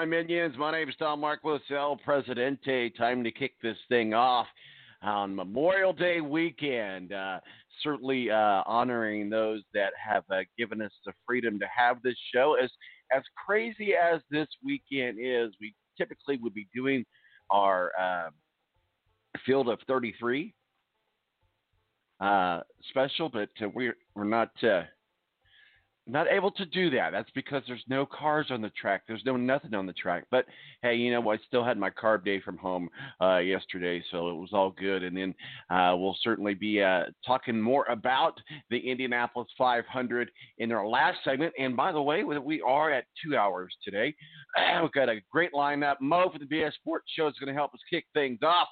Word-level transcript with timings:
my 0.00 0.06
minions. 0.06 0.56
My 0.56 0.72
name 0.72 0.88
is 0.88 0.94
Tom 0.98 1.20
Marcos, 1.20 1.60
El 1.70 1.94
Presidente. 1.94 2.88
Time 2.88 3.22
to 3.22 3.30
kick 3.30 3.52
this 3.62 3.76
thing 3.90 4.14
off 4.14 4.46
on 5.02 5.36
Memorial 5.36 5.92
Day 5.92 6.22
weekend. 6.22 7.12
Uh, 7.12 7.38
certainly 7.82 8.30
uh, 8.30 8.62
honoring 8.64 9.28
those 9.28 9.62
that 9.74 9.92
have 10.02 10.24
uh, 10.30 10.38
given 10.56 10.80
us 10.80 10.90
the 11.04 11.12
freedom 11.26 11.58
to 11.58 11.66
have 11.66 12.00
this 12.02 12.16
show. 12.34 12.56
As 12.58 12.70
as 13.14 13.22
crazy 13.46 13.92
as 13.92 14.22
this 14.30 14.48
weekend 14.64 15.18
is, 15.20 15.50
we 15.60 15.74
typically 15.98 16.38
would 16.38 16.54
be 16.54 16.66
doing 16.74 17.04
our 17.50 17.92
uh, 18.00 18.30
Field 19.44 19.68
of 19.68 19.80
33 19.86 20.54
uh, 22.20 22.60
special, 22.88 23.28
but 23.28 23.50
uh, 23.62 23.68
we're 23.74 23.96
we're 24.14 24.24
not. 24.24 24.48
Not 26.10 26.26
able 26.28 26.50
to 26.52 26.66
do 26.66 26.90
that. 26.90 27.10
That's 27.12 27.30
because 27.34 27.62
there's 27.66 27.84
no 27.88 28.04
cars 28.04 28.46
on 28.50 28.60
the 28.60 28.70
track. 28.70 29.02
There's 29.06 29.24
no 29.24 29.36
nothing 29.36 29.74
on 29.74 29.86
the 29.86 29.92
track. 29.92 30.24
But 30.30 30.46
hey, 30.82 30.96
you 30.96 31.12
know, 31.12 31.30
I 31.30 31.36
still 31.46 31.64
had 31.64 31.78
my 31.78 31.90
carb 31.90 32.24
day 32.24 32.40
from 32.40 32.58
home 32.58 32.88
uh, 33.20 33.38
yesterday, 33.38 34.02
so 34.10 34.28
it 34.30 34.34
was 34.34 34.50
all 34.52 34.70
good. 34.70 35.04
And 35.04 35.16
then 35.16 35.34
uh, 35.70 35.94
we'll 35.96 36.16
certainly 36.22 36.54
be 36.54 36.82
uh, 36.82 37.04
talking 37.24 37.60
more 37.60 37.84
about 37.86 38.40
the 38.70 38.78
Indianapolis 38.78 39.48
500 39.56 40.30
in 40.58 40.72
our 40.72 40.86
last 40.86 41.18
segment. 41.24 41.52
And 41.58 41.76
by 41.76 41.92
the 41.92 42.02
way, 42.02 42.24
we 42.24 42.60
are 42.62 42.90
at 42.90 43.04
two 43.22 43.36
hours 43.36 43.74
today. 43.84 44.14
We've 44.82 44.92
got 44.92 45.08
a 45.08 45.20
great 45.30 45.52
lineup. 45.52 45.96
Mo 46.00 46.30
for 46.32 46.38
the 46.38 46.46
BS 46.46 46.74
Sports 46.74 47.06
Show 47.16 47.28
is 47.28 47.34
going 47.38 47.52
to 47.52 47.58
help 47.58 47.72
us 47.74 47.80
kick 47.88 48.04
things 48.14 48.40
off. 48.42 48.68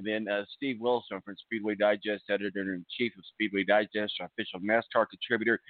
And 0.00 0.26
then 0.26 0.32
uh, 0.32 0.44
Steve 0.56 0.78
Wilson 0.80 1.20
from 1.22 1.36
Speedway 1.36 1.74
Digest, 1.74 2.24
editor 2.30 2.72
in 2.72 2.86
chief 2.96 3.12
of 3.18 3.24
Speedway 3.34 3.64
Digest, 3.64 4.14
our 4.20 4.26
official 4.26 4.58
NASCAR 4.60 5.06
contributor, 5.10 5.60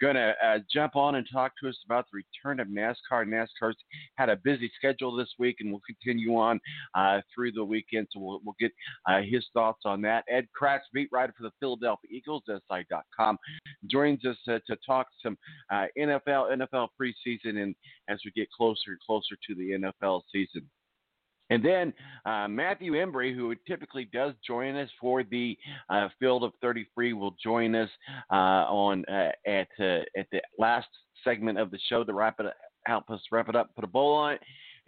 going 0.00 0.14
to 0.14 0.32
uh, 0.44 0.58
jump 0.72 0.94
on 0.94 1.16
and 1.16 1.26
talk 1.32 1.52
to 1.60 1.68
us 1.68 1.76
about 1.84 2.06
the 2.12 2.22
return 2.22 2.60
of 2.60 2.68
NASCAR. 2.68 3.26
NASCAR's 3.26 3.76
had 4.14 4.28
a 4.28 4.36
busy 4.36 4.70
schedule 4.76 5.16
this 5.16 5.30
week, 5.40 5.56
and 5.58 5.72
we'll 5.72 5.82
continue 5.84 6.36
on 6.36 6.60
uh, 6.94 7.20
through 7.34 7.50
the 7.50 7.64
weekend. 7.64 8.06
So 8.12 8.20
we'll, 8.20 8.40
we'll 8.44 8.54
get 8.60 8.70
uh, 9.08 9.22
his 9.28 9.44
thoughts 9.52 9.80
on 9.84 10.00
that. 10.02 10.24
Ed 10.30 10.46
Kracz, 10.58 10.80
beat 10.92 11.08
writer 11.10 11.34
for 11.36 11.42
the 11.42 11.52
Philadelphia 11.58 12.10
Eagles, 12.12 12.44
SI.com, 12.46 13.38
joins 13.90 14.24
us 14.24 14.36
uh, 14.48 14.60
to 14.68 14.76
talk 14.86 15.08
some 15.20 15.36
uh, 15.72 15.86
NFL, 15.98 16.56
NFL 16.56 16.88
preseason, 17.00 17.60
and 17.60 17.74
as 18.08 18.20
we 18.24 18.30
get 18.36 18.48
closer 18.52 18.90
and 18.90 19.00
closer 19.00 19.34
to 19.48 19.54
the 19.56 19.70
NFL 19.72 20.22
season. 20.32 20.68
And 21.50 21.64
then 21.64 21.92
uh, 22.24 22.48
Matthew 22.48 22.92
Embury, 22.94 23.34
who 23.34 23.54
typically 23.66 24.08
does 24.12 24.34
join 24.46 24.76
us 24.76 24.88
for 25.00 25.24
the 25.24 25.58
uh, 25.90 26.08
Field 26.18 26.44
of 26.44 26.52
33, 26.62 27.12
will 27.12 27.36
join 27.42 27.74
us 27.74 27.90
uh, 28.32 28.34
on 28.34 29.04
uh, 29.06 29.30
at 29.46 29.68
uh, 29.78 30.00
at 30.16 30.26
the 30.32 30.40
last 30.58 30.88
segment 31.24 31.58
of 31.58 31.70
the 31.70 31.78
show 31.88 32.04
to 32.04 32.12
wrap 32.12 32.36
it 32.40 32.46
help 32.86 33.10
us 33.10 33.20
wrap 33.30 33.48
it 33.48 33.56
up, 33.56 33.74
put 33.74 33.84
a 33.84 33.86
bow 33.86 34.14
on 34.14 34.34
it. 34.34 34.40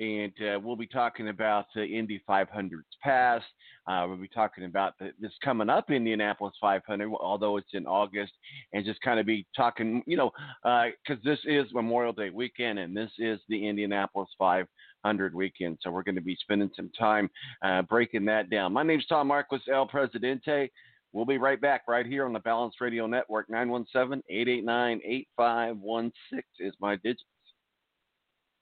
And 0.02 0.32
uh, 0.42 0.58
we'll 0.58 0.74
be 0.74 0.88
talking 0.88 1.28
about 1.28 1.66
the 1.76 1.84
Indy 1.84 2.20
500s 2.28 2.70
past. 3.00 3.44
we'll 3.86 4.16
be 4.16 4.26
talking 4.26 4.64
about 4.64 4.98
the, 4.98 5.12
this 5.20 5.30
coming 5.44 5.70
up 5.70 5.92
Indianapolis 5.92 6.54
500, 6.60 7.08
although 7.20 7.56
it's 7.56 7.72
in 7.72 7.86
August, 7.86 8.32
and 8.72 8.84
just 8.84 9.00
kind 9.02 9.20
of 9.20 9.26
be 9.26 9.46
talking, 9.54 10.02
you 10.04 10.16
know, 10.16 10.32
because 10.64 11.22
this 11.22 11.38
is 11.44 11.72
Memorial 11.72 12.12
Day 12.12 12.30
weekend 12.30 12.80
and 12.80 12.96
this 12.96 13.12
is 13.20 13.38
the 13.48 13.68
Indianapolis 13.68 14.28
500 14.38 15.36
weekend. 15.36 15.78
So 15.80 15.92
we're 15.92 16.02
going 16.02 16.16
to 16.16 16.20
be 16.20 16.36
spending 16.40 16.70
some 16.74 16.90
time 16.98 17.30
uh, 17.64 17.82
breaking 17.82 18.24
that 18.24 18.50
down. 18.50 18.72
My 18.72 18.82
name's 18.82 19.06
Tom 19.06 19.28
Marcos, 19.28 19.62
El 19.72 19.86
Presidente. 19.86 20.68
We'll 21.12 21.26
be 21.26 21.38
right 21.38 21.60
back 21.60 21.82
right 21.86 22.06
here 22.06 22.26
on 22.26 22.32
the 22.32 22.40
Balance 22.40 22.74
Radio 22.80 23.06
Network. 23.06 23.48
917 23.48 24.24
889 24.28 25.00
8516 25.04 26.42
is 26.58 26.74
my 26.80 26.96
digits. 26.96 27.22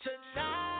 Tonight. 0.02 0.79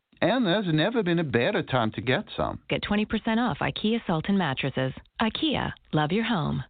And 0.21 0.45
there's 0.45 0.71
never 0.71 1.01
been 1.01 1.17
a 1.19 1.23
better 1.23 1.63
time 1.63 1.91
to 1.93 2.01
get 2.01 2.25
some. 2.37 2.59
Get 2.69 2.83
20% 2.83 3.07
off 3.37 3.57
IKEA 3.59 4.01
Sultan 4.05 4.37
mattresses. 4.37 4.93
IKEA, 5.19 5.71
love 5.93 6.11
your 6.11 6.25
home. 6.25 6.63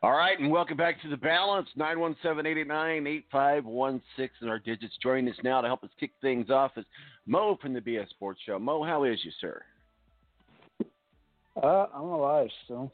All 0.00 0.12
right, 0.12 0.38
and 0.38 0.48
welcome 0.48 0.76
back 0.76 1.02
to 1.02 1.08
the 1.08 1.16
balance. 1.16 1.68
917-889-8516 1.76 4.00
and 4.40 4.48
our 4.48 4.60
digits. 4.60 4.96
Joining 5.02 5.28
us 5.28 5.34
now 5.42 5.60
to 5.60 5.66
help 5.66 5.82
us 5.82 5.90
kick 5.98 6.12
things 6.20 6.50
off 6.50 6.70
is 6.76 6.84
Mo 7.26 7.58
from 7.60 7.74
the 7.74 7.80
BS 7.80 8.08
Sports 8.10 8.40
Show. 8.46 8.60
Mo, 8.60 8.84
how 8.84 9.02
is 9.02 9.18
you, 9.24 9.32
sir? 9.40 9.60
Uh, 11.60 11.86
I'm 11.92 12.04
alive 12.04 12.48
still. 12.64 12.92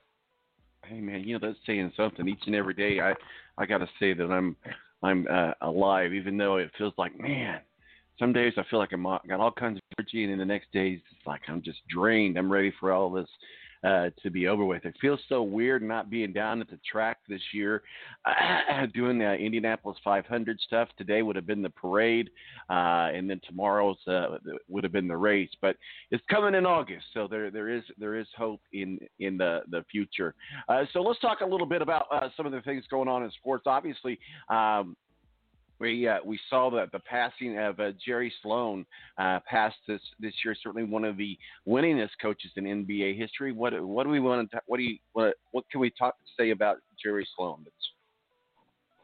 Hey 0.86 1.00
man, 1.00 1.24
you 1.24 1.38
know 1.38 1.46
that's 1.46 1.58
saying 1.66 1.92
something. 1.94 2.26
Each 2.26 2.40
and 2.46 2.54
every 2.54 2.72
day, 2.72 3.00
I 3.00 3.12
I 3.58 3.66
got 3.66 3.78
to 3.78 3.88
say 4.00 4.14
that 4.14 4.30
I'm 4.30 4.56
I'm 5.02 5.26
uh, 5.30 5.52
alive, 5.60 6.14
even 6.14 6.38
though 6.38 6.56
it 6.56 6.70
feels 6.78 6.94
like 6.96 7.20
man. 7.20 7.60
Some 8.18 8.32
days 8.32 8.54
I 8.56 8.62
feel 8.70 8.78
like 8.78 8.94
I'm 8.94 9.02
got 9.02 9.40
all 9.40 9.52
kinds 9.52 9.76
of 9.76 9.82
energy, 9.98 10.24
and 10.24 10.32
then 10.32 10.38
the 10.38 10.46
next 10.46 10.72
days 10.72 11.00
it's 11.10 11.26
like 11.26 11.42
I'm 11.48 11.60
just 11.60 11.86
drained. 11.88 12.38
I'm 12.38 12.50
ready 12.50 12.72
for 12.80 12.92
all 12.92 13.10
this 13.10 13.28
uh, 13.84 14.10
to 14.22 14.30
be 14.30 14.48
over 14.48 14.64
with. 14.64 14.84
It 14.84 14.94
feels 15.00 15.20
so 15.28 15.42
weird 15.42 15.82
not 15.82 16.10
being 16.10 16.32
down 16.32 16.60
at 16.60 16.70
the 16.70 16.78
track 16.90 17.18
this 17.28 17.42
year, 17.52 17.82
doing 18.94 19.18
the 19.18 19.34
Indianapolis 19.34 19.98
500 20.02 20.60
stuff. 20.60 20.88
Today 20.96 21.22
would 21.22 21.36
have 21.36 21.46
been 21.46 21.62
the 21.62 21.70
parade, 21.70 22.30
uh, 22.70 23.10
and 23.14 23.28
then 23.28 23.40
tomorrow's 23.46 23.98
uh, 24.06 24.38
would 24.68 24.84
have 24.84 24.92
been 24.92 25.08
the 25.08 25.16
race. 25.16 25.50
But 25.60 25.76
it's 26.10 26.24
coming 26.30 26.54
in 26.54 26.66
August, 26.66 27.06
so 27.12 27.28
there 27.28 27.50
there 27.50 27.68
is 27.68 27.82
there 27.98 28.16
is 28.16 28.26
hope 28.36 28.60
in 28.72 28.98
in 29.20 29.36
the 29.36 29.60
the 29.70 29.84
future. 29.90 30.34
Uh, 30.68 30.84
so 30.92 31.00
let's 31.02 31.20
talk 31.20 31.40
a 31.40 31.46
little 31.46 31.66
bit 31.66 31.82
about 31.82 32.06
uh, 32.10 32.28
some 32.36 32.46
of 32.46 32.52
the 32.52 32.62
things 32.62 32.84
going 32.90 33.08
on 33.08 33.22
in 33.22 33.30
sports. 33.32 33.64
Obviously. 33.66 34.18
Um, 34.48 34.96
we 35.80 36.08
uh, 36.08 36.18
we 36.24 36.38
saw 36.48 36.70
the 36.70 36.86
the 36.92 37.00
passing 37.00 37.58
of 37.58 37.80
uh, 37.80 37.92
Jerry 38.04 38.32
Sloan 38.42 38.86
uh, 39.18 39.40
passed 39.48 39.76
this 39.88 40.00
this 40.20 40.34
year. 40.44 40.54
Certainly 40.62 40.88
one 40.88 41.04
of 41.04 41.16
the 41.16 41.36
winningest 41.66 42.10
coaches 42.20 42.50
in 42.56 42.64
NBA 42.64 43.18
history. 43.18 43.52
What 43.52 43.80
what 43.82 44.04
do 44.04 44.10
we 44.10 44.20
want 44.20 44.50
to 44.50 44.60
what 44.66 44.78
do 44.78 44.84
you 44.84 44.98
what 45.12 45.34
what 45.52 45.64
can 45.70 45.80
we 45.80 45.90
talk 45.98 46.14
say 46.38 46.50
about 46.50 46.78
Jerry 47.02 47.26
Sloan 47.36 47.60
that's 47.64 47.74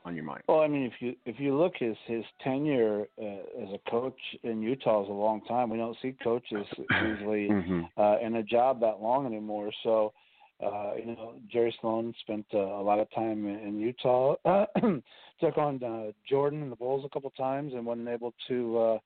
on 0.04 0.14
your 0.14 0.24
mind? 0.24 0.42
Well, 0.48 0.60
I 0.60 0.68
mean, 0.68 0.84
if 0.84 0.94
you 1.00 1.14
if 1.26 1.38
you 1.38 1.56
look 1.56 1.74
his 1.78 1.96
his 2.06 2.24
tenure 2.42 3.06
uh, 3.20 3.62
as 3.62 3.68
a 3.74 3.90
coach 3.90 4.18
in 4.42 4.62
Utah 4.62 5.02
is 5.02 5.08
a 5.08 5.12
long 5.12 5.42
time. 5.44 5.70
We 5.70 5.78
don't 5.78 5.96
see 6.00 6.14
coaches 6.22 6.66
usually 7.04 7.48
Mhm. 7.48 7.88
uh, 7.96 8.16
in 8.24 8.36
a 8.36 8.42
job 8.42 8.80
that 8.80 9.00
long 9.00 9.26
anymore. 9.26 9.70
So, 9.82 10.12
uh, 10.62 10.92
you 10.96 11.06
know, 11.06 11.34
Jerry 11.50 11.74
Sloan 11.80 12.14
spent 12.20 12.46
uh, 12.52 12.58
a 12.58 12.82
lot 12.82 12.98
of 12.98 13.10
time 13.14 13.46
in, 13.46 13.58
in 13.60 13.80
Utah. 13.80 14.34
took 15.40 15.56
on 15.56 15.82
uh, 15.82 16.12
Jordan 16.28 16.62
and 16.62 16.70
the 16.70 16.76
Bulls 16.76 17.04
a 17.04 17.08
couple 17.08 17.30
times 17.30 17.72
and 17.74 17.86
wasn't 17.86 18.08
able 18.08 18.34
to 18.48 18.78
uh, 18.78 18.98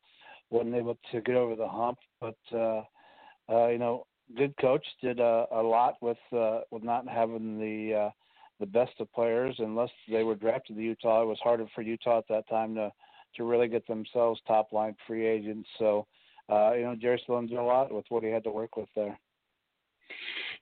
wasn't 0.50 0.74
able 0.74 0.98
to 1.12 1.20
get 1.20 1.36
over 1.36 1.54
the 1.54 1.68
hump. 1.68 1.98
But 2.20 2.36
uh, 2.52 2.82
uh, 3.48 3.68
you 3.68 3.78
know, 3.78 4.06
good 4.36 4.56
coach 4.60 4.84
did 5.00 5.20
uh, 5.20 5.46
a 5.52 5.62
lot 5.62 5.96
with 6.00 6.18
uh, 6.36 6.60
with 6.70 6.82
not 6.82 7.08
having 7.08 7.58
the 7.58 7.94
uh, 7.94 8.10
the 8.60 8.66
best 8.66 8.92
of 9.00 9.12
players 9.12 9.54
unless 9.58 9.90
they 10.10 10.22
were 10.22 10.34
drafted 10.34 10.76
to 10.76 10.82
Utah. 10.82 11.22
It 11.22 11.26
was 11.26 11.38
harder 11.42 11.66
for 11.74 11.82
Utah 11.82 12.18
at 12.18 12.28
that 12.28 12.48
time 12.48 12.74
to 12.74 12.92
to 13.36 13.44
really 13.44 13.68
get 13.68 13.86
themselves 13.86 14.40
top 14.46 14.72
line 14.72 14.96
free 15.06 15.26
agents. 15.26 15.68
So 15.78 16.06
uh, 16.50 16.72
you 16.72 16.82
know, 16.82 16.94
Jerry 16.94 17.22
Sloan 17.26 17.46
did 17.46 17.58
a 17.58 17.62
lot 17.62 17.92
with 17.92 18.04
what 18.08 18.22
he 18.22 18.30
had 18.30 18.44
to 18.44 18.50
work 18.50 18.76
with 18.76 18.88
there. 18.94 19.18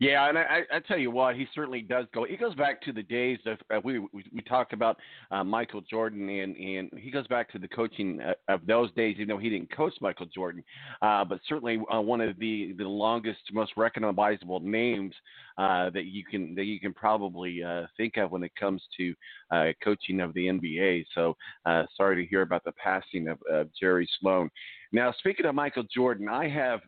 Yeah, 0.00 0.28
and 0.28 0.38
I, 0.38 0.62
I 0.72 0.80
tell 0.80 0.98
you 0.98 1.10
what, 1.10 1.36
he 1.36 1.46
certainly 1.54 1.82
does 1.82 2.06
go. 2.14 2.24
He 2.24 2.36
goes 2.36 2.54
back 2.54 2.80
to 2.82 2.92
the 2.92 3.02
days 3.02 3.38
of 3.46 3.58
uh, 3.74 3.80
we, 3.82 3.98
we 3.98 4.24
we 4.32 4.40
talk 4.46 4.72
about 4.72 4.98
uh, 5.30 5.44
Michael 5.44 5.80
Jordan, 5.80 6.28
and 6.28 6.56
and 6.56 6.90
he 6.98 7.10
goes 7.10 7.26
back 7.26 7.50
to 7.52 7.58
the 7.58 7.68
coaching 7.68 8.20
uh, 8.20 8.34
of 8.48 8.66
those 8.66 8.92
days. 8.92 9.16
Even 9.16 9.28
though 9.28 9.38
he 9.38 9.50
didn't 9.50 9.74
coach 9.74 9.94
Michael 10.00 10.26
Jordan, 10.26 10.62
uh, 11.02 11.24
but 11.24 11.40
certainly 11.48 11.80
uh, 11.92 12.00
one 12.00 12.20
of 12.20 12.38
the 12.38 12.74
the 12.78 12.84
longest, 12.84 13.40
most 13.52 13.72
recognizable 13.76 14.60
names 14.60 15.14
uh, 15.58 15.90
that 15.90 16.06
you 16.06 16.24
can 16.24 16.54
that 16.54 16.64
you 16.64 16.80
can 16.80 16.92
probably 16.92 17.62
uh, 17.62 17.86
think 17.96 18.16
of 18.16 18.30
when 18.30 18.42
it 18.42 18.54
comes 18.56 18.82
to 18.96 19.14
uh, 19.50 19.66
coaching 19.82 20.20
of 20.20 20.32
the 20.34 20.46
NBA. 20.46 21.04
So 21.14 21.36
uh, 21.66 21.84
sorry 21.96 22.22
to 22.22 22.28
hear 22.28 22.42
about 22.42 22.64
the 22.64 22.72
passing 22.72 23.28
of, 23.28 23.38
of 23.50 23.68
Jerry 23.78 24.08
Sloan. 24.20 24.50
Now, 24.92 25.12
speaking 25.18 25.46
of 25.46 25.54
Michael 25.54 25.84
Jordan, 25.94 26.28
I 26.28 26.48
have 26.48 26.80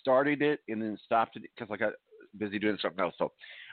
started 0.00 0.42
it 0.42 0.60
and 0.68 0.80
then 0.80 0.98
stopped 1.04 1.36
it 1.36 1.42
because 1.42 1.72
I 1.72 1.76
got 1.76 1.92
busy 2.38 2.58
doing 2.58 2.78
something 2.80 3.00
else. 3.00 3.14
So 3.18 3.32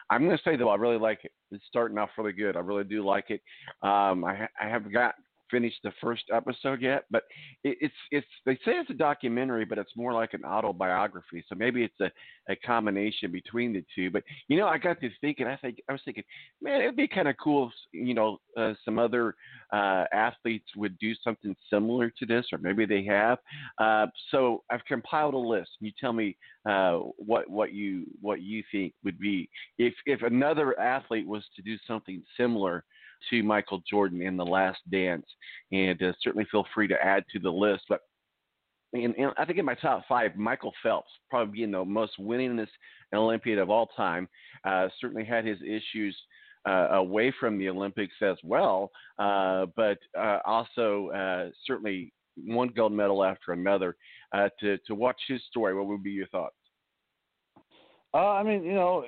I'm 0.09 0.23
going 0.25 0.37
to 0.37 0.43
say 0.43 0.55
though 0.55 0.69
I 0.69 0.75
really 0.75 0.97
like 0.97 1.19
it. 1.23 1.31
It's 1.51 1.63
starting 1.67 1.97
off 1.97 2.09
really 2.17 2.33
good. 2.33 2.55
I 2.55 2.59
really 2.59 2.83
do 2.83 3.05
like 3.05 3.29
it. 3.29 3.41
Um, 3.81 4.23
I, 4.23 4.47
I 4.59 4.67
haven't 4.67 4.93
got 4.93 5.15
finished 5.51 5.79
the 5.83 5.91
first 6.01 6.23
episode 6.33 6.81
yet, 6.81 7.03
but 7.11 7.23
it, 7.63 7.77
it's 7.81 7.93
it's 8.09 8.27
they 8.45 8.55
say 8.55 8.71
it's 8.71 8.89
a 8.89 8.95
documentary, 8.95 9.65
but 9.65 9.77
it's 9.77 9.95
more 9.95 10.13
like 10.13 10.33
an 10.33 10.45
autobiography. 10.45 11.43
So 11.47 11.55
maybe 11.55 11.83
it's 11.83 11.99
a, 11.99 12.09
a 12.51 12.55
combination 12.55 13.31
between 13.31 13.73
the 13.73 13.83
two. 13.93 14.09
But 14.09 14.23
you 14.47 14.57
know, 14.57 14.67
I 14.67 14.77
got 14.77 14.99
to 15.01 15.09
thinking. 15.19 15.47
I 15.47 15.57
think 15.57 15.79
I 15.89 15.91
was 15.91 16.01
thinking, 16.05 16.23
man, 16.61 16.81
it'd 16.81 16.95
be 16.95 17.07
kind 17.07 17.27
of 17.27 17.35
cool. 17.41 17.67
If, 17.67 17.73
you 17.91 18.13
know, 18.13 18.39
uh, 18.57 18.73
some 18.83 18.97
other 18.97 19.35
uh, 19.73 20.05
athletes 20.13 20.67
would 20.75 20.97
do 20.99 21.13
something 21.23 21.55
similar 21.71 22.11
to 22.19 22.25
this, 22.25 22.45
or 22.51 22.57
maybe 22.59 22.85
they 22.85 23.03
have. 23.05 23.37
Uh, 23.77 24.07
so 24.31 24.63
I've 24.71 24.85
compiled 24.85 25.33
a 25.33 25.37
list. 25.37 25.71
You 25.79 25.91
tell 25.99 26.13
me 26.13 26.37
uh, 26.67 26.99
what 27.17 27.49
what 27.49 27.73
you 27.73 28.05
what 28.21 28.41
you 28.41 28.63
think 28.71 28.93
would 29.03 29.19
be 29.19 29.49
if 29.77 29.93
if 30.05 30.21
another 30.21 30.79
athlete 30.79 31.27
was 31.27 31.43
to 31.55 31.61
do 31.61 31.75
something 31.87 32.23
similar 32.37 32.83
to 33.29 33.43
Michael 33.43 33.81
Jordan 33.89 34.21
in 34.21 34.37
The 34.37 34.45
Last 34.45 34.79
Dance, 34.91 35.25
and 35.71 36.01
uh, 36.01 36.13
certainly 36.21 36.47
feel 36.51 36.65
free 36.73 36.87
to 36.87 37.03
add 37.03 37.23
to 37.31 37.39
the 37.39 37.49
list. 37.49 37.83
But 37.89 38.01
and, 38.93 39.15
and 39.15 39.31
I 39.37 39.45
think 39.45 39.57
in 39.57 39.65
my 39.65 39.75
top 39.75 40.03
five, 40.07 40.35
Michael 40.35 40.73
Phelps 40.83 41.11
probably 41.29 41.53
being 41.59 41.71
the 41.71 41.85
most 41.85 42.13
winningest 42.19 42.67
Olympian 43.13 43.59
of 43.59 43.69
all 43.69 43.87
time. 43.87 44.27
Uh, 44.65 44.87
certainly 44.99 45.25
had 45.25 45.45
his 45.45 45.59
issues 45.61 46.17
uh, 46.67 46.89
away 46.91 47.33
from 47.39 47.57
the 47.57 47.69
Olympics 47.69 48.13
as 48.21 48.37
well, 48.43 48.91
uh, 49.19 49.65
but 49.75 49.97
uh, 50.17 50.39
also 50.45 51.09
uh, 51.09 51.49
certainly 51.65 52.13
one 52.45 52.69
gold 52.69 52.93
medal 52.93 53.23
after 53.23 53.53
another. 53.53 53.95
Uh, 54.33 54.47
to 54.59 54.77
to 54.87 54.95
watch 54.95 55.19
his 55.27 55.41
story, 55.49 55.75
what 55.75 55.87
would 55.87 56.03
be 56.03 56.11
your 56.11 56.27
thoughts? 56.27 56.55
I 58.13 58.43
mean, 58.43 58.63
you 58.63 58.73
know, 58.73 59.05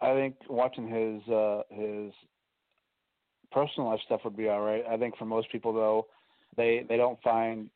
I 0.00 0.14
think 0.14 0.36
watching 0.48 0.88
his 0.88 1.22
his 1.70 2.12
personal 3.56 3.88
life 3.88 4.00
stuff 4.04 4.20
would 4.24 4.36
be 4.36 4.48
all 4.48 4.60
right. 4.60 4.84
I 4.86 4.98
think 4.98 5.16
for 5.16 5.24
most 5.24 5.50
people 5.50 5.72
though, 5.72 6.06
they 6.58 6.84
they 6.90 6.98
don't 6.98 7.20
find 7.22 7.70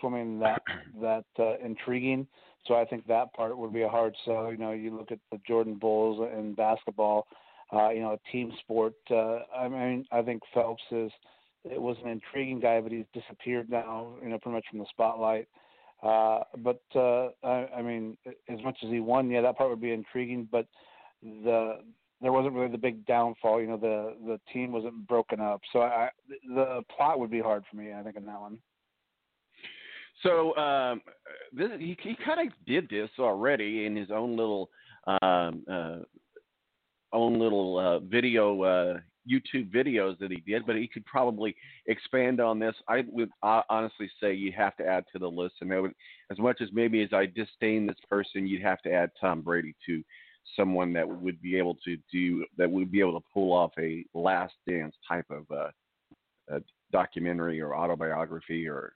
swimming 0.00 0.38
that 0.38 0.62
that 1.00 1.24
uh, 1.40 1.58
intriguing. 1.58 2.26
So 2.66 2.74
I 2.74 2.84
think 2.84 3.06
that 3.08 3.32
part 3.34 3.58
would 3.58 3.72
be 3.72 3.82
a 3.82 3.88
hard 3.88 4.14
sell. 4.24 4.52
You 4.52 4.58
know, 4.58 4.70
you 4.70 4.96
look 4.96 5.10
at 5.10 5.18
the 5.32 5.40
Jordan 5.46 5.74
Bulls 5.74 6.24
in 6.38 6.54
basketball. 6.54 7.26
Uh, 7.72 7.90
you 7.90 8.00
know, 8.00 8.12
a 8.12 8.32
team 8.32 8.52
sport. 8.60 8.94
Uh, 9.10 9.40
I 9.54 9.68
mean, 9.68 10.06
I 10.12 10.22
think 10.22 10.40
Phelps 10.54 10.82
is 10.92 11.10
it 11.64 11.80
was 11.80 11.96
an 12.04 12.10
intriguing 12.10 12.60
guy, 12.60 12.80
but 12.80 12.92
he's 12.92 13.04
disappeared 13.12 13.68
now. 13.68 14.14
You 14.22 14.28
know, 14.28 14.38
pretty 14.38 14.54
much 14.54 14.66
from 14.70 14.78
the 14.78 14.86
spotlight. 14.90 15.48
Uh, 16.00 16.44
but 16.58 16.80
uh, 16.94 17.30
I, 17.42 17.66
I 17.78 17.82
mean, 17.82 18.16
as 18.48 18.62
much 18.62 18.78
as 18.84 18.88
he 18.88 19.00
won, 19.00 19.30
yeah, 19.30 19.40
that 19.40 19.58
part 19.58 19.68
would 19.68 19.80
be 19.80 19.90
intriguing. 19.90 20.48
But 20.50 20.66
the 21.22 21.80
there 22.20 22.32
wasn't 22.32 22.54
really 22.54 22.70
the 22.70 22.78
big 22.78 23.06
downfall. 23.06 23.60
You 23.60 23.68
know, 23.68 23.76
the 23.76 24.14
the 24.26 24.40
team 24.52 24.72
wasn't 24.72 25.06
broken 25.06 25.40
up, 25.40 25.60
so 25.72 25.80
I, 25.80 26.10
the 26.48 26.82
plot 26.94 27.18
would 27.18 27.30
be 27.30 27.40
hard 27.40 27.64
for 27.70 27.76
me. 27.76 27.92
I 27.92 28.02
think 28.02 28.16
in 28.16 28.26
that 28.26 28.40
one. 28.40 28.58
So 30.22 30.56
um, 30.56 31.00
this, 31.52 31.68
he, 31.78 31.96
he 32.02 32.16
kind 32.24 32.48
of 32.48 32.52
did 32.66 32.88
this 32.88 33.10
already 33.20 33.86
in 33.86 33.94
his 33.94 34.10
own 34.10 34.36
little 34.36 34.68
um, 35.22 35.64
uh, 35.70 35.98
own 37.12 37.38
little 37.38 37.78
uh, 37.78 37.98
video 38.00 38.62
uh, 38.62 38.98
YouTube 39.30 39.70
videos 39.70 40.18
that 40.18 40.30
he 40.30 40.40
did, 40.40 40.66
but 40.66 40.76
he 40.76 40.88
could 40.88 41.04
probably 41.04 41.54
expand 41.86 42.40
on 42.40 42.58
this. 42.58 42.74
I 42.88 43.04
would 43.08 43.30
honestly 43.42 44.10
say 44.20 44.34
you 44.34 44.52
have 44.52 44.76
to 44.76 44.86
add 44.86 45.04
to 45.12 45.18
the 45.18 45.28
list, 45.28 45.56
and 45.60 45.70
would, 45.70 45.94
as 46.30 46.38
much 46.38 46.60
as 46.60 46.68
maybe 46.72 47.02
as 47.02 47.12
I 47.12 47.26
disdain 47.26 47.86
this 47.86 47.98
person, 48.10 48.46
you'd 48.46 48.62
have 48.62 48.82
to 48.82 48.92
add 48.92 49.10
Tom 49.20 49.42
Brady 49.42 49.74
to 49.86 50.02
someone 50.56 50.92
that 50.92 51.08
would 51.08 51.40
be 51.40 51.56
able 51.56 51.74
to 51.84 51.96
do 52.12 52.44
that 52.56 52.70
would 52.70 52.90
be 52.90 53.00
able 53.00 53.18
to 53.20 53.26
pull 53.32 53.52
off 53.52 53.72
a 53.78 54.04
Last 54.14 54.54
Dance 54.68 54.94
type 55.06 55.26
of 55.30 55.44
uh, 55.50 56.58
documentary 56.92 57.60
or 57.60 57.74
autobiography 57.74 58.68
or. 58.68 58.94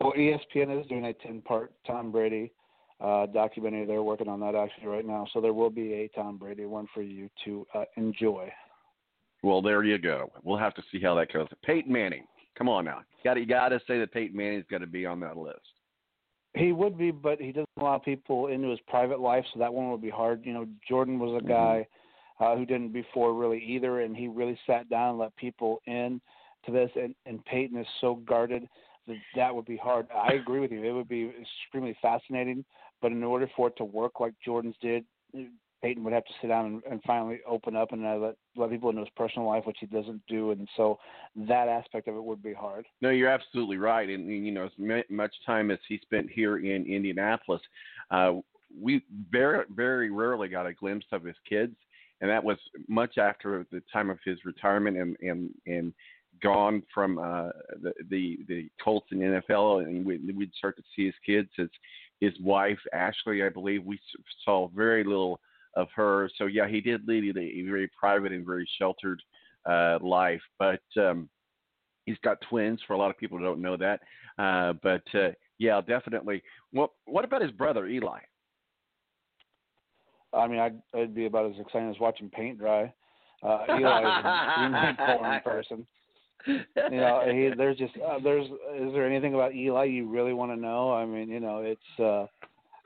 Well, 0.00 0.12
ESPN 0.18 0.80
is 0.80 0.86
doing 0.88 1.06
a 1.06 1.12
ten-part 1.12 1.72
Tom 1.86 2.10
Brady 2.10 2.52
uh, 3.00 3.26
documentary. 3.26 3.86
They're 3.86 4.02
working 4.02 4.28
on 4.28 4.40
that 4.40 4.54
actually 4.54 4.88
right 4.88 5.06
now, 5.06 5.26
so 5.32 5.40
there 5.40 5.52
will 5.52 5.70
be 5.70 5.92
a 5.94 6.08
Tom 6.08 6.38
Brady 6.38 6.64
one 6.64 6.86
for 6.92 7.02
you 7.02 7.28
to 7.44 7.66
uh, 7.74 7.84
enjoy. 7.96 8.50
Well, 9.42 9.60
there 9.60 9.82
you 9.82 9.98
go. 9.98 10.30
We'll 10.42 10.58
have 10.58 10.74
to 10.74 10.82
see 10.90 11.00
how 11.00 11.14
that 11.16 11.32
goes. 11.32 11.48
Peyton 11.64 11.92
Manning, 11.92 12.24
come 12.56 12.68
on 12.68 12.84
now. 12.84 12.98
You 12.98 13.30
got 13.30 13.38
you 13.38 13.46
got 13.46 13.68
to 13.70 13.80
say 13.86 13.98
that 13.98 14.12
Peyton 14.12 14.36
Manning's 14.36 14.64
got 14.70 14.78
to 14.78 14.86
be 14.86 15.04
on 15.06 15.20
that 15.20 15.36
list. 15.36 15.60
He 16.54 16.72
would 16.72 16.98
be, 16.98 17.10
but 17.10 17.40
he 17.40 17.50
doesn't 17.50 17.68
allow 17.78 17.98
people 17.98 18.48
into 18.48 18.68
his 18.68 18.80
private 18.86 19.20
life, 19.20 19.44
so 19.52 19.58
that 19.60 19.72
one 19.72 19.90
would 19.90 20.02
be 20.02 20.10
hard. 20.10 20.44
You 20.44 20.52
know, 20.52 20.66
Jordan 20.86 21.18
was 21.18 21.40
a 21.42 21.46
guy 21.46 21.86
uh, 22.40 22.56
who 22.56 22.66
didn't 22.66 22.92
before 22.92 23.32
really 23.32 23.62
either, 23.64 24.00
and 24.00 24.14
he 24.14 24.28
really 24.28 24.58
sat 24.66 24.88
down 24.90 25.10
and 25.10 25.18
let 25.18 25.34
people 25.36 25.80
in 25.86 26.20
to 26.66 26.72
this. 26.72 26.90
And, 26.94 27.14
and 27.24 27.42
Peyton 27.46 27.78
is 27.78 27.86
so 28.00 28.16
guarded 28.16 28.68
that 29.06 29.16
that 29.34 29.54
would 29.54 29.64
be 29.64 29.78
hard. 29.78 30.06
I 30.14 30.34
agree 30.34 30.60
with 30.60 30.72
you; 30.72 30.84
it 30.84 30.92
would 30.92 31.08
be 31.08 31.32
extremely 31.40 31.96
fascinating, 32.02 32.64
but 33.00 33.12
in 33.12 33.24
order 33.24 33.50
for 33.56 33.68
it 33.68 33.76
to 33.78 33.84
work 33.84 34.20
like 34.20 34.34
Jordan's 34.44 34.76
did, 34.82 35.04
Peyton 35.82 36.04
would 36.04 36.12
have 36.12 36.24
to 36.24 36.32
sit 36.40 36.48
down 36.48 36.66
and, 36.66 36.82
and 36.90 37.02
finally 37.04 37.40
open 37.46 37.74
up 37.74 37.92
and 37.92 38.06
uh, 38.06 38.16
let 38.16 38.36
let 38.56 38.70
people 38.70 38.90
into 38.90 39.00
his 39.00 39.10
personal 39.16 39.48
life, 39.48 39.66
which 39.66 39.78
he 39.80 39.86
doesn't 39.86 40.22
do, 40.28 40.52
and 40.52 40.68
so 40.76 40.98
that 41.34 41.68
aspect 41.68 42.08
of 42.08 42.14
it 42.14 42.22
would 42.22 42.42
be 42.42 42.52
hard. 42.52 42.86
No, 43.00 43.10
you're 43.10 43.28
absolutely 43.28 43.78
right, 43.78 44.08
and 44.08 44.28
you 44.28 44.52
know, 44.52 44.64
as 44.64 45.02
much 45.10 45.34
time 45.44 45.70
as 45.70 45.78
he 45.88 45.98
spent 46.02 46.30
here 46.30 46.58
in 46.58 46.86
Indianapolis, 46.86 47.60
uh, 48.10 48.34
we 48.80 49.02
very 49.30 49.64
very 49.74 50.10
rarely 50.10 50.48
got 50.48 50.66
a 50.66 50.72
glimpse 50.72 51.06
of 51.10 51.24
his 51.24 51.36
kids, 51.48 51.74
and 52.20 52.30
that 52.30 52.42
was 52.42 52.58
much 52.88 53.18
after 53.18 53.66
the 53.72 53.82
time 53.92 54.08
of 54.08 54.18
his 54.24 54.38
retirement 54.44 54.96
and 54.96 55.16
and 55.20 55.50
and 55.66 55.92
gone 56.40 56.82
from 56.94 57.18
uh, 57.18 57.48
the 57.82 57.92
the 58.08 58.38
the 58.48 58.68
Colts 58.82 59.08
and 59.10 59.20
NFL, 59.20 59.84
and 59.84 60.06
we, 60.06 60.18
we'd 60.32 60.54
start 60.54 60.76
to 60.76 60.82
see 60.94 61.06
his 61.06 61.14
kids. 61.26 61.48
His 61.56 61.68
his 62.20 62.32
wife 62.40 62.78
Ashley, 62.92 63.42
I 63.42 63.48
believe, 63.48 63.84
we 63.84 63.98
saw 64.44 64.68
very 64.68 65.02
little 65.02 65.40
of 65.74 65.88
her. 65.94 66.30
So 66.36 66.46
yeah, 66.46 66.68
he 66.68 66.80
did 66.80 67.06
lead 67.06 67.36
a 67.36 67.62
very 67.62 67.88
private 67.98 68.32
and 68.32 68.44
very 68.44 68.68
sheltered 68.78 69.22
uh, 69.66 69.98
life, 70.00 70.42
but 70.58 70.82
um, 70.96 71.28
he's 72.06 72.18
got 72.24 72.38
twins. 72.48 72.80
For 72.86 72.94
a 72.94 72.98
lot 72.98 73.10
of 73.10 73.18
people 73.18 73.38
who 73.38 73.44
don't 73.44 73.62
know 73.62 73.76
that, 73.76 74.00
uh, 74.38 74.74
but 74.82 75.02
uh, 75.14 75.30
yeah, 75.58 75.80
definitely. 75.80 76.42
What 76.72 76.90
what 77.06 77.24
about 77.24 77.42
his 77.42 77.52
brother 77.52 77.86
Eli? 77.86 78.18
I 80.34 80.46
mean, 80.46 80.58
I'd, 80.60 80.80
I'd 80.94 81.14
be 81.14 81.26
about 81.26 81.50
as 81.50 81.60
excited 81.60 81.90
as 81.90 82.00
watching 82.00 82.30
paint 82.30 82.58
dry. 82.58 82.92
Uh, 83.42 83.64
Eli 83.68 84.00
is 84.00 84.24
extremely 84.24 84.88
important 84.88 85.44
person. 85.44 85.86
You 86.46 86.96
know, 86.96 87.22
he, 87.26 87.50
there's 87.56 87.76
just 87.76 87.92
uh, 87.96 88.18
there's 88.22 88.46
is 88.46 88.92
there 88.92 89.06
anything 89.06 89.34
about 89.34 89.54
Eli 89.54 89.84
you 89.84 90.08
really 90.08 90.32
want 90.32 90.50
to 90.52 90.56
know? 90.56 90.92
I 90.92 91.04
mean, 91.04 91.28
you 91.28 91.40
know, 91.40 91.58
it's 91.58 92.00
uh 92.00 92.26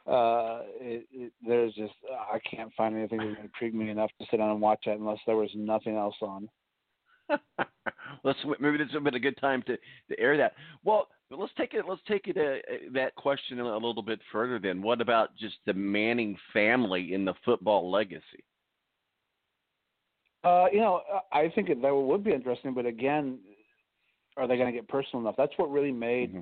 uh, 0.07 0.61
it, 0.81 1.07
it, 1.13 1.33
there's 1.47 1.75
just 1.75 1.95
I 2.33 2.39
can't 2.49 2.73
find 2.75 2.97
anything 2.97 3.19
that 3.19 3.41
intrigued 3.43 3.75
me 3.75 3.91
enough 3.91 4.11
to 4.21 4.27
sit 4.31 4.37
down 4.37 4.51
and 4.51 4.61
watch 4.61 4.85
it 4.87 4.99
unless 4.99 5.19
there 5.27 5.37
was 5.37 5.51
nothing 5.55 5.97
else 5.97 6.15
on. 6.23 6.49
let's 8.25 8.39
maybe 8.61 8.77
this 8.79 8.87
would 8.87 8.95
have 8.95 9.05
been 9.05 9.15
a 9.17 9.21
good 9.21 9.37
time 9.41 9.63
to, 9.63 9.77
to 9.77 10.21
air 10.21 10.37
that. 10.37 10.53
Well, 10.85 11.09
let's 11.31 11.53
take 11.59 11.75
it. 11.75 11.85
Let's 11.89 12.03
take 12.07 12.29
it 12.29 12.37
uh, 12.37 12.93
that 12.95 13.17
question 13.17 13.59
a 13.59 13.75
little 13.75 14.03
bit 14.03 14.21
further. 14.31 14.61
Then, 14.61 14.81
what 14.81 15.01
about 15.01 15.37
just 15.37 15.57
the 15.67 15.75
Manning 15.75 16.37
family 16.53 17.13
in 17.13 17.25
the 17.25 17.35
football 17.45 17.91
legacy? 17.91 18.45
Uh, 20.45 20.67
you 20.73 20.79
know, 20.79 21.01
I 21.33 21.51
think 21.53 21.69
that 21.69 21.93
would 21.93 22.23
be 22.23 22.33
interesting, 22.33 22.73
but 22.73 22.87
again, 22.87 23.41
are 24.37 24.47
they 24.47 24.57
going 24.57 24.73
to 24.73 24.79
get 24.79 24.87
personal 24.87 25.21
enough? 25.21 25.35
That's 25.37 25.53
what 25.57 25.73
really 25.73 25.91
made 25.91 26.31
mm-hmm 26.31 26.41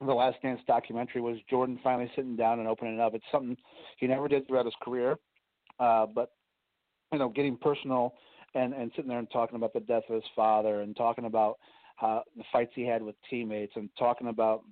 the 0.00 0.14
Last 0.14 0.40
Dance 0.42 0.60
documentary 0.66 1.20
was 1.20 1.36
Jordan 1.48 1.78
finally 1.82 2.10
sitting 2.16 2.36
down 2.36 2.58
and 2.58 2.68
opening 2.68 2.94
it 2.94 3.00
up. 3.00 3.14
It's 3.14 3.24
something 3.30 3.56
he 3.98 4.06
never 4.06 4.28
did 4.28 4.46
throughout 4.46 4.64
his 4.64 4.74
career, 4.82 5.16
uh, 5.78 6.06
but 6.06 6.32
you 7.12 7.18
know, 7.18 7.28
getting 7.28 7.56
personal 7.56 8.14
and 8.54 8.72
and 8.72 8.90
sitting 8.96 9.08
there 9.08 9.18
and 9.18 9.30
talking 9.30 9.56
about 9.56 9.72
the 9.72 9.80
death 9.80 10.04
of 10.08 10.14
his 10.14 10.24
father 10.34 10.80
and 10.80 10.96
talking 10.96 11.26
about 11.26 11.58
the 12.00 12.44
fights 12.52 12.72
he 12.74 12.86
had 12.86 13.02
with 13.02 13.14
teammates 13.28 13.72
and 13.76 13.90
talking 13.98 14.28
about 14.28 14.62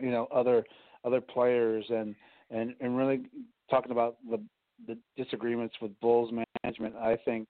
you 0.00 0.10
know 0.10 0.26
other 0.32 0.64
other 1.04 1.20
players 1.20 1.84
and 1.90 2.14
and 2.50 2.74
and 2.80 2.96
really 2.96 3.22
talking 3.70 3.92
about 3.92 4.16
the 4.30 4.40
the 4.86 4.96
disagreements 5.16 5.74
with 5.82 5.98
Bulls 6.00 6.32
management. 6.62 6.94
I 6.96 7.16
think 7.24 7.48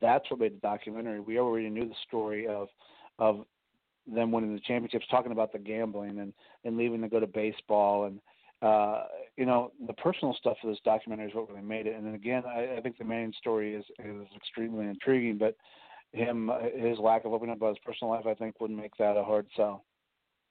that's 0.00 0.28
what 0.30 0.40
made 0.40 0.56
the 0.56 0.60
documentary. 0.60 1.20
We 1.20 1.38
already 1.38 1.70
knew 1.70 1.88
the 1.88 1.94
story 2.06 2.46
of 2.46 2.68
of 3.18 3.44
them 4.06 4.32
winning 4.32 4.54
the 4.54 4.60
championships, 4.60 5.06
talking 5.10 5.32
about 5.32 5.52
the 5.52 5.58
gambling 5.58 6.18
and 6.20 6.32
and 6.64 6.76
leaving 6.76 7.02
to 7.02 7.08
go 7.08 7.20
to 7.20 7.26
baseball 7.26 8.04
and 8.04 8.20
uh, 8.62 9.04
you 9.36 9.44
know 9.44 9.72
the 9.86 9.92
personal 9.94 10.34
stuff 10.38 10.56
of 10.62 10.70
this 10.70 10.78
documentary 10.84 11.28
is 11.28 11.34
what 11.34 11.48
really 11.48 11.62
made 11.62 11.86
it. 11.86 11.96
And 11.96 12.06
then 12.06 12.14
again, 12.14 12.42
I, 12.46 12.76
I 12.76 12.80
think 12.80 12.98
the 12.98 13.04
main 13.04 13.32
story 13.38 13.74
is 13.74 13.84
is 13.98 14.26
extremely 14.36 14.86
intriguing, 14.86 15.38
but 15.38 15.56
him 16.12 16.50
his 16.76 16.98
lack 16.98 17.24
of 17.24 17.32
opening 17.32 17.52
up 17.52 17.58
about 17.58 17.76
his 17.76 17.84
personal 17.84 18.12
life, 18.12 18.26
I 18.26 18.34
think, 18.34 18.60
would 18.60 18.70
make 18.70 18.96
that 18.98 19.16
a 19.16 19.24
hard 19.24 19.46
sell. 19.56 19.84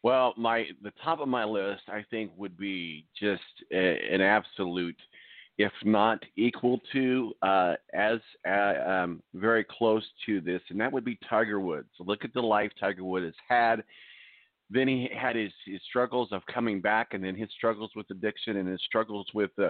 Well, 0.04 0.34
my 0.38 0.66
the 0.84 0.92
top 1.04 1.22
of 1.22 1.28
my 1.28 1.46
list, 1.46 1.84
I 1.88 2.04
think, 2.12 2.32
would 2.38 2.58
be 2.58 3.08
just 3.20 3.42
a, 3.72 4.14
an 4.14 4.22
absolute 4.22 4.98
if 5.58 5.72
not 5.84 6.24
equal 6.36 6.80
to, 6.92 7.34
uh, 7.42 7.76
as 7.94 8.20
uh, 8.48 8.90
um, 8.90 9.22
very 9.36 9.64
close 9.64 10.04
to 10.26 10.42
this, 10.42 10.62
and 10.70 10.80
that 10.80 10.92
would 10.92 11.06
be 11.06 11.18
Tiger 11.30 11.60
Woods. 11.60 11.90
Look 12.00 12.26
at 12.26 12.34
the 12.34 12.42
life 12.42 12.72
Tiger 12.80 13.04
Woods 13.04 13.26
has 13.26 13.36
had. 13.48 13.84
Then 14.70 14.88
he 14.88 15.10
had 15.16 15.36
his, 15.36 15.52
his 15.66 15.80
struggles 15.88 16.30
of 16.32 16.42
coming 16.52 16.82
back, 16.82 17.10
and 17.14 17.24
then 17.24 17.36
his 17.36 17.50
struggles 17.56 17.92
with 17.96 18.10
addiction, 18.10 18.58
and 18.58 18.68
his 18.68 18.82
struggles 18.84 19.28
with 19.34 19.52
uh, 19.60 19.70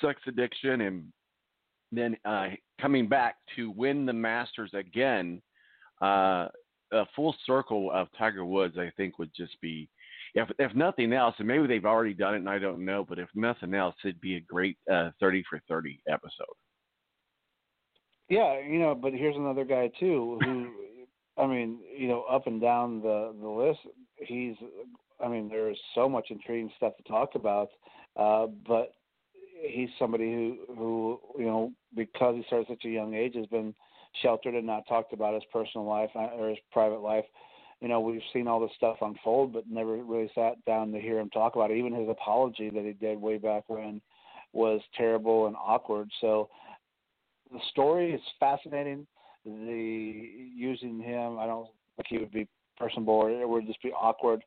sex 0.00 0.20
addiction, 0.26 0.80
and 0.80 1.04
then 1.92 2.16
uh, 2.24 2.48
coming 2.80 3.08
back 3.08 3.36
to 3.54 3.70
win 3.70 4.04
the 4.04 4.12
Masters 4.12 4.70
again. 4.74 5.40
Uh, 6.02 6.48
a 6.92 7.04
full 7.16 7.34
circle 7.44 7.90
of 7.92 8.08
Tiger 8.16 8.44
Woods, 8.44 8.76
I 8.78 8.92
think, 8.96 9.18
would 9.18 9.30
just 9.36 9.60
be 9.60 9.88
if 10.36 10.50
if 10.58 10.74
nothing 10.74 11.12
else, 11.12 11.34
and 11.38 11.48
maybe 11.48 11.66
they've 11.66 11.84
already 11.84 12.12
done 12.12 12.34
it 12.34 12.38
and 12.38 12.48
I 12.48 12.58
don't 12.58 12.84
know, 12.84 13.04
but 13.08 13.18
if 13.18 13.28
nothing 13.34 13.74
else, 13.74 13.94
it'd 14.04 14.20
be 14.20 14.36
a 14.36 14.40
great 14.40 14.76
uh, 14.90 15.10
thirty 15.18 15.42
for 15.48 15.60
thirty 15.66 16.00
episode. 16.08 16.54
Yeah, 18.28 18.60
you 18.60 18.78
know, 18.78 18.94
but 18.94 19.14
here's 19.14 19.36
another 19.36 19.64
guy 19.64 19.90
too 19.98 20.38
who, 20.42 20.70
I 21.38 21.46
mean, 21.46 21.78
you 21.96 22.08
know, 22.08 22.24
up 22.30 22.46
and 22.46 22.60
down 22.60 23.00
the 23.00 23.34
the 23.40 23.48
list, 23.48 23.80
he's, 24.18 24.56
I 25.24 25.28
mean, 25.28 25.48
there's 25.48 25.78
so 25.94 26.08
much 26.08 26.26
intriguing 26.28 26.70
stuff 26.76 26.96
to 26.98 27.02
talk 27.04 27.30
about, 27.34 27.68
uh, 28.16 28.46
but 28.68 28.92
he's 29.66 29.88
somebody 29.98 30.30
who 30.30 30.58
who 30.76 31.20
you 31.38 31.46
know 31.46 31.72
because 31.94 32.36
he 32.36 32.44
started 32.46 32.70
at 32.70 32.76
such 32.76 32.84
a 32.84 32.90
young 32.90 33.14
age 33.14 33.34
has 33.34 33.46
been 33.46 33.74
sheltered 34.22 34.54
and 34.54 34.66
not 34.66 34.86
talked 34.86 35.14
about 35.14 35.32
his 35.32 35.44
personal 35.50 35.86
life 35.86 36.10
uh, 36.14 36.28
or 36.36 36.50
his 36.50 36.58
private 36.72 37.00
life 37.00 37.24
you 37.80 37.88
know, 37.88 38.00
we've 38.00 38.22
seen 38.32 38.48
all 38.48 38.60
this 38.60 38.70
stuff 38.76 38.96
unfold, 39.02 39.52
but 39.52 39.68
never 39.68 39.96
really 39.96 40.30
sat 40.34 40.62
down 40.64 40.92
to 40.92 41.00
hear 41.00 41.18
him 41.18 41.30
talk 41.30 41.56
about 41.56 41.70
it. 41.70 41.76
Even 41.76 41.94
his 41.94 42.08
apology 42.08 42.70
that 42.70 42.84
he 42.84 42.92
did 42.92 43.20
way 43.20 43.38
back 43.38 43.64
when 43.68 44.00
was 44.52 44.80
terrible 44.96 45.46
and 45.46 45.56
awkward. 45.56 46.10
So 46.20 46.48
the 47.52 47.60
story 47.70 48.12
is 48.12 48.20
fascinating. 48.40 49.06
The 49.44 50.50
using 50.54 51.00
him, 51.00 51.38
I 51.38 51.46
don't 51.46 51.68
think 51.96 52.06
he 52.08 52.18
would 52.18 52.32
be 52.32 52.48
personable 52.78 53.14
or 53.14 53.30
it 53.30 53.48
would 53.48 53.66
just 53.66 53.82
be 53.82 53.92
awkward. 53.92 54.42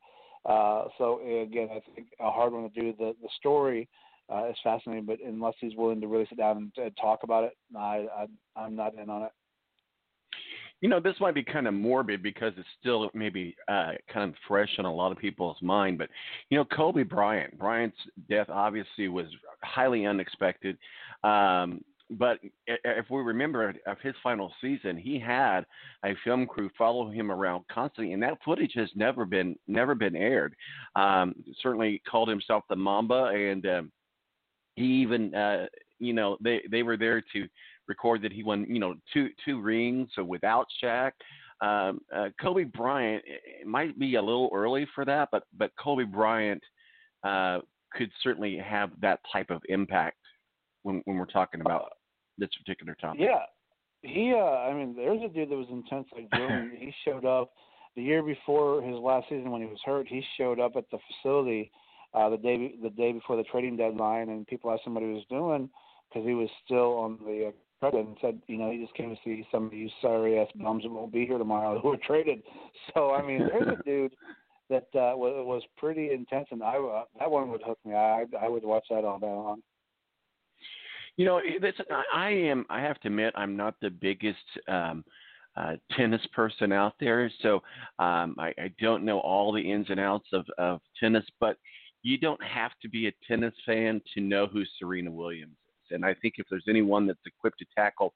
Uh, 0.46 0.86
so 0.98 1.20
again, 1.20 1.70
I 1.72 1.82
think 1.94 2.08
a 2.20 2.32
hard 2.32 2.54
one 2.54 2.70
to 2.70 2.82
do. 2.82 2.94
The 2.98 3.14
the 3.22 3.30
story 3.38 3.88
uh, 4.34 4.50
is 4.50 4.56
fascinating, 4.64 5.06
but 5.06 5.20
unless 5.26 5.54
he's 5.60 5.76
willing 5.76 6.02
to 6.02 6.08
really 6.08 6.26
sit 6.30 6.38
down 6.38 6.58
and, 6.58 6.72
and 6.78 6.98
talk 6.98 7.20
about 7.24 7.44
it, 7.44 7.58
I, 7.78 8.08
I 8.18 8.26
I'm 8.56 8.76
not 8.76 8.96
in 8.96 9.10
on 9.10 9.24
it 9.24 9.32
you 10.82 10.90
know, 10.90 11.00
this 11.00 11.16
might 11.20 11.36
be 11.36 11.44
kind 11.44 11.68
of 11.68 11.74
morbid 11.74 12.24
because 12.24 12.54
it's 12.58 12.68
still 12.80 13.10
maybe 13.14 13.56
uh, 13.68 13.92
kind 14.12 14.30
of 14.30 14.36
fresh 14.48 14.70
on 14.78 14.86
a 14.86 14.94
lot 14.94 15.12
of 15.12 15.18
people's 15.18 15.62
mind. 15.62 15.98
But 15.98 16.10
you 16.50 16.58
know, 16.58 16.66
Kobe 16.66 17.04
Bryant, 17.04 17.58
Bryant's 17.58 17.98
death 18.30 18.48
obviously 18.50 19.08
was 19.08 19.28
highly 19.64 20.06
unexpected. 20.06 20.78
Um, 21.24 21.82
but 22.12 22.40
if 22.66 23.06
we 23.12 23.22
remember 23.22 23.74
of 23.86 23.98
his 24.02 24.16
final 24.24 24.52
season, 24.62 24.98
he 24.98 25.20
had 25.20 25.62
a 26.04 26.16
film 26.24 26.48
crew 26.48 26.70
follow 26.76 27.10
him 27.10 27.32
around 27.32 27.66
constantly, 27.72 28.14
and 28.14 28.24
that 28.24 28.40
footage 28.44 28.72
has 28.76 28.90
never 28.96 29.26
been 29.26 29.56
never 29.68 29.94
been 29.94 30.16
aired. 30.16 30.56
Um, 30.96 31.36
certainly 31.62 32.02
called 32.10 32.30
himself 32.30 32.64
the 32.68 32.76
Mamba, 32.76 33.26
and 33.26 33.66
um, 33.68 33.92
he 34.76 34.86
even, 34.86 35.36
uh, 35.36 35.68
you 36.00 36.14
know, 36.14 36.38
they 36.42 36.62
they 36.72 36.82
were 36.82 36.98
there 36.98 37.22
to 37.34 37.48
record 37.90 38.22
that 38.22 38.32
he 38.32 38.44
won, 38.44 38.66
you 38.70 38.80
know, 38.80 38.96
two 39.12 39.30
two 39.44 39.60
rings 39.60 40.10
so 40.16 40.24
without 40.24 40.68
Shaq. 40.82 41.12
Um, 41.62 42.00
uh, 42.16 42.30
Kobe 42.42 42.64
Bryant 42.64 43.22
it 43.26 43.68
might 43.68 44.00
be 44.00 44.16
a 44.16 44.22
little 44.22 44.50
early 44.54 44.88
for 44.96 45.04
that, 45.04 45.28
but 45.32 45.44
but 45.58 45.72
Kobe 45.78 46.06
Bryant 46.06 46.64
uh, 47.26 47.60
could 47.92 48.12
certainly 48.24 48.58
have 48.58 48.92
that 49.02 49.20
type 49.34 49.50
of 49.50 49.62
impact 49.68 50.18
when 50.84 51.02
when 51.04 51.18
we're 51.18 51.26
talking 51.26 51.60
about 51.60 51.90
this 52.38 52.50
particular 52.64 52.96
topic. 53.02 53.20
Yeah, 53.22 53.44
he. 54.04 54.34
Uh, 54.34 54.38
I 54.40 54.74
mean, 54.74 54.96
there's 54.96 55.22
a 55.22 55.28
dude 55.28 55.50
that 55.50 55.58
was 55.58 55.68
intense 55.70 56.08
like 56.14 56.32
Jordan. 56.34 56.72
he 56.80 56.94
showed 57.04 57.26
up 57.26 57.52
the 57.96 58.04
year 58.04 58.24
before 58.24 58.82
his 58.82 58.96
last 58.96 59.28
season 59.28 59.52
when 59.52 59.62
he 59.62 59.68
was 59.68 59.80
hurt. 59.84 60.08
He 60.08 60.24
showed 60.38 60.60
up 60.60 60.74
at 60.78 60.86
the 60.92 61.00
facility 61.12 61.72
uh, 62.14 62.30
the 62.30 62.38
day 62.38 62.76
the 62.82 62.92
day 62.92 63.12
before 63.12 63.36
the 63.36 63.44
trading 63.44 63.76
deadline, 63.76 64.30
and 64.30 64.48
people 64.48 64.72
asked 64.72 64.86
him 64.86 64.94
what 64.94 65.04
he 65.04 65.10
was 65.10 65.26
doing 65.30 65.70
because 66.08 66.26
he 66.26 66.34
was 66.34 66.50
still 66.66 66.98
on 66.98 67.20
the 67.26 67.54
credit 67.80 68.06
and 68.06 68.18
said, 68.22 68.40
you 68.48 68.58
know, 68.58 68.72
he 68.72 68.78
just 68.80 68.94
came 68.94 69.10
to 69.10 69.22
see 69.24 69.46
some 69.52 69.68
of 69.68 69.74
you 69.74 69.90
sorry 70.02 70.40
ass 70.40 70.48
bums 70.56 70.84
that 70.84 70.92
won't 70.92 71.14
be 71.14 71.26
here 71.26 71.38
tomorrow 71.38 71.80
who 71.80 71.90
were 71.90 71.98
traded. 71.98 72.42
So 72.94 73.14
I 73.14 73.26
mean, 73.26 73.40
there's 73.40 73.78
a 73.80 73.84
dude 73.86 74.16
that 74.70 74.88
uh, 74.96 75.16
was, 75.16 75.46
was 75.46 75.64
pretty 75.78 76.12
intense, 76.12 76.48
and 76.52 76.64
I 76.64 76.78
uh, 76.78 77.04
that 77.20 77.30
one 77.30 77.50
would 77.52 77.62
hook 77.64 77.78
me. 77.86 77.94
I 77.94 78.26
I 78.42 78.48
would 78.48 78.64
watch 78.64 78.86
that 78.90 79.04
all 79.04 79.20
day 79.20 79.28
long. 79.28 79.62
You 81.18 81.26
know, 81.26 81.42
this, 81.62 81.74
I 82.14 82.30
am. 82.30 82.66
I 82.70 82.80
have 82.80 83.00
to 83.02 83.10
admit, 83.10 83.34
I'm 83.36 83.58
not 83.58 83.76
the 83.82 83.90
biggest 83.90 84.38
um, 84.70 85.04
uh, 85.58 85.74
tennis 85.98 86.26
person 86.34 86.72
out 86.72 86.94
there, 87.00 87.30
so 87.42 87.56
um, 88.00 88.36
I, 88.40 88.54
I 88.58 88.72
don't 88.80 89.04
know 89.04 89.20
all 89.20 89.52
the 89.52 89.60
ins 89.62 89.88
and 89.90 90.00
outs 90.00 90.28
of, 90.32 90.46
of 90.58 90.80
tennis. 90.98 91.26
But 91.42 91.58
you 92.04 92.18
don't 92.18 92.42
have 92.42 92.72
to 92.82 92.90
be 92.90 93.08
a 93.08 93.12
tennis 93.28 93.54
fan 93.66 94.02
to 94.14 94.22
know 94.22 94.48
who 94.48 94.64
Serena 94.80 95.12
Williams 95.12 95.52
is. 95.52 95.69
And 95.92 96.06
I 96.06 96.14
think 96.14 96.36
if 96.38 96.46
there's 96.50 96.66
anyone 96.70 97.08
that's 97.08 97.20
equipped 97.26 97.60
to 97.60 97.66
tackle 97.76 98.14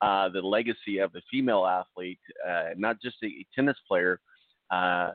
uh, 0.00 0.28
the 0.28 0.40
legacy 0.40 0.98
of 0.98 1.12
the 1.12 1.22
female 1.30 1.66
athlete, 1.66 2.20
uh, 2.46 2.70
not 2.76 3.00
just 3.00 3.16
a, 3.22 3.46
tennis 3.54 3.76
player, 3.86 4.20
uh, 4.70 5.12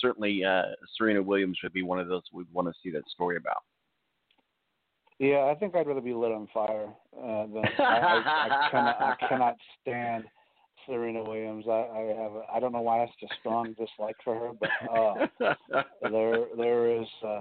certainly 0.00 0.44
uh, 0.44 0.62
Serena 0.96 1.22
Williams 1.22 1.58
would 1.62 1.72
be 1.72 1.82
one 1.82 1.98
of 1.98 2.08
those 2.08 2.22
we'd 2.32 2.46
want 2.52 2.68
to 2.68 2.74
see 2.82 2.90
that 2.90 3.08
story 3.08 3.36
about. 3.36 3.62
Yeah, 5.18 5.50
I 5.50 5.54
think 5.56 5.74
I'd 5.74 5.86
rather 5.86 6.00
be 6.00 6.14
lit 6.14 6.30
on 6.30 6.48
fire 6.54 6.88
uh, 7.16 7.46
than 7.46 7.64
I, 7.78 7.82
I, 7.82 8.66
I 8.66 8.68
cannot. 8.70 9.00
I 9.00 9.28
cannot 9.28 9.56
stand 9.82 10.24
Serena 10.86 11.22
Williams. 11.22 11.64
I, 11.68 11.88
I 11.92 12.22
have. 12.22 12.32
A, 12.32 12.42
I 12.54 12.60
don't 12.60 12.72
know 12.72 12.80
why 12.80 12.98
I 12.98 13.00
have 13.00 13.08
such 13.20 13.30
a 13.30 13.34
strong 13.40 13.74
dislike 13.78 14.16
for 14.22 14.34
her, 14.34 14.52
but 14.58 14.70
uh, 14.90 15.82
there 16.10 16.46
there 16.56 17.00
is 17.00 17.06
uh, 17.26 17.40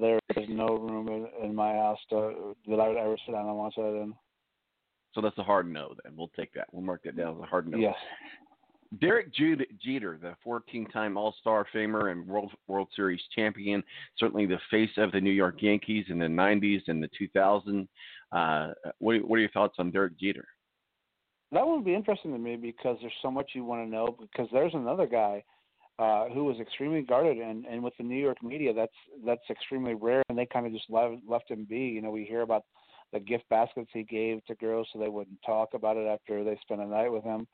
there 0.00 0.18
is 0.36 0.48
no 0.48 0.66
room 0.66 1.08
in, 1.08 1.44
in 1.44 1.54
my 1.54 1.72
house 1.72 1.98
to, 2.10 2.54
that 2.68 2.80
I 2.80 2.88
would 2.88 2.96
ever 2.96 3.16
sit 3.26 3.32
down 3.32 3.46
and 3.46 3.56
watch 3.56 3.74
that 3.76 4.02
in. 4.02 4.14
So 5.14 5.20
that's 5.20 5.38
a 5.38 5.42
hard 5.42 5.70
no. 5.70 5.94
Then 6.04 6.14
we'll 6.16 6.30
take 6.36 6.52
that. 6.54 6.68
We'll 6.72 6.82
mark 6.82 7.02
that 7.04 7.16
down 7.16 7.36
as 7.36 7.42
a 7.42 7.46
hard 7.46 7.68
no. 7.68 7.78
Yes. 7.78 7.96
Derek 9.00 9.32
Jeter, 9.32 10.18
the 10.20 10.34
14-time 10.44 11.16
All-Star 11.16 11.64
famer 11.72 12.10
and 12.10 12.26
World 12.26 12.50
World 12.66 12.88
Series 12.96 13.20
champion, 13.34 13.84
certainly 14.18 14.46
the 14.46 14.58
face 14.68 14.90
of 14.96 15.12
the 15.12 15.20
New 15.20 15.30
York 15.30 15.62
Yankees 15.62 16.06
in 16.08 16.18
the 16.18 16.26
90s 16.26 16.82
and 16.88 17.00
the 17.00 17.08
2000s. 17.20 17.86
Uh, 18.32 18.72
what, 18.98 19.22
what 19.24 19.36
are 19.36 19.40
your 19.40 19.50
thoughts 19.50 19.76
on 19.78 19.92
Derek 19.92 20.18
Jeter? 20.18 20.46
That 21.52 21.66
would 21.66 21.84
be 21.84 21.94
interesting 21.94 22.32
to 22.32 22.38
me 22.38 22.56
because 22.56 22.96
there's 23.00 23.12
so 23.22 23.30
much 23.30 23.52
you 23.54 23.64
want 23.64 23.86
to 23.86 23.90
know. 23.90 24.16
Because 24.20 24.48
there's 24.52 24.74
another 24.74 25.06
guy 25.06 25.44
uh, 26.00 26.30
who 26.30 26.44
was 26.44 26.58
extremely 26.58 27.02
guarded, 27.02 27.38
and 27.38 27.66
and 27.66 27.82
with 27.82 27.94
the 27.98 28.02
New 28.02 28.16
York 28.16 28.42
media, 28.42 28.72
that's 28.72 28.96
that's 29.24 29.42
extremely 29.50 29.94
rare, 29.94 30.22
and 30.30 30.38
they 30.38 30.46
kind 30.46 30.66
of 30.66 30.72
just 30.72 30.88
left 30.88 31.16
left 31.28 31.50
him 31.50 31.66
be. 31.68 31.80
You 31.80 32.00
know, 32.00 32.10
we 32.10 32.24
hear 32.24 32.40
about 32.40 32.64
the 33.12 33.20
gift 33.20 33.44
baskets 33.50 33.90
he 33.92 34.02
gave 34.04 34.44
to 34.46 34.54
girls 34.54 34.88
so 34.92 34.98
they 34.98 35.08
wouldn't 35.08 35.42
talk 35.44 35.74
about 35.74 35.96
it 35.96 36.06
after 36.06 36.42
they 36.42 36.58
spent 36.62 36.80
a 36.80 36.86
night 36.86 37.12
with 37.12 37.22
him. 37.22 37.46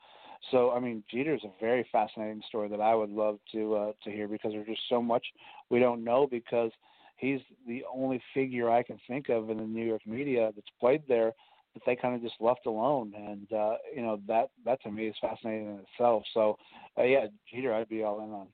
So 0.51 0.71
I 0.71 0.79
mean, 0.79 1.03
Jeter 1.11 1.35
is 1.35 1.43
a 1.43 1.51
very 1.59 1.85
fascinating 1.91 2.41
story 2.47 2.69
that 2.69 2.79
I 2.79 2.95
would 2.95 3.09
love 3.09 3.39
to 3.51 3.75
uh, 3.75 3.91
to 4.05 4.11
hear 4.11 4.29
because 4.29 4.53
there's 4.53 4.67
just 4.67 4.87
so 4.87 5.01
much 5.01 5.25
we 5.69 5.79
don't 5.79 6.03
know 6.03 6.25
because 6.29 6.71
he's 7.17 7.41
the 7.67 7.83
only 7.93 8.21
figure 8.33 8.69
I 8.71 8.81
can 8.81 8.97
think 9.09 9.27
of 9.27 9.49
in 9.49 9.57
the 9.57 9.63
New 9.63 9.85
York 9.85 10.05
media 10.05 10.51
that's 10.55 10.67
played 10.79 11.01
there 11.09 11.33
that 11.77 11.85
they 11.85 11.95
kind 11.95 12.15
of 12.15 12.21
just 12.21 12.35
left 12.39 12.65
alone, 12.65 13.13
and 13.15 13.51
uh, 13.53 13.75
you 13.95 14.01
know 14.01 14.19
that 14.27 14.49
that 14.65 14.81
to 14.83 14.91
me 14.91 15.07
is 15.07 15.15
fascinating 15.21 15.67
in 15.67 15.79
itself. 15.79 16.23
So 16.33 16.57
uh, 16.97 17.03
yeah, 17.03 17.27
Jeter, 17.51 17.73
I'd 17.73 17.89
be 17.89 18.03
all 18.03 18.23
in 18.23 18.31
on. 18.31 18.47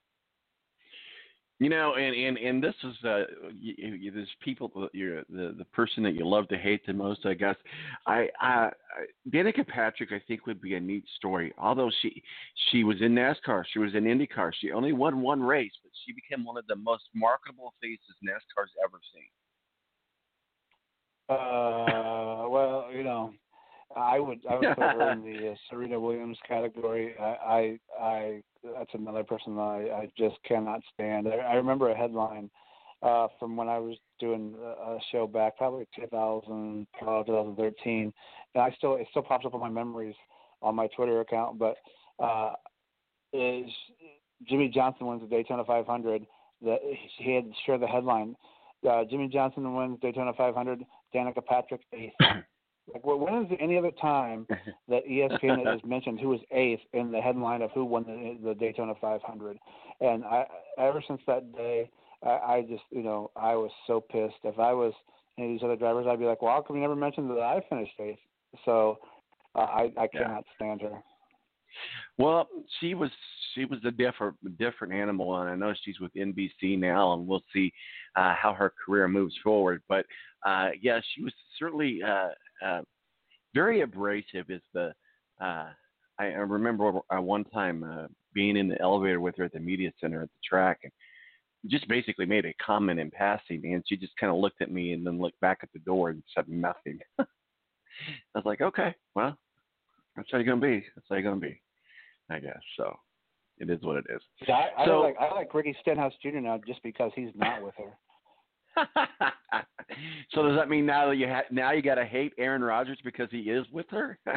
You 1.60 1.70
know, 1.70 1.96
and 1.96 2.14
and 2.14 2.38
and 2.38 2.64
this 2.64 2.74
is 2.84 3.06
uh, 3.06 3.24
you, 3.58 3.74
you, 3.78 4.12
there's 4.12 4.28
people 4.44 4.90
you're 4.92 5.22
the 5.30 5.56
the 5.58 5.66
person 5.72 6.04
that 6.04 6.14
you 6.14 6.28
love 6.28 6.48
to 6.50 6.58
hate 6.58 6.86
the 6.86 6.94
most. 6.94 7.26
I 7.26 7.36
guess 7.36 7.56
I, 8.06 8.28
I 8.42 8.70
Danica 9.30 9.66
Patrick 9.66 10.12
I 10.12 10.22
think 10.28 10.46
would 10.46 10.60
be 10.60 10.76
a 10.76 10.80
neat 10.80 11.06
story. 11.16 11.54
Although 11.58 11.92
she 12.02 12.22
she 12.70 12.84
was 12.84 12.98
in 13.02 13.14
NASCAR, 13.14 13.64
she 13.72 13.80
was 13.80 13.96
in 13.96 14.04
IndyCar. 14.04 14.52
She 14.60 14.72
only 14.72 14.94
won 14.94 15.22
one 15.22 15.42
race, 15.42 15.72
but 15.84 15.92
she 16.06 16.14
became 16.14 16.44
one 16.44 16.58
of 16.58 16.68
the 16.68 16.76
most 16.76 17.04
marketable 17.16 17.74
faces 17.82 18.18
NASCAR's 18.22 18.72
ever 18.84 19.00
seen. 19.14 19.30
Uh, 21.30 22.48
well, 22.50 22.90
you 22.94 23.04
know, 23.04 23.34
I 23.96 24.20
would 24.20 24.40
I 24.50 24.56
would 24.56 24.76
put 24.76 24.84
her 24.84 25.12
in 25.12 25.24
the 25.24 25.52
uh, 25.52 25.56
Serena 25.70 26.00
Williams 26.00 26.38
category. 26.48 27.16
I, 27.20 27.24
I 27.24 27.80
I 28.02 28.44
that's 28.64 28.94
another 28.94 29.24
person 29.24 29.56
that 29.56 29.62
I, 29.62 30.02
I 30.02 30.12
just 30.18 30.36
cannot 30.48 30.82
stand. 30.94 31.28
I, 31.28 31.38
I 31.38 31.54
remember 31.54 31.90
a 31.90 31.96
headline 31.98 32.50
uh, 33.02 33.28
from 33.40 33.56
when 33.56 33.68
I 33.68 33.80
was 33.80 33.98
doing 34.20 34.56
a 34.62 34.98
show 35.12 35.28
back 35.28 35.58
probably 35.58 35.86
2012, 35.96 37.26
2013, 37.26 38.14
and 38.56 38.62
I 38.64 38.72
still 38.78 38.96
it 38.96 39.08
still 39.12 39.24
pops 39.24 39.46
up 39.46 39.54
on 39.54 39.60
my 39.60 39.70
memories 39.70 40.16
on 40.62 40.76
my 40.76 40.88
Twitter 40.88 41.22
account. 41.22 41.60
But 41.60 41.78
uh, 42.20 42.54
is 43.34 43.70
Jimmie 44.48 44.70
Johnson 44.70 45.08
wins 45.08 45.22
the 45.22 45.28
Daytona 45.28 45.64
500. 45.64 46.26
That 46.62 46.80
he 47.18 47.36
had 47.36 47.52
shared 47.66 47.82
the 47.82 47.88
headline. 47.88 48.36
Uh, 48.90 49.04
Jimmie 49.10 49.28
Johnson 49.28 49.74
wins 49.76 50.00
Daytona 50.02 50.32
500. 50.34 50.86
Danica 51.14 51.46
Patrick 51.46 51.82
eighth. 51.94 52.14
Like, 52.94 53.06
when 53.06 53.44
is 53.44 53.50
there 53.50 53.62
any 53.62 53.78
other 53.78 53.92
time 53.92 54.46
that 54.90 55.08
ESPN 55.08 55.66
has 55.66 55.80
mentioned 55.86 56.20
who 56.20 56.30
was 56.30 56.42
eighth 56.52 56.82
in 56.92 57.12
the 57.12 57.22
headline 57.22 57.62
of 57.62 57.72
who 57.72 57.86
won 57.86 58.04
the, 58.04 58.50
the 58.50 58.56
Daytona 58.56 58.94
500? 59.00 59.58
And 60.02 60.26
I, 60.26 60.46
ever 60.78 61.02
since 61.08 61.22
that 61.26 61.56
day, 61.56 61.90
I, 62.22 62.30
I 62.30 62.66
just, 62.68 62.84
you 62.92 63.04
know, 63.04 63.32
I 63.36 63.56
was 63.56 63.72
so 63.88 64.02
pissed. 64.02 64.36
If 64.44 64.60
I 64.60 64.74
was 64.74 64.94
any 65.38 65.48
of 65.48 65.54
these 65.54 65.64
other 65.64 65.76
drivers, 65.78 66.06
I'd 66.10 66.20
be 66.20 66.26
like, 66.26 66.42
well, 66.42 66.52
how 66.52 66.62
come 66.62 66.76
you 66.76 66.82
never 66.82 66.96
mentioned 66.96 67.30
that 67.30 67.40
I 67.40 67.62
finished 67.70 67.94
eighth? 68.00 68.20
So 68.66 69.00
uh, 69.56 69.60
I, 69.60 69.92
I 69.98 70.08
cannot 70.08 70.44
yeah. 70.46 70.56
stand 70.56 70.82
her. 70.82 71.02
Well, 72.18 72.48
she 72.80 72.94
was 72.94 73.10
she 73.54 73.66
was 73.66 73.80
a 73.86 73.92
different 73.92 74.36
different 74.58 74.94
animal, 74.94 75.38
and 75.38 75.50
I 75.50 75.56
know 75.56 75.74
she's 75.84 76.00
with 76.00 76.14
NBC 76.14 76.78
now, 76.78 77.14
and 77.14 77.28
we'll 77.28 77.44
see 77.54 77.72
uh, 78.16 78.36
how 78.36 78.54
her 78.54 78.74
career 78.86 79.08
moves 79.08 79.36
forward. 79.44 79.82
But 79.88 80.06
uh, 80.46 80.70
yeah, 80.82 81.00
she 81.14 81.24
was 81.24 81.34
certainly 81.60 82.02
uh, 82.04 82.30
uh, 82.66 82.82
very 83.54 83.82
abrasive. 83.82 84.50
Is 84.50 84.62
the 84.74 84.94
uh, 85.42 85.70
I, 86.20 86.26
I 86.26 86.26
remember 86.26 86.92
one 87.10 87.44
time 87.46 87.84
uh, 87.84 88.08
being 88.34 88.58
in 88.58 88.68
the 88.68 88.82
elevator 88.82 89.20
with 89.20 89.38
her 89.38 89.46
at 89.46 89.54
the 89.54 89.60
media 89.60 89.92
center 90.00 90.24
at 90.24 90.30
the 90.30 90.48
track, 90.48 90.80
and 90.84 90.92
just 91.70 91.88
basically 91.88 92.26
made 92.26 92.46
a 92.46 92.54
comment 92.64 93.00
in 93.00 93.10
passing, 93.12 93.74
and 93.74 93.84
she 93.88 93.96
just 93.96 94.16
kind 94.18 94.32
of 94.32 94.40
looked 94.40 94.62
at 94.62 94.72
me 94.72 94.94
and 94.94 95.06
then 95.06 95.20
looked 95.20 95.40
back 95.40 95.60
at 95.64 95.70
the 95.74 95.80
door 95.80 96.10
and 96.10 96.24
said 96.36 96.48
nothing. 96.48 97.00
I 97.20 97.26
was 98.36 98.46
like, 98.46 98.62
okay, 98.62 98.94
well, 99.16 99.38
that's 100.16 100.28
how 100.32 100.40
you're 100.40 100.46
gonna 100.46 100.62
be. 100.62 100.86
That's 100.96 101.08
how 101.10 101.16
you're 101.16 101.24
gonna 101.24 101.40
be, 101.40 101.62
I 102.30 102.40
guess. 102.40 102.60
So 102.78 102.96
it 103.60 103.70
is 103.70 103.82
what 103.82 103.98
it 103.98 104.06
is. 104.10 104.22
Yeah, 104.48 104.66
I, 104.78 104.86
so, 104.86 105.02
I 105.02 105.06
like 105.06 105.16
I 105.20 105.34
like 105.34 105.54
Ricky 105.54 105.76
Stenhouse 105.82 106.14
Jr. 106.22 106.40
now 106.40 106.60
just 106.66 106.82
because 106.84 107.12
he's 107.16 107.30
not 107.36 107.64
with 107.64 107.76
her. 107.78 107.98
so 110.32 110.44
does 110.44 110.58
that 110.58 110.70
mean 110.70 110.86
now 110.86 111.10
that 111.10 111.18
you 111.18 111.28
ha- 111.28 111.44
now 111.52 111.72
you 111.72 111.82
got 111.82 111.96
to 111.96 112.06
hate 112.06 112.34
Aaron 112.38 112.64
Rodgers 112.64 112.98
because 113.04 113.28
he 113.32 113.42
is 113.42 113.66
with 113.72 113.86
her? 113.90 114.18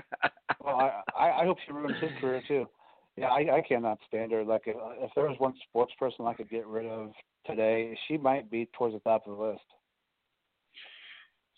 well, 0.60 0.92
I, 1.18 1.30
I 1.30 1.44
hope 1.44 1.58
she 1.66 1.72
ruins 1.72 1.96
his 2.00 2.10
career 2.20 2.42
too. 2.46 2.66
Yeah, 3.16 3.28
I, 3.28 3.56
I 3.56 3.62
cannot 3.66 3.98
stand 4.06 4.32
her. 4.32 4.44
Like 4.44 4.62
if, 4.66 4.76
if 5.00 5.10
there 5.14 5.24
was 5.24 5.36
one 5.38 5.54
sports 5.68 5.92
person 5.98 6.26
I 6.26 6.34
could 6.34 6.50
get 6.50 6.66
rid 6.66 6.86
of 6.86 7.12
today, 7.46 7.96
she 8.06 8.18
might 8.18 8.50
be 8.50 8.68
towards 8.76 8.94
the 8.94 9.00
top 9.00 9.26
of 9.26 9.36
the 9.36 9.42
list. 9.42 9.62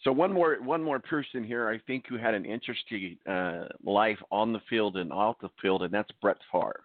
So 0.05 0.13
one 0.13 0.33
more 0.33 0.59
one 0.63 0.83
more 0.83 1.01
person 1.01 1.43
here, 1.43 1.69
I 1.69 1.81
think, 1.87 2.05
who 2.09 2.17
had 2.17 2.35
an 2.35 2.45
interesting 2.45 3.19
uh, 3.29 3.65
life 3.85 4.19
on 4.31 4.53
the 4.53 4.61
field 4.71 4.97
and 4.97 5.13
off 5.13 5.37
the 5.41 5.51
field, 5.61 5.83
and 5.83 5.93
that's 5.93 6.11
Brett 6.23 6.37
Favre. 6.53 6.83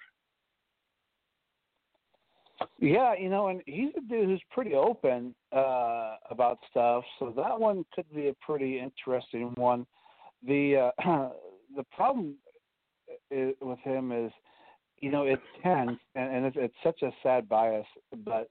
Yeah, 2.79 3.13
you 3.19 3.29
know, 3.29 3.47
and 3.47 3.61
he's 3.65 3.89
a 3.97 4.01
dude 4.01 4.27
who's 4.27 4.41
pretty 4.51 4.75
open 4.75 5.33
uh, 5.51 6.15
about 6.29 6.59
stuff, 6.69 7.03
so 7.19 7.33
that 7.35 7.59
one 7.59 7.85
could 7.93 8.05
be 8.13 8.27
a 8.27 8.35
pretty 8.45 8.79
interesting 8.79 9.53
one. 9.55 9.85
The 10.45 10.91
uh, 11.05 11.29
the 11.75 11.83
problem 11.95 12.35
is, 13.31 13.55
with 13.61 13.79
him 13.79 14.11
is, 14.11 14.31
you 14.99 15.11
know, 15.11 15.23
it 15.23 15.39
tends, 15.61 15.99
and, 16.15 16.35
and 16.35 16.45
it's, 16.45 16.57
it's 16.59 16.75
such 16.83 17.01
a 17.01 17.11
sad 17.23 17.49
bias, 17.49 17.87
but 18.25 18.49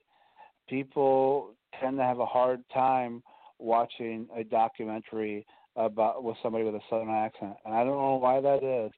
people 0.69 1.55
tend 1.81 1.99
to 1.99 2.03
have 2.03 2.19
a 2.19 2.27
hard 2.27 2.63
time 2.73 3.23
watching 3.59 4.27
a 4.37 4.45
documentary 4.45 5.47
about 5.77 6.23
with 6.23 6.37
somebody 6.43 6.65
with 6.65 6.75
a 6.75 6.81
southern 6.91 7.11
accent, 7.11 7.55
and 7.65 7.75
I 7.75 7.85
don't 7.85 7.99
know 7.99 8.19
why 8.21 8.41
that 8.41 8.63
is, 8.63 8.93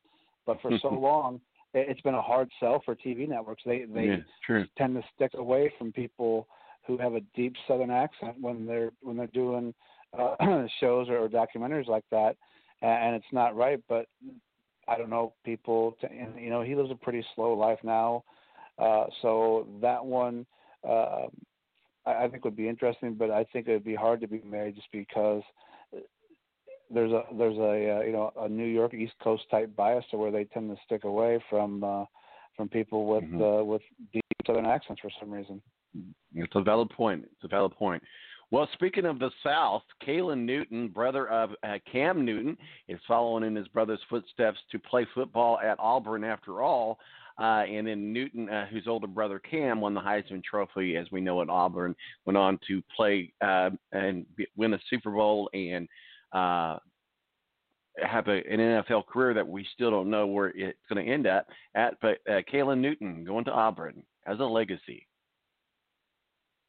but 0.47 0.61
for 0.61 0.71
so 0.81 0.89
long 0.93 1.41
it's 1.75 2.01
been 2.03 2.15
a 2.15 2.23
hard 2.23 2.49
sell 2.61 2.81
for 2.85 2.95
TV 2.95 3.29
networks. 3.29 3.63
They 3.67 3.85
they 3.85 4.23
yeah, 4.49 4.65
tend 4.79 4.95
to 4.95 5.03
stick 5.15 5.33
away 5.35 5.73
from 5.79 5.93
people 5.93 6.47
who 6.87 6.97
have 6.99 7.15
a 7.15 7.21
deep 7.35 7.55
southern 7.67 7.91
accent 7.91 8.37
when 8.41 8.67
they're 8.67 8.91
when 9.03 9.17
they're 9.17 9.27
doing 9.29 9.75
uh, 10.19 10.37
shows 10.81 11.09
or, 11.09 11.29
documentaries 11.29 11.89
like 11.89 12.05
that, 12.11 12.37
and 12.83 13.17
it's 13.17 13.33
not 13.33 13.57
right. 13.57 13.81
But 13.89 14.07
I 14.87 14.97
don't 14.97 15.11
know 15.11 15.35
people. 15.45 15.97
To, 16.01 16.11
and, 16.11 16.39
you 16.39 16.51
know, 16.51 16.63
he 16.63 16.75
lives 16.75 16.91
a 16.91 16.97
pretty 16.97 17.25
slow 17.35 17.55
life 17.55 17.79
now, 17.83 18.23
uh, 18.79 19.07
so 19.23 19.67
that 19.81 20.05
one 20.05 20.47
uh, 20.89 21.27
I, 22.07 22.25
I 22.25 22.29
think 22.29 22.45
would 22.45 22.57
be 22.57 22.69
interesting. 22.69 23.15
But 23.15 23.31
I 23.31 23.45
think 23.53 23.67
it 23.67 23.73
would 23.73 23.85
be 23.85 23.95
hard 23.95 24.21
to 24.21 24.29
be 24.29 24.43
married 24.45 24.77
just 24.77 24.89
because 24.93 25.43
there's 26.95 27.13
a 27.13 27.25
there's 27.37 27.59
a 27.59 27.99
uh, 27.99 28.01
you 28.03 28.13
know 28.13 28.33
a 28.39 28.49
New 28.49 28.67
York 28.67 28.95
East 28.95 29.15
Coast 29.23 29.45
type 29.51 29.75
bias 29.77 30.05
to 30.11 30.17
where 30.17 30.31
they 30.31 30.45
tend 30.45 30.71
to 30.71 30.83
stick 30.85 31.05
away 31.05 31.43
from 31.51 31.83
uh, 31.85 32.05
from 32.57 32.69
people 32.69 33.07
with 33.07 33.25
mm-hmm. 33.25 33.43
uh, 33.43 33.63
with 33.63 33.83
deep 34.13 34.23
Southern 34.47 34.67
accents 34.67 35.01
for 35.01 35.11
some 35.21 35.31
reason. 35.31 35.61
It's 36.35 36.53
a 36.55 36.63
valid 36.63 36.91
point. 36.91 37.25
It's 37.25 37.45
a 37.45 37.49
valid 37.49 37.73
point. 37.73 38.03
Well, 38.51 38.69
speaking 38.75 39.07
of 39.07 39.19
the 39.19 39.31
South, 39.43 39.83
Caylin 40.07 40.45
Newton, 40.45 40.89
brother 40.89 41.29
of 41.29 41.51
uh, 41.63 41.79
Cam 41.91 42.25
Newton, 42.25 42.57
is 42.89 43.01
following 43.09 43.45
in 43.45 43.57
his 43.57 43.67
brother's 43.69 44.01
footsteps 44.09 44.59
to 44.71 44.79
play 44.79 45.07
football 45.15 45.59
at 45.59 45.79
Auburn 45.81 46.25
after 46.25 46.63
all. 46.63 46.99
Uh, 47.37 47.65
and 47.69 47.87
then 47.87 48.13
Newton, 48.13 48.49
uh, 48.49 48.67
whose 48.67 48.87
older 48.87 49.09
brother 49.09 49.41
Cam, 49.41 49.81
won 49.81 49.93
the 49.93 50.01
Heisman 50.01 50.43
Trophy, 50.45 50.97
as 50.97 51.11
we 51.11 51.21
know 51.21 51.43
at 51.43 51.49
Auburn, 51.49 51.97
went 52.27 52.37
on 52.37 52.61
to 52.69 52.81
play 52.95 53.33
uh, 53.41 53.71
and 53.91 54.25
win 54.57 54.75
a 54.75 54.79
Super 54.89 55.11
Bowl 55.11 55.51
and 55.53 55.89
uh, 56.35 56.79
have 58.03 58.27
a, 58.29 58.43
an 58.51 58.59
NFL 58.59 59.07
career 59.07 59.35
that 59.35 59.47
we 59.47 59.67
still 59.73 59.91
don't 59.91 60.11
know 60.11 60.27
where 60.27 60.49
it's 60.49 60.79
going 60.93 61.05
to 61.05 61.11
end 61.11 61.27
at. 61.27 61.47
At 61.75 61.95
but 62.03 62.19
uh, 62.29 62.41
Caylin 62.53 62.81
Newton 62.81 63.25
going 63.25 63.45
to 63.45 63.53
Auburn 63.53 64.03
as 64.27 64.41
a 64.41 64.45
legacy. 64.45 65.07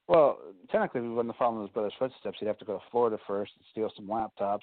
Well, 0.08 0.38
technically, 0.71 1.01
he 1.01 1.08
wouldn't 1.08 1.36
follow 1.36 1.56
in 1.56 1.62
his 1.63 1.71
brother's 1.71 1.93
footsteps, 1.97 2.38
he'd 2.39 2.45
have 2.45 2.60
to 2.60 2.65
go 2.65 2.78
to 2.78 2.84
Florida 2.91 3.17
first 3.25 3.54
and 3.58 3.65
steal 3.71 3.91
some 3.95 4.08
laptops, 4.08 4.60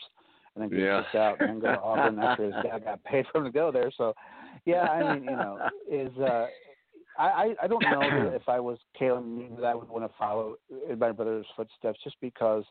and 0.55 0.63
then 0.63 0.69
get 0.69 0.79
yeah. 0.79 1.03
kicked 1.03 1.17
out, 1.17 1.41
and 1.41 1.49
then 1.51 1.59
go 1.59 1.73
to 1.73 1.81
Auburn 1.83 2.19
after 2.21 2.45
his 2.45 2.55
dad 2.63 2.85
got 2.85 3.03
paid 3.03 3.27
for 3.33 3.39
him 3.39 3.45
to 3.45 3.51
go 3.51 3.73
there. 3.73 3.91
So, 3.97 4.15
yeah, 4.65 4.83
I 4.83 5.15
mean, 5.15 5.25
you 5.25 5.31
know, 5.31 5.59
is 5.91 6.17
uh, 6.19 6.47
I 7.19 7.55
I 7.61 7.67
don't 7.67 7.83
know 7.83 8.31
if 8.33 8.49
I 8.49 8.61
was 8.61 8.79
Caylin 9.01 9.57
that 9.57 9.65
I 9.65 9.75
would 9.75 9.89
want 9.89 10.05
to 10.05 10.17
follow 10.17 10.55
in 10.89 10.99
my 10.99 11.11
brother's 11.11 11.47
footsteps, 11.57 11.99
just 12.05 12.17
because 12.21 12.65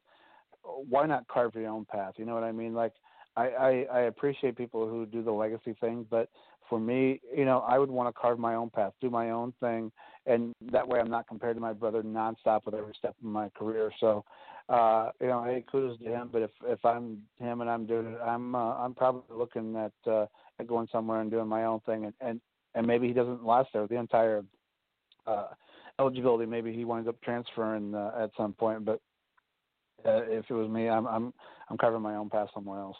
why 0.64 1.06
not 1.06 1.28
carve 1.28 1.56
your 1.56 1.70
own 1.70 1.86
path? 1.86 2.14
You 2.18 2.26
know 2.26 2.34
what 2.34 2.44
I 2.44 2.52
mean? 2.52 2.74
Like 2.74 2.94
I, 3.36 3.48
I, 3.48 3.86
I 3.92 4.00
appreciate 4.02 4.58
people 4.58 4.88
who 4.88 5.06
do 5.06 5.24
the 5.24 5.32
legacy 5.32 5.76
thing, 5.80 6.06
but 6.10 6.30
for 6.70 6.80
me, 6.80 7.20
you 7.36 7.46
know, 7.46 7.60
I 7.68 7.78
would 7.78 7.92
want 7.92 8.14
to 8.14 8.20
carve 8.20 8.40
my 8.40 8.56
own 8.56 8.70
path, 8.70 8.94
do 9.02 9.10
my 9.10 9.32
own 9.32 9.54
thing, 9.60 9.92
and 10.26 10.54
that 10.72 10.88
way 10.88 11.00
I'm 11.00 11.10
not 11.10 11.28
compared 11.28 11.58
to 11.58 11.62
my 11.62 11.74
brother 11.74 12.02
nonstop 12.02 12.66
with 12.66 12.76
every 12.76 12.94
step 12.98 13.16
of 13.18 13.26
my 13.26 13.50
career. 13.50 13.92
So, 14.00 14.24
uh, 14.70 15.10
you 15.20 15.28
know, 15.28 15.44
hey, 15.44 15.66
kudos 15.70 16.00
to 16.00 16.06
him. 16.06 16.30
But 16.32 16.44
if 16.44 16.52
if 16.66 16.84
I'm 16.86 17.24
him 17.40 17.62
and 17.62 17.70
I'm 17.70 17.86
doing 17.86 18.08
it, 18.08 18.20
I'm 18.26 18.56
uh, 18.56 18.76
I'm 18.76 18.94
probably 18.94 19.24
looking 19.30 19.76
at 19.76 19.92
uh, 20.10 20.28
at 20.60 20.68
going 20.68 20.88
somewhere 20.92 21.20
and 21.20 21.30
doing 21.30 21.48
my 21.48 21.66
own 21.66 21.82
thing, 21.82 22.06
and 22.06 22.14
and 22.22 22.40
and 22.74 22.88
maybe 22.88 23.08
he 23.08 23.14
doesn't 23.14 23.46
last 23.46 23.70
there 23.74 23.86
the 23.88 23.98
entire 23.98 24.44
uh, 25.28 25.48
eligibility. 26.00 26.46
Maybe 26.46 26.74
he 26.74 26.86
winds 26.86 27.10
up 27.10 27.22
transferring 27.22 27.96
uh, 27.96 28.12
at 28.18 28.32
some 28.38 28.54
point, 28.54 28.86
but 28.86 29.02
uh, 30.06 30.24
if 30.24 30.46
it 30.50 30.54
was 30.54 30.70
me, 30.70 30.90
I'm 30.90 31.06
I'm 31.08 31.34
I'm 31.70 31.78
carving 31.78 32.02
my 32.02 32.16
own 32.16 32.30
path 32.30 32.50
somewhere 32.54 32.80
else. 32.80 32.98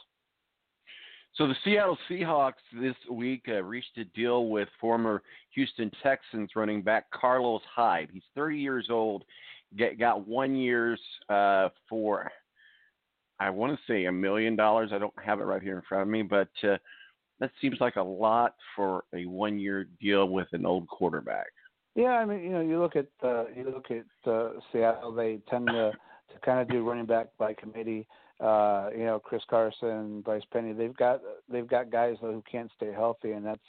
So 1.36 1.48
the 1.48 1.56
Seattle 1.64 1.98
Seahawks 2.10 2.54
this 2.80 2.96
week 3.10 3.44
uh, 3.48 3.64
reached 3.64 3.98
a 3.98 4.04
deal 4.06 4.48
with 4.48 4.68
former 4.82 5.24
Houston 5.56 5.90
Texans 6.04 6.50
running 6.56 6.82
back 6.82 7.10
Carlos 7.12 7.62
Hyde. 7.74 8.10
He's 8.12 8.24
30 8.36 8.58
years 8.58 8.88
old. 8.90 9.24
Get, 9.78 9.98
got 9.98 10.28
one 10.28 10.58
year's 10.58 11.00
uh, 11.30 11.70
for 11.88 12.30
I 13.40 13.50
want 13.50 13.74
to 13.74 13.80
say 13.92 14.06
a 14.06 14.12
million 14.12 14.56
dollars. 14.56 14.92
I 14.94 15.00
don't 15.00 15.14
have 15.24 15.40
it 15.40 15.46
right 15.46 15.64
here 15.64 15.76
in 15.76 15.82
front 15.88 16.04
of 16.04 16.08
me, 16.10 16.22
but 16.22 16.50
uh, 16.64 16.78
that 17.40 17.52
seems 17.60 17.78
like 17.80 17.96
a 17.96 18.04
lot 18.04 18.56
for 18.76 19.06
a 19.16 19.26
one-year 19.26 19.88
deal 20.00 20.30
with 20.30 20.48
an 20.52 20.66
old 20.66 20.88
quarterback. 20.88 21.48
Yeah, 21.96 22.12
I 22.12 22.26
mean, 22.26 22.44
you 22.44 22.52
know, 22.52 22.62
you 22.62 22.80
look 22.80 22.96
at 22.96 23.08
uh, 23.24 23.46
you 23.56 23.66
look 23.66 23.88
at 23.90 24.32
uh, 24.32 24.52
Seattle. 24.72 25.12
They 25.12 25.40
tend 25.50 25.68
to 25.68 25.92
to 26.34 26.40
kind 26.46 26.60
of 26.60 26.70
do 26.70 26.88
running 26.88 27.06
back 27.06 27.28
by 27.38 27.54
committee. 27.54 28.08
Uh, 28.40 28.90
you 28.92 29.06
know, 29.06 29.20
Chris 29.24 29.44
Carson, 29.50 30.22
Bryce 30.22 30.44
Penny. 30.52 30.74
They've 30.74 30.96
got 30.96 31.22
they've 31.52 31.68
got 31.68 31.92
guys 31.92 32.16
who 32.20 32.44
can't 32.52 32.72
stay 32.76 32.92
healthy, 32.92 33.34
and 33.34 33.46
that's 33.46 33.60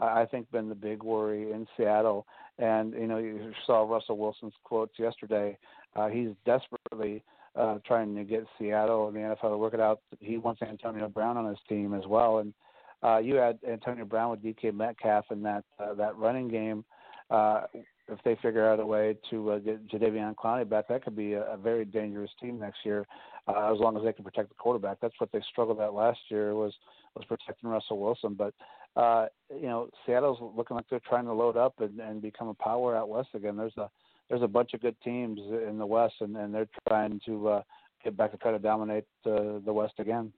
I 0.00 0.24
think 0.24 0.50
been 0.50 0.68
the 0.68 0.74
big 0.74 1.02
worry 1.02 1.52
in 1.52 1.66
Seattle. 1.76 2.26
And 2.58 2.92
you 2.94 3.06
know, 3.06 3.18
you 3.18 3.52
saw 3.66 3.82
Russell 3.82 4.18
Wilson's 4.18 4.54
quotes 4.62 4.98
yesterday. 4.98 5.58
Uh, 5.96 6.08
he's 6.08 6.30
desperately 6.44 7.24
uh, 7.56 7.78
trying 7.86 8.14
to 8.14 8.24
get 8.24 8.46
Seattle 8.58 9.08
and 9.08 9.16
the 9.16 9.20
NFL 9.20 9.50
to 9.50 9.58
work 9.58 9.74
it 9.74 9.80
out. 9.80 10.00
He 10.20 10.38
wants 10.38 10.62
Antonio 10.62 11.08
Brown 11.08 11.36
on 11.36 11.46
his 11.46 11.58
team 11.68 11.94
as 11.94 12.06
well, 12.06 12.38
and 12.38 12.54
uh, 13.02 13.18
you 13.18 13.34
had 13.34 13.58
Antonio 13.68 14.04
Brown 14.04 14.30
with 14.30 14.42
DK 14.42 14.74
Metcalf 14.74 15.26
in 15.30 15.42
that 15.42 15.64
uh, 15.78 15.94
that 15.94 16.16
running 16.16 16.48
game. 16.48 16.84
Uh, 17.30 17.62
if 18.08 18.18
they 18.24 18.36
figure 18.42 18.68
out 18.68 18.80
a 18.80 18.86
way 18.86 19.16
to 19.30 19.52
uh, 19.52 19.58
get 19.58 19.88
Jadeveon 19.88 20.34
Clowney 20.34 20.68
back, 20.68 20.88
that 20.88 21.04
could 21.04 21.16
be 21.16 21.34
a, 21.34 21.42
a 21.52 21.56
very 21.56 21.84
dangerous 21.84 22.30
team 22.40 22.58
next 22.58 22.78
year. 22.84 23.06
Uh, 23.46 23.72
as 23.72 23.78
long 23.78 23.96
as 23.96 24.02
they 24.02 24.12
can 24.12 24.24
protect 24.24 24.48
the 24.48 24.54
quarterback, 24.54 24.98
that's 25.00 25.18
what 25.18 25.30
they 25.32 25.40
struggled 25.50 25.80
at 25.80 25.94
last 25.94 26.18
year 26.28 26.54
was 26.54 26.72
was 27.14 27.24
protecting 27.26 27.70
Russell 27.70 27.98
Wilson. 27.98 28.34
But 28.34 28.54
uh, 28.96 29.26
you 29.50 29.66
know, 29.66 29.88
Seattle's 30.06 30.38
looking 30.56 30.76
like 30.76 30.86
they're 30.88 31.00
trying 31.00 31.24
to 31.24 31.32
load 31.32 31.56
up 31.56 31.74
and, 31.80 31.98
and 32.00 32.22
become 32.22 32.48
a 32.48 32.54
power 32.54 32.96
out 32.96 33.08
west 33.08 33.30
again. 33.34 33.56
There's 33.56 33.76
a 33.76 33.90
there's 34.28 34.42
a 34.42 34.48
bunch 34.48 34.74
of 34.74 34.80
good 34.80 34.96
teams 35.02 35.38
in 35.68 35.78
the 35.78 35.86
West, 35.86 36.14
and, 36.20 36.36
and 36.36 36.54
they're 36.54 36.68
trying 36.88 37.20
to 37.26 37.48
uh, 37.48 37.62
get 38.02 38.16
back 38.16 38.32
to 38.32 38.38
try 38.38 38.52
to 38.52 38.58
dominate 38.58 39.04
uh, 39.26 39.58
the 39.64 39.72
West 39.72 39.94
again. 39.98 40.32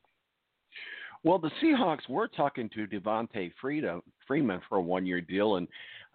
Well, 1.22 1.38
the 1.38 1.50
Seahawks 1.62 2.08
were 2.08 2.28
talking 2.28 2.68
to 2.70 2.86
Devonta 2.86 3.50
Freeman 3.60 4.60
for 4.68 4.78
a 4.78 4.80
one-year 4.80 5.20
deal, 5.22 5.56
and 5.56 5.66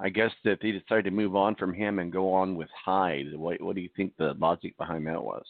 I 0.01 0.09
guess 0.09 0.31
that 0.43 0.59
they 0.61 0.71
decided 0.71 1.05
to 1.05 1.11
move 1.11 1.35
on 1.35 1.55
from 1.55 1.73
him 1.73 1.99
and 1.99 2.11
go 2.11 2.33
on 2.33 2.55
with 2.55 2.69
Hyde. 2.85 3.35
What, 3.35 3.61
what 3.61 3.75
do 3.75 3.81
you 3.81 3.89
think 3.95 4.13
the 4.17 4.33
logic 4.39 4.75
behind 4.77 5.05
that 5.07 5.23
was? 5.23 5.43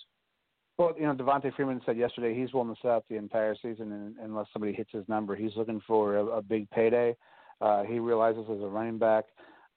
Well, 0.78 0.94
you 0.98 1.04
know, 1.04 1.14
Devonta 1.14 1.54
Freeman 1.56 1.82
said 1.86 1.98
yesterday 1.98 2.38
he's 2.38 2.54
willing 2.54 2.74
to 2.74 2.82
sit 2.82 2.90
out 2.90 3.06
the 3.10 3.16
entire 3.16 3.56
season 3.62 4.16
unless 4.22 4.48
somebody 4.52 4.74
hits 4.74 4.90
his 4.92 5.08
number. 5.08 5.36
He's 5.36 5.56
looking 5.56 5.82
for 5.88 6.18
a, 6.18 6.26
a 6.26 6.42
big 6.42 6.70
payday. 6.72 7.16
Uh, 7.62 7.84
he 7.84 8.00
realizes 8.00 8.46
as 8.50 8.62
a 8.62 8.68
running 8.68 8.98
back 8.98 9.26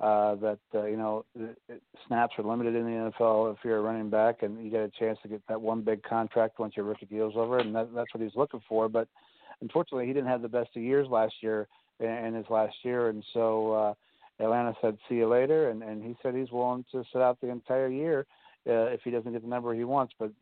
uh, 0.00 0.34
that 0.36 0.58
uh, 0.74 0.86
you 0.86 0.96
know 0.96 1.24
snaps 2.06 2.34
are 2.38 2.44
limited 2.44 2.74
in 2.74 2.84
the 2.84 3.12
NFL 3.20 3.52
if 3.52 3.58
you're 3.64 3.78
a 3.78 3.82
running 3.82 4.10
back, 4.10 4.42
and 4.42 4.64
you 4.64 4.70
get 4.70 4.80
a 4.80 4.90
chance 4.98 5.18
to 5.22 5.28
get 5.28 5.42
that 5.48 5.60
one 5.60 5.82
big 5.82 6.02
contract 6.02 6.58
once 6.58 6.74
your 6.76 6.86
rookie 6.86 7.06
deal's 7.06 7.34
over, 7.36 7.58
and 7.58 7.74
that, 7.74 7.94
that's 7.94 8.12
what 8.12 8.22
he's 8.22 8.34
looking 8.34 8.62
for. 8.68 8.88
But 8.88 9.06
unfortunately, 9.60 10.06
he 10.06 10.12
didn't 10.12 10.28
have 10.28 10.42
the 10.42 10.48
best 10.48 10.70
of 10.74 10.82
years 10.82 11.06
last 11.08 11.34
year 11.42 11.68
in, 12.00 12.08
in 12.08 12.34
his 12.34 12.46
last 12.50 12.74
year, 12.82 13.10
and 13.10 13.22
so 13.32 13.72
uh, 13.72 13.94
Atlanta 14.40 14.74
said, 14.80 14.98
"See 15.08 15.16
you 15.16 15.28
later," 15.28 15.70
and 15.70 15.82
and 15.82 16.02
he 16.02 16.16
said 16.22 16.34
he's 16.34 16.50
willing 16.50 16.84
to 16.92 17.04
sit 17.12 17.22
out 17.22 17.40
the 17.40 17.48
entire 17.48 17.88
year 17.88 18.26
uh, 18.68 18.86
if 18.86 19.00
he 19.04 19.10
doesn't 19.10 19.32
get 19.32 19.42
the 19.42 19.48
number 19.48 19.74
he 19.74 19.84
wants. 19.84 20.14
But 20.18 20.32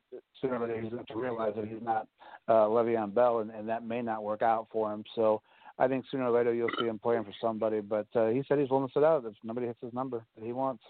sooner 0.41 0.57
or 0.57 0.67
later, 0.67 0.81
he's 0.81 0.93
going 0.93 1.07
to 1.07 1.17
realize 1.17 1.55
that 1.57 1.67
he's 1.67 1.83
not 1.83 2.07
uh, 2.49 2.67
Le'Veon 2.67 3.15
Bell, 3.15 3.41
and, 3.41 3.51
and 3.51 3.69
that 3.69 3.85
may 3.85 4.03
not 4.03 4.23
work 4.23 4.43
out 4.43 4.69
for 4.73 4.93
him. 4.93 5.05
So 5.15 5.43
I 5.79 5.89
think 5.89 6.05
sooner 6.11 6.25
or 6.25 6.31
later 6.31 6.55
you'll 6.55 6.71
see 6.79 6.87
him 6.87 6.99
playing 6.99 7.25
for 7.25 7.35
somebody. 7.41 7.81
But 7.81 8.07
uh, 8.15 8.29
he 8.29 8.43
said 8.49 8.59
he's 8.59 8.71
willing 8.71 8.89
to 8.89 8.93
sit 8.93 9.05
out 9.05 9.25
if 9.27 9.35
nobody 9.45 9.67
hits 9.67 9.81
his 9.83 9.93
number 9.93 10.25
that 10.37 10.45
he 10.45 10.53
wants. 10.53 10.83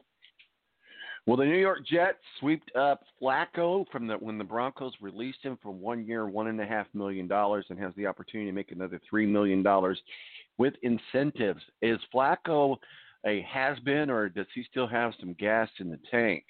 Well, 1.24 1.36
the 1.36 1.44
New 1.44 1.56
York 1.56 1.86
Jets 1.86 2.18
swept 2.40 2.74
up 2.74 3.04
Flacco 3.20 3.86
from 3.92 4.08
the 4.08 4.14
when 4.14 4.38
the 4.38 4.44
Broncos 4.44 4.92
released 5.00 5.38
him 5.42 5.56
for 5.62 5.70
one 5.70 6.04
year, 6.04 6.26
one 6.26 6.48
and 6.48 6.60
a 6.60 6.66
half 6.66 6.88
million 6.94 7.28
dollars, 7.28 7.64
and 7.68 7.78
has 7.78 7.94
the 7.96 8.06
opportunity 8.06 8.50
to 8.50 8.54
make 8.54 8.72
another 8.72 9.00
three 9.08 9.24
million 9.24 9.62
dollars 9.62 10.00
with 10.62 10.75
incentives. 10.83 11.61
Is 11.83 11.98
Flacco 12.14 12.77
a 13.27 13.44
has 13.53 13.77
been, 13.81 14.09
or 14.11 14.29
does 14.29 14.46
he 14.55 14.62
still 14.70 14.87
have 14.87 15.12
some 15.18 15.35
gas 15.35 15.68
in 15.81 15.90
the 15.90 15.98
tank? 16.09 16.44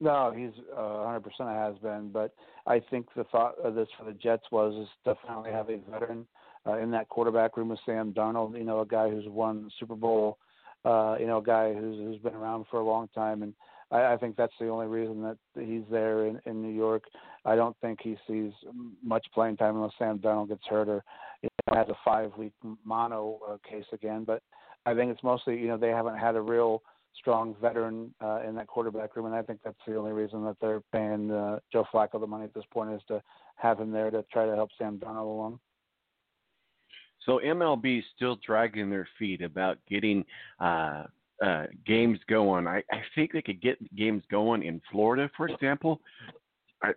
No, 0.00 0.32
he's 0.36 0.52
uh, 0.72 0.80
100% 0.80 1.20
a 1.40 1.52
has 1.52 1.76
been. 1.78 2.10
But 2.12 2.32
I 2.64 2.80
think 2.90 3.06
the 3.16 3.24
thought 3.24 3.58
of 3.58 3.74
this 3.74 3.88
for 3.98 4.04
the 4.04 4.12
Jets 4.12 4.44
was 4.52 4.72
is 4.74 4.88
to 5.04 5.16
finally 5.26 5.50
have 5.50 5.68
a 5.68 5.78
veteran 5.90 6.28
uh, 6.64 6.78
in 6.78 6.92
that 6.92 7.08
quarterback 7.08 7.56
room 7.56 7.70
with 7.70 7.80
Sam 7.84 8.12
Darnold. 8.12 8.56
You 8.56 8.62
know, 8.62 8.82
a 8.82 8.86
guy 8.86 9.10
who's 9.10 9.26
won 9.26 9.68
Super 9.80 9.96
Bowl. 9.96 10.38
Uh, 10.84 11.16
you 11.18 11.26
know, 11.26 11.38
a 11.38 11.42
guy 11.42 11.74
who's 11.74 11.96
who's 11.96 12.18
been 12.18 12.34
around 12.34 12.66
for 12.70 12.78
a 12.78 12.84
long 12.84 13.08
time, 13.16 13.42
and 13.42 13.52
I, 13.90 14.12
I 14.12 14.16
think 14.16 14.36
that's 14.36 14.54
the 14.60 14.68
only 14.68 14.86
reason 14.86 15.22
that 15.22 15.38
he's 15.58 15.84
there 15.90 16.26
in, 16.26 16.40
in 16.46 16.62
New 16.62 16.72
York. 16.72 17.02
I 17.44 17.56
don't 17.56 17.76
think 17.80 18.00
he 18.02 18.16
sees 18.28 18.52
much 19.02 19.26
playing 19.34 19.56
time 19.56 19.76
unless 19.76 19.92
Sam 19.98 20.18
Darnold 20.18 20.48
gets 20.48 20.62
hurt 20.68 20.88
or 20.88 21.04
you 21.42 21.48
know, 21.68 21.76
has 21.76 21.88
a 21.88 21.96
five 22.04 22.30
week 22.36 22.52
mono 22.84 23.38
uh, 23.48 23.56
case 23.68 23.84
again. 23.92 24.24
But 24.24 24.42
I 24.86 24.94
think 24.94 25.10
it's 25.10 25.22
mostly 25.22 25.58
you 25.58 25.68
know 25.68 25.76
they 25.76 25.88
haven't 25.88 26.18
had 26.18 26.36
a 26.36 26.40
real 26.40 26.82
strong 27.18 27.54
veteran 27.60 28.14
uh, 28.22 28.40
in 28.46 28.54
that 28.54 28.66
quarterback 28.66 29.16
room, 29.16 29.26
and 29.26 29.34
I 29.34 29.42
think 29.42 29.60
that's 29.64 29.76
the 29.86 29.96
only 29.96 30.12
reason 30.12 30.44
that 30.44 30.56
they're 30.60 30.82
paying 30.92 31.30
uh, 31.30 31.58
Joe 31.72 31.84
Flacco 31.92 32.20
the 32.20 32.26
money 32.26 32.44
at 32.44 32.54
this 32.54 32.64
point 32.72 32.92
is 32.92 33.02
to 33.08 33.22
have 33.56 33.78
him 33.78 33.90
there 33.90 34.10
to 34.10 34.24
try 34.32 34.46
to 34.46 34.54
help 34.54 34.70
Sam 34.78 34.98
Darnold 34.98 35.26
along. 35.26 35.60
So 37.26 37.40
MLB 37.44 38.00
is 38.00 38.04
still 38.16 38.36
dragging 38.44 38.90
their 38.90 39.08
feet 39.18 39.42
about 39.42 39.78
getting 39.88 40.24
uh, 40.58 41.04
uh, 41.44 41.66
games 41.86 42.18
going. 42.28 42.66
I, 42.66 42.78
I 42.90 43.02
think 43.14 43.32
they 43.32 43.42
could 43.42 43.60
get 43.60 43.94
games 43.94 44.22
going 44.30 44.62
in 44.62 44.80
Florida, 44.90 45.30
for 45.36 45.48
example. 45.48 46.00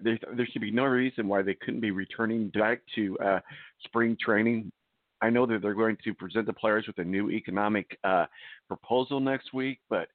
There, 0.02 0.18
there 0.36 0.48
should 0.52 0.62
be 0.62 0.72
no 0.72 0.86
reason 0.86 1.28
why 1.28 1.42
they 1.42 1.56
couldn't 1.56 1.82
be 1.82 1.92
returning 1.92 2.50
back 2.50 2.82
to 2.96 3.18
uh, 3.20 3.40
spring 3.84 4.18
training. 4.20 4.72
I 5.22 5.30
know 5.30 5.46
that 5.46 5.62
they're 5.62 5.74
going 5.74 5.98
to 6.04 6.14
present 6.14 6.46
the 6.46 6.54
players 6.54 6.86
with 6.88 6.98
a 6.98 7.04
new 7.04 7.30
economic 7.30 7.98
uh, 8.04 8.26
proposal 8.68 9.20
next 9.20 9.54
week, 9.54 9.80
but 9.90 10.08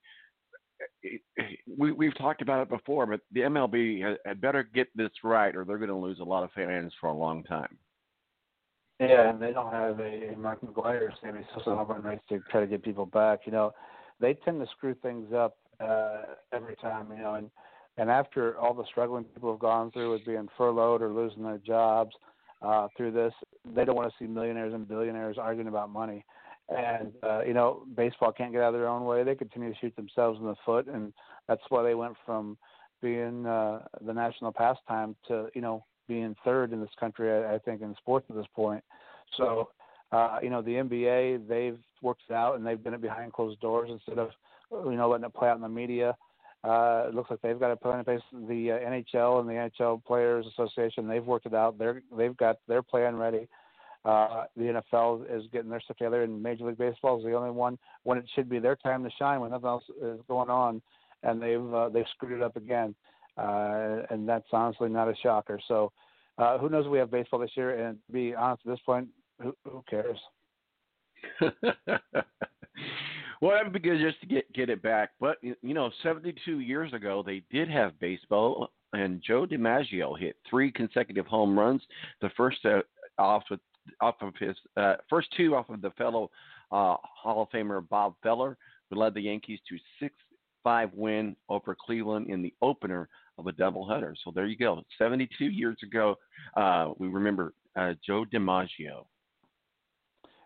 it, 1.02 1.20
it, 1.36 1.58
we, 1.78 1.92
we've 1.92 2.16
talked 2.16 2.42
about 2.42 2.62
it 2.62 2.68
before. 2.68 3.06
But 3.06 3.20
the 3.32 3.40
MLB 3.40 4.02
had, 4.02 4.18
had 4.24 4.40
better 4.40 4.62
get 4.62 4.88
this 4.94 5.10
right, 5.22 5.54
or 5.54 5.64
they're 5.64 5.78
going 5.78 5.88
to 5.88 5.96
lose 5.96 6.20
a 6.20 6.24
lot 6.24 6.44
of 6.44 6.50
fans 6.52 6.92
for 7.00 7.08
a 7.08 7.14
long 7.14 7.42
time. 7.44 7.76
Yeah, 8.98 9.30
and 9.30 9.40
they 9.40 9.52
don't 9.52 9.72
have 9.72 9.98
a, 9.98 10.32
a 10.34 10.36
Mark 10.36 10.60
McGwire 10.60 11.00
or 11.00 11.14
Sammy 11.22 11.40
Sosa 11.54 11.74
home 11.74 12.02
run 12.02 12.20
to 12.28 12.40
try 12.50 12.60
to 12.60 12.66
get 12.66 12.82
people 12.82 13.06
back. 13.06 13.40
You 13.46 13.52
know, 13.52 13.72
they 14.20 14.34
tend 14.34 14.60
to 14.60 14.66
screw 14.76 14.94
things 14.94 15.32
up 15.34 15.56
uh, 15.80 16.22
every 16.52 16.76
time. 16.76 17.06
You 17.10 17.22
know, 17.22 17.34
and 17.34 17.50
and 18.00 18.10
after 18.10 18.58
all 18.58 18.72
the 18.72 18.86
struggling 18.86 19.24
people 19.24 19.50
have 19.52 19.60
gone 19.60 19.90
through 19.90 20.12
with 20.12 20.24
being 20.24 20.48
furloughed 20.56 21.02
or 21.02 21.10
losing 21.10 21.42
their 21.42 21.58
jobs 21.58 22.16
uh, 22.62 22.88
through 22.96 23.12
this, 23.12 23.34
they 23.74 23.84
don't 23.84 23.94
want 23.94 24.10
to 24.10 24.14
see 24.18 24.26
millionaires 24.26 24.72
and 24.72 24.88
billionaires 24.88 25.36
arguing 25.38 25.68
about 25.68 25.90
money. 25.90 26.24
And 26.70 27.12
uh, 27.22 27.42
you 27.42 27.52
know, 27.52 27.82
baseball 27.94 28.32
can't 28.32 28.52
get 28.52 28.62
out 28.62 28.74
of 28.74 28.80
their 28.80 28.88
own 28.88 29.04
way. 29.04 29.22
They 29.22 29.34
continue 29.34 29.70
to 29.70 29.78
shoot 29.78 29.94
themselves 29.96 30.38
in 30.40 30.46
the 30.46 30.54
foot, 30.64 30.86
and 30.86 31.12
that's 31.46 31.60
why 31.68 31.82
they 31.82 31.94
went 31.94 32.14
from 32.24 32.56
being 33.02 33.44
uh, 33.44 33.80
the 34.00 34.14
national 34.14 34.52
pastime 34.52 35.14
to 35.28 35.48
you 35.54 35.60
know 35.60 35.84
being 36.08 36.34
third 36.42 36.72
in 36.72 36.80
this 36.80 36.90
country, 36.98 37.30
I, 37.30 37.56
I 37.56 37.58
think, 37.58 37.82
in 37.82 37.94
sports 37.96 38.26
at 38.30 38.36
this 38.36 38.46
point. 38.56 38.82
So, 39.36 39.70
uh, 40.10 40.38
you 40.42 40.48
know, 40.48 40.62
the 40.62 40.72
NBA, 40.72 41.46
they've 41.46 41.78
worked 42.02 42.22
it 42.30 42.34
out 42.34 42.56
and 42.56 42.66
they've 42.66 42.82
done 42.82 42.94
it 42.94 43.02
behind 43.02 43.32
closed 43.32 43.60
doors 43.60 43.90
instead 43.92 44.18
of, 44.18 44.30
you 44.72 44.96
know, 44.96 45.08
letting 45.08 45.26
it 45.26 45.34
play 45.34 45.48
out 45.48 45.56
in 45.56 45.62
the 45.62 45.68
media. 45.68 46.16
Uh, 46.62 47.04
it 47.08 47.14
looks 47.14 47.30
like 47.30 47.40
they've 47.40 47.58
got 47.58 47.70
a 47.70 47.76
plan 47.76 47.98
in 47.98 48.04
place. 48.04 48.20
The 48.32 48.72
uh, 48.72 48.78
NHL 48.78 49.40
and 49.40 49.48
the 49.48 49.70
NHL 49.80 50.04
Players 50.04 50.46
Association, 50.46 51.08
they've 51.08 51.24
worked 51.24 51.46
it 51.46 51.54
out. 51.54 51.78
They're 51.78 52.02
they've 52.16 52.36
got 52.36 52.56
their 52.68 52.82
plan 52.82 53.16
ready. 53.16 53.48
Uh, 54.04 54.44
the 54.56 54.82
NFL 54.94 55.24
is 55.30 55.44
getting 55.52 55.70
their 55.70 55.80
stuff 55.80 55.98
together, 55.98 56.22
and 56.22 56.42
Major 56.42 56.64
League 56.66 56.78
Baseball 56.78 57.18
is 57.18 57.24
the 57.24 57.34
only 57.34 57.50
one 57.50 57.78
when 58.02 58.18
it 58.18 58.24
should 58.34 58.48
be 58.48 58.58
their 58.58 58.76
time 58.76 59.04
to 59.04 59.10
shine 59.18 59.40
when 59.40 59.50
nothing 59.50 59.68
else 59.68 59.84
is 60.02 60.20
going 60.28 60.48
on, 60.48 60.80
and 61.22 61.40
they've 61.40 61.74
uh, 61.74 61.88
they've 61.88 62.06
screwed 62.14 62.32
it 62.32 62.42
up 62.42 62.56
again 62.56 62.94
uh, 63.36 64.02
and 64.10 64.28
that's 64.28 64.48
honestly 64.52 64.88
not 64.88 65.08
a 65.08 65.14
shocker. 65.22 65.58
So, 65.68 65.92
uh, 66.38 66.58
who 66.58 66.68
knows? 66.68 66.88
We 66.88 66.98
have 66.98 67.10
baseball 67.10 67.40
this 67.40 67.50
year, 67.54 67.86
and 67.86 67.98
to 68.06 68.12
be 68.12 68.34
honest, 68.34 68.62
at 68.66 68.72
this 68.72 68.80
point, 68.84 69.08
who, 69.40 69.56
who 69.64 69.82
cares? 69.88 70.18
well, 73.40 73.52
that'd 73.52 73.72
be 73.72 73.78
good 73.78 74.00
just 74.00 74.20
to 74.20 74.26
get 74.26 74.52
get 74.52 74.68
it 74.70 74.82
back. 74.82 75.10
But 75.20 75.38
you 75.42 75.74
know, 75.74 75.90
72 76.02 76.60
years 76.60 76.92
ago, 76.92 77.22
they 77.24 77.42
did 77.50 77.70
have 77.70 77.98
baseball, 77.98 78.68
and 78.92 79.22
Joe 79.26 79.46
DiMaggio 79.46 80.18
hit 80.18 80.36
three 80.48 80.70
consecutive 80.70 81.26
home 81.26 81.58
runs. 81.58 81.82
The 82.20 82.30
first 82.36 82.64
uh, 82.64 82.80
off 83.18 83.44
with 83.50 83.60
off 84.00 84.16
of 84.20 84.34
his 84.38 84.56
uh, 84.76 84.96
first 85.08 85.28
two 85.36 85.56
off 85.56 85.68
of 85.70 85.80
the 85.80 85.90
fellow 85.92 86.30
uh, 86.70 86.96
Hall 87.02 87.42
of 87.42 87.50
Famer 87.50 87.86
Bob 87.88 88.14
Feller, 88.22 88.56
who 88.90 88.96
led 88.96 89.14
the 89.14 89.22
Yankees 89.22 89.60
to 89.68 89.76
six 89.98 90.14
five 90.62 90.90
win 90.94 91.34
over 91.48 91.74
Cleveland 91.74 92.28
in 92.28 92.42
the 92.42 92.52
opener 92.60 93.08
of 93.38 93.46
a 93.46 93.52
doubleheader. 93.52 94.12
So 94.22 94.30
there 94.34 94.46
you 94.46 94.56
go. 94.56 94.82
72 94.98 95.46
years 95.46 95.78
ago, 95.82 96.16
uh, 96.56 96.90
we 96.98 97.08
remember 97.08 97.54
uh, 97.76 97.94
Joe 98.06 98.24
DiMaggio. 98.30 99.06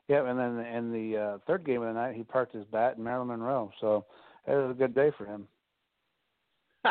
Yeah, 0.08 0.28
and 0.28 0.38
then 0.38 0.58
in 0.66 0.92
the 0.92 1.16
uh, 1.16 1.38
third 1.46 1.64
game 1.64 1.80
of 1.82 1.88
the 1.88 1.94
night, 1.94 2.14
he 2.14 2.22
parked 2.22 2.54
his 2.54 2.66
bat 2.66 2.96
in 2.98 3.04
Marilyn 3.04 3.28
Monroe. 3.28 3.70
So 3.80 4.04
it 4.46 4.52
was 4.52 4.70
a 4.70 4.74
good 4.74 4.94
day 4.94 5.10
for 5.16 5.24
him. 5.24 5.48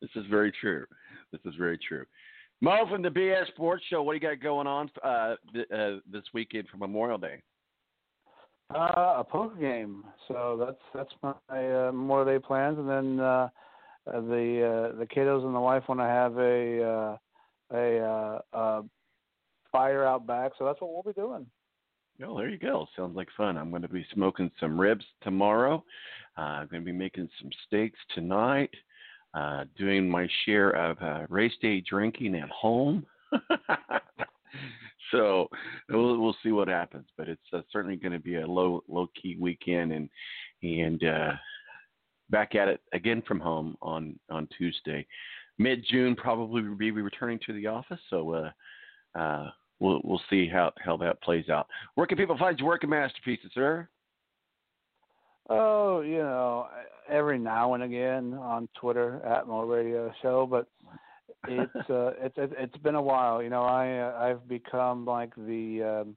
this 0.00 0.10
is 0.16 0.24
very 0.30 0.50
true. 0.60 0.86
This 1.32 1.42
is 1.44 1.54
very 1.58 1.78
true. 1.86 2.06
Mo 2.62 2.86
from 2.88 3.02
the 3.02 3.10
BS 3.10 3.48
Sports 3.48 3.84
Show, 3.90 4.02
what 4.02 4.12
do 4.12 4.16
you 4.16 4.20
got 4.20 4.42
going 4.42 4.66
on 4.66 4.90
uh, 5.02 5.34
th- 5.52 5.70
uh, 5.70 5.96
this 6.10 6.22
weekend 6.32 6.66
for 6.70 6.78
Memorial 6.78 7.18
Day? 7.18 7.42
Uh, 8.74 9.16
a 9.18 9.24
poker 9.28 9.56
game. 9.56 10.04
So 10.28 10.56
that's 10.58 10.80
that's 10.94 11.12
my 11.22 11.88
uh, 11.88 11.92
Memorial 11.92 12.38
Day 12.38 12.44
plans, 12.44 12.78
and 12.78 12.88
then 12.88 13.20
uh, 13.20 13.48
the 14.06 14.90
uh, 14.92 14.98
the 14.98 15.06
kiddos 15.06 15.44
and 15.44 15.54
the 15.54 15.60
wife 15.60 15.82
want 15.88 16.00
to 16.00 16.04
have 16.04 16.38
a 16.38 16.82
uh, 16.82 17.16
a 17.76 17.98
uh, 18.00 18.40
uh, 18.56 18.82
fire 19.74 20.04
out 20.04 20.24
back. 20.24 20.52
So 20.56 20.64
that's 20.64 20.80
what 20.80 20.92
we'll 20.92 21.02
be 21.02 21.20
doing. 21.20 21.46
Oh, 22.24 22.38
there 22.38 22.48
you 22.48 22.58
go. 22.58 22.86
Sounds 22.96 23.16
like 23.16 23.26
fun. 23.36 23.58
I'm 23.58 23.70
going 23.70 23.82
to 23.82 23.88
be 23.88 24.06
smoking 24.14 24.48
some 24.60 24.80
ribs 24.80 25.04
tomorrow. 25.22 25.82
Uh, 26.38 26.42
I'm 26.42 26.68
going 26.68 26.82
to 26.82 26.86
be 26.86 26.92
making 26.92 27.28
some 27.40 27.50
steaks 27.66 27.98
tonight. 28.14 28.70
Uh, 29.34 29.64
doing 29.76 30.08
my 30.08 30.28
share 30.44 30.70
of 30.70 30.96
uh, 31.02 31.26
race 31.28 31.52
day 31.60 31.80
drinking 31.80 32.36
at 32.36 32.48
home. 32.50 33.04
so 35.10 35.48
we'll 35.88 36.20
we'll 36.20 36.36
see 36.40 36.52
what 36.52 36.68
happens. 36.68 37.08
But 37.18 37.28
it's 37.28 37.42
uh, 37.52 37.62
certainly 37.72 37.96
going 37.96 38.12
to 38.12 38.20
be 38.20 38.36
a 38.36 38.46
low 38.46 38.84
low 38.86 39.08
key 39.20 39.36
weekend, 39.40 39.92
and 39.92 40.08
and 40.62 41.02
uh, 41.02 41.32
back 42.30 42.54
at 42.54 42.68
it 42.68 42.80
again 42.92 43.24
from 43.26 43.40
home 43.40 43.76
on 43.82 44.16
on 44.30 44.46
Tuesday. 44.56 45.04
Mid 45.58 45.84
June 45.90 46.14
probably 46.14 46.62
will 46.62 46.76
be 46.76 46.92
returning 46.92 47.40
to 47.44 47.52
the 47.52 47.66
office, 47.66 48.00
so 48.10 48.34
uh, 48.34 49.18
uh, 49.18 49.50
we'll 49.84 50.00
we'll 50.02 50.22
see 50.30 50.48
how 50.48 50.72
how 50.82 50.96
that 50.96 51.22
plays 51.22 51.48
out. 51.48 51.66
Where 51.94 52.06
can 52.06 52.16
people 52.16 52.38
find 52.38 52.58
your 52.58 52.68
work 52.68 52.82
and 52.82 52.90
masterpieces, 52.90 53.50
sir? 53.54 53.88
Oh, 55.50 56.00
you 56.00 56.18
know, 56.18 56.68
every 57.08 57.38
now 57.38 57.74
and 57.74 57.82
again 57.82 58.32
on 58.34 58.68
Twitter 58.80 59.20
at 59.24 59.46
Mo 59.46 59.62
Radio 59.62 60.10
Show, 60.22 60.46
but 60.46 60.66
it's 61.46 61.74
uh, 61.90 62.12
it's 62.18 62.36
it's 62.38 62.76
been 62.78 62.94
a 62.94 63.02
while. 63.02 63.42
You 63.42 63.50
know, 63.50 63.62
I 63.62 63.98
uh, 63.98 64.16
I've 64.18 64.48
become 64.48 65.04
like 65.04 65.34
the 65.36 66.02
um, 66.02 66.16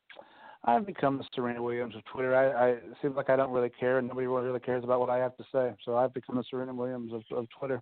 I've 0.64 0.86
become 0.86 1.18
the 1.18 1.26
Serena 1.36 1.62
Williams 1.62 1.96
of 1.96 2.06
Twitter. 2.06 2.36
I, 2.36 2.48
I 2.48 2.68
it 2.70 2.84
seems 3.02 3.16
like 3.18 3.30
I 3.30 3.36
don't 3.36 3.52
really 3.52 3.72
care, 3.78 3.98
and 3.98 4.08
nobody 4.08 4.28
really 4.28 4.60
cares 4.62 4.86
about 4.86 5.02
what 5.02 5.10
I 5.10 5.18
have 5.18 5.36
to 5.38 5.44
say. 5.52 5.74
So 5.84 5.98
I've 5.98 6.14
become 6.14 6.38
the 6.38 6.44
Serena 6.50 6.74
Williams 6.74 7.12
of, 7.14 7.24
of 7.38 7.48
Twitter. 7.60 7.82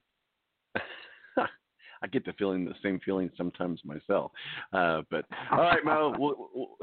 I 2.05 2.07
get 2.07 2.23
the 2.23 2.33
feeling 2.33 2.65
the 2.65 2.75
same 2.83 2.99
feeling 3.03 3.31
sometimes 3.35 3.81
myself. 3.83 4.31
Uh, 4.71 5.01
but 5.09 5.25
all 5.51 5.57
right, 5.57 5.83
Mo, 5.83 6.13
we'll, 6.19 6.49
we'll, 6.53 6.77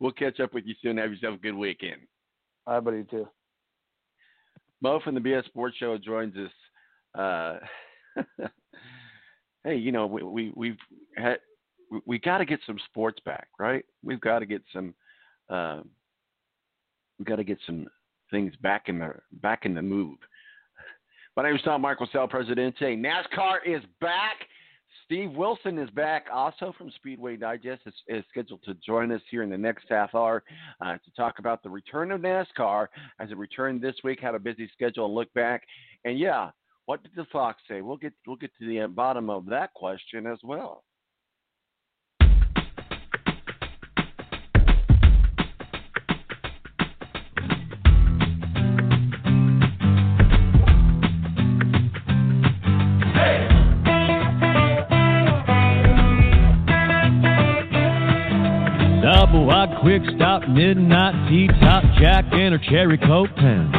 we'll 0.00 0.12
catch 0.12 0.40
up 0.40 0.54
with 0.54 0.64
you 0.64 0.74
soon. 0.80 0.96
Have 0.96 1.10
yourself 1.10 1.34
a 1.34 1.42
good 1.42 1.54
weekend. 1.54 2.00
Right, 2.66 2.80
buddy, 2.80 3.04
too. 3.04 3.28
Mo 4.80 5.00
from 5.04 5.16
the 5.16 5.20
BS 5.20 5.44
Sports 5.44 5.76
Show 5.76 5.98
joins 5.98 6.34
us. 6.36 6.50
Uh, 7.14 7.58
hey, 9.64 9.76
you 9.76 9.92
know, 9.92 10.06
we, 10.06 10.22
we 10.22 10.52
we've 10.56 10.78
had 11.14 11.36
we, 11.90 12.00
we 12.06 12.18
got 12.18 12.38
to 12.38 12.46
get 12.46 12.60
some 12.66 12.78
sports 12.86 13.20
back, 13.26 13.48
right? 13.58 13.84
We've 14.02 14.20
got 14.20 14.38
to 14.38 14.46
get 14.46 14.62
some 14.72 14.94
uh, 15.50 15.80
we've 17.18 17.28
got 17.28 17.36
to 17.36 17.44
get 17.44 17.58
some 17.66 17.86
things 18.30 18.54
back 18.62 18.84
in 18.88 18.98
the 18.98 19.12
back 19.42 19.66
in 19.66 19.74
the 19.74 19.82
move. 19.82 20.16
My 21.36 21.42
name 21.42 21.56
is 21.56 21.62
Tom 21.62 21.82
Michael 21.82 22.08
Sal, 22.12 22.28
Presidente. 22.28 22.96
NASCAR 22.96 23.56
is 23.66 23.82
back. 24.00 24.36
Steve 25.04 25.32
Wilson 25.32 25.78
is 25.78 25.90
back 25.90 26.26
also 26.32 26.72
from 26.76 26.90
Speedway 26.92 27.36
Digest. 27.36 27.82
Is, 27.86 27.94
is 28.08 28.24
scheduled 28.30 28.62
to 28.64 28.74
join 28.74 29.12
us 29.12 29.20
here 29.30 29.42
in 29.42 29.50
the 29.50 29.58
next 29.58 29.86
half 29.88 30.14
hour 30.14 30.42
uh, 30.80 30.94
to 30.94 31.10
talk 31.16 31.38
about 31.38 31.62
the 31.62 31.70
return 31.70 32.10
of 32.10 32.20
NASCAR 32.20 32.86
as 33.20 33.30
it 33.30 33.36
returned 33.36 33.82
this 33.82 33.96
week. 34.04 34.20
Had 34.20 34.34
a 34.34 34.38
busy 34.38 34.68
schedule 34.72 35.06
and 35.06 35.14
look 35.14 35.32
back. 35.34 35.62
And 36.04 36.18
yeah, 36.18 36.50
what 36.86 37.02
did 37.02 37.12
the 37.16 37.26
Fox 37.32 37.62
say? 37.68 37.80
We'll 37.80 37.96
get 37.96 38.12
we'll 38.26 38.36
get 38.36 38.50
to 38.60 38.66
the 38.66 38.86
bottom 38.88 39.30
of 39.30 39.46
that 39.46 39.72
question 39.74 40.26
as 40.26 40.38
well. 40.42 40.84
Midnight 60.48 61.28
tea 61.28 61.48
top, 61.60 61.84
Jack 62.00 62.24
and 62.32 62.54
her 62.54 62.60
cherry 62.70 62.98
coke 62.98 63.34
town. 63.36 63.70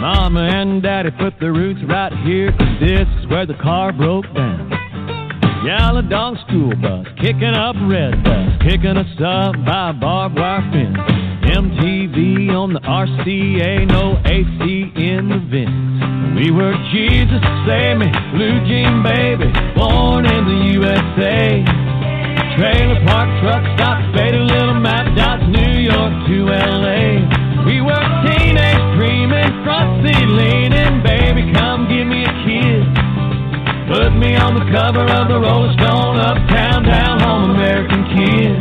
Mama 0.00 0.48
and 0.52 0.82
daddy 0.82 1.10
put 1.10 1.34
the 1.40 1.50
roots 1.50 1.80
right 1.88 2.12
here, 2.24 2.52
cause 2.52 2.76
this 2.80 3.08
is 3.18 3.26
where 3.28 3.46
the 3.46 3.54
car 3.54 3.92
broke 3.92 4.26
down. 4.34 4.70
Yellow 5.66 6.02
dog 6.02 6.36
school 6.46 6.70
bus, 6.80 7.06
kicking 7.20 7.54
up 7.54 7.74
red 7.90 8.22
dust, 8.22 8.62
kicking 8.62 8.96
us 8.96 9.10
up 9.18 9.54
by 9.66 9.92
barbed 9.92 10.38
wire 10.38 10.62
fence. 10.70 10.96
MTV 11.50 12.54
on 12.54 12.74
the 12.74 12.80
RCA, 12.80 13.88
no 13.88 14.20
AC 14.22 14.92
in 14.94 15.28
the 15.32 15.40
vents. 15.50 16.38
We 16.38 16.52
were 16.52 16.76
Jesus 16.92 17.42
save 17.66 17.98
me, 17.98 18.06
blue 18.36 18.62
jean 18.70 19.02
baby, 19.02 19.50
born 19.74 20.26
in 20.26 20.44
the 20.46 20.58
USA. 20.78 21.64
Trailer 22.54 23.00
park 23.06 23.28
truck 23.42 23.64
stop, 23.74 23.98
faded 24.14 24.42
little 24.42 24.74
map 24.74 25.10
dots, 25.16 25.42
New 25.48 25.67
York 25.88 26.12
to 26.28 26.36
LA. 26.52 27.64
We 27.64 27.80
were 27.80 28.06
teenage 28.28 28.84
dreaming, 29.00 29.48
seat 30.04 30.28
leaning, 30.28 31.00
baby, 31.02 31.48
come 31.56 31.88
give 31.88 32.04
me 32.04 32.28
a 32.28 32.34
kiss. 32.44 32.84
Put 33.88 34.12
me 34.12 34.36
on 34.36 34.52
the 34.52 34.68
cover 34.68 35.08
of 35.08 35.28
the 35.28 35.40
Rolling 35.40 35.72
Stone, 35.80 36.20
uptown, 36.20 36.84
down 36.84 37.20
home, 37.20 37.56
American 37.56 38.04
kid. 38.12 38.60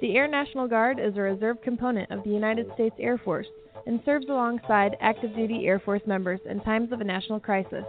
The 0.00 0.14
Air 0.14 0.28
National 0.28 0.68
Guard 0.68 1.00
is 1.00 1.16
a 1.16 1.22
reserve 1.22 1.60
component 1.62 2.08
of 2.12 2.22
the 2.22 2.30
United 2.30 2.66
States 2.74 2.94
Air 3.00 3.18
Force 3.18 3.48
and 3.86 4.00
serves 4.04 4.28
alongside 4.28 4.96
active 5.00 5.34
duty 5.34 5.66
Air 5.66 5.80
Force 5.80 6.02
members 6.06 6.38
in 6.48 6.60
times 6.60 6.92
of 6.92 7.00
a 7.00 7.04
national 7.04 7.40
crisis. 7.40 7.84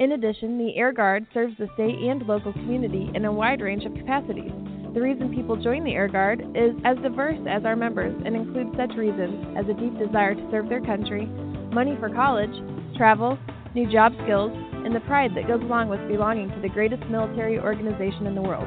In 0.00 0.12
addition, 0.12 0.58
the 0.58 0.76
Air 0.76 0.92
Guard 0.92 1.26
serves 1.32 1.54
the 1.58 1.68
state 1.74 1.94
and 1.94 2.26
local 2.26 2.52
community 2.52 3.08
in 3.14 3.24
a 3.24 3.32
wide 3.32 3.60
range 3.60 3.84
of 3.84 3.94
capacities. 3.94 4.50
The 4.92 5.00
reason 5.00 5.32
people 5.32 5.54
join 5.54 5.84
the 5.84 5.94
Air 5.94 6.08
Guard 6.08 6.40
is 6.56 6.74
as 6.84 6.96
diverse 6.98 7.38
as 7.48 7.64
our 7.64 7.76
members 7.76 8.12
and 8.26 8.34
includes 8.34 8.76
such 8.76 8.90
reasons 8.98 9.46
as 9.56 9.68
a 9.68 9.74
deep 9.74 9.96
desire 9.96 10.34
to 10.34 10.50
serve 10.50 10.68
their 10.68 10.80
country, 10.80 11.26
money 11.70 11.96
for 12.00 12.10
college, 12.10 12.50
travel, 12.96 13.38
new 13.72 13.88
job 13.90 14.12
skills, 14.24 14.50
and 14.84 14.92
the 14.92 15.00
pride 15.06 15.30
that 15.36 15.46
goes 15.46 15.62
along 15.62 15.90
with 15.90 16.00
belonging 16.08 16.50
to 16.50 16.60
the 16.60 16.68
greatest 16.68 17.04
military 17.06 17.56
organization 17.56 18.26
in 18.26 18.34
the 18.34 18.42
world. 18.42 18.66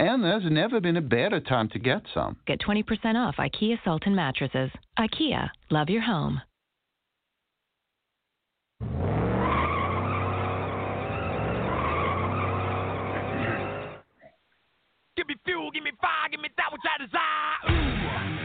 And 0.00 0.24
there's 0.24 0.50
never 0.50 0.80
been 0.80 0.96
a 0.96 1.02
better 1.02 1.40
time 1.40 1.68
to 1.74 1.78
get 1.78 2.00
some. 2.14 2.38
Get 2.46 2.58
20% 2.60 3.16
off 3.16 3.36
IKEA 3.36 3.76
Sultan 3.84 4.14
mattresses. 4.14 4.70
IKEA, 4.98 5.50
love 5.70 5.90
your 5.90 6.00
home. 6.00 6.40
Give 15.18 15.28
me 15.28 15.34
fuel, 15.44 15.70
give 15.70 15.82
me 15.82 15.90
fire, 16.00 16.30
give 16.30 16.40
me 16.40 16.48
that 16.56 16.72
which 16.72 16.80
I 16.88 17.04
desire. 17.04 18.36
Ooh. 18.36 18.39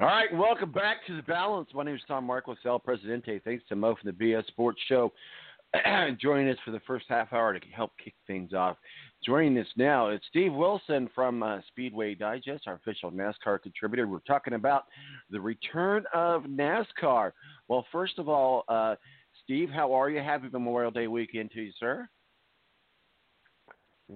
All 0.00 0.06
right, 0.06 0.34
welcome 0.34 0.72
back 0.72 1.06
to 1.08 1.16
the 1.16 1.22
balance. 1.24 1.68
My 1.74 1.84
name 1.84 1.94
is 1.94 2.00
Tom 2.08 2.24
Marcos, 2.24 2.56
El 2.64 2.78
Presidente. 2.78 3.38
Thanks 3.44 3.62
to 3.68 3.76
Mo 3.76 3.94
from 4.00 4.10
the 4.10 4.24
BS 4.24 4.46
Sports 4.46 4.80
Show 4.88 5.12
joining 6.18 6.48
us 6.48 6.56
for 6.64 6.70
the 6.70 6.80
first 6.86 7.04
half 7.10 7.34
hour 7.34 7.52
to 7.52 7.60
help 7.68 7.92
kick 8.02 8.14
things 8.26 8.54
off. 8.54 8.78
Joining 9.22 9.58
us 9.58 9.66
now 9.76 10.08
is 10.08 10.18
Steve 10.30 10.54
Wilson 10.54 11.10
from 11.14 11.42
uh, 11.42 11.58
Speedway 11.68 12.14
Digest, 12.14 12.66
our 12.66 12.76
official 12.76 13.10
NASCAR 13.10 13.60
contributor. 13.62 14.08
We're 14.08 14.20
talking 14.20 14.54
about 14.54 14.84
the 15.28 15.38
return 15.38 16.04
of 16.14 16.44
NASCAR. 16.44 17.32
Well, 17.68 17.84
first 17.92 18.18
of 18.18 18.26
all, 18.26 18.64
uh, 18.68 18.94
Steve, 19.44 19.68
how 19.68 19.92
are 19.92 20.08
you? 20.08 20.20
Happy 20.20 20.48
Memorial 20.50 20.90
Day 20.90 21.08
weekend 21.08 21.50
to 21.50 21.60
you, 21.60 21.72
sir. 21.78 22.08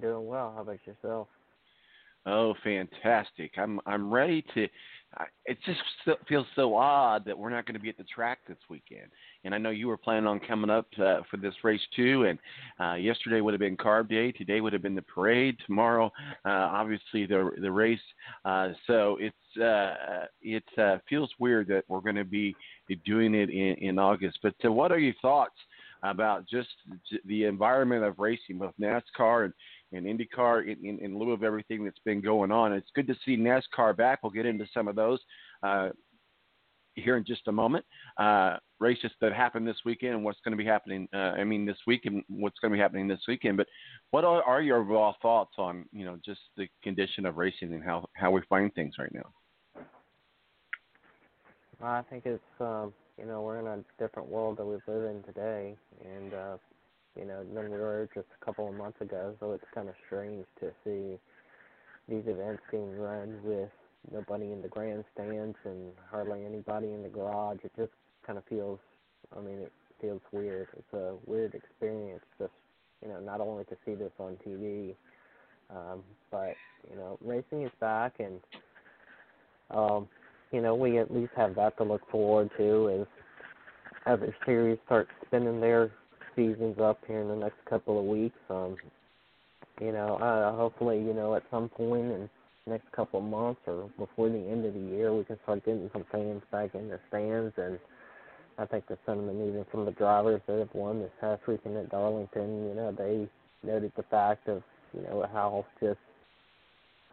Doing 0.00 0.26
well. 0.26 0.54
How 0.56 0.62
about 0.62 0.78
yourself? 0.86 1.28
Oh, 2.26 2.54
fantastic! 2.64 3.52
I'm 3.58 3.80
I'm 3.84 4.10
ready 4.10 4.42
to. 4.54 4.66
It 5.46 5.58
just 5.64 5.80
feels 6.28 6.46
so 6.56 6.74
odd 6.74 7.24
that 7.26 7.38
we're 7.38 7.50
not 7.50 7.66
going 7.66 7.74
to 7.74 7.80
be 7.80 7.88
at 7.88 7.96
the 7.96 8.04
track 8.04 8.38
this 8.48 8.58
weekend. 8.68 9.10
And 9.44 9.54
I 9.54 9.58
know 9.58 9.70
you 9.70 9.88
were 9.88 9.96
planning 9.96 10.26
on 10.26 10.40
coming 10.40 10.70
up 10.70 10.86
uh, 10.98 11.20
for 11.30 11.36
this 11.36 11.54
race 11.62 11.80
too. 11.94 12.24
And 12.24 12.38
uh, 12.80 12.94
yesterday 12.94 13.40
would 13.40 13.54
have 13.54 13.60
been 13.60 13.76
Carb 13.76 14.08
Day. 14.08 14.32
Today 14.32 14.60
would 14.60 14.72
have 14.72 14.82
been 14.82 14.94
the 14.94 15.02
parade. 15.02 15.56
Tomorrow, 15.66 16.06
uh, 16.44 16.48
obviously 16.48 17.26
the 17.26 17.50
the 17.60 17.70
race. 17.70 17.98
Uh, 18.44 18.70
so 18.86 19.18
it's 19.20 19.62
uh, 19.62 20.26
it 20.42 20.64
uh, 20.78 20.98
feels 21.08 21.30
weird 21.38 21.68
that 21.68 21.84
we're 21.88 22.00
going 22.00 22.16
to 22.16 22.24
be 22.24 22.54
doing 23.04 23.34
it 23.34 23.50
in, 23.50 23.74
in 23.86 23.98
August. 23.98 24.38
But 24.42 24.54
uh, 24.64 24.72
what 24.72 24.92
are 24.92 24.98
your 24.98 25.14
thoughts 25.20 25.56
about 26.02 26.46
just 26.48 26.68
the 27.24 27.44
environment 27.44 28.04
of 28.04 28.18
racing, 28.18 28.58
both 28.58 28.74
NASCAR 28.80 29.46
and 29.46 29.54
and 29.94 30.06
IndyCar 30.06 30.66
in, 30.66 30.84
in, 30.86 30.98
in 31.00 31.18
lieu 31.18 31.32
of 31.32 31.42
everything 31.42 31.84
that's 31.84 31.98
been 32.04 32.20
going 32.20 32.50
on. 32.50 32.72
It's 32.72 32.90
good 32.94 33.06
to 33.06 33.16
see 33.24 33.36
NASCAR 33.36 33.96
back. 33.96 34.20
We'll 34.22 34.32
get 34.32 34.46
into 34.46 34.66
some 34.72 34.88
of 34.88 34.96
those 34.96 35.20
uh, 35.62 35.90
here 36.94 37.16
in 37.16 37.24
just 37.24 37.48
a 37.48 37.52
moment. 37.52 37.84
Uh, 38.18 38.56
races 38.80 39.10
that 39.20 39.32
happened 39.32 39.66
this 39.66 39.78
weekend 39.84 40.14
and 40.14 40.24
what's 40.24 40.40
going 40.44 40.52
to 40.52 40.62
be 40.62 40.68
happening. 40.68 41.08
Uh, 41.12 41.32
I 41.38 41.44
mean, 41.44 41.64
this 41.64 41.78
week 41.86 42.02
and 42.04 42.22
what's 42.28 42.58
going 42.58 42.70
to 42.72 42.76
be 42.76 42.80
happening 42.80 43.08
this 43.08 43.22
weekend. 43.26 43.56
But 43.56 43.66
what 44.10 44.24
are, 44.24 44.42
are 44.42 44.62
your 44.62 44.78
overall 44.78 45.16
thoughts 45.22 45.54
on 45.58 45.86
you 45.92 46.04
know 46.04 46.18
just 46.24 46.40
the 46.56 46.68
condition 46.82 47.26
of 47.26 47.36
racing 47.36 47.72
and 47.72 47.82
how 47.82 48.06
how 48.14 48.30
we 48.30 48.42
find 48.48 48.74
things 48.74 48.94
right 48.98 49.12
now? 49.12 49.30
I 51.82 52.02
think 52.08 52.24
it's 52.26 52.42
um, 52.60 52.92
you 53.18 53.26
know 53.26 53.42
we're 53.42 53.58
in 53.58 53.66
a 53.66 53.84
different 53.98 54.28
world 54.28 54.58
that 54.58 54.64
we 54.64 54.74
live 54.86 55.10
in 55.10 55.22
today, 55.24 55.76
and 56.04 56.34
uh, 56.34 56.56
you 57.18 57.24
know 57.24 57.44
than 57.54 57.70
we 57.70 57.76
were 57.76 58.08
just 58.14 58.26
a 58.40 58.44
couple 58.44 58.68
of 58.68 58.74
months 58.74 59.00
ago. 59.00 59.34
So 59.40 59.52
it's 59.52 59.64
kind 59.74 59.88
of 59.88 59.94
strange 60.06 60.44
to 60.60 60.70
see 60.84 61.18
these 62.08 62.24
events 62.26 62.62
being 62.70 62.96
run 62.98 63.38
with 63.42 63.70
nobody 64.12 64.52
in 64.52 64.62
the 64.62 64.68
grandstands 64.68 65.56
and 65.64 65.92
hardly 66.10 66.44
anybody 66.44 66.88
in 66.88 67.02
the 67.02 67.08
garage. 67.08 67.58
It 67.64 67.72
just 67.76 67.92
kind 68.26 68.38
of 68.38 68.44
feels. 68.46 68.78
I 69.36 69.40
mean, 69.40 69.58
it 69.58 69.72
feels 70.00 70.20
weird. 70.32 70.68
It's 70.76 70.92
a 70.92 71.14
weird 71.26 71.54
experience. 71.54 72.24
Just 72.38 72.52
you 73.02 73.08
know, 73.08 73.20
not 73.20 73.40
only 73.40 73.64
to 73.64 73.76
see 73.84 73.94
this 73.94 74.12
on 74.18 74.36
TV, 74.46 74.94
um, 75.70 76.02
but 76.30 76.54
you 76.90 76.96
know, 76.96 77.18
racing 77.24 77.62
is 77.62 77.72
back 77.80 78.14
and. 78.18 78.40
Um, 79.70 80.08
you 80.52 80.60
know, 80.60 80.76
we 80.76 80.98
at 80.98 81.12
least 81.12 81.32
have 81.36 81.56
that 81.56 81.76
to 81.78 81.84
look 81.84 82.08
forward 82.10 82.48
to 82.58 83.00
as 83.00 83.06
other 84.06 84.34
series 84.46 84.78
start 84.86 85.08
spinning 85.26 85.60
their 85.60 85.90
seasons 86.36 86.78
up 86.78 86.98
here 87.06 87.20
in 87.20 87.28
the 87.28 87.36
next 87.36 87.64
couple 87.68 87.98
of 87.98 88.04
weeks. 88.04 88.38
Um, 88.50 88.76
you 89.80 89.92
know, 89.92 90.16
uh, 90.16 90.56
hopefully, 90.56 90.98
you 90.98 91.14
know, 91.14 91.34
at 91.34 91.42
some 91.50 91.68
point 91.68 92.04
in 92.04 92.30
the 92.66 92.72
next 92.72 92.90
couple 92.92 93.20
of 93.20 93.26
months 93.26 93.60
or 93.66 93.90
before 93.98 94.28
the 94.28 94.38
end 94.38 94.64
of 94.64 94.74
the 94.74 94.80
year, 94.80 95.12
we 95.12 95.24
can 95.24 95.38
start 95.42 95.64
getting 95.64 95.90
some 95.92 96.04
fans 96.12 96.42
back 96.52 96.74
in 96.74 96.88
the 96.88 97.00
stands 97.08 97.52
and 97.56 97.78
I 98.56 98.66
think 98.66 98.86
the 98.86 98.96
sentiment 99.04 99.48
even 99.48 99.64
from 99.70 99.84
the 99.84 99.90
drivers 99.90 100.40
that 100.46 100.58
have 100.58 100.74
won 100.74 101.00
this 101.00 101.10
past 101.20 101.42
weekend 101.48 101.76
at 101.76 101.90
Darlington, 101.90 102.68
you 102.68 102.74
know, 102.74 102.92
they 102.92 103.28
noted 103.66 103.92
the 103.96 104.04
fact 104.04 104.48
of 104.48 104.62
you 104.92 105.02
know 105.02 105.26
how 105.32 105.66
just 105.80 105.98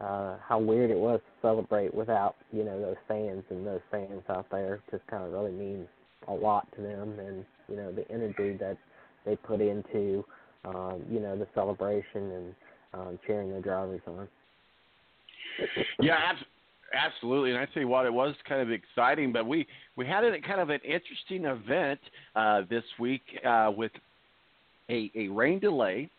uh, 0.00 0.36
how 0.46 0.58
weird 0.58 0.90
it 0.90 0.98
was 0.98 1.20
to 1.20 1.46
celebrate 1.46 1.92
without 1.92 2.36
you 2.52 2.64
know 2.64 2.80
those 2.80 2.96
fans 3.08 3.42
and 3.50 3.66
those 3.66 3.80
fans 3.90 4.22
out 4.28 4.46
there 4.50 4.80
just 4.90 5.06
kind 5.08 5.24
of 5.24 5.32
really 5.32 5.50
mean 5.50 5.86
a 6.28 6.32
lot 6.32 6.66
to 6.76 6.82
them 6.82 7.18
and 7.18 7.44
you 7.68 7.76
know 7.76 7.90
the 7.90 8.08
energy 8.10 8.56
that 8.56 8.76
they 9.24 9.36
put 9.36 9.60
into 9.60 10.24
um, 10.64 11.02
you 11.10 11.20
know 11.20 11.36
the 11.36 11.46
celebration 11.54 12.30
and 12.32 12.54
um, 12.94 13.18
cheering 13.26 13.50
their 13.50 13.60
drivers 13.60 14.00
on. 14.06 14.28
Yeah, 16.00 16.16
ab- 16.16 16.36
absolutely. 16.94 17.50
And 17.50 17.58
I 17.58 17.66
tell 17.66 17.82
you 17.82 17.88
what, 17.88 18.06
it 18.06 18.12
was 18.12 18.34
kind 18.48 18.60
of 18.60 18.70
exciting, 18.70 19.32
but 19.32 19.46
we 19.46 19.66
we 19.96 20.06
had 20.06 20.24
a 20.24 20.40
kind 20.40 20.60
of 20.60 20.70
an 20.70 20.80
interesting 20.84 21.44
event 21.44 22.00
uh, 22.36 22.62
this 22.68 22.84
week 22.98 23.22
uh, 23.44 23.72
with 23.74 23.92
a, 24.90 25.10
a 25.14 25.28
rain 25.28 25.58
delay, 25.58 26.10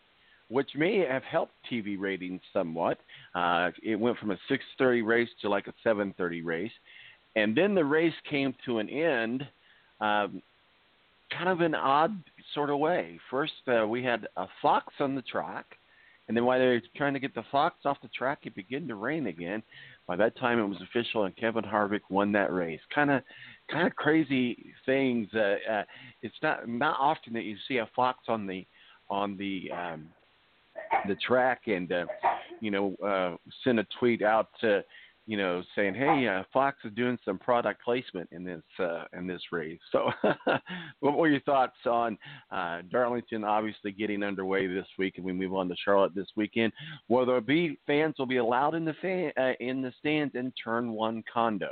which 0.48 0.70
may 0.74 0.98
have 0.98 1.22
helped 1.24 1.52
TV 1.70 1.98
ratings 1.98 2.40
somewhat. 2.52 2.98
Uh, 3.34 3.70
it 3.82 3.96
went 3.98 4.18
from 4.18 4.30
a 4.30 4.38
6:30 4.50 5.04
race 5.06 5.28
to 5.42 5.48
like 5.48 5.66
a 5.66 5.88
7:30 5.88 6.44
race, 6.44 6.72
and 7.36 7.56
then 7.56 7.74
the 7.74 7.84
race 7.84 8.14
came 8.28 8.54
to 8.64 8.78
an 8.78 8.88
end. 8.88 9.46
Um, 10.00 10.42
kind 11.30 11.48
of 11.48 11.60
an 11.60 11.74
odd 11.74 12.16
sort 12.52 12.70
of 12.70 12.78
way. 12.78 13.18
First, 13.30 13.52
uh, 13.68 13.86
we 13.86 14.02
had 14.02 14.26
a 14.36 14.46
fox 14.60 14.92
on 15.00 15.14
the 15.14 15.22
track, 15.22 15.66
and 16.28 16.36
then 16.36 16.44
while 16.44 16.58
they 16.58 16.66
were 16.66 16.82
trying 16.96 17.14
to 17.14 17.20
get 17.20 17.34
the 17.34 17.44
fox 17.50 17.76
off 17.84 17.98
the 18.02 18.08
track, 18.08 18.40
it 18.44 18.54
began 18.54 18.88
to 18.88 18.94
rain 18.94 19.26
again. 19.26 19.62
By 20.06 20.16
that 20.16 20.36
time, 20.36 20.58
it 20.58 20.66
was 20.66 20.80
official, 20.82 21.24
and 21.24 21.36
Kevin 21.36 21.64
Harvick 21.64 22.00
won 22.10 22.32
that 22.32 22.52
race. 22.52 22.80
Kind 22.94 23.10
of, 23.10 23.22
kind 23.70 23.86
of 23.86 23.94
crazy 23.96 24.72
things. 24.84 25.28
Uh, 25.34 25.56
uh, 25.70 25.82
it's 26.22 26.34
not 26.42 26.68
not 26.68 26.96
often 27.00 27.32
that 27.34 27.44
you 27.44 27.56
see 27.66 27.78
a 27.78 27.88
fox 27.94 28.20
on 28.28 28.46
the 28.46 28.66
on 29.08 29.36
the 29.36 29.70
um, 29.72 30.06
the 31.08 31.16
track, 31.16 31.62
and 31.66 31.90
uh, 31.92 32.06
you 32.60 32.70
know, 32.70 32.94
uh, 33.04 33.36
send 33.62 33.78
a 33.78 33.86
tweet 33.98 34.22
out 34.22 34.48
to 34.60 34.82
you 35.26 35.36
know, 35.36 35.62
saying, 35.74 35.94
"Hey, 35.94 36.28
uh, 36.28 36.42
Fox 36.52 36.78
is 36.84 36.92
doing 36.94 37.18
some 37.24 37.38
product 37.38 37.82
placement 37.82 38.28
in 38.32 38.44
this 38.44 38.62
uh, 38.78 39.04
in 39.12 39.26
this 39.26 39.42
race." 39.50 39.80
So, 39.90 40.10
what 41.00 41.16
were 41.16 41.28
your 41.28 41.40
thoughts 41.40 41.76
on 41.86 42.18
uh, 42.50 42.82
Darlington 42.90 43.44
obviously 43.44 43.92
getting 43.92 44.22
underway 44.22 44.66
this 44.66 44.86
week, 44.98 45.14
and 45.16 45.24
we 45.24 45.32
move 45.32 45.54
on 45.54 45.68
to 45.68 45.76
Charlotte 45.82 46.14
this 46.14 46.28
weekend? 46.36 46.72
Will 47.08 47.26
there 47.26 47.40
be 47.40 47.78
fans 47.86 48.16
will 48.18 48.26
be 48.26 48.36
allowed 48.36 48.74
in 48.74 48.84
the 48.84 48.94
fan, 49.00 49.32
uh, 49.36 49.52
in 49.60 49.82
the 49.82 49.92
stands 49.98 50.34
in 50.34 50.52
Turn 50.62 50.92
One 50.92 51.22
condos? 51.34 51.68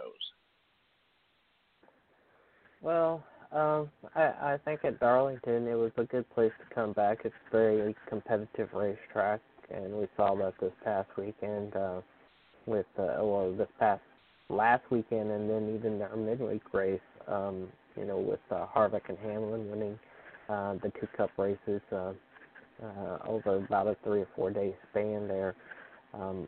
Well, 2.80 3.22
um, 3.52 3.90
I, 4.14 4.22
I 4.22 4.58
think 4.64 4.80
at 4.84 4.98
Darlington 4.98 5.68
it 5.68 5.74
was 5.74 5.92
a 5.98 6.04
good 6.04 6.28
place 6.30 6.52
to 6.58 6.74
come 6.74 6.92
back. 6.92 7.18
It's 7.24 7.34
a 7.48 7.50
very 7.56 7.94
competitive 8.08 8.70
racetrack, 8.72 9.40
and 9.70 9.92
we 9.92 10.06
saw 10.16 10.34
that 10.36 10.54
this 10.58 10.72
past 10.82 11.08
weekend. 11.18 11.76
Uh, 11.76 12.00
with 12.66 12.86
uh, 12.98 13.16
well 13.20 13.54
this 13.56 13.68
past 13.78 14.02
last 14.48 14.82
weekend, 14.90 15.30
and 15.30 15.48
then 15.48 15.74
even 15.74 16.02
our 16.02 16.16
midweek 16.16 16.62
race. 16.72 17.00
Um, 17.28 17.68
you 17.96 18.06
know, 18.06 18.18
with 18.18 18.40
uh, 18.50 18.66
Harvick 18.74 19.08
and 19.08 19.18
Hamlin 19.18 19.70
winning 19.70 19.98
uh, 20.48 20.74
the 20.74 20.90
two 20.98 21.06
Cup 21.16 21.30
races 21.36 21.80
uh, 21.92 22.12
uh, 22.82 23.18
over 23.26 23.56
about 23.56 23.86
a 23.86 23.96
three 24.04 24.20
or 24.20 24.28
four 24.34 24.50
day 24.50 24.74
span 24.90 25.28
there. 25.28 25.54
Um, 26.14 26.46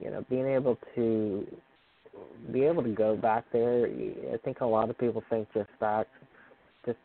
you 0.00 0.10
know, 0.10 0.24
being 0.28 0.46
able 0.46 0.78
to 0.94 1.46
be 2.52 2.62
able 2.62 2.82
to 2.82 2.90
go 2.90 3.16
back 3.16 3.44
there, 3.52 3.86
I 3.86 4.36
think 4.44 4.60
a 4.60 4.66
lot 4.66 4.90
of 4.90 4.98
people 4.98 5.22
think 5.30 5.48
just 5.54 5.70
back 5.80 6.06
just 6.84 6.98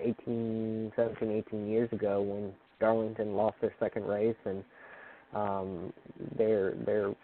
18, 0.00 0.92
17, 0.96 1.30
18 1.48 1.68
years 1.68 1.92
ago 1.92 2.22
when 2.22 2.52
Darlington 2.80 3.34
lost 3.34 3.56
their 3.60 3.74
second 3.80 4.04
race 4.06 4.36
and 4.44 4.64
um, 5.34 5.92
their 6.36 6.72
their 6.86 7.14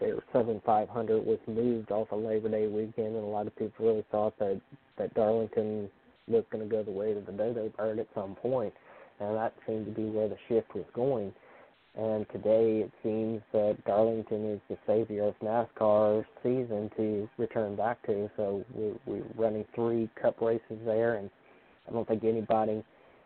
their 0.00 0.16
Southern 0.32 0.60
500 0.64 1.24
was 1.24 1.38
moved 1.46 1.90
off 1.90 2.08
of 2.10 2.20
Labor 2.20 2.48
Day 2.48 2.66
weekend, 2.66 3.14
and 3.14 3.24
a 3.24 3.26
lot 3.26 3.46
of 3.46 3.56
people 3.56 3.86
really 3.86 4.04
thought 4.10 4.38
that 4.38 4.60
that 4.98 5.14
Darlington 5.14 5.90
was 6.28 6.44
going 6.50 6.68
to 6.68 6.70
go 6.70 6.82
the 6.82 6.90
way 6.90 7.12
of 7.12 7.26
the 7.26 7.32
Dodo 7.32 7.70
Bird 7.76 7.98
at 7.98 8.08
some 8.14 8.34
point, 8.36 8.72
and 9.20 9.36
that 9.36 9.54
seemed 9.66 9.86
to 9.86 9.92
be 9.92 10.04
where 10.04 10.28
the 10.28 10.38
shift 10.48 10.74
was 10.74 10.84
going. 10.94 11.32
And 11.96 12.26
today 12.32 12.80
it 12.80 12.92
seems 13.04 13.40
that 13.52 13.76
Darlington 13.86 14.52
is 14.52 14.60
the 14.68 14.76
savior 14.86 15.28
of 15.28 15.34
NASCAR 15.40 16.24
season 16.42 16.90
to 16.96 17.28
return 17.38 17.76
back 17.76 18.04
to. 18.06 18.28
So 18.36 18.64
we're, 18.74 18.96
we're 19.06 19.24
running 19.36 19.64
three 19.76 20.10
Cup 20.20 20.40
races 20.40 20.78
there, 20.84 21.14
and 21.16 21.30
I 21.88 21.92
don't 21.92 22.06
think 22.08 22.24
anybody 22.24 22.82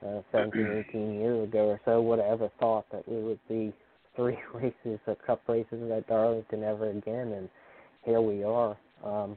uh, 0.06 0.20
17, 0.32 0.84
18 0.90 1.14
years 1.14 1.48
ago 1.48 1.68
or 1.68 1.80
so 1.84 2.02
would 2.02 2.18
have 2.18 2.28
ever 2.28 2.50
thought 2.60 2.84
that 2.92 3.08
we 3.08 3.22
would 3.22 3.40
be 3.48 3.72
three 4.18 4.36
races, 4.54 4.98
a 5.06 5.14
cup 5.26 5.40
races 5.48 5.90
at 5.90 6.06
Darlington 6.08 6.64
ever 6.64 6.90
again, 6.90 7.32
and 7.32 7.48
here 8.04 8.20
we 8.20 8.44
are. 8.44 8.76
Um, 9.04 9.36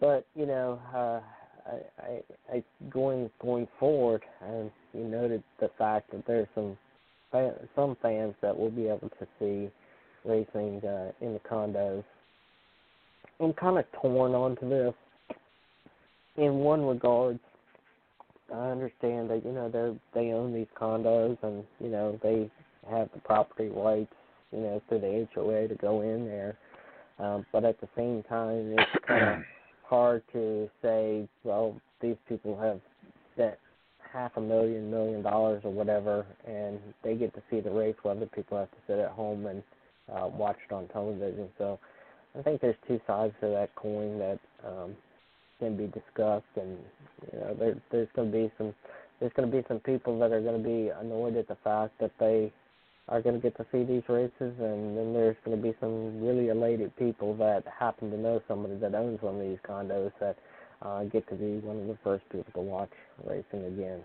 but 0.00 0.24
you 0.34 0.46
know, 0.46 0.80
uh, 0.94 1.20
I, 1.66 2.02
I, 2.02 2.56
I 2.56 2.64
going 2.90 3.28
going 3.42 3.66
forward, 3.78 4.22
and 4.40 4.70
you 4.94 5.04
noted 5.04 5.42
the 5.60 5.70
fact 5.76 6.12
that 6.12 6.26
there's 6.26 6.48
some 6.54 6.78
some 7.74 7.96
fans 8.00 8.34
that 8.40 8.56
will 8.56 8.70
be 8.70 8.86
able 8.86 9.10
to 9.18 9.26
see 9.38 9.68
racing 10.24 10.80
uh, 10.86 11.12
in 11.20 11.34
the 11.34 11.40
condos. 11.50 12.04
I'm 13.40 13.52
kind 13.52 13.78
of 13.78 13.84
torn 14.00 14.32
onto 14.32 14.68
this. 14.68 14.94
In 16.36 16.58
one 16.58 16.84
regard, 16.86 17.38
I 18.54 18.70
understand 18.70 19.30
that 19.30 19.42
you 19.44 19.52
know 19.52 19.68
they 19.68 20.20
they 20.20 20.32
own 20.32 20.54
these 20.54 20.68
condos 20.78 21.36
and 21.42 21.64
you 21.80 21.88
know 21.88 22.18
they 22.22 22.50
have 22.90 23.08
the 23.14 23.20
property 23.20 23.68
rights, 23.68 24.12
you 24.52 24.60
know, 24.60 24.82
through 24.88 25.00
the 25.00 25.28
HOA 25.34 25.68
to 25.68 25.74
go 25.76 26.02
in 26.02 26.26
there. 26.26 26.56
Um, 27.18 27.46
but 27.52 27.64
at 27.64 27.80
the 27.80 27.88
same 27.96 28.22
time, 28.24 28.74
it's 28.76 28.90
kind 29.06 29.24
of 29.24 29.44
hard 29.84 30.22
to 30.32 30.68
say, 30.82 31.28
well, 31.44 31.80
these 32.00 32.16
people 32.28 32.58
have 32.60 32.80
spent 33.34 33.54
half 34.12 34.32
a 34.36 34.40
million, 34.40 34.90
million 34.90 35.22
dollars 35.22 35.62
or 35.64 35.72
whatever, 35.72 36.26
and 36.46 36.78
they 37.02 37.14
get 37.14 37.34
to 37.34 37.42
see 37.50 37.60
the 37.60 37.70
race, 37.70 37.96
while 38.02 38.16
other 38.16 38.26
people 38.26 38.58
have 38.58 38.70
to 38.70 38.76
sit 38.86 38.98
at 38.98 39.10
home 39.10 39.46
and 39.46 39.62
uh, 40.12 40.26
watch 40.26 40.56
it 40.68 40.72
on 40.72 40.88
television. 40.88 41.48
So 41.58 41.78
I 42.38 42.42
think 42.42 42.60
there's 42.60 42.76
two 42.86 43.00
sides 43.06 43.34
to 43.40 43.48
that 43.48 43.74
coin 43.76 44.18
that 44.18 44.38
um, 44.66 44.96
can 45.58 45.76
be 45.76 45.86
discussed, 45.86 46.44
and 46.56 46.78
you 47.32 47.38
know, 47.38 47.56
there, 47.58 47.82
there's 47.90 48.08
going 48.14 48.30
to 48.30 48.36
be 48.36 48.52
some 48.58 48.74
there's 49.20 49.32
going 49.34 49.50
to 49.50 49.56
be 49.56 49.64
some 49.66 49.80
people 49.80 50.18
that 50.18 50.30
are 50.30 50.42
going 50.42 50.62
to 50.62 50.68
be 50.68 50.90
annoyed 51.00 51.36
at 51.36 51.48
the 51.48 51.56
fact 51.64 51.98
that 52.00 52.10
they 52.20 52.52
are 53.08 53.22
going 53.22 53.36
to 53.36 53.40
get 53.40 53.56
to 53.56 53.66
see 53.70 53.84
these 53.84 54.02
races, 54.08 54.32
and 54.58 54.96
then 54.96 55.12
there's 55.12 55.36
going 55.44 55.56
to 55.56 55.62
be 55.62 55.74
some 55.80 56.20
really 56.20 56.48
elated 56.48 56.94
people 56.96 57.36
that 57.36 57.64
happen 57.78 58.10
to 58.10 58.16
know 58.16 58.42
somebody 58.48 58.76
that 58.76 58.94
owns 58.94 59.22
one 59.22 59.36
of 59.36 59.40
these 59.40 59.58
condos 59.68 60.12
that 60.20 60.36
uh, 60.82 61.04
get 61.04 61.28
to 61.28 61.34
be 61.34 61.58
one 61.58 61.78
of 61.78 61.86
the 61.86 61.98
first 62.02 62.24
people 62.30 62.52
to 62.52 62.60
watch 62.60 62.90
racing 63.24 63.64
again. 63.64 64.02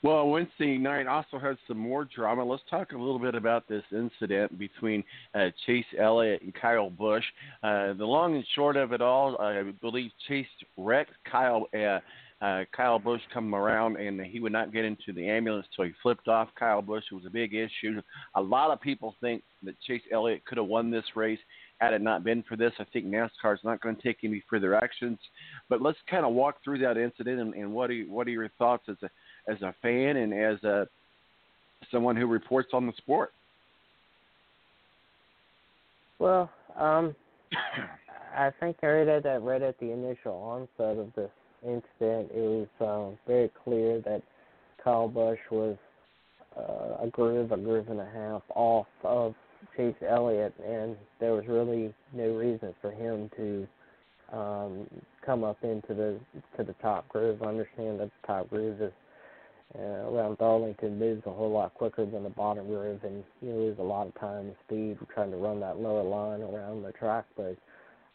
Well, 0.00 0.28
Wednesday 0.28 0.78
night 0.78 1.08
also 1.08 1.40
had 1.40 1.58
some 1.66 1.76
more 1.76 2.04
drama. 2.04 2.44
Let's 2.44 2.62
talk 2.70 2.92
a 2.92 2.96
little 2.96 3.18
bit 3.18 3.34
about 3.34 3.66
this 3.68 3.82
incident 3.90 4.56
between 4.56 5.02
uh, 5.34 5.46
Chase 5.66 5.84
Elliott 5.98 6.40
and 6.42 6.54
Kyle 6.54 6.88
Busch. 6.88 7.24
Uh, 7.64 7.94
the 7.94 8.04
long 8.04 8.36
and 8.36 8.44
short 8.54 8.76
of 8.76 8.92
it 8.92 9.02
all, 9.02 9.36
I 9.38 9.72
believe 9.80 10.12
Chase 10.28 10.46
wrecked 10.76 11.10
Kyle. 11.28 11.66
Uh, 11.74 11.98
uh, 12.40 12.64
Kyle 12.76 12.98
Busch 12.98 13.20
come 13.34 13.54
around 13.54 13.96
and 13.96 14.20
he 14.20 14.38
would 14.38 14.52
not 14.52 14.72
get 14.72 14.84
into 14.84 15.12
the 15.12 15.28
ambulance, 15.28 15.66
so 15.76 15.82
he 15.82 15.90
flipped 16.02 16.28
off 16.28 16.48
Kyle 16.56 16.82
Busch. 16.82 17.04
It 17.10 17.14
was 17.14 17.26
a 17.26 17.30
big 17.30 17.54
issue. 17.54 18.00
A 18.36 18.40
lot 18.40 18.70
of 18.70 18.80
people 18.80 19.16
think 19.20 19.42
that 19.64 19.80
Chase 19.80 20.02
Elliott 20.12 20.44
could 20.44 20.58
have 20.58 20.68
won 20.68 20.90
this 20.90 21.04
race 21.16 21.40
had 21.78 21.92
it 21.92 22.00
not 22.00 22.22
been 22.22 22.44
for 22.48 22.56
this. 22.56 22.72
I 22.78 22.84
think 22.92 23.06
NASCAR 23.06 23.54
is 23.54 23.64
not 23.64 23.80
going 23.80 23.96
to 23.96 24.02
take 24.02 24.18
any 24.22 24.42
further 24.48 24.74
actions. 24.74 25.18
But 25.68 25.82
let's 25.82 25.98
kind 26.08 26.24
of 26.24 26.32
walk 26.32 26.56
through 26.62 26.78
that 26.78 26.96
incident 26.96 27.40
and, 27.40 27.54
and 27.54 27.72
what 27.72 27.90
are 27.90 27.94
you, 27.94 28.10
what 28.10 28.26
are 28.28 28.30
your 28.30 28.50
thoughts 28.58 28.84
as 28.88 28.96
a 29.02 29.10
as 29.50 29.60
a 29.62 29.74
fan 29.80 30.16
and 30.16 30.32
as 30.32 30.62
a 30.62 30.86
someone 31.90 32.16
who 32.16 32.26
reports 32.26 32.70
on 32.72 32.86
the 32.86 32.92
sport? 32.98 33.32
Well, 36.18 36.50
um, 36.76 37.14
I 38.36 38.50
think 38.60 38.76
right 38.82 39.08
at 39.08 39.22
that 39.24 39.42
right 39.42 39.62
at 39.62 39.78
the 39.80 39.90
initial 39.90 40.34
onset 40.34 40.98
of 40.98 41.12
this 41.14 41.30
incident, 41.62 42.30
it 42.34 42.34
was 42.34 42.68
um, 42.80 43.18
very 43.26 43.50
clear 43.64 44.00
that 44.00 44.22
Kyle 44.82 45.08
Busch 45.08 45.38
was 45.50 45.76
uh, 46.56 47.04
a 47.04 47.08
groove, 47.10 47.52
a 47.52 47.56
groove 47.56 47.88
and 47.88 48.00
a 48.00 48.08
half 48.12 48.42
off 48.54 48.86
of 49.04 49.34
Chase 49.76 49.94
Elliott, 50.08 50.54
and 50.64 50.96
there 51.20 51.32
was 51.32 51.44
really 51.46 51.94
no 52.12 52.28
reason 52.34 52.74
for 52.80 52.90
him 52.90 53.30
to 53.36 53.68
um, 54.32 54.86
come 55.24 55.44
up 55.44 55.58
into 55.62 55.94
the 55.94 56.18
to 56.56 56.64
the 56.64 56.74
top 56.74 57.08
groove. 57.08 57.42
I 57.42 57.46
understand 57.46 58.00
that 58.00 58.10
the 58.22 58.26
top 58.26 58.50
groove 58.50 58.80
is 58.80 58.92
uh, 59.78 59.80
around 59.80 60.38
Darlington 60.38 60.98
moves 60.98 61.22
a 61.26 61.30
whole 61.30 61.50
lot 61.50 61.74
quicker 61.74 62.06
than 62.06 62.22
the 62.22 62.30
bottom 62.30 62.66
groove, 62.66 63.04
and 63.04 63.22
you 63.42 63.50
lose 63.50 63.76
a 63.78 63.82
lot 63.82 64.06
of 64.06 64.14
time 64.18 64.46
and 64.46 64.56
speed 64.66 64.98
trying 65.14 65.30
to 65.30 65.36
run 65.36 65.60
that 65.60 65.78
lower 65.78 66.02
line 66.02 66.40
around 66.40 66.82
the 66.82 66.92
track. 66.92 67.26
But 67.36 67.56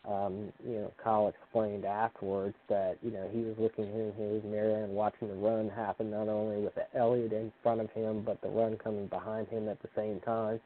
um, 0.05 0.51
you 0.67 0.75
know, 0.75 0.91
Kyle 1.01 1.29
explained 1.29 1.85
afterwards 1.85 2.55
that 2.67 2.97
you 3.01 3.11
know 3.11 3.29
he 3.31 3.39
was 3.39 3.55
looking 3.57 3.85
in 3.85 4.11
his 4.17 4.43
mirror 4.43 4.83
and 4.83 4.93
watching 4.93 5.29
the 5.29 5.35
run 5.35 5.69
happen 5.69 6.11
not 6.11 6.27
only 6.27 6.61
with 6.61 6.73
Elliott 6.93 7.31
in 7.31 7.51
front 7.61 7.79
of 7.79 7.89
him, 7.91 8.21
but 8.25 8.41
the 8.41 8.49
run 8.49 8.77
coming 8.77 9.07
behind 9.07 9.47
him 9.47 9.69
at 9.69 9.81
the 9.81 9.87
same 9.95 10.19
time, 10.19 10.59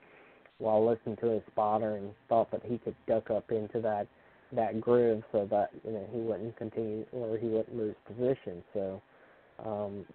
while 0.58 0.84
listening 0.84 1.18
to 1.18 1.28
his 1.28 1.44
spotter 1.52 1.98
and 1.98 2.10
thought 2.30 2.50
that 2.52 2.64
he 2.66 2.80
could 2.80 2.96
duck 3.08 3.30
up 3.30 3.52
into 3.52 3.80
that 3.80 4.08
that 4.54 4.82
groove 4.82 5.24
so 5.32 5.48
that 5.52 5.70
you 5.86 5.92
know 5.92 6.08
he 6.12 6.20
wouldn't 6.20 6.56
continue 6.58 7.06
or 7.12 7.38
he 7.38 7.48
wouldn't 7.48 7.78
lose 7.78 7.96
position. 8.08 8.64
So 8.74 9.02
um, 9.64 10.06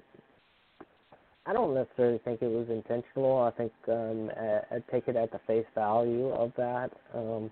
I 1.47 1.53
don't 1.53 1.75
necessarily 1.75 2.18
think 2.25 2.43
it 2.43 2.51
was 2.51 2.68
intentional. 2.68 3.39
I 3.43 3.51
think 3.53 3.73
um, 3.89 4.31
I, 4.37 4.77
I 4.77 4.83
take 4.91 5.07
it 5.07 5.16
at 5.16 5.31
the 5.31 5.41
face 5.47 5.66
value 5.77 6.29
of 6.29 6.53
that. 6.57 6.91
Um, 7.14 7.51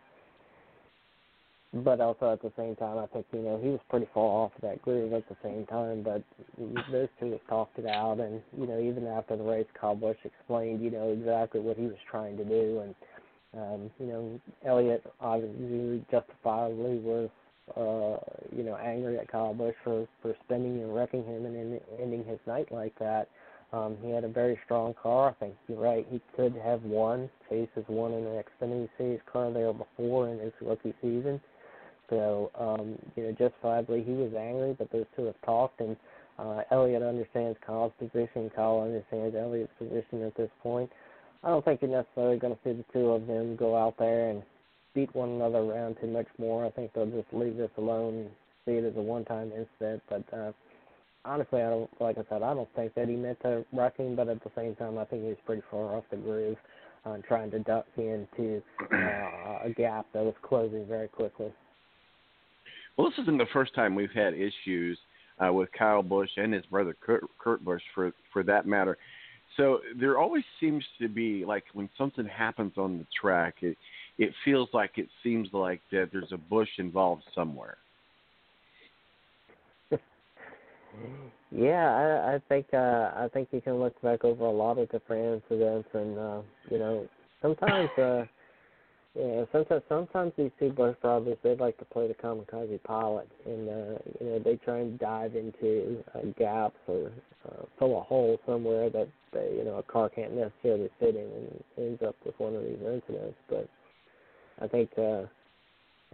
but 1.72 2.00
also 2.00 2.32
at 2.32 2.42
the 2.42 2.52
same 2.56 2.74
time, 2.76 2.98
I 2.98 3.06
think 3.06 3.26
you 3.32 3.42
know 3.42 3.58
he 3.62 3.68
was 3.68 3.80
pretty 3.88 4.08
far 4.12 4.24
off 4.24 4.52
that 4.60 4.82
groove 4.82 5.12
at 5.12 5.28
the 5.28 5.36
same 5.42 5.66
time. 5.66 6.02
But 6.02 6.22
those 6.90 7.08
two 7.20 7.32
have 7.32 7.46
talked 7.48 7.78
it 7.78 7.86
out, 7.86 8.18
and 8.18 8.42
you 8.58 8.66
know 8.66 8.80
even 8.80 9.06
after 9.06 9.36
the 9.36 9.44
race, 9.44 9.66
Kyle 9.80 9.94
Busch 9.94 10.16
explained 10.24 10.82
you 10.82 10.90
know 10.90 11.10
exactly 11.10 11.60
what 11.60 11.76
he 11.76 11.84
was 11.84 11.96
trying 12.10 12.36
to 12.38 12.44
do, 12.44 12.80
and 12.80 12.94
um, 13.56 13.90
you 14.00 14.06
know 14.06 14.40
Elliott 14.66 15.04
obviously 15.20 16.04
justifiably 16.10 16.98
was 16.98 17.30
uh, 17.76 18.18
you 18.56 18.64
know 18.64 18.76
angry 18.76 19.18
at 19.18 19.30
Kyle 19.30 19.54
Busch 19.54 19.76
for 19.84 20.08
for 20.22 20.34
spinning 20.44 20.82
and 20.82 20.92
wrecking 20.92 21.24
him 21.24 21.46
and 21.46 21.80
ending 22.00 22.24
his 22.24 22.38
night 22.46 22.72
like 22.72 22.98
that. 22.98 23.28
Um, 23.72 23.96
he 24.02 24.10
had 24.10 24.24
a 24.24 24.28
very 24.28 24.58
strong 24.64 24.94
car. 25.00 25.28
I 25.28 25.32
think 25.34 25.54
you're 25.68 25.78
right. 25.78 26.04
He 26.10 26.20
could 26.34 26.56
have 26.64 26.82
won. 26.82 27.30
Chase 27.48 27.68
has 27.76 27.84
won 27.88 28.12
in 28.12 28.26
an 28.26 28.42
Xfinity 28.42 28.88
Series 28.98 29.20
car 29.32 29.52
there 29.52 29.72
before 29.72 30.28
in 30.28 30.40
his 30.40 30.52
rookie 30.60 30.94
season. 31.00 31.40
So, 32.10 32.50
um, 32.58 32.98
you 33.16 33.22
know, 33.22 33.32
justifiably 33.32 34.02
he 34.02 34.12
was 34.12 34.32
angry, 34.34 34.74
but 34.76 34.90
those 34.90 35.06
two 35.16 35.26
have 35.26 35.40
talked, 35.44 35.80
and 35.80 35.96
uh, 36.38 36.62
Elliott 36.70 37.02
understands 37.02 37.56
Kyle's 37.64 37.92
position. 37.98 38.50
Kyle 38.54 38.82
understands 38.82 39.36
Elliott's 39.36 39.72
position 39.78 40.24
at 40.24 40.36
this 40.36 40.50
point. 40.62 40.90
I 41.42 41.48
don't 41.48 41.64
think 41.64 41.80
you're 41.80 41.90
necessarily 41.90 42.38
going 42.38 42.54
to 42.54 42.60
see 42.64 42.72
the 42.72 42.84
two 42.92 43.10
of 43.10 43.26
them 43.26 43.56
go 43.56 43.76
out 43.76 43.94
there 43.98 44.30
and 44.30 44.42
beat 44.94 45.14
one 45.14 45.30
another 45.30 45.58
around 45.58 45.96
too 46.00 46.08
much 46.08 46.26
more. 46.38 46.66
I 46.66 46.70
think 46.70 46.92
they'll 46.92 47.06
just 47.06 47.32
leave 47.32 47.56
this 47.56 47.70
alone 47.78 48.14
and 48.14 48.30
see 48.66 48.72
it 48.72 48.84
as 48.84 48.96
a 48.96 49.00
one-time 49.00 49.52
incident. 49.52 50.02
But 50.08 50.24
uh, 50.36 50.52
honestly, 51.24 51.62
I 51.62 51.70
don't. 51.70 51.90
Like 52.00 52.18
I 52.18 52.22
said, 52.28 52.42
I 52.42 52.54
don't 52.54 52.68
think 52.74 52.94
that 52.94 53.08
he 53.08 53.16
meant 53.16 53.40
to 53.42 53.64
wreck 53.72 53.96
him, 53.96 54.16
but 54.16 54.28
at 54.28 54.42
the 54.42 54.50
same 54.56 54.74
time, 54.76 54.98
I 54.98 55.04
think 55.04 55.22
he 55.22 55.28
was 55.28 55.38
pretty 55.46 55.62
far 55.70 55.96
off 55.96 56.04
the 56.10 56.16
groove, 56.16 56.58
uh, 57.04 57.18
trying 57.26 57.50
to 57.52 57.60
duck 57.60 57.86
into 57.96 58.62
uh, 58.92 59.60
a 59.64 59.72
gap 59.76 60.06
that 60.12 60.24
was 60.24 60.34
closing 60.42 60.86
very 60.86 61.08
quickly. 61.08 61.52
Well, 62.96 63.10
this 63.10 63.18
isn't 63.22 63.38
the 63.38 63.46
first 63.52 63.74
time 63.74 63.94
we've 63.94 64.10
had 64.10 64.34
issues 64.34 64.98
uh, 65.44 65.52
with 65.52 65.70
Kyle 65.76 66.02
Busch 66.02 66.30
and 66.36 66.52
his 66.52 66.66
brother 66.66 66.96
Kurt, 67.00 67.24
Kurt 67.38 67.64
Busch, 67.64 67.82
for 67.94 68.12
for 68.32 68.42
that 68.44 68.66
matter. 68.66 68.98
So 69.56 69.80
there 69.98 70.18
always 70.18 70.44
seems 70.60 70.84
to 71.00 71.08
be 71.08 71.44
like 71.44 71.64
when 71.72 71.88
something 71.98 72.26
happens 72.26 72.72
on 72.76 72.98
the 72.98 73.06
track, 73.20 73.56
it 73.62 73.76
it 74.18 74.32
feels 74.44 74.68
like 74.72 74.92
it 74.96 75.08
seems 75.22 75.48
like 75.52 75.80
that 75.92 76.10
there's 76.12 76.32
a 76.32 76.36
Busch 76.36 76.68
involved 76.78 77.24
somewhere. 77.34 77.78
yeah, 81.50 82.22
I, 82.26 82.34
I 82.34 82.40
think 82.48 82.66
uh, 82.72 83.10
I 83.16 83.28
think 83.32 83.48
you 83.50 83.60
can 83.60 83.74
look 83.80 84.00
back 84.02 84.24
over 84.24 84.44
a 84.44 84.50
lot 84.50 84.78
of 84.78 84.90
different 84.90 85.42
incidents, 85.50 85.88
and 85.94 86.18
uh, 86.18 86.42
you 86.70 86.78
know 86.78 87.08
sometimes. 87.42 87.90
Uh, 87.98 88.24
yeah, 89.18 89.44
sometimes 89.50 89.82
sometimes 89.88 90.32
these 90.36 90.52
two 90.58 90.70
Busch 90.70 90.96
brothers 91.02 91.36
they 91.42 91.56
like 91.56 91.76
to 91.78 91.84
play 91.84 92.06
the 92.06 92.14
kamikaze 92.14 92.80
pilot, 92.84 93.28
and 93.44 93.68
uh, 93.68 93.98
you 94.20 94.26
know 94.26 94.38
they 94.38 94.56
try 94.56 94.78
and 94.78 94.98
dive 95.00 95.34
into 95.34 96.02
uh, 96.14 96.20
gaps 96.38 96.78
or 96.86 97.10
uh, 97.48 97.64
fill 97.78 97.98
a 97.98 98.02
hole 98.02 98.38
somewhere 98.46 98.88
that 98.88 99.08
they, 99.32 99.52
you 99.56 99.64
know 99.64 99.78
a 99.78 99.82
car 99.82 100.08
can't 100.08 100.34
necessarily 100.34 100.88
fit 101.00 101.16
in, 101.16 101.22
and 101.22 101.64
ends 101.76 102.02
up 102.06 102.14
with 102.24 102.38
one 102.38 102.54
of 102.54 102.62
these 102.62 102.78
incidents. 102.78 103.36
But 103.48 103.68
I 104.62 104.68
think 104.68 104.90
uh, 104.96 105.24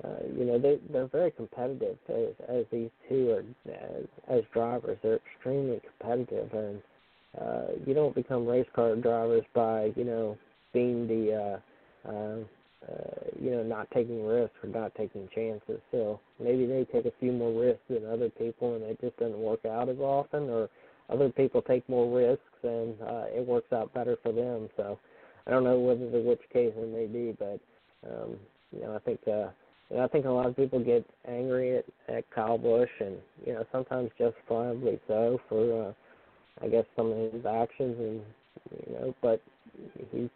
uh, 0.02 0.22
you 0.34 0.46
know 0.46 0.58
they 0.58 0.78
they're 0.90 1.08
very 1.08 1.32
competitive 1.32 1.98
as 2.08 2.28
as 2.48 2.64
these 2.72 2.90
two 3.10 3.30
are 3.30 3.72
as, 3.74 4.04
as 4.28 4.40
drivers. 4.54 4.96
They're 5.02 5.20
extremely 5.34 5.82
competitive, 5.98 6.50
and 6.54 6.82
uh, 7.38 7.66
you 7.86 7.92
don't 7.92 8.14
become 8.14 8.46
race 8.46 8.68
car 8.74 8.96
drivers 8.96 9.44
by 9.54 9.92
you 9.96 10.04
know 10.04 10.38
being 10.72 11.06
the 11.06 11.60
uh, 12.06 12.10
uh, 12.10 12.36
uh, 12.88 13.30
you 13.40 13.50
know, 13.50 13.62
not 13.62 13.90
taking 13.90 14.24
risks 14.24 14.56
or 14.62 14.68
not 14.68 14.94
taking 14.94 15.28
chances. 15.34 15.80
So 15.90 16.20
maybe 16.40 16.66
they 16.66 16.86
take 16.92 17.06
a 17.06 17.12
few 17.18 17.32
more 17.32 17.52
risks 17.60 17.82
than 17.88 18.06
other 18.06 18.30
people, 18.30 18.74
and 18.74 18.84
it 18.84 19.00
just 19.00 19.16
doesn't 19.16 19.38
work 19.38 19.64
out 19.64 19.88
as 19.88 19.98
often. 19.98 20.50
Or 20.50 20.68
other 21.08 21.30
people 21.30 21.62
take 21.62 21.88
more 21.88 22.14
risks, 22.16 22.42
and 22.62 23.00
uh, 23.02 23.24
it 23.34 23.46
works 23.46 23.72
out 23.72 23.92
better 23.94 24.16
for 24.22 24.32
them. 24.32 24.68
So 24.76 24.98
I 25.46 25.50
don't 25.50 25.64
know 25.64 25.78
whether 25.78 26.08
the 26.10 26.20
which 26.20 26.42
case 26.52 26.72
it 26.76 26.92
may 26.92 27.06
be, 27.06 27.36
but 27.38 27.60
um, 28.08 28.36
you 28.72 28.82
know, 28.82 28.94
I 28.94 28.98
think 29.00 29.20
uh, 29.26 29.48
you 29.90 29.96
know, 29.96 30.04
I 30.04 30.08
think 30.08 30.26
a 30.26 30.30
lot 30.30 30.46
of 30.46 30.56
people 30.56 30.80
get 30.80 31.04
angry 31.26 31.78
at, 31.78 31.84
at 32.08 32.30
Kyle 32.30 32.58
Busch, 32.58 32.90
and 33.00 33.16
you 33.44 33.52
know, 33.52 33.64
sometimes 33.72 34.10
justifiably 34.18 35.00
so 35.08 35.40
for 35.48 35.88
uh, 35.88 35.92
I 36.64 36.68
guess 36.68 36.84
some 36.96 37.12
of 37.12 37.32
his 37.32 37.46
actions, 37.46 37.96
and 37.98 38.20
you 38.86 38.94
know, 38.94 39.14
but 39.22 39.40
he's 40.12 40.30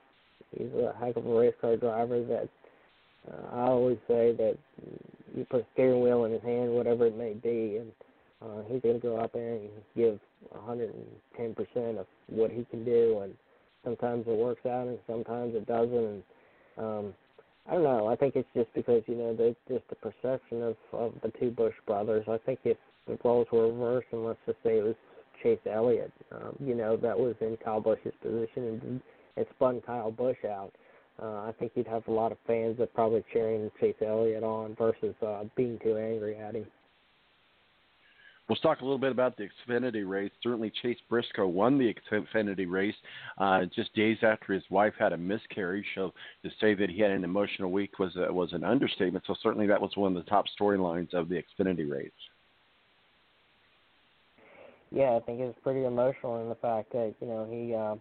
he's 0.56 0.68
a 0.74 0.94
heck 0.98 1.16
of 1.16 1.26
a 1.26 1.34
race 1.34 1.54
car 1.60 1.76
driver 1.76 2.22
that 2.24 2.48
uh, 3.30 3.56
I 3.56 3.60
always 3.62 3.98
say 4.08 4.32
that 4.32 4.56
you 5.36 5.44
put 5.50 5.60
a 5.60 5.66
steering 5.74 6.02
wheel 6.02 6.24
in 6.24 6.32
his 6.32 6.42
hand, 6.42 6.72
whatever 6.72 7.06
it 7.06 7.16
may 7.16 7.34
be, 7.34 7.78
and 7.78 7.92
uh, 8.42 8.62
he's 8.68 8.82
going 8.82 9.00
to 9.00 9.06
go 9.06 9.20
out 9.20 9.32
there 9.32 9.54
and 9.54 9.68
give 9.96 10.18
110% 10.54 11.98
of 11.98 12.06
what 12.28 12.50
he 12.50 12.64
can 12.70 12.84
do. 12.84 13.20
And 13.22 13.34
sometimes 13.84 14.24
it 14.26 14.36
works 14.36 14.64
out, 14.66 14.88
and 14.88 14.98
sometimes 15.06 15.54
it 15.54 15.66
doesn't. 15.66 15.92
And 15.94 16.22
um, 16.78 17.14
I 17.68 17.74
don't 17.74 17.84
know. 17.84 18.06
I 18.06 18.16
think 18.16 18.36
it's 18.36 18.48
just 18.54 18.72
because 18.74 19.02
you 19.06 19.16
know 19.16 19.34
there's 19.34 19.56
just 19.68 19.84
the 19.90 19.96
perception 19.96 20.62
of 20.62 20.76
of 20.92 21.12
the 21.22 21.30
two 21.38 21.50
Busch 21.50 21.74
brothers. 21.86 22.24
I 22.28 22.38
think 22.38 22.60
if 22.64 22.78
the 23.06 23.18
roles 23.22 23.46
were 23.52 23.68
reversed, 23.68 24.08
and 24.12 24.24
let's 24.24 24.38
just 24.46 24.58
say 24.62 24.78
it 24.78 24.84
was 24.84 24.96
Chase 25.42 25.58
Elliott, 25.70 26.12
um, 26.32 26.56
you 26.64 26.74
know, 26.74 26.96
that 26.96 27.18
was 27.18 27.34
in 27.40 27.56
Kyle 27.64 27.80
Busch's 27.80 28.14
position 28.22 28.80
and 28.82 29.00
and 29.36 29.46
spun 29.54 29.80
Kyle 29.86 30.10
Busch 30.10 30.44
out. 30.44 30.72
Uh, 31.22 31.48
I 31.48 31.52
think 31.58 31.72
you'd 31.74 31.86
have 31.86 32.06
a 32.08 32.12
lot 32.12 32.32
of 32.32 32.38
fans 32.46 32.78
that 32.78 32.94
probably 32.94 33.22
cheering 33.32 33.70
Chase 33.78 33.94
Elliott 34.04 34.42
on 34.42 34.74
versus 34.76 35.14
uh, 35.26 35.44
being 35.56 35.78
too 35.82 35.96
angry 35.96 36.36
at 36.36 36.54
him. 36.54 36.66
Let's 38.48 38.62
talk 38.62 38.80
a 38.80 38.84
little 38.84 38.98
bit 38.98 39.12
about 39.12 39.36
the 39.36 39.48
Xfinity 39.68 40.08
race. 40.08 40.32
Certainly, 40.42 40.72
Chase 40.82 40.98
Briscoe 41.08 41.46
won 41.46 41.78
the 41.78 41.94
Xfinity 42.10 42.68
race 42.68 42.96
uh, 43.38 43.60
just 43.76 43.94
days 43.94 44.16
after 44.22 44.52
his 44.52 44.64
wife 44.70 44.94
had 44.98 45.12
a 45.12 45.16
miscarriage. 45.16 45.84
So 45.94 46.12
to 46.42 46.50
say 46.60 46.74
that 46.74 46.90
he 46.90 47.00
had 47.00 47.12
an 47.12 47.22
emotional 47.22 47.70
week 47.70 48.00
was 48.00 48.16
uh, 48.16 48.32
was 48.32 48.52
an 48.52 48.64
understatement. 48.64 49.24
So 49.28 49.36
certainly, 49.40 49.68
that 49.68 49.80
was 49.80 49.92
one 49.94 50.16
of 50.16 50.24
the 50.24 50.28
top 50.28 50.46
storylines 50.60 51.14
of 51.14 51.28
the 51.28 51.36
Xfinity 51.36 51.88
race. 51.88 52.10
Yeah, 54.90 55.12
I 55.14 55.20
think 55.20 55.38
it 55.38 55.44
was 55.44 55.54
pretty 55.62 55.84
emotional 55.84 56.42
in 56.42 56.48
the 56.48 56.56
fact 56.56 56.90
that 56.90 57.14
you 57.20 57.28
know 57.28 57.46
he 57.48 57.72
uh, 57.72 57.94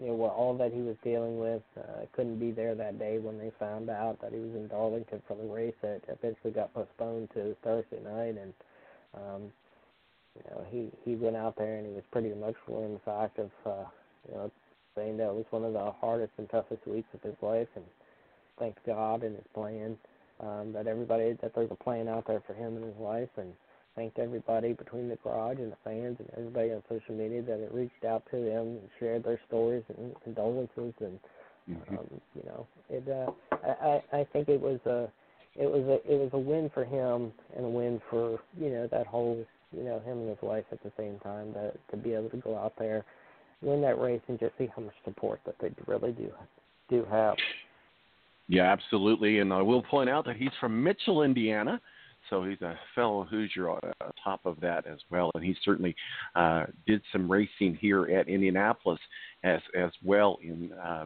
you 0.00 0.08
know, 0.08 0.14
what 0.14 0.32
all 0.32 0.56
that 0.56 0.72
he 0.72 0.80
was 0.80 0.96
dealing 1.04 1.38
with. 1.38 1.62
Uh, 1.76 2.06
couldn't 2.14 2.38
be 2.38 2.50
there 2.50 2.74
that 2.74 2.98
day 2.98 3.18
when 3.18 3.38
they 3.38 3.50
found 3.58 3.90
out 3.90 4.20
that 4.20 4.32
he 4.32 4.38
was 4.38 4.54
in 4.54 4.68
Darlington 4.68 5.22
for 5.26 5.36
the 5.36 5.44
race 5.44 5.74
that 5.82 6.00
eventually 6.08 6.52
got 6.52 6.72
postponed 6.74 7.28
to 7.34 7.54
Thursday 7.62 8.00
night. 8.02 8.36
And 8.40 8.52
um, 9.14 9.42
you 10.36 10.42
know, 10.50 10.64
he 10.70 10.90
he 11.04 11.16
went 11.16 11.36
out 11.36 11.56
there 11.56 11.76
and 11.76 11.86
he 11.86 11.92
was 11.92 12.04
pretty 12.10 12.30
emotional 12.30 12.84
in 12.84 12.94
the 12.94 13.00
fact 13.00 13.38
of 13.38 13.50
uh, 13.66 13.84
you 14.28 14.34
know 14.34 14.50
saying 14.94 15.16
that 15.18 15.28
it 15.28 15.34
was 15.34 15.46
one 15.50 15.64
of 15.64 15.72
the 15.72 15.92
hardest 16.00 16.32
and 16.38 16.48
toughest 16.50 16.86
weeks 16.86 17.08
of 17.14 17.22
his 17.22 17.36
life. 17.42 17.68
And 17.76 17.84
thank 18.58 18.76
God 18.86 19.22
and 19.22 19.36
his 19.36 19.44
plan 19.54 19.96
um, 20.40 20.72
that 20.72 20.86
everybody 20.86 21.36
that 21.40 21.54
there's 21.54 21.70
a 21.70 21.84
plan 21.84 22.08
out 22.08 22.26
there 22.26 22.42
for 22.46 22.54
him 22.54 22.76
in 22.76 22.82
his 22.82 22.96
life 22.98 23.28
and 23.36 23.52
thanked 23.96 24.18
everybody 24.18 24.72
between 24.72 25.08
the 25.08 25.16
garage 25.16 25.58
and 25.58 25.72
the 25.72 25.76
fans 25.84 26.16
and 26.18 26.28
everybody 26.36 26.72
on 26.72 26.82
social 26.88 27.14
media 27.14 27.42
that 27.42 27.60
had 27.60 27.74
reached 27.74 28.04
out 28.06 28.22
to 28.30 28.36
them 28.36 28.66
and 28.66 28.88
shared 28.98 29.24
their 29.24 29.40
stories 29.46 29.84
and 29.98 30.14
condolences 30.22 30.94
and 31.00 31.18
mm-hmm. 31.70 31.98
um, 31.98 32.20
you 32.34 32.42
know 32.46 32.66
it 32.90 33.06
uh 33.08 33.30
I, 33.82 34.20
I 34.20 34.26
think 34.32 34.48
it 34.48 34.60
was 34.60 34.80
a 34.86 35.08
it 35.54 35.70
was 35.70 35.82
a 35.82 36.12
it 36.12 36.18
was 36.18 36.30
a 36.32 36.38
win 36.38 36.70
for 36.72 36.84
him 36.84 37.32
and 37.56 37.66
a 37.66 37.68
win 37.68 38.00
for 38.08 38.38
you 38.58 38.70
know 38.70 38.88
that 38.90 39.06
whole 39.06 39.44
you 39.76 39.84
know 39.84 40.00
him 40.00 40.18
and 40.18 40.28
his 40.28 40.38
wife 40.42 40.64
at 40.72 40.82
the 40.82 40.92
same 40.96 41.18
time 41.20 41.52
to 41.54 41.72
to 41.90 41.96
be 41.96 42.14
able 42.14 42.30
to 42.30 42.38
go 42.38 42.56
out 42.56 42.72
there 42.78 43.04
win 43.62 43.80
that 43.82 43.98
race 44.00 44.20
and 44.28 44.38
just 44.38 44.52
see 44.58 44.68
how 44.74 44.82
much 44.82 44.94
support 45.04 45.40
that 45.46 45.54
they 45.60 45.70
really 45.86 46.12
do 46.12 46.30
do 46.90 47.06
have. 47.10 47.36
Yeah, 48.48 48.70
absolutely. 48.70 49.38
And 49.38 49.52
I 49.52 49.62
will 49.62 49.82
point 49.82 50.10
out 50.10 50.24
that 50.26 50.36
he's 50.36 50.50
from 50.60 50.82
Mitchell, 50.82 51.22
Indiana 51.22 51.80
so 52.32 52.42
he's 52.42 52.62
a 52.62 52.78
fellow 52.94 53.24
Hoosier 53.24 53.68
on 53.68 53.80
top 54.24 54.40
of 54.46 54.58
that 54.60 54.86
as 54.86 54.98
well. 55.10 55.30
And 55.34 55.44
he 55.44 55.54
certainly 55.62 55.94
uh, 56.34 56.64
did 56.86 57.02
some 57.12 57.30
racing 57.30 57.76
here 57.78 58.06
at 58.06 58.26
Indianapolis 58.26 58.98
as 59.44 59.60
as 59.78 59.90
well 60.02 60.38
in 60.42 60.72
uh, 60.72 61.04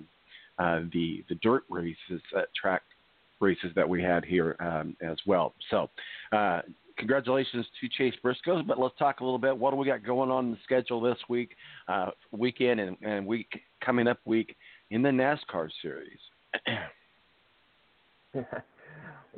uh, 0.59 0.81
the 0.93 1.24
the 1.29 1.35
dirt 1.43 1.64
races 1.68 2.22
at 2.39 2.55
track 2.55 2.83
races 3.41 3.72
that 3.74 3.89
we 3.89 4.01
had 4.01 4.24
here 4.24 4.57
um, 4.61 4.97
as 5.03 5.16
well. 5.27 5.55
So, 5.68 5.91
uh, 6.31 6.62
congratulations 6.97 7.66
to 7.81 7.89
Chase 7.89 8.14
Briscoe. 8.22 8.62
But 8.62 8.79
let's 8.79 8.97
talk 8.97 9.18
a 9.18 9.24
little 9.24 9.39
bit. 9.39 9.59
What 9.59 9.72
do 9.72 9.77
we 9.77 9.87
got 9.87 10.05
going 10.05 10.31
on 10.31 10.47
in 10.47 10.51
the 10.53 10.59
schedule 10.62 11.01
this 11.01 11.18
week, 11.29 11.57
uh, 11.89 12.12
weekend, 12.31 12.79
and, 12.79 12.97
and 13.03 13.27
week 13.27 13.62
coming 13.85 14.07
up 14.07 14.20
week 14.24 14.57
in 14.91 15.03
the 15.03 15.11
NASCAR 15.11 15.70
series? 15.83 16.20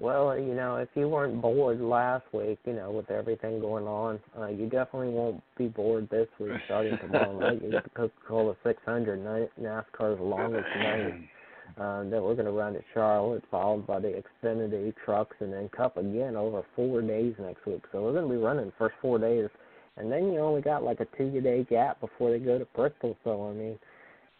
well, 0.00 0.38
you 0.38 0.54
know, 0.54 0.76
if 0.76 0.88
you 0.94 1.08
weren't 1.08 1.40
bored 1.42 1.80
last 1.80 2.24
week, 2.32 2.58
you 2.64 2.72
know, 2.72 2.90
with 2.90 3.10
everything 3.10 3.60
going 3.60 3.86
on, 3.86 4.20
uh, 4.38 4.46
you 4.46 4.68
definitely 4.68 5.08
won't 5.08 5.42
be 5.56 5.68
bored 5.68 6.08
this 6.10 6.28
week 6.38 6.52
starting 6.66 6.96
tomorrow 6.98 7.38
night. 7.38 7.62
You 7.62 7.80
Coca-Cola 7.94 8.56
600 8.64 9.24
night, 9.24 9.50
NASCAR's 9.60 10.20
longest 10.20 10.68
night 10.76 11.28
uh, 11.76 12.04
that 12.04 12.22
we're 12.22 12.34
going 12.34 12.46
to 12.46 12.52
run 12.52 12.76
at 12.76 12.82
Charlotte, 12.94 13.42
followed 13.50 13.86
by 13.86 13.98
the 13.98 14.22
Xfinity 14.42 14.94
trucks, 15.04 15.36
and 15.40 15.52
then 15.52 15.68
Cup 15.68 15.96
again 15.96 16.36
over 16.36 16.62
four 16.76 17.02
days 17.02 17.34
next 17.38 17.66
week. 17.66 17.82
So 17.92 18.02
we're 18.02 18.12
going 18.12 18.28
to 18.28 18.30
be 18.30 18.40
running 18.40 18.66
the 18.66 18.72
first 18.78 18.94
four 19.02 19.18
days, 19.18 19.48
and 19.96 20.10
then 20.10 20.32
you 20.32 20.38
only 20.38 20.62
got 20.62 20.82
like 20.82 21.00
a 21.00 21.06
two-day 21.16 21.66
gap 21.68 22.00
before 22.00 22.30
they 22.30 22.38
go 22.38 22.58
to 22.58 22.66
Bristol. 22.74 23.16
So 23.24 23.48
I 23.48 23.52
mean, 23.52 23.78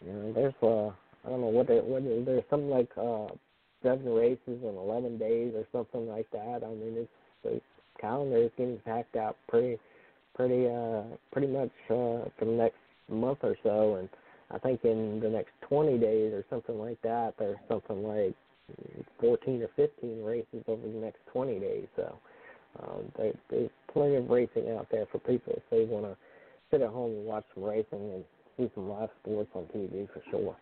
you 0.04 0.12
know, 0.12 0.32
there's 0.32 0.54
uh, 0.62 0.94
I 1.26 1.30
don't 1.30 1.40
know 1.40 1.48
what 1.48 1.66
they, 1.66 1.78
what 1.78 2.04
there's 2.04 2.44
something 2.48 2.70
like 2.70 2.90
uh, 2.96 3.26
seven 3.82 4.12
races 4.12 4.40
in 4.62 4.76
11 4.76 5.18
days 5.18 5.54
or 5.54 5.66
something 5.72 6.08
like 6.08 6.30
that. 6.32 6.62
I 6.64 6.68
mean, 6.68 6.94
it's 6.96 7.10
the 7.42 7.60
calendar 8.00 8.38
is 8.38 8.50
getting 8.56 8.78
packed 8.84 9.16
out 9.16 9.36
pretty, 9.48 9.78
pretty, 10.34 10.66
uh, 10.66 11.02
pretty 11.32 11.48
much 11.48 11.70
uh, 11.86 12.28
for 12.38 12.44
the 12.44 12.46
next 12.46 12.76
month 13.08 13.38
or 13.42 13.56
so, 13.62 13.96
and 13.96 14.08
I 14.50 14.58
think 14.58 14.84
in 14.84 15.20
the 15.20 15.28
next 15.28 15.50
20 15.68 15.98
days 15.98 16.32
or 16.32 16.44
something 16.48 16.78
like 16.78 17.00
that, 17.02 17.34
there's 17.38 17.58
something 17.68 18.02
like 18.02 18.34
14 19.20 19.62
or 19.62 19.68
15 19.76 20.24
races 20.24 20.64
over 20.66 20.86
the 20.86 20.98
next 20.98 21.18
20 21.32 21.58
days. 21.58 21.86
So 21.96 22.18
um, 22.80 23.12
there, 23.16 23.32
there's 23.50 23.70
plenty 23.92 24.16
of 24.16 24.28
racing 24.30 24.70
out 24.76 24.88
there 24.90 25.06
for 25.10 25.18
people 25.18 25.52
if 25.56 25.62
they 25.70 25.84
want 25.84 26.06
to 26.06 26.16
sit 26.70 26.82
at 26.82 26.90
home 26.90 27.12
and 27.12 27.24
watch 27.24 27.44
some 27.54 27.64
racing 27.64 27.86
and 27.92 28.24
see 28.56 28.70
some 28.74 28.88
live 28.88 29.10
sports 29.22 29.50
on 29.54 29.64
TV 29.74 30.08
for 30.12 30.22
sure. 30.30 30.56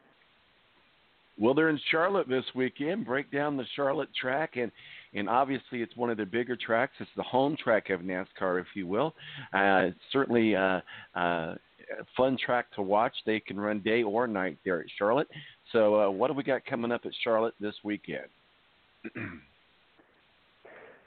Well, 1.38 1.54
they're 1.54 1.68
in 1.68 1.80
Charlotte 1.90 2.28
this 2.28 2.44
weekend. 2.54 3.04
Break 3.04 3.30
down 3.30 3.56
the 3.56 3.66
Charlotte 3.74 4.08
track, 4.18 4.56
and 4.56 4.72
and 5.14 5.28
obviously 5.28 5.82
it's 5.82 5.96
one 5.96 6.10
of 6.10 6.16
the 6.16 6.26
bigger 6.26 6.56
tracks. 6.56 6.92
It's 6.98 7.10
the 7.16 7.22
home 7.22 7.56
track 7.62 7.90
of 7.90 8.00
NASCAR, 8.00 8.60
if 8.60 8.66
you 8.74 8.86
will. 8.86 9.14
Uh, 9.52 9.88
certainly 10.12 10.54
uh, 10.54 10.80
uh, 11.14 11.54
fun 12.16 12.36
track 12.44 12.66
to 12.74 12.82
watch. 12.82 13.14
They 13.24 13.40
can 13.40 13.58
run 13.58 13.80
day 13.80 14.02
or 14.02 14.26
night 14.26 14.58
there 14.64 14.80
at 14.80 14.86
Charlotte. 14.98 15.28
So, 15.72 16.00
uh, 16.00 16.10
what 16.10 16.28
do 16.28 16.34
we 16.34 16.42
got 16.42 16.64
coming 16.64 16.92
up 16.92 17.02
at 17.04 17.12
Charlotte 17.22 17.54
this 17.60 17.74
weekend? 17.84 18.26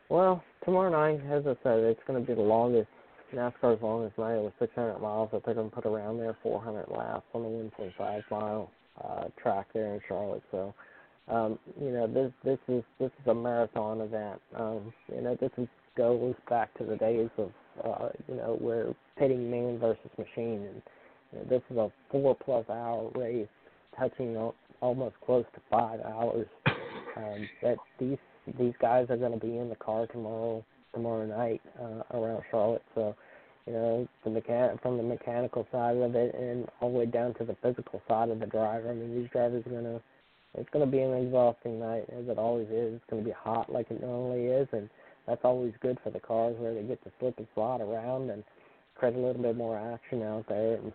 well, 0.10 0.44
tomorrow 0.64 0.92
night, 0.92 1.22
as 1.32 1.46
I 1.46 1.56
said, 1.64 1.80
it's 1.80 2.02
going 2.08 2.22
to 2.22 2.28
be 2.28 2.36
the 2.36 2.42
longest 2.42 2.90
NASCAR's 3.34 3.82
longest 3.82 4.18
night 4.18 4.38
with 4.38 4.54
600 4.60 5.00
miles 5.00 5.30
they're 5.32 5.54
going 5.54 5.70
to 5.70 5.76
put 5.76 5.86
around 5.86 6.18
there, 6.18 6.36
400 6.42 6.88
laps 6.90 7.26
on 7.34 7.44
the 7.44 7.50
1.5 7.50 8.24
mile 8.32 8.72
uh, 9.04 9.26
track 9.41 9.68
there 9.74 9.93
in 9.93 10.02
Charlotte. 10.08 10.43
So, 10.52 10.74
um, 11.28 11.60
you 11.80 11.91
know, 11.91 12.08
this 12.08 12.32
this 12.43 12.60
is 12.68 12.84
this 13.00 13.12
is 13.22 13.28
a 13.28 13.34
marathon 13.34 14.02
event. 14.02 14.41
Um, 14.56 14.93
you 15.14 15.22
know, 15.22 15.38
this 15.39 15.52
is 15.58 15.68
goes 15.95 16.36
back 16.50 16.74
to 16.78 16.86
the 16.86 16.95
days 16.95 17.30
of 17.38 17.52
uh, 17.84 18.10
you 18.28 18.36
know 18.36 18.58
where 18.60 18.95
pitting 19.18 19.50
man 19.50 19.78
versus 19.80 20.10
machine, 20.18 20.66
and 20.66 20.82
you 21.32 21.39
know, 21.39 21.45
this 21.50 21.62
is 21.70 21.78
a 21.78 21.91
four 22.12 22.36
plus 22.36 22.66
hour 22.70 23.12
race, 23.16 23.47
touching 23.97 24.52
almost 24.82 25.16
close 25.26 25.45
to 25.54 25.62
five 25.70 26.00
hours. 26.02 26.47
Um, 27.18 27.50
that 27.62 27.78
these 28.00 28.18
these 28.58 28.74
guys 28.82 29.08
are 29.10 29.18
going 29.18 29.38
to 29.38 29.45
be 29.45 29.58
in 29.58 29.70
the 29.70 29.76
car 29.76 30.08
tomorrow 30.08 30.64
tomorrow 30.93 31.26
night 31.26 31.62
uh, 31.80 32.18
around 32.18 32.41
Charlotte. 32.50 32.84
So, 32.95 33.16
you 33.70 33.76
know, 33.76 34.07
the 34.24 34.32
mechan- 34.32 34.82
from 34.82 34.97
the 34.97 35.03
mechanical 35.03 35.67
side 35.72 35.97
of 35.97 36.15
it 36.15 36.34
and 36.34 36.67
all 36.82 36.91
the 36.91 36.97
way 36.97 37.05
down 37.05 37.36
to 37.36 37.45
the 37.45 37.55
physical 37.61 38.01
side 38.07 38.30
of 38.30 38.39
the 38.39 38.47
driver. 38.47 38.89
I 38.89 38.93
mean, 38.93 39.22
these 39.22 39.30
drivers 39.30 39.63
are 39.67 39.82
to. 39.82 40.01
It's 40.55 40.70
to 40.74 40.86
be 40.88 40.99
an 40.99 41.13
exhausting 41.13 41.80
night, 41.80 42.05
as 42.09 42.28
it 42.28 42.39
always 42.39 42.67
is. 42.70 42.95
It's 42.95 43.03
to 43.11 43.17
be 43.17 43.30
hot 43.30 43.72
like 43.72 43.91
it 43.91 44.01
normally 44.01 44.45
is, 44.47 44.67
and 44.72 44.89
that's 45.28 45.41
always 45.43 45.74
good 45.80 45.99
for 46.03 46.09
the 46.09 46.20
cars 46.20 46.55
where 46.57 46.74
they 46.74 46.82
get 46.82 47.03
to 47.03 47.11
slip 47.20 47.38
and 47.38 47.45
slide 47.53 47.82
around 47.82 48.32
and 48.32 48.43
create 48.95 49.13
a 49.13 49.20
little 49.20 49.43
bit 49.43 49.55
more 49.55 49.78
action 49.78 50.24
out 50.24 50.45
there. 50.49 50.78
And 50.78 50.91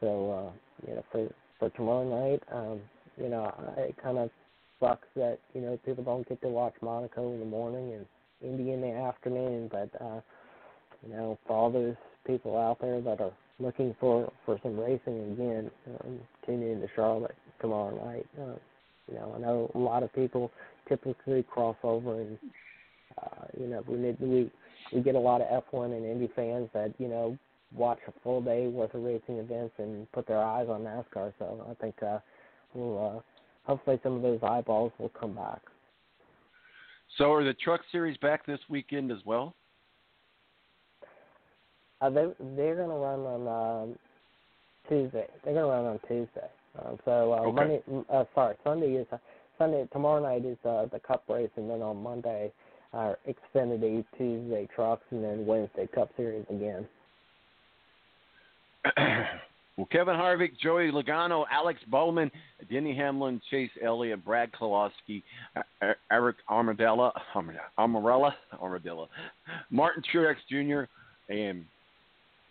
so, 0.00 0.50
uh, 0.50 0.88
you 0.88 0.96
know, 0.96 1.04
for 1.12 1.28
for 1.60 1.70
tomorrow 1.70 2.30
night, 2.30 2.42
um, 2.52 2.80
you 3.16 3.28
know, 3.28 3.54
it 3.78 3.94
kind 4.02 4.18
of 4.18 4.30
sucks 4.80 5.06
that 5.14 5.38
you 5.54 5.60
know 5.60 5.78
people 5.84 6.02
don't 6.02 6.28
get 6.28 6.42
to 6.42 6.48
watch 6.48 6.74
Monaco 6.82 7.32
in 7.32 7.38
the 7.38 7.46
morning 7.46 7.92
and 7.92 8.06
Indy 8.42 8.72
in 8.72 8.80
the 8.80 8.92
afternoon. 8.92 9.68
But 9.70 9.90
uh, 10.00 10.20
you 11.06 11.12
know, 11.12 11.38
for 11.46 11.56
all 11.56 11.70
those 11.70 11.94
people 12.28 12.56
out 12.56 12.78
there 12.80 13.00
that 13.00 13.20
are 13.20 13.32
looking 13.58 13.96
for 13.98 14.32
for 14.46 14.60
some 14.62 14.78
racing 14.78 15.32
again, 15.32 15.70
um, 16.04 16.20
tune 16.46 16.62
in 16.62 16.80
to 16.80 16.86
Charlotte 16.94 17.34
tomorrow 17.60 18.04
night. 18.04 18.26
Uh, 18.40 18.54
you 19.08 19.14
know, 19.14 19.32
I 19.34 19.40
know 19.40 19.70
a 19.74 19.78
lot 19.78 20.04
of 20.04 20.12
people 20.14 20.52
typically 20.88 21.42
cross 21.42 21.76
over 21.82 22.20
and 22.20 22.38
uh, 23.20 23.44
you 23.58 23.66
know, 23.66 23.82
we 23.86 23.96
need 23.96 24.20
we 24.20 24.50
we 24.92 25.00
get 25.00 25.14
a 25.14 25.18
lot 25.18 25.40
of 25.40 25.64
F1 25.72 25.96
and 25.96 26.04
Indy 26.04 26.30
fans 26.36 26.68
that 26.74 26.94
you 26.98 27.08
know 27.08 27.36
watch 27.74 27.98
a 28.06 28.12
full 28.22 28.40
day 28.40 28.66
worth 28.68 28.94
of 28.94 29.02
racing 29.02 29.38
events 29.38 29.74
and 29.78 30.10
put 30.12 30.26
their 30.26 30.42
eyes 30.42 30.68
on 30.68 30.82
NASCAR. 30.82 31.32
So 31.38 31.66
I 31.70 31.74
think 31.82 31.94
uh, 32.02 32.18
we'll 32.74 33.16
uh, 33.16 33.20
hopefully 33.64 33.98
some 34.02 34.14
of 34.14 34.22
those 34.22 34.40
eyeballs 34.42 34.92
will 34.98 35.10
come 35.10 35.34
back. 35.34 35.60
So 37.16 37.32
are 37.32 37.44
the 37.44 37.54
Truck 37.54 37.80
Series 37.90 38.16
back 38.18 38.46
this 38.46 38.60
weekend 38.68 39.10
as 39.10 39.18
well? 39.24 39.54
Uh, 42.00 42.10
they 42.10 42.26
they're 42.56 42.76
going 42.76 42.90
to 42.90 42.94
run 42.94 43.20
on 43.20 43.82
um, 43.82 43.98
Tuesday. 44.88 45.26
They're 45.44 45.54
going 45.54 45.66
to 45.66 45.70
run 45.70 45.84
on 45.86 46.00
Tuesday. 46.06 46.48
Um, 46.78 46.98
so 47.04 47.32
uh, 47.32 47.40
okay. 47.40 47.52
Monday, 47.52 47.82
uh, 48.12 48.24
sorry, 48.34 48.56
Sunday 48.62 48.92
is 48.92 49.06
uh, 49.12 49.18
Sunday. 49.58 49.88
Tomorrow 49.92 50.22
night 50.22 50.44
is 50.44 50.58
uh, 50.64 50.86
the 50.92 51.00
Cup 51.00 51.24
race, 51.28 51.50
and 51.56 51.68
then 51.68 51.82
on 51.82 52.02
Monday 52.02 52.52
our 52.92 53.18
Xfinity 53.28 54.04
Tuesday 54.16 54.68
trucks, 54.74 55.04
and 55.10 55.22
then 55.22 55.44
Wednesday 55.46 55.88
Cup 55.94 56.10
Series 56.16 56.44
again. 56.48 56.86
well, 59.76 59.88
Kevin 59.90 60.14
Harvick, 60.14 60.52
Joey 60.62 60.90
Logano, 60.90 61.44
Alex 61.52 61.80
Bowman, 61.88 62.30
Denny 62.70 62.96
Hamlin, 62.96 63.42
Chase 63.50 63.70
Elliott, 63.84 64.24
Brad 64.24 64.50
Keselowski, 64.52 65.22
Eric 66.10 66.36
Armadella, 66.48 67.12
Armarella, 67.78 68.32
Armadella, 68.62 69.06
Martin 69.70 70.02
Truex 70.14 70.36
Jr., 70.48 70.88
and 71.30 71.64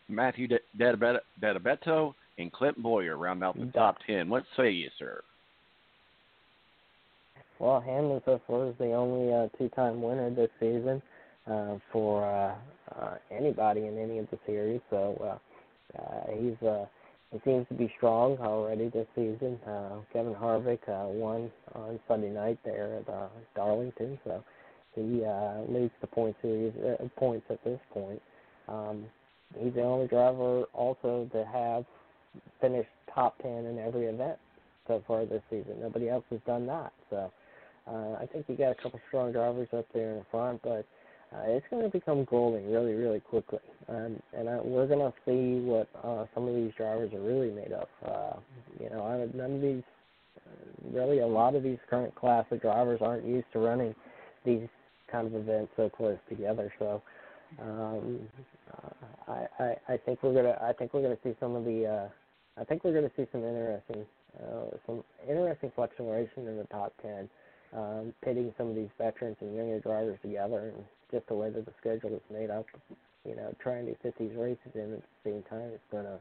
Matthew 0.10 0.48
DiBenedetto 0.78 2.14
and 2.38 2.52
Clint 2.52 2.82
Bowyer 2.82 3.18
round 3.18 3.44
out 3.44 3.58
the 3.58 3.66
top 3.68 3.98
ten. 4.06 4.30
What 4.30 4.44
say 4.56 4.72
you, 4.72 4.90
sir? 4.98 5.22
Well, 7.60 7.82
Hamlin 7.82 8.22
so 8.26 8.40
far 8.46 8.68
is 8.68 8.76
the 8.78 8.94
only 8.94 9.34
uh, 9.34 9.48
two-time 9.58 10.02
winner 10.02 10.30
this 10.30 10.52
season 10.60 11.02
uh, 11.50 11.78
for 11.92 12.24
uh, 12.24 12.56
uh, 12.96 13.16
anybody 13.32 13.88
in 13.88 13.98
any 13.98 14.20
of 14.20 14.30
the 14.30 14.38
series. 14.46 14.80
So 14.92 15.40
uh, 15.98 16.00
uh, 16.00 16.24
he's 16.40 16.68
uh, 16.68 16.86
he 17.32 17.40
seems 17.44 17.68
to 17.68 17.74
be 17.74 17.92
strong 17.98 18.38
already 18.38 18.90
this 18.90 19.08
season. 19.16 19.60
Uh, 19.68 19.98
Kevin 20.14 20.36
Harvick 20.36 20.88
uh, 20.88 21.08
won 21.08 21.52
on 21.74 22.00
Sunday 22.08 22.30
night 22.30 22.60
there 22.64 23.00
at 23.00 23.10
uh, 23.10 23.28
Darlington, 23.56 24.20
so 24.24 24.44
he 24.96 25.26
uh, 25.26 25.62
leads 25.68 25.92
the 26.00 26.08
point 26.08 26.36
series 26.42 26.74
uh, 26.78 27.04
points 27.18 27.46
at 27.50 27.62
this 27.64 27.80
point. 27.92 28.22
Um, 28.68 29.06
he's 29.58 29.74
the 29.74 29.84
only 29.84 30.08
driver 30.08 30.64
also 30.74 31.30
to 31.32 31.46
have 31.46 31.86
finished 32.60 32.90
top 33.14 33.38
ten 33.42 33.66
in 33.66 33.80
every 33.80 34.06
event 34.06 34.38
so 34.88 35.04
far 35.08 35.26
this 35.26 35.42
season. 35.50 35.82
Nobody 35.82 36.10
else 36.10 36.24
has 36.30 36.40
done 36.46 36.66
that. 36.68 36.94
So 37.10 37.32
uh, 37.88 38.14
I 38.22 38.26
think 38.32 38.46
you 38.48 38.56
got 38.56 38.72
a 38.72 38.82
couple 38.82 39.00
strong 39.08 39.32
drivers 39.32 39.68
up 39.76 39.86
there 39.94 40.12
in 40.12 40.18
the 40.20 40.26
front, 40.32 40.62
but 40.62 40.86
uh, 41.34 41.44
it's 41.48 41.66
going 41.70 41.84
to 41.84 41.90
become 41.90 42.24
golden 42.26 42.72
really, 42.72 42.94
really 42.94 43.20
quickly. 43.20 43.60
Um, 43.90 44.22
and 44.34 44.48
I, 44.48 44.60
we're 44.62 44.88
going 44.88 45.00
to 45.00 45.14
see 45.26 45.66
what 45.66 45.90
uh, 46.04 46.26
some 46.34 46.48
of 46.48 46.56
these 46.56 46.72
drivers 46.78 47.14
are 47.14 47.22
really 47.22 47.52
made 47.52 47.72
of. 47.72 47.88
Uh, 48.06 48.40
you 48.82 48.90
know, 48.90 49.04
I, 49.04 49.38
none 49.38 49.56
of 49.56 49.62
these, 49.62 49.84
uh, 50.38 50.98
really, 50.98 51.20
a 51.20 51.28
lot 51.28 51.56
of 51.56 51.64
these 51.64 51.80
current 51.90 52.16
class 52.16 52.46
of 52.52 52.62
drivers 52.62 53.00
aren't 53.02 53.26
used 53.26 53.48
to 53.54 53.60
running 53.60 53.94
these 54.46 54.68
kind 55.12 55.28
of 55.28 55.36
events 55.36 55.72
so 55.76 55.90
close 55.90 56.18
together. 56.30 56.72
So 56.80 57.02
um, 57.62 58.20
uh, 58.72 59.06
I, 59.28 59.48
I, 59.60 59.76
I 59.94 59.98
think 59.98 60.24
we're 60.24 60.34
gonna, 60.34 60.58
I 60.62 60.74
think 60.74 60.94
we're 60.94 61.02
gonna 61.02 61.18
see 61.24 61.36
some 61.40 61.56
of 61.56 61.66
the, 61.66 61.86
uh, 61.86 62.10
I 62.60 62.64
think 62.64 62.84
we're 62.84 62.94
gonna 62.94 63.12
see 63.16 63.28
some 63.32 63.44
interesting, 63.44 64.06
uh, 64.40 64.78
some 64.86 65.04
interesting 65.28 65.72
fluctuation 65.76 66.48
in 66.48 66.58
the 66.58 66.66
top 66.66 66.94
ten 67.02 67.30
um, 67.76 68.14
pitting 68.24 68.54
some 68.58 68.70
of 68.70 68.76
these 68.76 68.90
veterans 68.98 69.38
and 69.42 69.56
younger 69.56 69.80
drivers 69.80 70.18
together, 70.22 70.72
and 70.74 70.84
just 71.12 71.28
the 71.28 71.36
way 71.36 71.50
that 71.50 71.66
the 71.66 71.74
schedule 71.80 72.16
is 72.16 72.22
made 72.32 72.50
up, 72.50 72.66
you 73.26 73.36
know, 73.36 73.54
trying 73.62 73.86
to 73.86 73.96
fit 73.96 74.16
these 74.18 74.36
races 74.38 74.72
in 74.76 74.94
at 74.94 75.02
the 75.02 75.32
same 75.32 75.44
time, 75.50 75.70
it's 75.74 75.84
gonna 75.92 76.20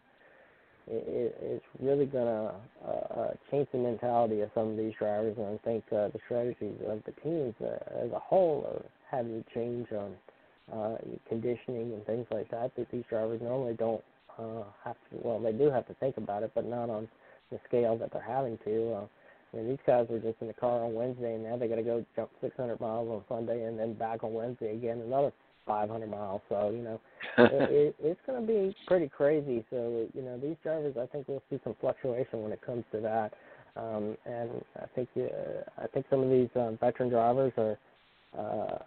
it, 0.88 1.36
it's 1.42 1.64
really 1.80 2.06
to 2.06 2.52
uh, 2.86 2.90
uh, 2.90 3.30
change 3.50 3.68
the 3.72 3.78
mentality 3.78 4.40
of 4.40 4.50
some 4.54 4.70
of 4.70 4.76
these 4.76 4.94
drivers, 4.98 5.36
and 5.36 5.46
I 5.46 5.58
think 5.64 5.84
uh, 5.92 6.08
the 6.08 6.20
strategies 6.26 6.76
of 6.86 7.02
the 7.04 7.12
teams 7.22 7.54
uh, 7.60 8.04
as 8.04 8.12
a 8.12 8.18
whole 8.18 8.66
are 8.72 8.84
having 9.10 9.42
to 9.42 9.54
change 9.54 9.90
on 9.92 10.14
uh, 10.72 10.96
conditioning 11.28 11.92
and 11.94 12.04
things 12.06 12.26
like 12.30 12.50
that 12.50 12.74
that 12.76 12.90
these 12.90 13.04
drivers 13.08 13.40
normally 13.40 13.74
don't 13.74 14.02
uh, 14.38 14.64
have 14.84 14.96
to. 15.10 15.16
Well, 15.22 15.40
they 15.40 15.52
do 15.52 15.70
have 15.70 15.86
to 15.88 15.94
think 15.94 16.16
about 16.16 16.42
it, 16.42 16.52
but 16.54 16.66
not 16.66 16.90
on 16.90 17.08
the 17.50 17.58
scale 17.68 17.96
that 17.98 18.12
they're 18.12 18.22
having 18.22 18.58
to. 18.64 18.94
Uh, 18.94 19.06
I 19.52 19.56
mean, 19.56 19.68
these 19.68 19.78
guys 19.86 20.06
were 20.10 20.18
just 20.18 20.36
in 20.40 20.48
the 20.48 20.54
car 20.54 20.84
on 20.84 20.94
Wednesday, 20.94 21.34
and 21.34 21.44
now 21.44 21.56
they 21.56 21.68
got 21.68 21.76
to 21.76 21.82
go 21.82 22.04
jump 22.14 22.30
600 22.40 22.80
miles 22.80 23.08
on 23.08 23.22
Sunday, 23.28 23.64
and 23.64 23.78
then 23.78 23.94
back 23.94 24.24
on 24.24 24.34
Wednesday 24.34 24.74
again 24.74 25.00
another 25.00 25.32
500 25.66 26.10
miles. 26.10 26.40
So 26.48 26.70
you 26.70 26.82
know, 26.82 27.00
it, 27.38 27.70
it, 27.70 27.96
it's 28.00 28.20
going 28.26 28.40
to 28.40 28.46
be 28.46 28.74
pretty 28.86 29.08
crazy. 29.08 29.64
So 29.70 30.06
you 30.14 30.22
know, 30.22 30.38
these 30.38 30.56
drivers, 30.62 30.96
I 31.00 31.06
think 31.06 31.28
we'll 31.28 31.42
see 31.48 31.60
some 31.64 31.76
fluctuation 31.80 32.42
when 32.42 32.52
it 32.52 32.60
comes 32.62 32.84
to 32.92 33.00
that. 33.00 33.32
Um, 33.76 34.16
and 34.24 34.50
I 34.80 34.86
think 34.94 35.08
uh, 35.16 35.82
I 35.82 35.86
think 35.88 36.06
some 36.08 36.22
of 36.22 36.30
these 36.30 36.48
um, 36.56 36.78
veteran 36.80 37.08
drivers 37.08 37.52
are. 37.56 37.78
Uh, 38.38 38.78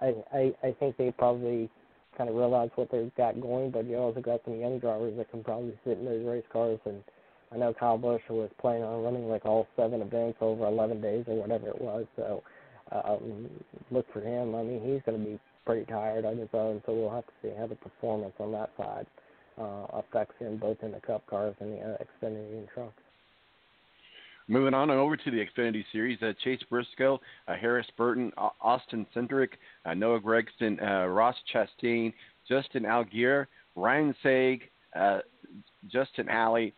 I, 0.00 0.14
I 0.32 0.52
I 0.62 0.72
think 0.78 0.96
they 0.96 1.10
probably 1.12 1.70
kind 2.16 2.28
of 2.28 2.36
realize 2.36 2.70
what 2.74 2.90
they've 2.90 3.14
got 3.16 3.40
going, 3.40 3.70
but 3.70 3.86
you 3.86 3.96
also 3.96 4.20
got 4.20 4.40
some 4.44 4.58
young 4.60 4.78
drivers 4.78 5.16
that 5.16 5.30
can 5.30 5.42
probably 5.42 5.74
sit 5.84 5.98
in 5.98 6.04
those 6.04 6.26
race 6.26 6.44
cars. 6.52 6.78
And 6.84 7.02
I 7.52 7.56
know 7.56 7.74
Kyle 7.74 7.98
Busch 7.98 8.22
was 8.28 8.50
planning 8.60 8.82
on 8.82 9.02
running 9.02 9.28
like 9.28 9.44
all 9.46 9.66
seven 9.76 10.02
events 10.02 10.38
over 10.40 10.66
11 10.66 11.00
days 11.00 11.24
or 11.26 11.36
whatever 11.36 11.68
it 11.68 11.80
was. 11.80 12.06
So 12.16 12.42
um, 12.92 13.48
look 13.90 14.06
for 14.12 14.20
him. 14.20 14.54
I 14.54 14.62
mean, 14.62 14.80
he's 14.80 15.02
going 15.06 15.22
to 15.22 15.30
be 15.30 15.40
pretty 15.64 15.86
tired 15.86 16.24
on 16.24 16.36
his 16.36 16.48
own, 16.52 16.82
so 16.84 16.92
we'll 16.92 17.10
have 17.10 17.26
to 17.26 17.32
see 17.42 17.50
how 17.58 17.66
the 17.66 17.76
performance 17.76 18.34
on 18.38 18.52
that 18.52 18.70
side 18.76 19.06
uh, 19.58 19.86
affects 19.98 20.34
him 20.38 20.56
both 20.56 20.78
in 20.82 20.92
the 20.92 21.00
Cup 21.00 21.24
cars 21.26 21.54
and 21.60 21.72
the 21.72 21.80
uh, 21.80 21.96
Xfinity 21.98 22.58
and 22.58 22.68
trucks. 22.74 23.01
Moving 24.48 24.74
on 24.74 24.90
over 24.90 25.16
to 25.16 25.30
the 25.30 25.38
Xfinity 25.38 25.84
Series, 25.92 26.20
uh, 26.22 26.32
Chase 26.42 26.60
Briscoe, 26.68 27.20
uh, 27.46 27.54
Harrison 27.54 27.92
Burton, 27.96 28.32
uh, 28.36 28.48
Austin 28.60 29.06
Cindric, 29.14 29.50
uh, 29.84 29.94
Noah 29.94 30.20
Gragson, 30.20 30.82
uh, 30.82 31.06
Ross 31.06 31.36
Chastain, 31.54 32.12
Justin 32.48 32.82
Allgaier, 32.82 33.46
Ryan 33.76 34.14
Sieg, 34.22 34.62
uh, 34.98 35.20
Justin 35.86 36.26
Haley, 36.26 36.74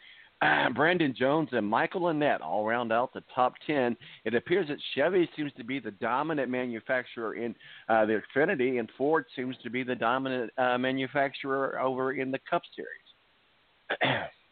Brandon 0.75 1.15
Jones, 1.19 1.49
and 1.53 1.67
Michael 1.67 2.03
Annett 2.03 2.43
all 2.43 2.67
round 2.67 2.93
out 2.93 3.15
the 3.15 3.23
top 3.35 3.55
10. 3.67 3.97
It 4.27 4.35
appears 4.35 4.69
that 4.69 4.77
Chevy 4.95 5.29
seems 5.35 5.53
to 5.57 5.65
be 5.65 5.79
the 5.79 5.93
dominant 5.93 6.51
manufacturer 6.51 7.35
in 7.35 7.55
the 7.89 8.21
Xfinity, 8.37 8.79
and 8.79 8.91
Ford 8.99 9.25
seems 9.35 9.57
to 9.62 9.71
be 9.71 9.83
the 9.83 9.95
dominant 9.95 10.51
manufacturer 10.59 11.81
over 11.81 12.12
in 12.12 12.31
the 12.31 12.41
Cup 12.51 12.61
Series. 12.77 14.21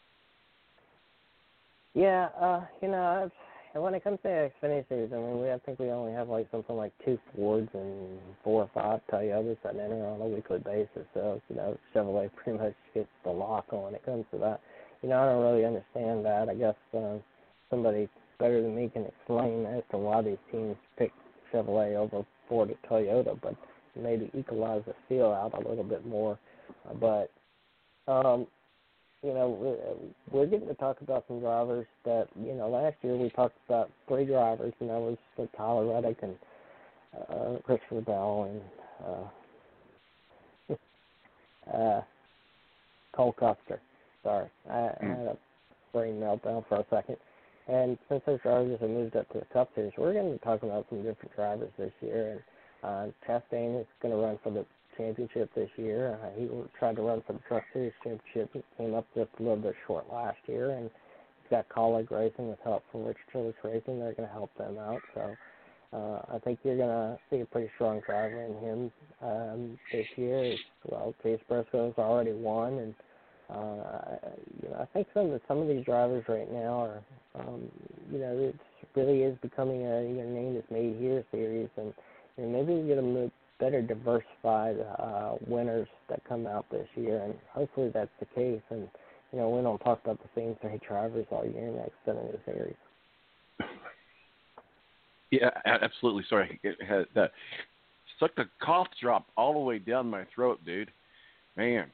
yeah, 1.95 2.28
uh, 2.40 2.64
you 2.80 2.88
know, 2.88 3.30
when 3.74 3.95
it 3.95 4.05
comes 4.05 4.18
to 4.22 4.28
Xfinity 4.28 4.88
Series, 4.88 5.12
I 5.12 5.16
mean, 5.16 5.40
we 5.40 5.51
I 5.51 5.59
think 5.64 5.78
we 5.78 5.90
only 5.90 6.12
have 6.12 6.28
like 6.28 6.47
something 6.51 6.76
like 6.76 6.93
two 7.05 7.18
Fords 7.34 7.70
and 7.74 8.18
four 8.45 8.62
or 8.62 8.70
five 8.74 9.01
Toyotas 9.11 9.57
that 9.64 9.76
enter 9.76 10.07
on 10.07 10.20
a 10.20 10.26
weekly 10.26 10.59
basis. 10.59 11.07
So, 11.14 11.40
you 11.49 11.57
know, 11.57 11.78
Chevrolet 11.95 12.30
pretty 12.43 12.59
much 12.59 12.74
gets 12.95 13.09
the 13.24 13.30
lock 13.30 13.72
when 13.72 13.95
it 13.95 14.05
comes 14.05 14.24
to 14.32 14.38
that 14.38 14.61
you 15.03 15.09
know, 15.09 15.20
I 15.20 15.26
don't 15.26 15.43
really 15.43 15.64
understand 15.64 16.24
that. 16.24 16.49
I 16.49 16.55
guess 16.55 16.76
uh, 16.97 17.18
somebody 17.70 18.09
better 18.38 18.62
than 18.62 18.74
me 18.74 18.88
can 18.93 19.05
explain 19.05 19.66
as 19.66 19.82
to 19.90 19.99
why 19.99 20.22
these 20.22 20.38
teams 20.51 20.76
pick 20.97 21.12
Chevrolet 21.53 21.97
over 21.97 22.24
Ford 22.49 22.70
or 22.70 22.88
Toyota, 22.88 23.38
but 23.43 23.57
maybe 24.01 24.30
equalize 24.34 24.82
the 24.86 24.95
feel 25.09 25.26
out 25.26 25.55
a 25.55 25.68
little 25.68 25.84
bit 25.84 26.07
more. 26.07 26.38
Uh, 26.88 26.95
but 26.95 27.30
um, 28.11 28.47
you 29.23 29.33
know, 29.33 29.99
we're, 30.31 30.47
getting 30.47 30.68
to 30.68 30.75
talk 30.75 31.01
about 31.01 31.25
some 31.29 31.41
drivers 31.41 31.87
that 32.05 32.29
you 32.39 32.55
know. 32.55 32.68
Last 32.68 32.97
year 33.03 33.16
we 33.16 33.31
talked 33.31 33.57
about 33.68 33.91
three 34.09 34.25
drivers, 34.25 34.73
and 34.81 34.91
that 34.91 35.01
was 35.01 35.16
uh, 35.39 35.47
Tyler 35.57 35.87
Reddick 35.87 36.18
and 36.23 36.35
uh, 37.29 37.59
Christopher 37.64 38.01
Bell 38.01 38.61
and 40.68 40.77
uh, 41.70 41.77
uh, 41.77 42.03
Cole 43.14 43.33
Custer. 43.39 43.81
Sorry, 44.25 44.49
I. 44.68 44.91
I 45.01 45.05
had 45.05 45.27
a 45.27 45.37
brain 45.93 46.14
meltdown 46.14 46.64
for 46.68 46.79
a 46.79 46.87
second. 46.91 47.16
And 47.68 47.97
since 48.09 48.23
those 48.27 48.41
drivers 48.41 48.81
have 48.81 48.91
moved 48.91 49.14
up 49.14 49.31
to 49.33 49.39
the 49.39 49.45
Cup 49.53 49.70
Series, 49.75 49.93
we're 49.97 50.12
going 50.12 50.27
to 50.27 50.33
be 50.33 50.39
talking 50.39 50.68
about 50.68 50.87
some 50.89 51.03
different 51.03 51.35
drivers 51.37 51.70
this 51.79 51.93
year. 52.01 52.43
And 52.83 53.12
uh, 53.12 53.12
Chastain 53.27 53.81
is 53.81 53.87
going 54.01 54.12
to 54.12 54.20
run 54.20 54.39
for 54.43 54.51
the 54.51 54.66
championship 54.97 55.51
this 55.55 55.70
year. 55.76 56.18
Uh, 56.22 56.38
he 56.38 56.49
tried 56.78 56.97
to 56.97 57.03
run 57.03 57.22
for 57.26 57.34
the 57.34 57.40
Truck 57.49 57.64
Series 57.72 57.93
championship. 58.03 58.64
Came 58.78 58.95
up 58.95 59.07
just 59.14 59.30
a 59.38 59.43
little 59.43 59.57
bit 59.57 59.74
short 59.86 60.07
last 60.12 60.38
year. 60.47 60.70
And 60.70 60.90
he's 61.43 61.51
got 61.51 61.68
Kaulig 61.68 62.11
Racing 62.11 62.49
with 62.49 62.59
help 62.64 62.82
from 62.90 63.05
Rich 63.05 63.18
Childress 63.32 63.55
Racing. 63.64 63.99
They're 63.99 64.14
going 64.14 64.28
to 64.28 64.34
help 64.34 64.51
them 64.57 64.78
out. 64.78 65.01
So 65.14 65.36
uh, 65.93 66.34
I 66.34 66.38
think 66.38 66.61
you're 66.62 66.76
going 66.76 66.88
to 66.88 67.18
see 67.30 67.40
a 67.40 67.47
pretty 67.47 67.70
strong 67.74 68.01
driver 68.07 68.43
in 68.43 68.55
him 68.59 68.93
um, 69.22 69.78
this 69.93 70.07
year. 70.16 70.55
Well, 70.86 71.14
Chase 71.22 71.40
Briscoe's 71.49 71.95
already 71.99 72.32
won. 72.32 72.78
And 72.78 72.95
uh, 73.51 74.16
you 74.62 74.68
know, 74.70 74.76
I 74.80 74.86
think 74.93 75.09
some 75.12 75.30
of 75.30 75.40
some 75.47 75.59
of 75.59 75.68
these 75.68 75.84
drivers 75.84 76.24
right 76.28 76.51
now 76.51 76.84
are, 76.84 77.03
um, 77.38 77.68
you 78.11 78.18
know, 78.18 78.38
it 78.38 78.57
really 78.95 79.22
is 79.22 79.36
becoming 79.43 79.82
a 79.82 80.03
you 80.03 80.22
know, 80.22 80.28
name 80.28 80.57
is 80.57 80.64
made 80.70 80.97
here 80.99 81.22
series, 81.30 81.68
and 81.76 81.93
know, 82.45 82.49
maybe 82.49 82.80
we 82.80 82.88
get 82.88 82.99
a 82.99 83.03
better 83.59 83.82
diversified 83.82 84.76
uh, 84.98 85.34
winners 85.46 85.88
that 86.09 86.22
come 86.28 86.46
out 86.46 86.66
this 86.70 86.88
year, 86.94 87.22
and 87.22 87.34
hopefully 87.50 87.90
that's 87.92 88.11
the 88.20 88.26
case. 88.26 88.62
And 88.70 88.88
you 89.32 89.38
know, 89.38 89.50
we 89.50 89.62
don't 89.62 89.78
talk 89.78 90.00
about 90.05 90.18
the 90.22 90.28
same 90.34 90.57
three 90.61 90.78
drivers 90.86 91.26
all 91.30 91.44
year 91.44 91.68
in 91.68 91.74
Xfinity 91.74 92.38
series. 92.44 92.74
Yeah, 95.30 95.50
absolutely. 95.64 96.24
Sorry, 96.28 96.61
it 96.62 96.76
had 96.86 97.07
that. 97.14 97.32
Like 98.20 98.36
the 98.36 98.44
cough 98.62 98.86
drop 99.00 99.26
all 99.36 99.53
the 99.55 99.59
way 99.59 99.80
down 99.80 100.09
my 100.09 100.24
throat, 100.32 100.61
dude. 100.64 100.92
Man. 101.57 101.90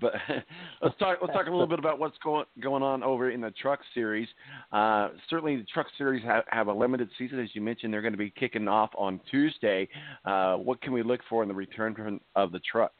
But 0.00 0.14
let's 0.82 0.96
talk. 0.98 1.18
Let's 1.20 1.32
talk 1.32 1.46
a 1.46 1.50
little 1.50 1.66
bit 1.66 1.78
about 1.78 1.98
what's 1.98 2.16
going 2.22 2.44
going 2.60 2.82
on 2.82 3.02
over 3.02 3.30
in 3.30 3.40
the 3.40 3.50
Truck 3.50 3.80
Series. 3.94 4.28
Uh, 4.72 5.08
certainly, 5.28 5.56
the 5.56 5.66
Truck 5.72 5.86
Series 5.96 6.24
have, 6.24 6.44
have 6.48 6.68
a 6.68 6.72
limited 6.72 7.08
season, 7.18 7.40
as 7.40 7.48
you 7.54 7.60
mentioned. 7.60 7.92
They're 7.92 8.02
going 8.02 8.12
to 8.12 8.18
be 8.18 8.30
kicking 8.30 8.68
off 8.68 8.90
on 8.96 9.20
Tuesday. 9.30 9.88
Uh, 10.24 10.56
what 10.56 10.80
can 10.80 10.92
we 10.92 11.02
look 11.02 11.20
for 11.28 11.42
in 11.42 11.48
the 11.48 11.54
return 11.54 12.20
of 12.36 12.52
the 12.52 12.60
trucks? 12.60 12.94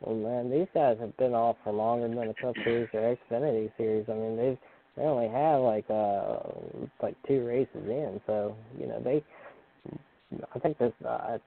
Well, 0.00 0.16
man, 0.16 0.50
these 0.50 0.68
guys 0.74 0.98
have 1.00 1.16
been 1.16 1.32
off 1.32 1.56
for 1.64 1.72
longer 1.72 2.08
than 2.08 2.16
the 2.16 2.34
Truck 2.34 2.54
Series 2.64 2.88
or 2.92 3.16
Xfinity 3.30 3.70
Series. 3.76 4.04
I 4.08 4.12
mean, 4.12 4.36
they've 4.36 4.58
they 4.96 5.02
only 5.02 5.28
have 5.28 5.60
like 5.60 5.84
uh 5.90 6.38
like 7.02 7.16
two 7.26 7.46
races 7.46 7.68
in, 7.74 8.20
so 8.26 8.56
you 8.78 8.86
know 8.86 9.00
they. 9.00 9.22
I 10.54 10.58
think 10.58 10.78
this 10.78 10.92
uh, 11.06 11.38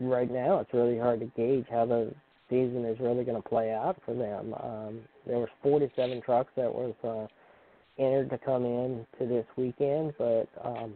right 0.00 0.30
now 0.30 0.60
it's 0.60 0.72
really 0.74 0.98
hard 0.98 1.20
to 1.20 1.26
gauge 1.36 1.64
how 1.70 1.86
the 1.86 2.12
season 2.48 2.84
is 2.84 2.98
really 3.00 3.24
going 3.24 3.40
to 3.40 3.48
play 3.48 3.72
out 3.72 4.00
for 4.04 4.14
them. 4.14 4.54
Um, 4.54 5.00
there 5.26 5.38
was 5.38 5.48
47 5.62 6.22
trucks 6.22 6.52
that 6.56 6.72
was 6.72 6.94
uh, 7.04 7.26
entered 8.02 8.30
to 8.30 8.38
come 8.38 8.64
in 8.64 9.06
to 9.18 9.26
this 9.26 9.46
weekend, 9.56 10.14
but 10.18 10.48
um, 10.64 10.94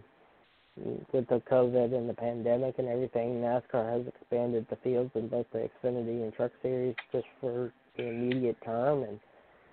with 1.12 1.28
the 1.28 1.42
COVID 1.50 1.94
and 1.94 2.08
the 2.08 2.14
pandemic 2.14 2.76
and 2.78 2.88
everything, 2.88 3.40
NASCAR 3.40 3.98
has 3.98 4.06
expanded 4.06 4.66
the 4.70 4.76
fields 4.76 5.10
in 5.14 5.28
both 5.28 5.46
the 5.52 5.68
Xfinity 5.68 6.22
and 6.22 6.32
Truck 6.34 6.52
Series 6.62 6.94
just 7.12 7.26
for 7.40 7.72
the 7.96 8.04
immediate 8.04 8.56
term, 8.64 9.02
and 9.02 9.20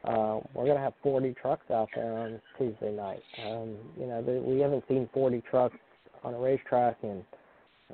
uh, 0.03 0.39
we're 0.53 0.65
going 0.65 0.77
to 0.77 0.83
have 0.83 0.93
40 1.03 1.33
trucks 1.41 1.69
out 1.71 1.89
there 1.95 2.13
on 2.13 2.41
Tuesday 2.57 2.91
night. 2.91 3.23
Um, 3.45 3.75
you 3.99 4.07
know, 4.07 4.21
we 4.21 4.59
haven't 4.59 4.83
seen 4.87 5.09
40 5.13 5.43
trucks 5.49 5.77
on 6.23 6.33
a 6.33 6.39
racetrack 6.39 6.97
in 7.03 7.23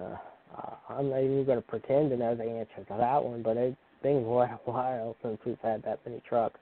uh, 0.02 0.16
uh, 0.56 0.76
I'm 0.90 1.10
not 1.10 1.20
even 1.20 1.46
going 1.46 1.62
to 1.62 1.68
pretend 1.68 2.10
to 2.12 2.18
know 2.18 2.36
the 2.36 2.44
answer 2.44 2.84
to 2.88 2.96
that 2.98 3.24
one, 3.24 3.42
but 3.42 3.58
it's 3.58 3.78
been 4.02 4.24
quite 4.26 4.52
a 4.52 4.72
while 4.72 5.16
since 5.24 5.40
we've 5.46 5.58
had 5.62 5.84
that 5.84 6.00
many 6.06 6.22
trucks, 6.28 6.60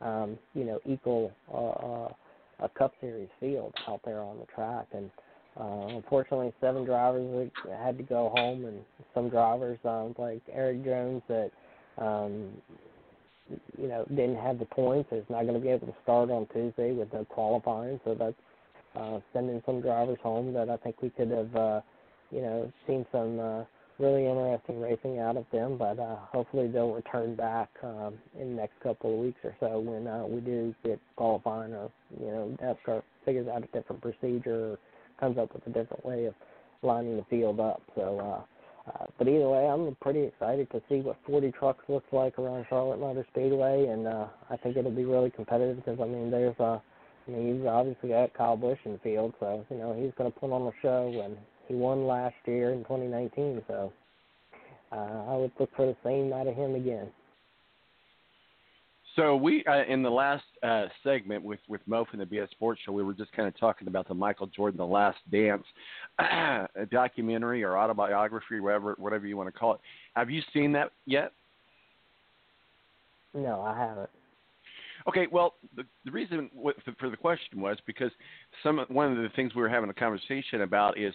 um, 0.00 0.38
you 0.54 0.64
know, 0.64 0.78
equal 0.86 1.32
uh, 1.52 1.56
uh, 1.56 2.12
a 2.60 2.68
Cup 2.78 2.92
Series 3.00 3.28
field 3.40 3.74
out 3.88 4.00
there 4.04 4.20
on 4.20 4.38
the 4.38 4.46
track. 4.54 4.86
And 4.92 5.10
uh, 5.58 5.96
unfortunately, 5.96 6.52
seven 6.60 6.84
drivers 6.84 7.50
had 7.82 7.98
to 7.98 8.04
go 8.04 8.30
home, 8.34 8.64
and 8.64 8.80
some 9.14 9.28
drivers, 9.28 9.78
um, 9.84 10.14
like 10.16 10.42
Erik 10.50 10.84
Jones, 10.84 11.22
that 11.28 11.50
um, 11.98 12.50
you 13.76 13.88
know 13.88 14.04
didn't 14.08 14.36
have 14.36 14.58
the 14.58 14.64
points, 14.64 15.10
is 15.12 15.24
not 15.28 15.42
going 15.42 15.54
to 15.54 15.60
be 15.60 15.68
able 15.68 15.88
to 15.88 15.94
start 16.02 16.30
on 16.30 16.46
Tuesday 16.54 16.92
with 16.92 17.12
no 17.12 17.24
qualifying. 17.26 18.00
So 18.04 18.14
that's 18.14 18.34
uh, 18.96 19.18
sending 19.32 19.62
some 19.66 19.82
drivers 19.82 20.18
home 20.22 20.54
that 20.54 20.70
I 20.70 20.76
think 20.78 21.02
we 21.02 21.10
could 21.10 21.30
have. 21.30 21.56
Uh, 21.56 21.80
you 22.32 22.40
know, 22.40 22.72
seen 22.86 23.06
some 23.12 23.38
uh, 23.38 23.64
really 23.98 24.26
interesting 24.26 24.80
racing 24.80 25.18
out 25.18 25.36
of 25.36 25.44
them, 25.52 25.76
but 25.78 25.98
uh, 25.98 26.16
hopefully 26.32 26.68
they'll 26.68 26.92
return 26.92 27.36
back 27.36 27.68
um, 27.82 28.14
in 28.38 28.50
the 28.50 28.62
next 28.62 28.80
couple 28.82 29.12
of 29.12 29.24
weeks 29.24 29.38
or 29.44 29.54
so 29.60 29.78
when 29.78 30.06
uh, 30.06 30.24
we 30.26 30.40
do 30.40 30.74
get 30.84 30.98
qualifying 31.16 31.72
or, 31.72 31.90
you 32.18 32.26
know, 32.26 32.56
NASCAR 32.62 33.02
figures 33.24 33.46
out 33.48 33.62
a 33.62 33.66
different 33.78 34.02
procedure 34.02 34.72
or 34.72 34.78
comes 35.20 35.38
up 35.38 35.52
with 35.54 35.66
a 35.66 35.70
different 35.70 36.04
way 36.04 36.24
of 36.24 36.34
lining 36.82 37.16
the 37.16 37.24
field 37.30 37.60
up. 37.60 37.82
So 37.94 38.44
Uh, 38.86 39.06
but 39.16 39.28
either 39.28 39.48
way, 39.48 39.66
I'm 39.68 39.96
pretty 40.00 40.22
excited 40.22 40.68
to 40.70 40.82
see 40.88 41.00
what 41.00 41.16
40 41.26 41.52
trucks 41.52 41.84
looks 41.88 42.12
like 42.12 42.38
around 42.38 42.66
Charlotte 42.68 42.98
Motor 42.98 43.24
Speedway, 43.30 43.86
and 43.86 44.08
uh, 44.08 44.26
I 44.50 44.56
think 44.56 44.76
it'll 44.76 44.90
be 44.90 45.04
really 45.04 45.30
competitive 45.30 45.76
because 45.76 46.00
I 46.00 46.06
mean, 46.06 46.30
there's 46.30 46.58
uh, 46.58 46.80
I 47.28 47.30
mean, 47.30 47.58
he's 47.58 47.66
obviously 47.66 48.08
got 48.08 48.34
Kyle 48.34 48.56
Busch 48.56 48.80
in 48.84 48.92
the 48.94 48.98
field, 48.98 49.34
so 49.38 49.64
you 49.70 49.78
know 49.78 49.94
he's 49.94 50.12
going 50.18 50.32
to 50.32 50.38
put 50.38 50.50
on 50.50 50.62
a 50.62 50.72
show, 50.82 51.22
and 51.24 51.36
he 51.68 51.74
won 51.74 52.06
last 52.06 52.34
year 52.46 52.72
in 52.72 52.80
2019, 52.80 53.62
so 53.68 53.92
uh, 54.92 54.96
I 54.96 55.36
would 55.36 55.52
look 55.58 55.70
for 55.76 55.86
the 55.86 55.96
same 56.04 56.32
out 56.32 56.46
of 56.46 56.54
him 56.54 56.74
again. 56.74 57.08
So 59.16 59.36
we 59.36 59.62
uh, 59.66 59.84
in 59.86 60.02
the 60.02 60.10
last 60.10 60.44
uh, 60.62 60.86
segment 61.04 61.44
with 61.44 61.60
with 61.68 61.82
Mo 61.86 62.06
from 62.10 62.20
the 62.20 62.24
BS 62.24 62.50
Sports 62.50 62.80
Show, 62.84 62.92
we 62.92 63.02
were 63.02 63.12
just 63.12 63.30
kind 63.32 63.46
of 63.46 63.58
talking 63.58 63.88
about 63.88 64.08
the 64.08 64.14
Michael 64.14 64.46
Jordan, 64.46 64.78
The 64.78 64.86
Last 64.86 65.18
Dance, 65.30 65.64
documentary 66.90 67.62
or 67.62 67.76
autobiography, 67.76 68.60
whatever 68.60 68.94
whatever 68.98 69.26
you 69.26 69.36
want 69.36 69.52
to 69.52 69.58
call 69.58 69.74
it. 69.74 69.80
Have 70.14 70.30
you 70.30 70.40
seen 70.54 70.72
that 70.72 70.92
yet? 71.04 71.32
No, 73.34 73.60
I 73.60 73.76
haven't. 73.76 74.10
Okay, 75.08 75.26
well, 75.30 75.54
the, 75.76 75.84
the 76.04 76.10
reason 76.10 76.48
for 76.98 77.10
the 77.10 77.16
question 77.16 77.60
was 77.60 77.76
because 77.86 78.10
some 78.62 78.78
one 78.88 79.10
of 79.10 79.18
the 79.18 79.30
things 79.34 79.54
we 79.54 79.62
were 79.62 79.68
having 79.68 79.90
a 79.90 79.94
conversation 79.94 80.62
about 80.62 80.96
is 80.96 81.12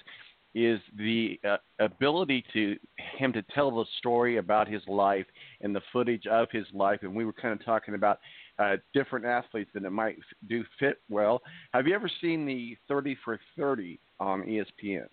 is 0.57 0.79
the 0.97 1.39
uh, 1.47 1.57
ability 1.79 2.43
to 2.51 2.75
him 3.17 3.31
to 3.31 3.43
tell 3.53 3.69
the 3.69 3.85
story 3.99 4.37
about 4.37 4.67
his 4.67 4.81
life 4.87 5.27
and 5.61 5.75
the 5.75 5.81
footage 5.93 6.25
of 6.25 6.47
his 6.51 6.65
life, 6.73 6.99
and 7.03 7.13
we 7.13 7.25
were 7.25 7.33
kind 7.33 7.53
of 7.53 7.63
talking 7.63 7.93
about 7.93 8.19
uh, 8.57 8.77
different 8.91 9.23
athletes 9.23 9.69
that 9.75 9.83
it 9.83 9.91
might 9.91 10.17
do 10.49 10.63
fit 10.79 10.99
well. 11.09 11.41
Have 11.75 11.85
you 11.85 11.93
ever 11.93 12.09
seen 12.21 12.43
the 12.45 12.75
Thirty 12.87 13.15
for 13.23 13.39
Thirty 13.55 13.99
on 14.19 14.41
ESPN? 14.41 15.05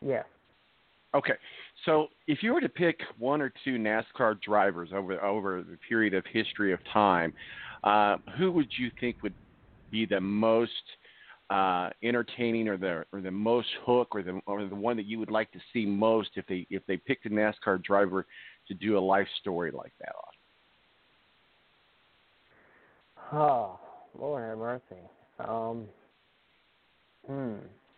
Yeah. 0.00 0.22
Okay, 1.14 1.34
so 1.84 2.08
if 2.28 2.42
you 2.42 2.52
were 2.52 2.60
to 2.60 2.68
pick 2.68 3.00
one 3.18 3.40
or 3.40 3.52
two 3.64 3.76
NASCAR 3.76 4.40
drivers 4.40 4.90
over 4.94 5.20
over 5.24 5.62
the 5.62 5.78
period 5.88 6.14
of 6.14 6.22
history 6.32 6.72
of 6.72 6.78
time, 6.92 7.32
uh, 7.82 8.18
who 8.38 8.52
would 8.52 8.68
you 8.78 8.92
think 9.00 9.16
would 9.24 9.34
be 9.90 10.06
the 10.06 10.20
most 10.20 10.70
uh, 11.50 11.90
entertaining 12.02 12.68
or 12.68 12.76
the 12.76 13.04
or 13.12 13.20
the 13.20 13.30
most 13.30 13.68
hook 13.84 14.08
or 14.14 14.22
the 14.22 14.40
or 14.46 14.64
the 14.66 14.74
one 14.74 14.96
that 14.96 15.06
you 15.06 15.18
would 15.18 15.30
like 15.30 15.50
to 15.52 15.60
see 15.72 15.86
most 15.86 16.30
if 16.36 16.46
they 16.46 16.66
if 16.70 16.84
they 16.86 16.96
picked 16.96 17.26
a 17.26 17.30
NASCAR 17.30 17.82
driver 17.82 18.26
to 18.66 18.74
do 18.74 18.98
a 18.98 19.00
life 19.00 19.28
story 19.40 19.70
like 19.70 19.92
that 20.00 20.12
on? 23.32 23.38
Oh, 23.40 23.78
Lord 24.18 24.48
have 24.48 24.58
mercy. 24.58 25.02
Um, 25.38 25.86
hmm, 27.26 27.54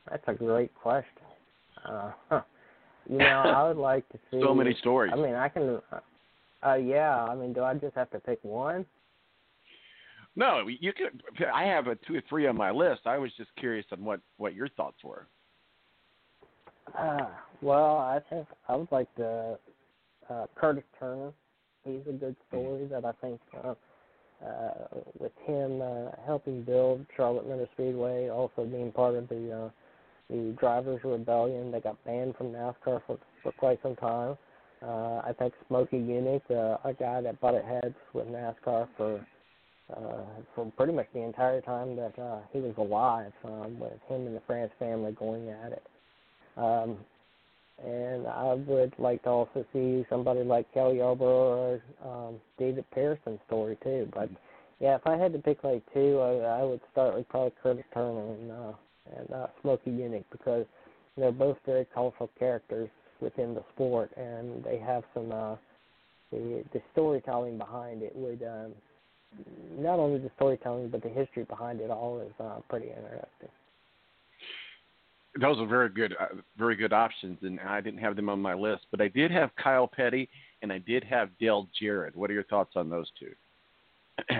that's 0.09 0.25
a 0.29 0.35
great 0.35 0.75
question. 0.75 1.11
Uh, 1.85 2.13
huh. 2.29 2.41
You 3.09 3.17
know, 3.19 3.25
I 3.25 3.67
would 3.67 3.79
like 3.79 4.07
to 4.11 4.19
see 4.31 4.41
so 4.43 4.55
many 4.55 4.75
stories. 4.75 5.13
I 5.13 5.17
mean, 5.17 5.35
I 5.35 5.49
can. 5.49 5.81
Uh, 6.65 6.75
yeah, 6.75 7.25
I 7.25 7.35
mean, 7.35 7.53
do 7.55 7.65
I 7.65 7.75
just 7.75 7.97
have 7.97 8.11
to 8.11 8.21
pick 8.21 8.39
one? 8.43 8.85
No, 10.37 10.69
you 10.69 10.93
could. 10.93 11.23
I 11.53 11.65
have 11.65 11.89
a 11.89 11.97
two 11.97 12.17
or 12.17 12.23
three 12.29 12.47
on 12.47 12.57
my 12.57 12.71
list. 12.71 13.03
I 13.05 13.19
was 13.19 13.31
just 13.37 13.51
curious 13.57 13.87
on 13.93 14.05
what 14.05 14.21
what 14.37 14.55
your 14.55 14.69
thoughts 14.69 15.03
were. 15.05 15.27
Uh, 16.97 17.27
well, 17.63 17.99
I 17.99 18.21
think 18.31 18.47
I 18.69 18.77
would 18.77 18.91
like 18.91 19.13
to 19.17 19.59
uh, 20.29 20.47
Curtis 20.57 20.85
Turner. 20.99 21.33
He's 21.85 22.01
a 22.09 22.13
good 22.13 22.37
story 22.49 22.87
that 22.87 23.05
I 23.05 23.13
think 23.21 23.41
uh, 23.63 23.75
uh, 24.45 24.71
with 25.19 25.33
him 25.45 25.83
uh, 25.83 26.11
helping 26.25 26.63
build 26.63 27.05
Charlotte 27.17 27.49
Motor 27.49 27.69
Speedway, 27.75 28.31
also 28.31 28.65
being 28.65 28.93
part 28.93 29.15
of 29.15 29.29
the 29.29 29.53
uh, 29.53 29.71
the 30.31 30.57
drivers' 30.61 31.01
rebellion. 31.05 31.73
They 31.73 31.81
got 31.81 32.03
banned 32.05 32.37
from 32.37 32.53
NASCAR 32.53 33.03
for 33.07 33.19
for 33.43 33.53
quite 33.59 33.81
some 33.83 33.97
time. 33.97 34.37
Uh, 34.83 35.21
I 35.27 35.35
think 35.39 35.53
Smokey 35.69 35.99
Yunick, 35.99 36.43
uh, 36.51 36.79
a 36.89 36.95
guy 36.95 37.21
that 37.21 37.39
butted 37.41 37.65
heads 37.65 37.95
with 38.15 38.27
NASCAR 38.29 38.89
for 38.97 39.27
uh, 39.97 40.43
for 40.55 40.71
pretty 40.77 40.93
much 40.93 41.07
the 41.13 41.23
entire 41.23 41.61
time 41.61 41.97
that 41.97 42.19
uh, 42.19 42.39
he 42.53 42.61
was 42.61 42.75
alive, 42.77 43.33
um, 43.45 43.79
with 43.79 43.93
him 44.09 44.27
and 44.27 44.37
the 44.37 44.43
France 44.47 44.73
family 44.79 45.13
going 45.13 45.49
at 45.49 45.73
it. 45.73 45.83
Um, 46.57 46.99
and 47.85 48.27
I 48.27 48.55
would 48.55 48.93
like 48.99 49.23
to 49.23 49.31
also 49.31 49.65
see 49.73 50.05
somebody 50.11 50.43
like 50.43 50.73
Cale 50.75 50.95
Yarborough 50.95 51.81
or 52.05 52.09
um, 52.09 52.35
David 52.59 52.85
Pearson's 52.91 53.41
story 53.47 53.79
too. 53.83 54.09
But 54.13 54.29
yeah, 54.81 54.97
if 54.97 55.07
I 55.07 55.17
had 55.17 55.33
to 55.33 55.39
pick 55.39 55.65
like 55.65 55.83
two, 55.95 56.19
I, 56.21 56.61
I 56.61 56.63
would 56.63 56.81
start 56.93 57.15
with 57.15 57.29
probably 57.29 57.53
Curtis 57.63 57.85
Turner 57.95 58.33
and 58.33 58.53
uh, 58.53 58.73
and 59.17 59.33
uh, 59.33 59.47
Smokey 59.63 59.91
Yunick 59.91 60.25
because 60.31 60.67
they're 61.17 61.33
both 61.33 61.57
very 61.65 61.87
colorful 61.93 62.31
characters 62.39 62.91
within 63.21 63.55
the 63.55 63.65
sport, 63.75 64.11
and 64.17 64.63
they 64.63 64.79
have 64.79 65.05
some 65.15 65.33
uh, 65.33 65.57
the 66.31 66.65
the 66.73 66.83
storytelling 66.93 67.57
behind 67.57 68.03
it 68.03 68.15
would 68.15 68.43
um, 68.43 68.73
not 69.79 69.99
only 69.99 70.19
the 70.19 70.31
storytelling 70.37 70.89
but 70.89 71.03
the 71.03 71.09
history 71.09 71.45
behind 71.45 71.81
it 71.81 71.91
all 71.91 72.21
is 72.21 72.33
uh, 72.41 72.59
pretty 72.69 72.89
interesting. 72.89 73.49
Those 75.41 75.59
are 75.59 75.67
very 75.67 75.89
good, 75.89 76.17
uh, 76.19 76.27
very 76.59 76.75
good 76.75 76.93
options, 76.93 77.39
and 77.43 77.61
I 77.61 77.81
didn't 77.81 78.01
have 78.01 78.17
them 78.17 78.29
on 78.29 78.43
my 78.43 78.53
list, 78.53 78.87
but 78.91 79.01
I 79.01 79.07
did 79.09 79.31
have 79.31 79.51
Kyle 79.63 79.87
Petty 79.87 80.29
and 80.63 80.73
I 80.73 80.79
did 80.79 81.05
have 81.05 81.31
Dale 81.39 81.69
Jarrett. 81.81 82.17
What 82.17 82.31
are 82.31 82.35
your 82.35 82.45
thoughts 82.45 82.73
on 82.77 82.91
those 82.91 83.11
two? 83.19 83.33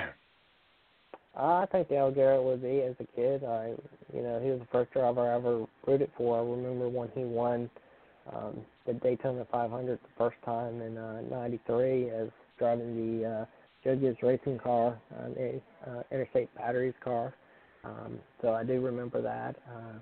I 1.37 1.67
think 1.67 1.89
Dale 1.89 2.11
Jarrett 2.11 2.43
would 2.43 2.63
be 2.63 2.83
as 2.83 2.97
a 2.99 3.07
kid. 3.17 3.45
I, 3.45 3.75
you 4.13 4.23
know, 4.23 4.41
he 4.43 4.51
was 4.51 4.61
the 4.61 4.67
first 4.73 4.93
driver 4.93 5.31
I 5.31 5.37
ever 5.37 5.65
rooted 5.87 6.11
for. 6.17 6.39
I 6.39 6.43
remember 6.43 6.89
when 6.89 7.09
he 7.15 7.25
won 7.25 7.71
um, 8.35 8.61
the 8.87 8.95
Daytona 8.95 9.47
500 9.51 9.99
the 9.99 10.09
first 10.19 10.37
time 10.45 10.83
in 10.83 10.99
uh, 10.99 11.23
'93 11.31 12.11
as 12.11 12.29
driving 12.59 13.23
the 13.23 13.29
uh, 13.29 13.45
Gibbs 13.85 14.23
racing 14.23 14.59
car, 14.59 14.99
uh, 15.19 15.91
uh, 15.91 16.03
Interstate 16.11 16.55
Batteries 16.55 16.95
car. 17.03 17.35
Um, 17.85 18.19
so 18.43 18.53
I 18.55 18.65
do 18.65 18.81
remember 18.81 19.23
that. 19.23 19.57
Uh, 19.69 19.99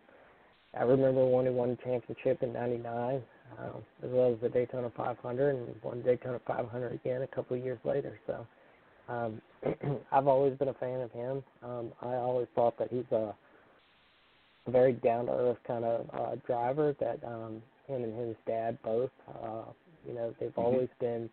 I 0.79 0.83
remember 0.83 1.25
when 1.27 1.47
he 1.47 1.51
won 1.51 1.71
the 1.71 1.77
championship 1.77 2.43
in 2.43 2.53
'99, 2.53 3.23
uh, 3.59 3.63
as 4.03 4.11
well 4.11 4.33
as 4.33 4.41
the 4.41 4.49
Daytona 4.49 4.91
500, 4.97 5.57
and 5.57 5.83
won 5.83 6.03
Daytona 6.03 6.41
500 6.47 6.93
again 6.93 7.23
a 7.23 7.27
couple 7.27 7.57
of 7.57 7.65
years 7.65 7.79
later. 7.85 8.19
So 8.27 8.47
um, 9.09 9.41
I've 10.13 10.27
always 10.27 10.57
been 10.59 10.69
a 10.69 10.75
fan 10.75 11.01
of 11.01 11.11
him. 11.13 11.43
Um, 11.63 11.93
I 12.03 12.15
always 12.15 12.49
thought 12.55 12.79
that 12.79 12.89
he's 12.91 13.11
a, 13.13 13.35
very 14.67 14.93
down 14.93 15.27
to 15.27 15.33
earth 15.33 15.57
kind 15.67 15.85
of 15.85 16.11
uh, 16.13 16.37
driver. 16.47 16.95
That 17.01 17.21
um, 17.25 17.63
him 17.87 18.05
and 18.05 18.29
his 18.29 18.37
dad 18.47 18.79
both, 18.85 19.11
uh, 19.43 19.63
you 20.07 20.15
know, 20.15 20.35
they've 20.39 20.51
mm-hmm. 20.51 20.61
always 20.61 20.89
been 21.01 21.23
um, 21.23 21.31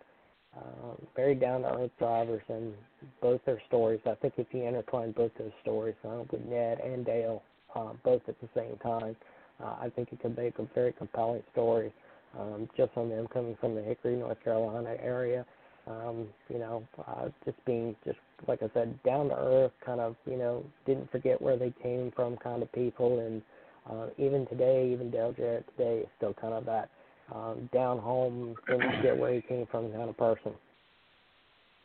very 1.16 1.36
down 1.36 1.62
to 1.62 1.74
earth 1.74 1.92
drivers, 2.00 2.42
and 2.50 2.74
both 3.22 3.42
their 3.46 3.62
stories. 3.68 4.00
I 4.06 4.16
think 4.16 4.36
if 4.38 4.48
you 4.52 4.64
intertwine 4.64 5.12
both 5.12 5.32
those 5.38 5.52
stories 5.62 5.96
uh, 6.04 6.24
with 6.32 6.44
Ned 6.46 6.80
and 6.80 7.06
Dale, 7.06 7.42
uh, 7.76 7.94
both 8.04 8.22
at 8.28 8.36
the 8.42 8.50
same 8.56 8.78
time, 8.84 9.16
uh, 9.64 9.76
I 9.82 9.92
think 9.96 10.10
it 10.12 10.22
could 10.22 10.38
make 10.38 10.58
a 10.60 10.68
very 10.74 10.94
compelling 10.94 11.44
story. 11.52 11.94
Um, 12.38 12.70
just 12.76 12.92
on 12.98 13.10
them 13.10 13.28
coming 13.34 13.56
from 13.62 13.76
the 13.76 13.82
Hickory, 13.82 14.18
North 14.18 14.44
Carolina 14.44 14.96
area, 15.02 15.46
um, 15.88 16.28
you 16.50 16.60
know, 16.60 16.86
uh, 17.08 17.30
just 17.46 17.64
being 17.66 17.96
just 18.04 18.18
like 18.48 18.62
I 18.62 18.70
said, 18.74 19.02
down 19.04 19.30
to 19.30 19.36
earth, 19.36 19.72
kind 19.86 20.02
of, 20.02 20.16
you 20.26 20.38
know, 20.38 20.64
didn't 20.86 21.10
forget 21.12 21.42
where 21.42 21.58
they 21.58 21.74
came 21.82 22.12
from, 22.16 22.38
kind 22.38 22.62
of 22.62 22.72
people, 22.74 23.20
and 23.20 23.42
uh, 23.90 24.08
even 24.18 24.46
today, 24.48 24.90
even 24.92 25.12
Dale 25.12 25.34
Jarrett 25.34 25.66
today 25.78 26.00
is 26.00 26.08
still 26.18 26.34
kind 26.34 26.54
of 26.54 26.66
that 26.66 26.90
um, 27.34 27.70
down 27.74 28.00
home, 28.00 28.56
didn't 28.68 29.02
get 29.02 29.18
where 29.18 29.34
he 29.34 29.42
came 29.42 29.68
from 29.72 29.92
kind 29.92 30.10
of 30.10 30.18
person. 30.18 30.54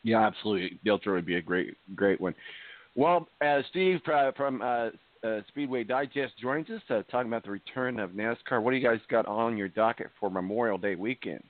Yeah, 0.03 0.27
absolutely. 0.27 0.79
Delta 0.85 1.11
would 1.11 1.27
be 1.27 1.37
a 1.37 1.43
great, 1.43 1.77
great 1.95 2.21
one. 2.21 2.35
Well, 2.95 3.29
uh, 3.45 3.61
Steve 3.71 4.01
uh, 4.13 4.33
from 4.33 4.63
uh, 4.63 4.91
uh, 5.23 5.41
Speedway 5.49 5.85
Digest 5.85 6.35
joins 6.41 6.69
us 6.71 6.81
uh, 6.91 7.03
talking 7.11 7.29
about 7.29 7.45
the 7.45 7.51
return 7.51 8.01
of 8.01 8.11
NASCAR. 8.11 8.63
What 8.63 8.71
do 8.71 8.77
you 8.77 8.87
guys 8.87 8.99
got 9.09 9.27
on 9.27 9.57
your 9.57 9.69
docket 9.69 10.09
for 10.19 10.31
Memorial 10.31 10.79
Day 10.79 10.95
weekend? 10.95 11.43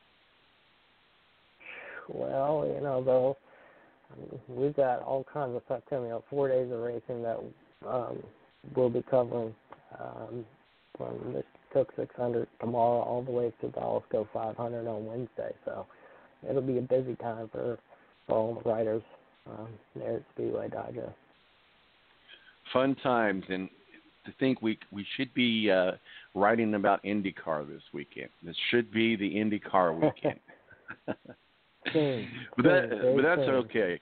Well, 2.08 2.70
you 2.74 2.82
know, 2.82 3.02
though, 3.04 3.36
we've 4.48 4.74
got 4.74 5.02
all 5.02 5.24
kinds 5.32 5.54
of 5.54 5.62
stuff 5.66 5.82
coming 5.88 6.12
up. 6.12 6.24
Four 6.28 6.48
days 6.48 6.70
of 6.72 6.80
racing 6.80 7.22
that 7.22 7.38
um, 7.88 8.18
we'll 8.74 8.90
be 8.90 9.04
covering 9.08 9.54
um, 9.98 10.44
from 10.96 11.32
the 11.32 11.44
Coke 11.72 11.92
600 11.96 12.48
tomorrow 12.60 13.02
all 13.02 13.22
the 13.22 13.30
way 13.30 13.52
to 13.60 13.68
the 13.68 13.80
Alsco 13.80 14.26
500 14.32 14.86
on 14.88 15.06
Wednesday. 15.06 15.54
So 15.64 15.86
it'll 16.48 16.62
be 16.62 16.78
a 16.78 16.82
busy 16.82 17.14
time 17.16 17.48
for 17.52 17.78
all 18.30 18.60
the 18.62 18.70
riders 18.70 19.02
um, 19.46 19.68
there 19.94 20.16
at 20.16 20.22
Speedway 20.34 20.68
Digest. 20.68 21.12
Fun 22.72 22.94
times, 23.02 23.44
and 23.48 23.68
to 24.26 24.32
think 24.38 24.62
we 24.62 24.78
we 24.92 25.04
should 25.16 25.32
be 25.34 25.70
uh, 25.70 25.92
writing 26.34 26.74
about 26.74 27.02
IndyCar 27.04 27.68
this 27.68 27.82
weekend. 27.92 28.28
This 28.42 28.56
should 28.70 28.92
be 28.92 29.16
the 29.16 29.34
IndyCar 29.34 29.94
weekend. 30.00 30.40
but 32.56 32.62
that 32.62 33.12
but 33.16 33.22
that's 33.22 33.48
okay. 33.48 34.00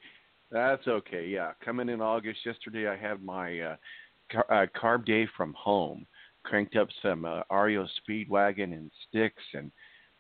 That's 0.51 0.87
okay. 0.87 1.27
Yeah, 1.27 1.53
coming 1.65 1.89
in 1.89 2.01
August. 2.01 2.41
Yesterday 2.45 2.89
I 2.89 2.97
had 2.97 3.23
my 3.23 3.61
uh, 3.61 3.77
car, 4.33 4.47
uh, 4.51 4.67
carb 4.79 5.07
day 5.07 5.29
from 5.37 5.55
home. 5.55 6.07
cranked 6.43 6.77
up 6.77 6.89
some 7.03 7.25
uh, 7.25 7.43
REO 7.51 7.87
Speedwagon 8.01 8.73
and 8.73 8.91
Styx 9.09 9.35
and 9.55 9.71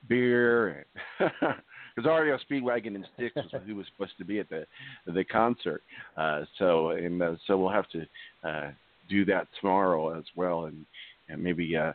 beer, 0.09 0.86
because 1.99 2.22
REO 2.22 2.38
Speedwagon 2.49 2.94
and 2.94 3.07
Styx 3.14 3.34
was 3.34 3.62
who 3.66 3.74
was 3.74 3.86
supposed 3.92 4.16
to 4.18 4.24
be 4.24 4.38
at 4.38 4.49
the 4.49 4.66
the 5.07 5.24
concert. 5.24 5.82
Uh, 6.16 6.42
so 6.59 6.90
and 6.90 7.20
uh, 7.22 7.34
so 7.46 7.59
we'll 7.59 7.70
have 7.70 7.88
to 7.90 8.07
uh, 8.49 8.70
do 9.09 9.24
that 9.24 9.49
tomorrow 9.61 10.16
as 10.16 10.24
well, 10.36 10.66
and 10.66 10.86
and 11.28 11.42
maybe 11.42 11.76
uh, 11.76 11.92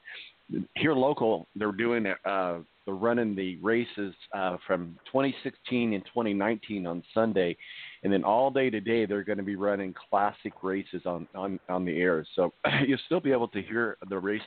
here 0.76 0.94
local 0.94 1.48
they're 1.56 1.72
doing 1.72 2.08
uh, 2.08 2.60
they're 2.86 2.96
running 2.96 3.34
the 3.34 3.58
races 3.58 4.14
uh, 4.34 4.58
from 4.68 4.98
2016 5.06 5.94
and 5.94 6.04
2019 6.06 6.86
on 6.86 7.02
Sunday, 7.14 7.56
and 8.04 8.12
then 8.12 8.26
all 8.26 8.52
day 8.52 8.70
today 8.70 9.06
they're 9.06 9.24
going 9.24 9.38
to 9.38 9.44
be 9.44 9.56
running 9.56 9.94
classic 10.10 10.54
races 10.64 11.04
on 11.06 11.28
on 11.34 11.60
on 11.70 11.86
the 11.86 11.98
air. 11.98 12.26
So 12.36 12.52
you'll 12.86 13.00
still 13.06 13.22
be 13.22 13.32
able 13.32 13.48
to 13.50 13.62
hear 13.62 13.98
the 14.10 14.20
race 14.20 14.42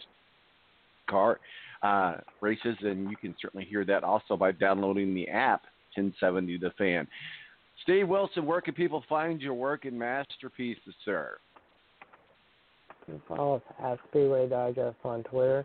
car 1.08 1.40
uh, 1.82 2.16
races, 2.40 2.76
and 2.80 3.10
you 3.10 3.16
can 3.16 3.34
certainly 3.40 3.66
hear 3.66 3.84
that 3.84 4.04
also 4.04 4.36
by 4.36 4.52
downloading 4.52 5.14
the 5.14 5.28
app 5.28 5.62
1070 5.94 6.58
The 6.58 6.70
Fan. 6.78 7.06
Steve 7.82 8.08
Wilson, 8.08 8.46
where 8.46 8.60
can 8.60 8.74
people 8.74 9.04
find 9.08 9.40
your 9.40 9.54
work 9.54 9.84
and 9.84 9.98
masterpieces, 9.98 10.94
sir? 11.04 11.38
You 13.06 13.14
can 13.14 13.22
follow 13.36 13.56
us 13.56 13.62
at 13.82 13.98
Speedway 14.08 14.48
Digest 14.48 14.96
on 15.04 15.22
Twitter, 15.24 15.64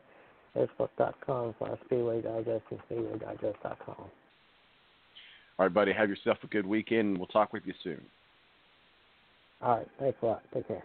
Facebook.com 0.55 1.55
slash 1.57 1.77
Speedway 1.85 2.21
Digest, 2.21 2.63
and 2.69 2.79
SpeedwayDigest.com. 2.89 3.95
All 3.97 5.65
right, 5.65 5.73
buddy. 5.73 5.93
Have 5.93 6.09
yourself 6.09 6.37
a 6.43 6.47
good 6.47 6.65
weekend. 6.65 7.17
We'll 7.17 7.27
talk 7.27 7.53
with 7.53 7.63
you 7.65 7.73
soon. 7.83 8.01
All 9.61 9.77
right. 9.77 9.87
Thanks 9.99 10.17
a 10.21 10.25
lot. 10.25 10.43
Take 10.53 10.67
care. 10.67 10.83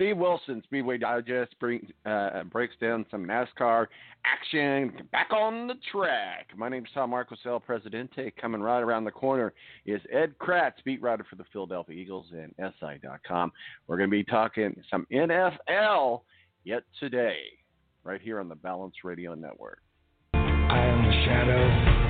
Steve 0.00 0.16
Wilson, 0.16 0.62
Speedway 0.64 0.96
Digest, 0.96 1.54
bring, 1.60 1.86
uh, 2.06 2.42
breaks 2.44 2.74
down 2.80 3.04
some 3.10 3.26
NASCAR 3.26 3.86
action 4.24 5.06
back 5.12 5.30
on 5.30 5.66
the 5.66 5.74
track. 5.92 6.46
My 6.56 6.70
name 6.70 6.86
is 6.86 6.90
Tom 6.94 7.10
Marcosel, 7.10 7.62
Presidente. 7.62 8.32
Coming 8.40 8.62
right 8.62 8.80
around 8.80 9.04
the 9.04 9.10
corner 9.10 9.52
is 9.84 10.00
Ed 10.10 10.38
Kracz, 10.38 10.82
beat 10.86 11.02
writer 11.02 11.26
for 11.28 11.36
the 11.36 11.44
Philadelphia 11.52 11.94
Eagles 11.94 12.28
and 12.32 12.54
SI.com. 12.80 13.52
We're 13.88 13.98
going 13.98 14.08
to 14.08 14.16
be 14.16 14.24
talking 14.24 14.74
some 14.90 15.06
NFL 15.12 16.22
yet 16.64 16.84
today, 16.98 17.40
right 18.02 18.22
here 18.22 18.40
on 18.40 18.48
the 18.48 18.54
Balance 18.54 18.94
Radio 19.04 19.34
Network. 19.34 19.80
I 20.32 20.78
am 20.78 21.04
the 21.04 21.12
shadow 21.26 22.09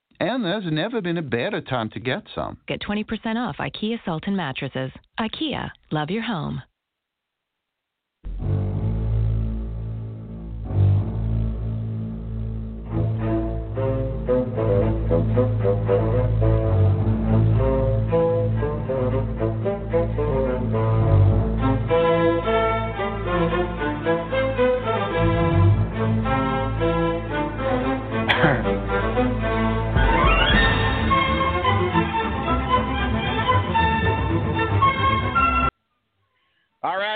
And 0.21 0.45
there's 0.45 0.71
never 0.71 1.01
been 1.01 1.17
a 1.17 1.23
better 1.23 1.61
time 1.61 1.89
to 1.89 1.99
get 1.99 2.21
some. 2.35 2.59
Get 2.67 2.79
20% 2.81 3.37
off 3.37 3.57
IKEA 3.57 3.97
Sultan 4.05 4.35
mattresses. 4.35 4.91
IKEA, 5.19 5.71
love 5.89 6.11
your 6.11 6.21
home. 6.21 6.61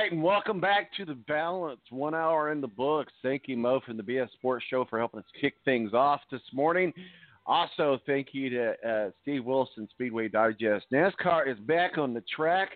Right, 0.06 0.12
and 0.12 0.22
welcome 0.22 0.60
back 0.60 0.94
to 0.94 1.04
the 1.04 1.16
balance. 1.16 1.80
One 1.90 2.14
hour 2.14 2.52
in 2.52 2.62
the 2.62 2.68
books. 2.68 3.12
Thank 3.24 3.44
you, 3.48 3.58
Mo, 3.58 3.80
from 3.84 3.98
the 3.98 4.04
BS 4.04 4.32
Sports 4.34 4.64
Show 4.70 4.86
for 4.88 5.00
helping 5.00 5.20
us 5.20 5.26
kick 5.42 5.56
things 5.66 5.96
off 5.96 6.22
this 6.32 6.42
morning. 6.54 6.94
Also, 7.48 7.98
thank 8.06 8.28
you 8.32 8.52
to 8.52 8.74
uh, 8.88 9.10
Steve 9.24 9.46
Wilson, 9.46 9.88
Speedway 9.90 10.28
Digest. 10.28 10.86
NASCAR 10.94 11.52
is 11.52 11.58
back 11.62 11.98
on 11.98 12.14
the 12.14 12.22
track 12.36 12.70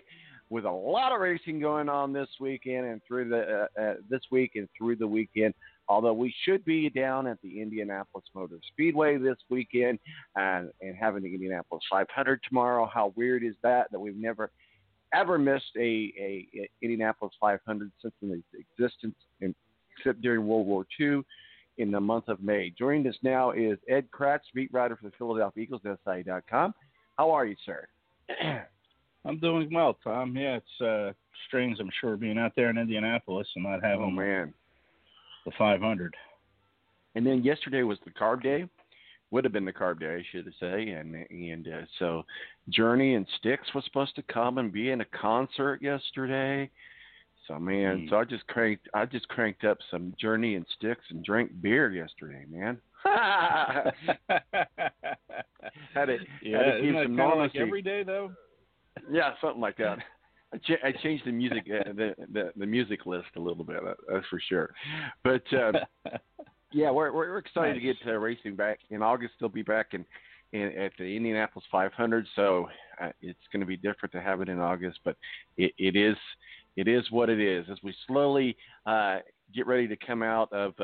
with 0.48 0.64
a 0.64 0.70
lot 0.70 1.12
of 1.12 1.20
racing 1.20 1.60
going 1.60 1.88
on 1.88 2.12
this 2.12 2.28
weekend 2.40 2.86
and 2.86 3.00
through 3.06 3.28
the 3.28 3.68
uh, 3.78 3.80
uh, 3.80 3.94
this 4.08 4.22
week 4.32 4.52
and 4.56 4.68
through 4.76 4.96
the 4.96 5.06
weekend. 5.06 5.54
Although 5.88 6.14
we 6.14 6.34
should 6.44 6.64
be 6.64 6.90
down 6.90 7.28
at 7.28 7.40
the 7.42 7.60
Indianapolis 7.60 8.26
Motor 8.34 8.58
Speedway 8.72 9.18
this 9.18 9.38
weekend 9.48 10.00
and, 10.34 10.70
and 10.80 10.96
having 10.96 11.22
the 11.22 11.32
Indianapolis 11.32 11.84
500 11.88 12.40
tomorrow. 12.48 12.90
How 12.92 13.12
weird 13.14 13.44
is 13.44 13.54
that? 13.62 13.86
That 13.92 14.00
we've 14.00 14.16
never 14.16 14.50
ever 15.14 15.38
missed 15.38 15.72
a, 15.76 15.80
a, 15.80 16.48
a 16.54 16.70
Indianapolis 16.82 17.34
500 17.40 17.90
since 18.02 18.14
its 18.22 18.42
existence, 18.78 19.16
in, 19.40 19.54
except 19.96 20.22
during 20.22 20.46
World 20.46 20.66
War 20.66 20.86
II 20.98 21.22
in 21.78 21.90
the 21.90 22.00
month 22.00 22.28
of 22.28 22.42
May. 22.42 22.72
Joining 22.78 23.06
us 23.06 23.16
now 23.22 23.52
is 23.52 23.78
Ed 23.88 24.08
Kracz, 24.10 24.40
beat 24.54 24.72
writer 24.72 24.96
for 24.96 25.06
the 25.08 25.16
Philadelphia 25.16 25.62
Eagles, 25.62 25.82
SI.com. 25.84 26.74
How 27.16 27.30
are 27.30 27.46
you, 27.46 27.56
sir? 27.64 27.86
I'm 29.24 29.38
doing 29.38 29.70
well, 29.72 29.98
Tom. 30.02 30.36
Yeah, 30.36 30.58
it's 30.58 30.80
uh, 30.80 31.12
strange, 31.48 31.78
I'm 31.80 31.90
sure, 32.00 32.16
being 32.16 32.38
out 32.38 32.52
there 32.56 32.70
in 32.70 32.78
Indianapolis 32.78 33.46
and 33.54 33.64
not 33.64 33.82
having 33.82 34.06
oh, 34.06 34.10
man. 34.10 34.54
the 35.44 35.52
500. 35.58 36.14
And 37.14 37.26
then 37.26 37.42
yesterday 37.42 37.82
was 37.82 37.98
the 38.04 38.10
carb 38.12 38.42
day. 38.42 38.66
Would 39.32 39.44
have 39.44 39.52
been 39.52 39.64
the 39.64 39.72
carb 39.72 40.00
day, 40.00 40.16
I 40.16 40.24
should 40.32 40.52
say, 40.58 40.88
and 40.90 41.14
and 41.30 41.68
uh, 41.68 41.82
so 41.98 42.24
Journey 42.68 43.14
and 43.14 43.26
Styx 43.38 43.62
was 43.74 43.84
supposed 43.84 44.16
to 44.16 44.22
come 44.22 44.58
and 44.58 44.72
be 44.72 44.90
in 44.90 45.00
a 45.02 45.04
concert 45.06 45.80
yesterday. 45.82 46.68
So 47.46 47.58
man, 47.58 48.00
Hmm. 48.02 48.08
so 48.10 48.16
I 48.18 48.24
just 48.24 48.46
cranked 48.48 48.88
I 48.94 49.06
just 49.06 49.28
cranked 49.28 49.64
up 49.64 49.78
some 49.90 50.14
Journey 50.20 50.56
and 50.56 50.66
Styx 50.76 51.00
and 51.10 51.24
drank 51.24 51.50
beer 51.60 51.92
yesterday, 51.92 52.44
man. 52.50 52.80
had 55.94 56.08
it 56.08 56.20
yeah, 56.42 56.58
had 56.58 56.82
that 56.94 57.02
some 57.04 57.16
like 57.16 57.56
every 57.56 57.82
day, 57.82 58.02
though? 58.02 58.32
Yeah, 59.10 59.32
something 59.40 59.60
like 59.60 59.76
that. 59.78 59.98
I, 60.52 60.56
ch- 60.58 60.82
I 60.84 60.90
changed 61.02 61.24
the 61.24 61.30
music 61.32 61.64
uh, 61.72 61.92
the, 61.92 62.14
the 62.32 62.52
the 62.56 62.66
music 62.66 63.06
list 63.06 63.28
a 63.36 63.40
little 63.40 63.62
bit. 63.64 63.82
That, 63.84 63.96
that's 64.12 64.26
for 64.26 64.40
sure. 64.40 64.74
But 65.22 65.42
um, 65.52 65.74
yeah, 66.72 66.90
we're 66.90 67.12
we're, 67.12 67.38
excited 67.38 67.74
to 67.74 67.80
get 67.80 67.96
uh, 68.06 68.12
racing 68.12 68.56
back 68.56 68.78
in 68.90 69.02
August. 69.02 69.34
They'll 69.40 69.48
be 69.48 69.62
back 69.62 69.88
in, 69.92 70.04
in 70.52 70.76
at 70.78 70.92
the 70.98 71.04
Indianapolis 71.04 71.64
500. 71.70 72.26
So 72.36 72.68
uh, 73.00 73.10
it's 73.20 73.38
going 73.52 73.60
to 73.60 73.66
be 73.66 73.76
different 73.76 74.12
to 74.12 74.20
have 74.20 74.40
it 74.40 74.48
in 74.48 74.60
August, 74.60 75.00
but 75.04 75.16
it, 75.56 75.72
it 75.78 75.96
is 75.96 76.16
it 76.76 76.88
is 76.88 77.04
what 77.10 77.28
it 77.28 77.40
is. 77.40 77.66
As 77.70 77.78
we 77.82 77.94
slowly 78.06 78.56
uh, 78.86 79.18
get 79.54 79.66
ready 79.66 79.88
to 79.88 79.96
come 79.96 80.22
out 80.22 80.52
of. 80.52 80.74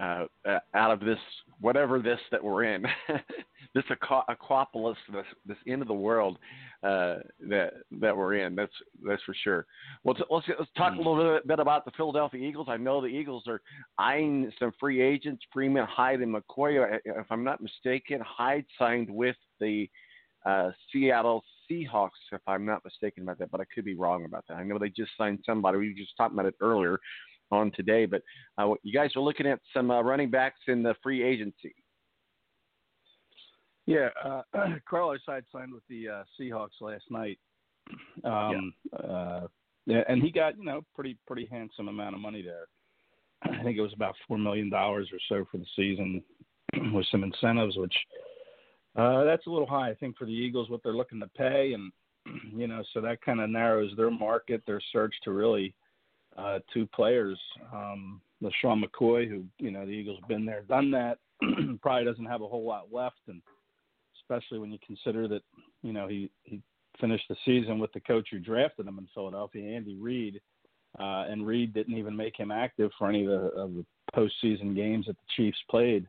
Uh, 0.00 0.26
uh, 0.48 0.58
out 0.74 0.92
of 0.92 1.00
this 1.00 1.18
whatever 1.60 1.98
this 2.00 2.20
that 2.30 2.42
we're 2.42 2.62
in, 2.62 2.84
this 3.74 3.82
aqua- 3.90 4.24
aquapolis, 4.30 4.94
this 5.12 5.24
this 5.44 5.56
end 5.66 5.82
of 5.82 5.88
the 5.88 5.94
world 5.94 6.38
uh, 6.84 7.16
that 7.40 7.72
that 8.00 8.16
we're 8.16 8.34
in. 8.34 8.54
That's 8.54 8.72
that's 9.04 9.22
for 9.24 9.34
sure. 9.42 9.66
Well, 10.04 10.14
t- 10.14 10.22
let's 10.30 10.46
let's 10.56 10.70
talk 10.76 10.94
a 10.94 10.96
little 10.96 11.40
bit, 11.44 11.58
about 11.58 11.84
the 11.84 11.90
Philadelphia 11.96 12.48
Eagles. 12.48 12.68
I 12.70 12.76
know 12.76 13.00
the 13.00 13.08
Eagles 13.08 13.44
are 13.48 13.60
eyeing 13.98 14.52
some 14.60 14.72
free 14.78 15.02
agents, 15.02 15.42
Freeman, 15.52 15.86
Hyde, 15.90 16.20
and 16.20 16.32
McCoy. 16.32 16.98
If 17.04 17.26
I'm 17.30 17.42
not 17.42 17.60
mistaken, 17.60 18.20
Hyde 18.24 18.66
signed 18.78 19.10
with 19.10 19.36
the 19.58 19.90
uh, 20.46 20.70
Seattle 20.92 21.42
Seahawks. 21.68 22.10
If 22.30 22.40
I'm 22.46 22.64
not 22.64 22.84
mistaken 22.84 23.24
about 23.24 23.40
that, 23.40 23.50
but 23.50 23.60
I 23.60 23.64
could 23.74 23.84
be 23.84 23.96
wrong 23.96 24.24
about 24.26 24.44
that. 24.48 24.58
I 24.58 24.62
know 24.62 24.78
they 24.78 24.90
just 24.90 25.10
signed 25.18 25.40
somebody. 25.44 25.78
We 25.78 25.88
were 25.88 25.98
just 25.98 26.16
talking 26.16 26.38
about 26.38 26.46
it 26.46 26.54
earlier 26.60 27.00
on 27.50 27.70
today, 27.72 28.06
but 28.06 28.22
uh, 28.58 28.74
you 28.82 28.92
guys 28.92 29.10
are 29.16 29.22
looking 29.22 29.46
at 29.46 29.60
some 29.72 29.90
uh, 29.90 30.02
running 30.02 30.30
backs 30.30 30.60
in 30.66 30.82
the 30.82 30.94
free 31.02 31.22
agency. 31.22 31.74
Yeah, 33.86 34.08
uh, 34.22 34.42
Carlos 34.88 35.20
Hyde 35.26 35.44
signed 35.52 35.72
with 35.72 35.82
the 35.88 36.08
uh, 36.08 36.24
Seahawks 36.38 36.80
last 36.80 37.04
night. 37.10 37.38
Um, 38.22 38.74
uh, 39.02 39.46
yeah, 39.86 40.02
and 40.08 40.22
he 40.22 40.30
got 40.30 40.58
you 40.58 40.64
know 40.64 40.82
pretty 40.94 41.16
pretty 41.26 41.48
handsome 41.50 41.88
amount 41.88 42.14
of 42.14 42.20
money 42.20 42.42
there. 42.42 42.66
I 43.42 43.62
think 43.62 43.78
it 43.78 43.82
was 43.82 43.94
about 43.94 44.14
four 44.26 44.36
million 44.36 44.68
dollars 44.68 45.08
or 45.10 45.18
so 45.28 45.46
for 45.50 45.56
the 45.56 45.66
season, 45.74 46.22
with 46.92 47.06
some 47.10 47.24
incentives, 47.24 47.78
which 47.78 47.94
uh, 48.96 49.24
that's 49.24 49.46
a 49.46 49.50
little 49.50 49.66
high, 49.66 49.88
I 49.88 49.94
think, 49.94 50.18
for 50.18 50.26
the 50.26 50.32
Eagles 50.32 50.68
what 50.68 50.82
they're 50.82 50.92
looking 50.92 51.20
to 51.20 51.28
pay, 51.28 51.72
and 51.72 51.90
you 52.54 52.66
know, 52.66 52.82
so 52.92 53.00
that 53.00 53.22
kind 53.22 53.40
of 53.40 53.48
narrows 53.48 53.92
their 53.96 54.10
market, 54.10 54.62
their 54.66 54.82
search 54.92 55.14
to 55.24 55.30
really 55.30 55.74
uh, 56.38 56.58
two 56.72 56.86
players. 56.86 57.38
Um, 57.72 58.20
LeSean 58.42 58.82
McCoy, 58.82 59.28
who 59.28 59.44
you 59.58 59.70
know 59.70 59.84
the 59.84 59.92
Eagles 59.92 60.18
have 60.20 60.28
been 60.28 60.46
there, 60.46 60.62
done 60.62 60.90
that, 60.92 61.18
probably 61.82 62.04
doesn't 62.04 62.24
have 62.24 62.42
a 62.42 62.48
whole 62.48 62.64
lot 62.64 62.92
left, 62.92 63.20
and 63.26 63.42
especially 64.20 64.58
when 64.58 64.70
you 64.70 64.78
consider 64.86 65.26
that 65.28 65.42
you 65.82 65.92
know 65.92 66.06
he 66.06 66.30
he 66.44 66.62
finished 67.00 67.24
the 67.28 67.36
season 67.44 67.78
with 67.78 67.92
the 67.92 68.00
coach 68.00 68.28
who 68.30 68.38
drafted 68.38 68.86
him 68.86 68.98
in 68.98 69.08
Philadelphia, 69.14 69.76
Andy 69.76 69.96
Reid, 69.96 70.40
uh, 70.98 71.24
and 71.28 71.46
Reid 71.46 71.72
didn't 71.74 71.96
even 71.96 72.16
make 72.16 72.36
him 72.36 72.50
active 72.50 72.90
for 72.98 73.08
any 73.08 73.24
of 73.24 73.30
the, 73.30 73.46
of 73.50 73.74
the 73.74 73.84
postseason 74.16 74.74
games 74.74 75.06
that 75.06 75.16
the 75.16 75.26
Chiefs 75.36 75.58
played 75.70 76.06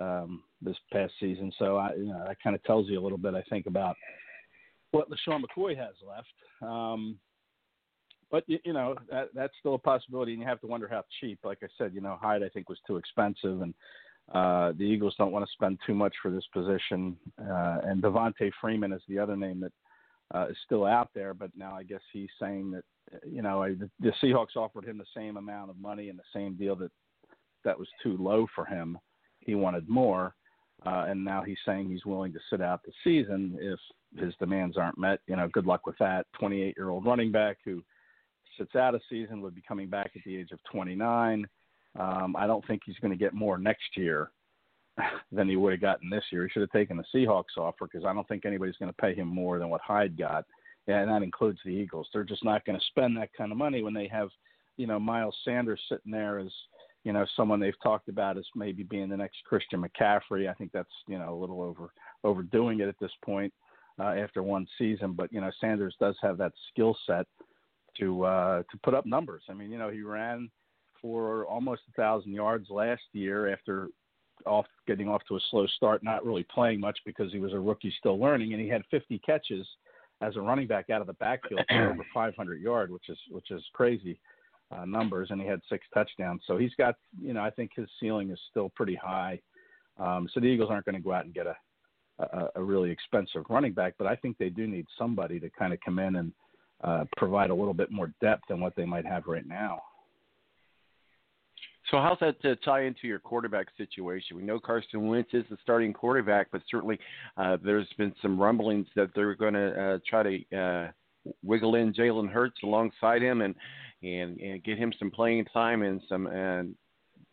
um, 0.00 0.42
this 0.60 0.76
past 0.92 1.12
season. 1.20 1.52
So 1.58 1.76
I, 1.76 1.94
you 1.94 2.12
know, 2.12 2.24
that 2.26 2.36
kind 2.42 2.54
of 2.54 2.62
tells 2.64 2.88
you 2.88 2.98
a 2.98 3.02
little 3.02 3.18
bit, 3.18 3.34
I 3.34 3.42
think, 3.48 3.66
about 3.66 3.96
what 4.90 5.08
LeSean 5.10 5.42
McCoy 5.42 5.76
has 5.76 5.94
left. 6.06 6.28
Um, 6.62 7.18
but 8.30 8.44
you, 8.46 8.58
you 8.64 8.72
know 8.72 8.94
that 9.10 9.28
that's 9.34 9.54
still 9.58 9.74
a 9.74 9.78
possibility, 9.78 10.32
and 10.32 10.40
you 10.40 10.46
have 10.46 10.60
to 10.60 10.66
wonder 10.66 10.88
how 10.88 11.04
cheap. 11.20 11.40
Like 11.44 11.58
I 11.62 11.68
said, 11.76 11.92
you 11.94 12.00
know 12.00 12.18
Hyde 12.20 12.42
I 12.42 12.48
think 12.48 12.68
was 12.68 12.78
too 12.86 12.96
expensive, 12.96 13.62
and 13.62 13.74
uh, 14.32 14.72
the 14.78 14.84
Eagles 14.84 15.14
don't 15.18 15.32
want 15.32 15.44
to 15.44 15.52
spend 15.52 15.78
too 15.86 15.94
much 15.94 16.14
for 16.22 16.30
this 16.30 16.46
position. 16.52 17.16
Uh, 17.40 17.78
and 17.84 18.02
Devonta 18.02 18.50
Freeman 18.60 18.92
is 18.92 19.02
the 19.08 19.18
other 19.18 19.36
name 19.36 19.60
that 19.60 19.72
uh, 20.34 20.46
is 20.48 20.56
still 20.64 20.86
out 20.86 21.10
there, 21.14 21.34
but 21.34 21.50
now 21.56 21.74
I 21.74 21.82
guess 21.82 22.00
he's 22.12 22.28
saying 22.40 22.70
that 22.70 22.84
uh, 23.14 23.18
you 23.26 23.42
know 23.42 23.62
I, 23.62 23.74
the, 23.98 24.12
Seahawks 24.22 24.56
offered 24.56 24.84
him 24.84 24.98
the 24.98 25.04
same 25.14 25.36
amount 25.36 25.70
of 25.70 25.78
money 25.78 26.08
and 26.08 26.18
the 26.18 26.22
same 26.32 26.54
deal 26.54 26.76
that 26.76 26.92
that 27.64 27.78
was 27.78 27.88
too 28.02 28.16
low 28.18 28.46
for 28.54 28.64
him. 28.64 28.98
He 29.40 29.54
wanted 29.54 29.88
more, 29.88 30.34
uh, 30.86 31.06
and 31.08 31.24
now 31.24 31.42
he's 31.42 31.58
saying 31.66 31.88
he's 31.88 32.04
willing 32.04 32.32
to 32.32 32.38
sit 32.48 32.60
out 32.60 32.82
the 32.84 32.92
season 33.02 33.58
if 33.60 33.78
his 34.22 34.34
demands 34.38 34.76
aren't 34.76 34.98
met. 34.98 35.20
You 35.26 35.36
know, 35.36 35.48
good 35.48 35.66
luck 35.66 35.86
with 35.86 35.96
that. 35.98 36.26
28 36.38 36.74
year 36.76 36.90
old 36.90 37.04
running 37.04 37.32
back 37.32 37.58
who 37.64 37.82
sits 38.58 38.74
out 38.74 38.94
a 38.94 39.00
season 39.08 39.40
would 39.40 39.54
be 39.54 39.62
coming 39.66 39.88
back 39.88 40.12
at 40.14 40.22
the 40.24 40.36
age 40.36 40.52
of 40.52 40.58
29. 40.70 41.46
Um, 41.98 42.36
I 42.36 42.46
don't 42.46 42.66
think 42.66 42.82
he's 42.84 42.98
going 42.98 43.12
to 43.12 43.18
get 43.18 43.34
more 43.34 43.58
next 43.58 43.96
year 43.96 44.30
than 45.32 45.48
he 45.48 45.56
would 45.56 45.72
have 45.72 45.80
gotten 45.80 46.10
this 46.10 46.24
year. 46.30 46.44
He 46.44 46.50
should 46.50 46.62
have 46.62 46.70
taken 46.70 46.96
the 46.96 47.04
Seahawks 47.14 47.58
offer 47.58 47.86
because 47.86 48.04
I 48.04 48.12
don't 48.12 48.26
think 48.28 48.44
anybody's 48.44 48.76
going 48.76 48.92
to 48.92 49.00
pay 49.00 49.14
him 49.14 49.28
more 49.28 49.58
than 49.58 49.68
what 49.68 49.80
Hyde 49.80 50.16
got, 50.16 50.44
and 50.86 51.10
that 51.10 51.22
includes 51.22 51.58
the 51.64 51.70
Eagles. 51.70 52.08
They're 52.12 52.24
just 52.24 52.44
not 52.44 52.64
going 52.64 52.78
to 52.78 52.86
spend 52.86 53.16
that 53.16 53.32
kind 53.36 53.52
of 53.52 53.58
money 53.58 53.82
when 53.82 53.94
they 53.94 54.08
have, 54.08 54.28
you 54.76 54.86
know, 54.86 54.98
Miles 54.98 55.36
Sanders 55.44 55.80
sitting 55.88 56.12
there 56.12 56.38
as, 56.38 56.52
you 57.04 57.12
know, 57.12 57.24
someone 57.36 57.60
they've 57.60 57.82
talked 57.82 58.08
about 58.08 58.38
as 58.38 58.44
maybe 58.54 58.82
being 58.82 59.08
the 59.08 59.16
next 59.16 59.38
Christian 59.44 59.82
McCaffrey. 59.82 60.48
I 60.48 60.54
think 60.54 60.70
that's 60.72 60.88
you 61.08 61.18
know 61.18 61.34
a 61.34 61.40
little 61.40 61.62
over 61.62 61.92
overdoing 62.24 62.80
it 62.80 62.88
at 62.88 62.98
this 63.00 63.12
point 63.24 63.52
uh, 63.98 64.14
after 64.14 64.42
one 64.42 64.66
season, 64.78 65.14
but 65.14 65.32
you 65.32 65.40
know 65.40 65.50
Sanders 65.60 65.94
does 65.98 66.16
have 66.22 66.36
that 66.38 66.52
skill 66.70 66.96
set 67.06 67.26
to 68.00 68.24
uh, 68.24 68.62
to 68.70 68.78
put 68.82 68.94
up 68.94 69.06
numbers. 69.06 69.42
I 69.48 69.54
mean, 69.54 69.70
you 69.70 69.78
know, 69.78 69.90
he 69.90 70.02
ran 70.02 70.50
for 71.00 71.46
almost 71.46 71.82
a 71.88 71.92
thousand 71.92 72.32
yards 72.32 72.68
last 72.70 73.02
year 73.12 73.52
after 73.52 73.88
off 74.46 74.66
getting 74.86 75.08
off 75.08 75.22
to 75.28 75.36
a 75.36 75.40
slow 75.50 75.66
start, 75.66 76.02
not 76.02 76.24
really 76.24 76.46
playing 76.52 76.80
much 76.80 76.98
because 77.04 77.32
he 77.32 77.38
was 77.38 77.52
a 77.52 77.58
rookie 77.58 77.92
still 77.98 78.18
learning, 78.18 78.52
and 78.52 78.62
he 78.62 78.68
had 78.68 78.82
50 78.90 79.18
catches 79.18 79.66
as 80.22 80.36
a 80.36 80.40
running 80.40 80.66
back 80.66 80.90
out 80.90 81.00
of 81.00 81.06
the 81.06 81.14
backfield 81.14 81.62
for 81.68 81.90
over 81.90 82.06
500 82.14 82.60
yard, 82.60 82.90
which 82.90 83.08
is 83.08 83.18
which 83.30 83.50
is 83.50 83.62
crazy 83.72 84.20
uh, 84.74 84.84
numbers, 84.84 85.28
and 85.30 85.40
he 85.40 85.46
had 85.46 85.60
six 85.68 85.86
touchdowns. 85.92 86.42
So 86.46 86.56
he's 86.56 86.74
got, 86.76 86.96
you 87.20 87.32
know, 87.32 87.40
I 87.40 87.50
think 87.50 87.72
his 87.74 87.88
ceiling 87.98 88.30
is 88.30 88.38
still 88.50 88.70
pretty 88.74 88.94
high. 88.94 89.40
Um, 89.98 90.28
so 90.32 90.40
the 90.40 90.46
Eagles 90.46 90.70
aren't 90.70 90.84
going 90.84 90.94
to 90.94 91.02
go 91.02 91.12
out 91.12 91.24
and 91.24 91.34
get 91.34 91.46
a, 91.46 91.56
a 92.18 92.48
a 92.56 92.62
really 92.62 92.90
expensive 92.90 93.44
running 93.48 93.72
back, 93.72 93.94
but 93.98 94.06
I 94.06 94.16
think 94.16 94.36
they 94.38 94.50
do 94.50 94.66
need 94.66 94.86
somebody 94.98 95.40
to 95.40 95.50
kind 95.50 95.72
of 95.72 95.80
come 95.80 95.98
in 95.98 96.16
and 96.16 96.32
uh, 96.82 97.04
provide 97.16 97.50
a 97.50 97.54
little 97.54 97.74
bit 97.74 97.90
more 97.90 98.12
depth 98.20 98.44
than 98.48 98.60
what 98.60 98.74
they 98.76 98.84
might 98.84 99.06
have 99.06 99.26
right 99.26 99.46
now. 99.46 99.82
So 101.90 101.96
how's 101.96 102.18
that 102.20 102.36
uh, 102.44 102.54
tie 102.64 102.82
into 102.82 103.08
your 103.08 103.18
quarterback 103.18 103.66
situation? 103.76 104.36
We 104.36 104.44
know 104.44 104.60
Carson 104.60 105.08
Wentz 105.08 105.30
is 105.32 105.44
the 105.50 105.56
starting 105.62 105.92
quarterback, 105.92 106.48
but 106.52 106.62
certainly 106.70 106.98
uh, 107.36 107.56
there's 107.64 107.88
been 107.98 108.14
some 108.22 108.40
rumblings 108.40 108.86
that 108.94 109.10
they're 109.14 109.34
going 109.34 109.54
to 109.54 109.94
uh, 109.94 109.98
try 110.08 110.22
to 110.22 110.56
uh, 110.56 110.88
wiggle 111.42 111.74
in 111.74 111.92
Jalen 111.92 112.30
Hurts 112.30 112.58
alongside 112.62 113.22
him 113.22 113.40
and 113.40 113.54
and 114.02 114.40
and 114.40 114.64
get 114.64 114.78
him 114.78 114.92
some 114.98 115.10
playing 115.10 115.44
time 115.46 115.82
and 115.82 116.00
some 116.08 116.26
and 116.28 116.74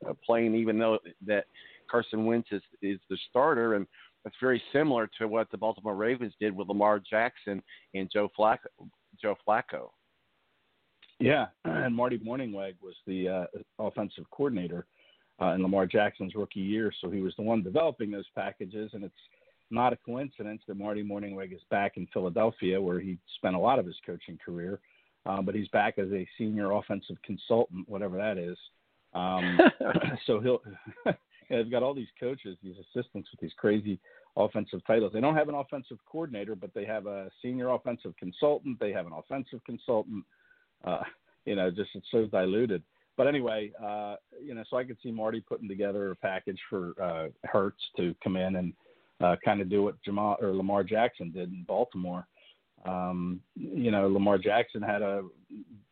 uh, 0.07 0.13
playing, 0.25 0.55
even 0.55 0.79
though 0.79 0.97
that 1.25 1.45
Carson 1.89 2.25
Wentz 2.25 2.49
is 2.51 2.63
is 2.81 2.99
the 3.09 3.17
starter, 3.29 3.75
and 3.75 3.85
that's 4.23 4.35
very 4.41 4.61
similar 4.73 5.09
to 5.19 5.27
what 5.27 5.49
the 5.51 5.57
Baltimore 5.57 5.95
Ravens 5.95 6.33
did 6.39 6.55
with 6.55 6.67
Lamar 6.67 6.99
Jackson 6.99 7.61
and 7.93 8.09
Joe 8.11 8.29
Flacco. 8.37 8.67
Joe 9.21 9.35
Flacco. 9.47 9.89
Yeah, 11.19 11.47
and 11.65 11.95
Marty 11.95 12.19
Mornhinweg 12.19 12.75
was 12.81 12.93
the 13.07 13.27
uh, 13.27 13.45
offensive 13.79 14.25
coordinator 14.29 14.85
uh, 15.41 15.47
in 15.47 15.63
Lamar 15.63 15.87
Jackson's 15.87 16.35
rookie 16.35 16.59
year. 16.59 16.91
So 17.01 17.09
he 17.09 17.21
was 17.21 17.33
the 17.37 17.43
one 17.43 17.63
developing 17.63 18.11
those 18.11 18.27
packages, 18.35 18.91
and 18.93 19.03
it's 19.03 19.15
not 19.71 19.93
a 19.93 19.97
coincidence 19.97 20.61
that 20.67 20.77
Marty 20.77 21.03
Mornhinweg 21.03 21.53
is 21.53 21.61
back 21.71 21.97
in 21.97 22.07
Philadelphia, 22.13 22.79
where 22.79 22.99
he 22.99 23.17
spent 23.37 23.55
a 23.55 23.59
lot 23.59 23.79
of 23.79 23.85
his 23.85 23.95
coaching 24.05 24.37
career. 24.43 24.79
Um, 25.25 25.43
but 25.43 25.55
he's 25.55 25.67
back 25.69 25.97
as 25.97 26.07
a 26.13 26.27
senior 26.37 26.71
offensive 26.71 27.17
consultant, 27.23 27.89
whatever 27.89 28.15
that 28.17 28.37
is. 28.37 28.57
Um, 29.13 29.59
so 30.27 30.39
he'll. 30.39 30.61
they've 31.49 31.71
got 31.71 31.83
all 31.83 31.93
these 31.93 32.07
coaches, 32.19 32.57
these 32.63 32.75
assistants 32.75 33.29
with 33.31 33.39
these 33.39 33.51
crazy 33.57 33.99
offensive 34.37 34.85
titles. 34.85 35.11
They 35.13 35.21
don't 35.21 35.35
have 35.35 35.49
an 35.49 35.55
offensive 35.55 35.97
coordinator, 36.09 36.55
but 36.55 36.73
they 36.73 36.85
have 36.85 37.07
a 37.07 37.29
senior 37.41 37.69
offensive 37.69 38.13
consultant. 38.17 38.79
They 38.79 38.91
have 38.91 39.07
an 39.07 39.13
offensive 39.13 39.59
consultant. 39.65 40.23
Uh, 40.83 41.03
you 41.45 41.55
know, 41.55 41.71
just 41.71 41.89
it's 41.95 42.05
so 42.11 42.25
diluted. 42.25 42.83
But 43.17 43.27
anyway, 43.27 43.71
uh, 43.83 44.17
you 44.43 44.53
know, 44.53 44.63
so 44.69 44.77
I 44.77 44.83
could 44.83 44.97
see 45.01 45.11
Marty 45.11 45.41
putting 45.41 45.67
together 45.67 46.11
a 46.11 46.15
package 46.15 46.59
for 46.69 46.93
uh, 47.01 47.29
Hurts 47.47 47.81
to 47.97 48.13
come 48.23 48.37
in 48.37 48.57
and 48.57 48.73
uh, 49.19 49.35
kind 49.43 49.59
of 49.59 49.69
do 49.69 49.83
what 49.83 50.01
Jamal 50.03 50.37
or 50.39 50.53
Lamar 50.53 50.83
Jackson 50.83 51.31
did 51.31 51.51
in 51.51 51.63
Baltimore. 51.67 52.27
Um, 52.85 53.41
you 53.55 53.89
know, 53.89 54.07
Lamar 54.07 54.37
Jackson 54.37 54.83
had 54.83 55.01
a 55.01 55.23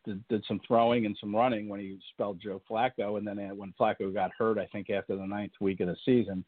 did, 0.05 0.25
did 0.27 0.43
some 0.47 0.61
throwing 0.67 1.07
and 1.07 1.17
some 1.19 1.35
running 1.35 1.67
when 1.67 1.79
he 1.79 1.97
spelled 2.13 2.39
Joe 2.39 2.61
Flacco, 2.69 3.17
and 3.17 3.25
then 3.25 3.39
uh, 3.39 3.55
when 3.55 3.73
Flacco 3.79 4.13
got 4.13 4.29
hurt, 4.37 4.59
I 4.59 4.67
think 4.67 4.91
after 4.91 5.15
the 5.15 5.25
ninth 5.25 5.53
week 5.59 5.79
of 5.79 5.87
the 5.87 5.95
season, 6.05 6.45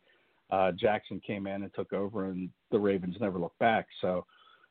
uh, 0.52 0.72
Jackson 0.72 1.20
came 1.26 1.48
in 1.48 1.64
and 1.64 1.74
took 1.74 1.94
over, 1.94 2.26
and 2.26 2.50
the 2.72 2.80
Ravens 2.80 3.16
never 3.20 3.40
looked 3.40 3.60
back. 3.60 3.88
So 4.02 4.26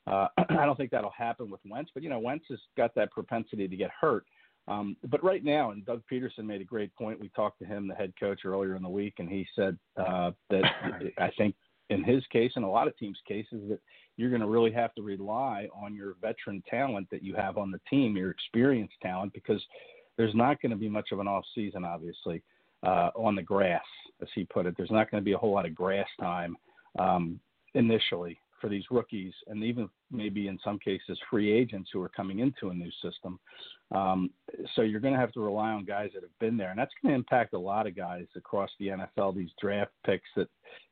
uh, 0.07 0.29
I 0.49 0.67
don't 0.67 0.77
think 0.77 0.91
that'll 0.91 1.11
happen 1.11 1.51
with 1.51 1.61
Wentz, 1.69 1.91
but 1.93 2.03
you 2.03 2.09
know, 2.09 2.19
Wentz 2.19 2.47
has 2.51 2.59
got 2.77 2.95
that 2.95 3.11
propensity 3.11 3.69
to 3.69 3.77
get 3.77 3.91
hurt. 3.99 4.25
Um, 4.69 4.97
but 5.09 5.23
right 5.23 5.45
now, 5.45 5.71
and 5.71 5.87
Doug 5.87 6.03
Pederson 6.11 6.45
made 6.45 6.61
a 6.61 6.65
great 6.65 6.93
point. 6.97 7.21
We 7.21 7.29
talked 7.31 7.61
to 7.61 7.67
him, 7.67 7.87
the 7.87 7.95
head 7.95 8.13
coach, 8.19 8.41
earlier 8.45 8.75
in 8.75 8.83
the 8.83 8.89
week, 8.89 9.15
and 9.19 9.29
he 9.29 9.47
said 9.55 9.79
uh, 9.97 10.33
that 10.51 10.65
I 11.19 11.31
think 11.39 11.55
in 11.89 12.03
his 12.03 12.25
case 12.33 12.51
and 12.57 12.65
a 12.65 12.69
lot 12.69 12.89
of 12.89 12.97
teams' 12.99 13.19
cases 13.29 13.63
that 13.69 13.79
you're 14.17 14.31
going 14.31 14.41
to 14.41 14.49
really 14.49 14.73
have 14.73 14.93
to 14.95 15.03
rely 15.03 15.69
on 15.73 15.95
your 15.95 16.17
veteran 16.21 16.63
talent 16.69 17.07
that 17.13 17.23
you 17.23 17.35
have 17.35 17.59
on 17.59 17.71
the 17.71 17.81
team, 17.89 18.17
your 18.17 18.31
experienced 18.31 18.95
talent, 19.03 19.33
because 19.33 19.63
there's 20.17 20.35
not 20.35 20.61
going 20.61 20.71
to 20.71 20.77
be 20.77 20.89
much 20.89 21.13
of 21.13 21.21
an 21.21 21.29
off 21.29 21.45
season, 21.55 21.85
obviously, 21.85 22.43
uh, 22.87 23.11
on 23.17 23.35
the 23.35 23.43
grass, 23.43 23.85
as 24.23 24.29
he 24.35 24.45
put 24.45 24.67
it. 24.67 24.75
There's 24.77 24.91
not 24.91 25.11
going 25.11 25.21
to 25.21 25.25
be 25.25 25.33
a 25.33 25.39
whole 25.39 25.53
lot 25.53 25.67
of 25.67 25.75
grass 25.75 26.07
time 26.21 26.57
um, 26.99 27.39
initially 27.75 28.39
for 28.61 28.71
these 28.71 28.85
rookies, 28.91 29.35
and 29.49 29.63
even 29.63 29.89
maybe 30.11 30.49
in 30.49 30.59
some 30.65 30.79
cases 30.79 31.19
free 31.29 31.53
agents 31.53 31.91
who 31.93 32.01
are 32.01 32.09
coming 32.09 32.39
into 32.39 32.71
a 32.71 32.75
new 32.75 32.91
system. 33.03 33.39
Um, 33.91 34.31
so 34.75 34.83
you're 34.83 35.01
going 35.01 35.13
to 35.13 35.21
have 35.21 35.33
to 35.33 35.41
rely 35.41 35.73
on 35.73 35.85
guys 35.85 36.11
that 36.15 36.23
have 36.23 36.39
been 36.41 36.57
there, 36.57 36.71
and 36.71 36.79
that's 36.79 36.93
going 37.03 37.13
to 37.13 37.17
impact 37.17 37.53
a 37.53 37.59
lot 37.59 37.87
of 37.87 37.95
guys 37.95 38.25
across 38.35 38.71
the 38.79 38.89
NFL. 38.89 39.35
These 39.35 39.51
draft 39.61 39.93
picks 40.07 40.29
that 40.37 40.49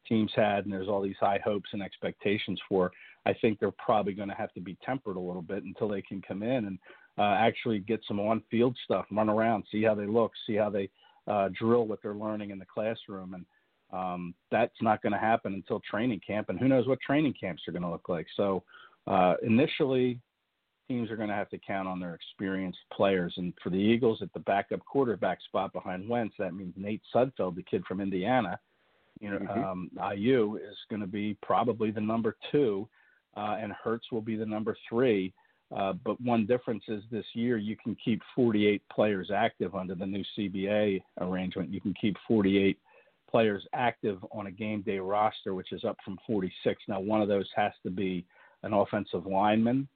teams 0.07 0.31
had, 0.37 0.65
and 0.65 0.73
there's 0.73 0.89
all 0.89 1.01
these 1.01 1.17
high 1.19 1.41
hopes 1.43 1.71
and 1.73 1.83
expectations 1.83 2.61
for. 2.69 2.91
I 3.25 3.33
think 3.33 3.59
they're 3.59 3.73
probably 3.73 4.13
going 4.13 4.29
to 4.29 4.35
have 4.35 4.53
to 4.53 4.61
be 4.61 4.77
tempered 4.85 5.17
a 5.17 5.21
little 5.21 5.43
bit 5.43 5.65
until 5.65 5.89
they 5.89 6.03
can 6.03 6.21
come 6.21 6.43
in 6.43 6.67
and 6.67 6.79
uh, 7.17 7.37
actually 7.39 7.79
get 7.79 8.01
some 8.07 8.21
on-field 8.21 8.77
stuff, 8.85 9.07
run 9.11 9.31
around, 9.31 9.65
see 9.73 9.83
how 9.83 9.95
they 9.95 10.07
look, 10.07 10.33
see 10.47 10.57
how 10.57 10.69
they 10.69 10.91
uh, 11.27 11.49
drill 11.59 11.87
what 11.87 12.01
they're 12.03 12.15
learning 12.15 12.51
in 12.51 12.59
the 12.59 12.67
classroom, 12.67 13.35
and 13.35 13.47
um, 13.93 14.35
that's 14.51 14.81
not 14.81 15.03
going 15.03 15.13
to 15.13 15.19
happen 15.19 15.55
until 15.55 15.81
training 15.81 16.21
camp, 16.27 16.49
and 16.49 16.59
who 16.59 16.69
knows 16.69 16.87
what 16.87 17.01
training 17.01 17.35
camps 17.39 17.63
are 17.69 17.73
going 17.73 17.83
to 17.83 17.91
look 17.91 18.09
like. 18.09 18.27
So 18.37 18.63
uh, 19.07 19.35
initially, 19.43 20.21
teams 20.89 21.11
are 21.11 21.17
going 21.17 21.29
to 21.29 21.35
have 21.35 21.51
to 21.51 21.59
count 21.59 21.89
on 21.89 22.01
their 22.01 22.15
experienced 22.15 22.79
players. 22.93 23.35
And 23.37 23.53
for 23.63 23.71
the 23.71 23.77
Eagles 23.77 24.21
at 24.23 24.33
the 24.33 24.41
backup 24.41 24.85
quarterback 24.85 25.39
spot 25.43 25.73
behind 25.73 26.09
Wentz, 26.09 26.35
that 26.39 26.55
means 26.55 26.75
Nate 26.77 27.03
Sudfeld, 27.15 27.57
the 27.57 27.63
kid 27.63 27.85
from 27.87 28.01
Indiana, 28.01 28.59
you 29.21 29.31
know, 29.31 29.39
Mhm. 29.39 29.65
um, 29.65 29.91
IU 30.15 30.57
is 30.57 30.77
going 30.91 31.01
to 31.01 31.07
be 31.07 31.35
probably 31.43 31.91
the 31.91 32.01
number 32.01 32.37
two, 32.51 32.89
uh, 33.37 33.57
and 33.59 33.73
Hurts 33.73 34.11
will 34.13 34.21
be 34.21 34.37
the 34.37 34.47
number 34.47 34.77
three. 34.89 35.33
Uh, 35.75 35.93
but 36.05 36.21
one 36.21 36.47
difference 36.47 36.85
is 36.89 37.03
this 37.11 37.25
year 37.35 37.57
you 37.57 37.77
can 37.77 37.97
keep 38.05 38.21
48 38.35 38.83
players 38.93 39.31
active 39.35 39.75
under 39.75 39.95
the 39.95 40.07
new 40.07 40.25
CBA 40.37 41.03
arrangement. 41.21 41.73
You 41.73 41.81
can 41.81 41.95
keep 42.01 42.17
48 42.29 42.79
players 43.31 43.67
active 43.73 44.19
on 44.31 44.47
a 44.47 44.51
game 44.51 44.83
day 44.83 44.99
roster, 44.99 45.55
which 45.55 45.73
is 45.73 45.85
up 45.85 45.97
from 46.05 46.19
46. 46.27 46.83
Now, 46.87 47.01
one 47.01 47.21
of 47.21 47.29
those 47.29 47.49
has 47.57 47.73
to 47.83 47.91
be 47.91 48.25
an 48.63 48.73
offensive 48.73 49.27
lineman. 49.27 49.89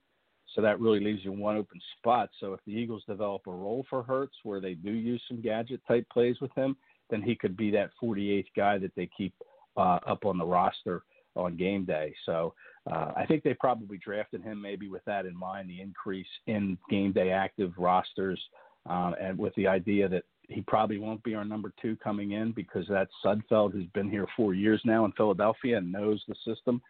So 0.55 0.63
that 0.63 0.81
really 0.81 1.01
leaves 1.01 1.25
you 1.25 1.33
one 1.33 1.57
open 1.57 1.81
spot. 1.99 2.31
So 2.41 2.53
if 2.55 2.61
the 2.67 2.73
Eagles 2.73 3.05
develop 3.07 3.43
a 3.47 3.51
role 3.53 3.85
for 3.89 4.03
Hurts 4.03 4.35
where 4.43 4.61
they 4.61 4.75
do 4.75 4.91
use 4.91 5.23
some 5.29 5.41
gadget 5.41 5.81
type 5.87 6.07
plays 6.11 6.41
with 6.41 6.53
him, 6.55 6.77
then 7.11 7.23
he 7.23 7.37
could 7.37 7.57
be 7.57 7.71
that 7.73 7.91
48th 8.03 8.47
guy 8.57 8.79
that 8.79 8.95
they 8.97 9.09
keep 9.17 9.35
uh, 9.77 9.99
up 10.07 10.25
on 10.25 10.39
the 10.39 10.45
roster 10.45 11.03
on 11.39 11.57
game 11.57 11.85
day. 11.85 12.15
So 12.27 12.55
uh, 12.91 13.13
I 13.17 13.25
think 13.27 13.43
they 13.43 13.55
probably 13.55 13.99
drafted 13.99 14.43
him 14.43 14.61
maybe 14.61 14.89
with 14.89 15.05
that 15.05 15.27
in 15.27 15.37
mind, 15.37 15.71
the 15.71 15.81
increase 15.81 16.27
in 16.47 16.77
game 16.91 17.13
day 17.13 17.31
active 17.31 17.73
rosters, 17.79 18.41
um, 18.87 19.15
and 19.21 19.39
with 19.39 19.55
the 19.55 19.67
idea 19.67 20.09
that 20.09 20.25
he 20.49 20.63
probably 20.63 20.99
won't 20.99 21.23
be 21.23 21.35
our 21.35 21.45
number 21.45 21.73
two 21.81 21.97
coming 21.97 22.33
in 22.33 22.53
because 22.53 22.87
that's 22.89 23.13
Sudfeld, 23.25 23.73
who's 23.73 23.87
been 23.95 24.11
here 24.11 24.27
four 24.37 24.55
years 24.55 24.81
now 24.85 25.05
in 25.05 25.13
Philadelphia 25.13 25.77
and 25.77 25.93
knows 25.93 26.23
the 26.27 26.35
system. 26.45 26.81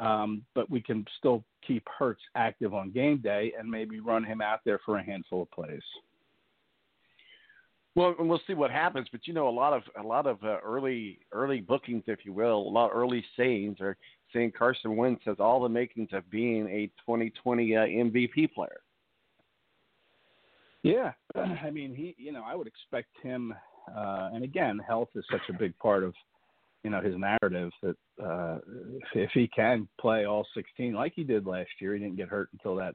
Um, 0.00 0.42
but 0.56 0.68
we 0.68 0.80
can 0.80 1.04
still 1.18 1.44
keep 1.64 1.86
Hurts 1.98 2.22
active 2.34 2.74
on 2.74 2.90
game 2.90 3.18
day 3.18 3.52
and 3.56 3.70
maybe 3.70 4.00
run 4.00 4.24
him 4.24 4.40
out 4.40 4.58
there 4.64 4.80
for 4.84 4.98
a 4.98 5.04
handful 5.04 5.42
of 5.42 5.50
plays. 5.52 5.82
Well, 7.96 8.14
and 8.18 8.28
we'll 8.28 8.40
see 8.46 8.54
what 8.54 8.70
happens. 8.70 9.08
But 9.12 9.26
you 9.26 9.34
know, 9.34 9.48
a 9.48 9.50
lot 9.50 9.72
of 9.72 9.82
a 10.02 10.06
lot 10.06 10.26
of 10.26 10.42
uh, 10.42 10.58
early 10.64 11.20
early 11.32 11.60
bookings, 11.60 12.04
if 12.06 12.24
you 12.24 12.32
will, 12.32 12.58
a 12.58 12.68
lot 12.70 12.90
of 12.90 12.96
early 12.96 13.24
sayings 13.36 13.80
are 13.80 13.96
saying 14.32 14.52
Carson 14.58 14.96
Wentz 14.96 15.22
has 15.26 15.36
all 15.38 15.62
the 15.62 15.68
makings 15.68 16.08
of 16.12 16.28
being 16.28 16.68
a 16.68 16.86
2020 17.06 17.76
uh, 17.76 17.80
MVP 17.80 18.52
player. 18.52 18.80
Yeah, 20.82 21.12
I 21.36 21.70
mean, 21.70 21.94
he, 21.94 22.14
you 22.18 22.32
know, 22.32 22.44
I 22.46 22.54
would 22.54 22.66
expect 22.66 23.08
him. 23.22 23.54
Uh, 23.94 24.30
and 24.32 24.44
again, 24.44 24.80
health 24.86 25.08
is 25.14 25.24
such 25.30 25.42
a 25.50 25.58
big 25.58 25.76
part 25.78 26.04
of, 26.04 26.14
you 26.84 26.90
know, 26.90 27.00
his 27.00 27.14
narrative 27.16 27.70
that 27.82 27.96
uh, 28.22 28.58
if, 29.14 29.28
if 29.28 29.30
he 29.34 29.46
can 29.48 29.88
play 30.00 30.24
all 30.24 30.46
16 30.54 30.94
like 30.94 31.12
he 31.14 31.22
did 31.22 31.46
last 31.46 31.68
year, 31.80 31.94
he 31.94 32.00
didn't 32.00 32.16
get 32.16 32.28
hurt 32.28 32.48
until 32.52 32.76
that, 32.76 32.94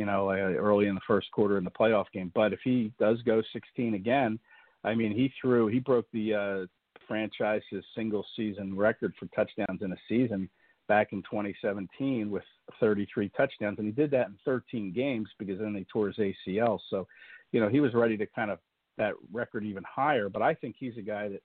you 0.00 0.06
know, 0.06 0.30
uh, 0.30 0.32
early 0.32 0.86
in 0.86 0.94
the 0.94 1.00
first 1.06 1.30
quarter 1.30 1.58
in 1.58 1.64
the 1.64 1.70
playoff 1.70 2.06
game. 2.10 2.32
But 2.34 2.54
if 2.54 2.60
he 2.64 2.90
does 2.98 3.20
go 3.20 3.42
16 3.52 3.92
again, 3.92 4.38
I 4.82 4.94
mean, 4.94 5.12
he 5.12 5.30
threw, 5.38 5.66
he 5.66 5.78
broke 5.78 6.06
the 6.10 6.34
uh, 6.34 6.66
franchise's 7.06 7.84
single 7.94 8.24
season 8.34 8.74
record 8.74 9.12
for 9.20 9.26
touchdowns 9.26 9.82
in 9.82 9.92
a 9.92 9.96
season 10.08 10.48
back 10.88 11.08
in 11.12 11.20
2017 11.24 12.30
with 12.30 12.42
33 12.80 13.28
touchdowns, 13.36 13.76
and 13.76 13.86
he 13.86 13.92
did 13.92 14.10
that 14.12 14.28
in 14.28 14.38
13 14.46 14.90
games 14.90 15.28
because 15.38 15.58
then 15.58 15.74
they 15.74 15.84
tore 15.92 16.06
his 16.06 16.16
ACL. 16.16 16.78
So, 16.88 17.06
you 17.52 17.60
know, 17.60 17.68
he 17.68 17.80
was 17.80 17.92
ready 17.92 18.16
to 18.16 18.26
kind 18.34 18.50
of 18.50 18.58
that 18.96 19.12
record 19.30 19.64
even 19.64 19.84
higher. 19.84 20.30
But 20.30 20.40
I 20.40 20.54
think 20.54 20.76
he's 20.78 20.96
a 20.96 21.02
guy 21.02 21.28
that 21.28 21.42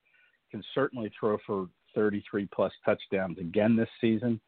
can 0.49 0.63
certainly 0.73 1.11
throw 1.19 1.37
for 1.45 1.67
33 1.93 2.47
plus 2.55 2.71
touchdowns 2.85 3.37
again 3.37 3.75
this 3.75 3.89
season. 3.99 4.39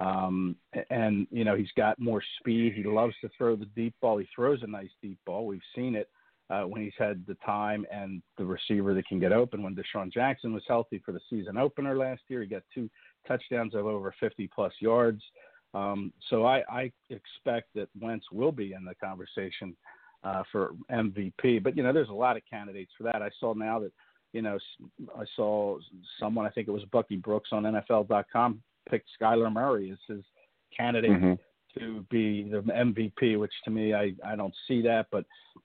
Um, 0.00 0.56
and 0.90 1.26
you 1.30 1.44
know, 1.44 1.56
he's 1.56 1.72
got 1.76 1.98
more 1.98 2.22
speed. 2.38 2.74
He 2.74 2.84
loves 2.84 3.14
to 3.22 3.30
throw 3.36 3.56
the 3.56 3.66
deep 3.76 3.94
ball. 4.00 4.18
He 4.18 4.28
throws 4.34 4.62
a 4.62 4.66
nice 4.66 4.90
deep 5.02 5.18
ball. 5.24 5.46
We've 5.46 5.60
seen 5.74 5.94
it 5.94 6.10
uh, 6.50 6.62
when 6.62 6.82
he's 6.82 6.92
had 6.98 7.24
the 7.26 7.36
time 7.44 7.86
and 7.90 8.22
the 8.36 8.44
receiver 8.44 8.94
that 8.94 9.06
can 9.06 9.18
get 9.18 9.32
open. 9.32 9.62
When 9.62 9.74
DeSean 9.74 10.12
Jackson 10.12 10.52
was 10.52 10.62
healthy 10.68 11.00
for 11.04 11.12
the 11.12 11.20
season 11.30 11.56
opener 11.56 11.96
last 11.96 12.22
year, 12.28 12.42
he 12.42 12.46
got 12.46 12.62
two 12.74 12.90
touchdowns 13.26 13.74
of 13.74 13.86
over 13.86 14.14
50 14.20 14.48
plus 14.54 14.72
yards. 14.80 15.22
Um, 15.74 16.12
so 16.30 16.44
I, 16.44 16.62
I 16.70 16.92
expect 17.10 17.68
that 17.74 17.88
Wentz 18.00 18.26
will 18.30 18.52
be 18.52 18.74
in 18.74 18.84
the 18.84 18.94
conversation 18.94 19.76
uh, 20.24 20.42
for 20.52 20.72
MVP. 20.90 21.62
But 21.62 21.76
you 21.76 21.82
know, 21.82 21.92
there's 21.92 22.08
a 22.10 22.14
lot 22.14 22.36
of 22.36 22.42
candidates 22.48 22.92
for 22.96 23.04
that. 23.04 23.22
I 23.22 23.30
saw 23.40 23.54
now 23.54 23.78
that 23.80 23.92
you 24.32 24.42
know 24.42 24.58
I 25.16 25.24
saw 25.34 25.78
someone. 26.20 26.46
I 26.46 26.50
think 26.50 26.68
it 26.68 26.72
was 26.72 26.84
Bucky 26.92 27.16
Brooks 27.16 27.50
on 27.52 27.64
NFL.com 27.64 28.62
picked 28.88 29.08
Kyler 29.20 29.52
Murray 29.52 29.90
as 29.90 29.98
his 30.08 30.24
candidate 30.76 31.10
Mhm. 31.10 31.38
to 31.78 32.00
be 32.10 32.44
the 32.44 32.62
MVP, 32.74 33.36
which 33.36 33.52
to 33.64 33.70
me 33.70 33.94
I 33.94 34.14
I 34.24 34.36
don't 34.36 34.54
see 34.66 34.80
that, 34.82 35.08
but 35.10 35.24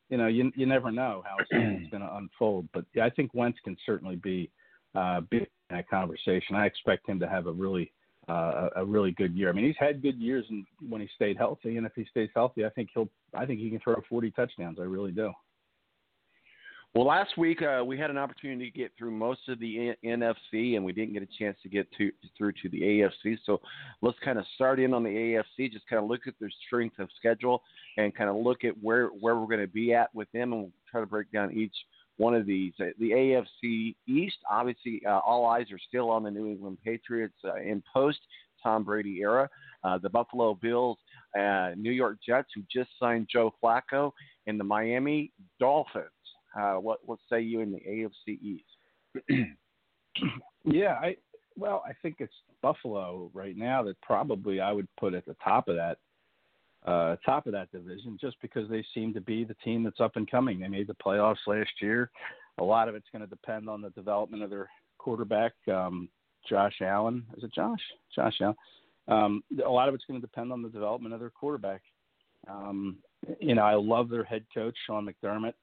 you 0.10 0.18
know 0.18 0.28
you 0.28 0.52
you 0.56 0.66
never 0.66 0.92
know 0.92 1.24
how 1.26 1.38
it's 1.40 1.50
going 1.90 2.02
to 2.02 2.16
unfold. 2.16 2.70
But 2.74 2.86
yeah, 2.94 3.06
I 3.06 3.10
think 3.10 3.34
Wentz 3.34 3.60
can 3.62 3.78
certainly 3.86 4.18
be 4.18 4.52
uh, 4.94 5.22
be 5.22 5.38
in 5.38 5.48
that 5.70 5.90
conversation. 5.90 6.56
I 6.56 6.66
expect 6.66 7.08
him 7.08 7.20
to 7.20 7.28
have 7.30 7.48
a 7.48 7.52
really 7.52 7.92
uh, 8.28 8.70
a 8.76 8.86
really 8.86 9.12
good 9.12 9.34
year. 9.34 9.50
I 9.50 9.52
mean, 9.52 9.66
he's 9.66 9.78
had 9.78 10.02
good 10.02 10.18
years 10.20 10.46
when 10.88 11.02
he 11.02 11.08
stayed 11.16 11.38
healthy, 11.38 11.78
and 11.78 11.86
if 11.86 11.94
he 11.96 12.06
stays 12.06 12.30
healthy, 12.36 12.66
I 12.66 12.70
think 12.70 12.90
he'll 12.94 13.10
I 13.34 13.46
think 13.46 13.60
he 13.60 13.70
can 13.70 13.80
throw 13.80 14.02
40 14.08 14.32
touchdowns. 14.32 14.80
I 14.80 14.84
really 14.84 15.12
do. 15.12 15.32
Well, 16.94 17.06
last 17.06 17.38
week 17.38 17.62
uh, 17.62 17.86
we 17.86 17.98
had 17.98 18.10
an 18.10 18.18
opportunity 18.18 18.70
to 18.70 18.78
get 18.78 18.92
through 18.98 19.12
most 19.12 19.48
of 19.48 19.60
the 19.60 19.94
NFC, 20.04 20.76
and 20.76 20.84
we 20.84 20.92
didn't 20.92 21.14
get 21.14 21.24
a 21.24 21.38
chance 21.40 21.58
to 21.64 21.70
get 21.70 21.88
to 21.98 22.12
through 22.38 22.52
to 22.64 22.70
the 22.70 22.82
AFC. 22.82 23.38
So 23.46 23.62
let's 24.02 24.18
kind 24.22 24.38
of 24.38 24.44
start 24.56 24.78
in 24.78 24.94
on 24.94 25.02
the 25.04 25.10
AFC. 25.10 25.72
Just 25.72 25.88
kind 25.88 26.04
of 26.04 26.10
look 26.10 26.28
at 26.28 26.34
their 26.42 26.52
strength 26.68 27.00
of 27.00 27.08
schedule 27.18 27.64
and 27.96 28.14
kind 28.14 28.30
of 28.30 28.36
look 28.36 28.66
at 28.66 28.74
where 28.82 29.08
where 29.08 29.38
we're 29.38 29.48
going 29.48 29.62
to 29.62 29.68
be 29.68 29.94
at 29.94 30.14
with 30.14 30.30
them, 30.34 30.52
and 30.52 30.64
we'll 30.64 30.72
try 30.90 31.00
to 31.00 31.08
break 31.08 31.32
down 31.32 31.54
each 31.54 31.76
one 32.18 32.36
of 32.36 32.46
these. 32.46 32.74
Uh, 32.78 32.88
The 33.00 33.12
AFC 33.12 33.96
East, 34.06 34.38
obviously, 34.50 35.02
uh, 35.08 35.20
all 35.20 35.46
eyes 35.46 35.72
are 35.72 35.80
still 35.80 36.10
on 36.10 36.24
the 36.24 36.32
New 36.32 36.48
England 36.48 36.80
Patriots 36.84 37.38
uh, 37.46 37.56
in 37.56 37.82
post 37.94 38.20
Tom 38.62 38.84
Brady 38.84 39.20
era. 39.22 39.50
Uh, 39.86 39.98
the 39.98 40.10
Buffalo 40.10 40.56
Bills, 40.62 40.98
New 41.78 41.92
York 41.92 42.18
Jets, 42.24 42.50
who 42.54 42.64
just 42.70 42.90
signed 43.00 43.30
Joe 43.32 43.54
Flacco, 43.64 44.12
and 44.46 44.60
the 44.60 44.64
Miami 44.66 45.32
Dolphins. 45.58 46.10
Uh, 46.58 46.74
what 46.76 47.00
what 47.06 47.20
say 47.30 47.42
you 47.42 47.62
in 47.62 47.72
the 47.72 47.80
AFC 47.80 48.40
East? 48.42 49.48
Yeah, 50.66 50.94
I 51.02 51.16
well, 51.58 51.84
I 51.86 51.92
think 52.02 52.18
it's 52.20 52.34
Buffalo 52.62 53.30
right 53.34 53.58
now 53.58 53.84
that 53.84 54.00
probably 54.02 54.60
I 54.60 54.72
would 54.72 54.88
put 55.00 55.14
at 55.14 55.26
the 55.26 55.36
top 55.44 55.68
of 55.68 55.76
that 55.76 55.98
uh 56.86 57.16
top 57.24 57.46
of 57.46 57.52
that 57.54 57.72
division 57.72 58.18
just 58.20 58.36
because 58.42 58.68
they 58.68 58.84
seem 58.94 59.14
to 59.14 59.22
be 59.22 59.44
the 59.44 59.56
team 59.64 59.84
that's 59.84 60.00
up 60.00 60.16
and 60.16 60.30
coming. 60.30 60.60
They 60.60 60.68
made 60.68 60.88
the 60.88 60.96
playoffs 60.96 61.46
last 61.48 61.72
year. 61.80 62.10
A 62.58 62.64
lot 62.64 62.90
of 62.90 62.96
it's 62.96 63.08
going 63.12 63.22
to 63.22 63.28
depend 63.28 63.70
on 63.70 63.82
the 63.82 63.92
development 63.92 64.44
of 64.44 64.50
their 64.50 64.70
quarterback, 64.98 65.54
um 65.72 66.10
Josh 66.50 66.82
Allen. 66.82 67.24
Is 67.38 67.44
it 67.44 67.54
Josh? 67.54 67.82
Josh 68.16 68.36
Allen. 68.42 68.56
Um 69.08 69.44
a 69.64 69.70
lot 69.70 69.90
of 69.90 69.96
it's 69.96 70.06
going 70.06 70.20
to 70.20 70.26
depend 70.26 70.52
on 70.52 70.62
the 70.62 70.70
development 70.70 71.14
of 71.14 71.20
their 71.20 71.30
quarterback. 71.30 71.82
Um 72.50 72.98
you 73.40 73.56
know, 73.56 73.64
I 73.64 73.76
love 73.76 74.10
their 74.10 74.24
head 74.24 74.46
coach 74.54 74.76
Sean 74.88 75.08
McDermott. 75.08 75.54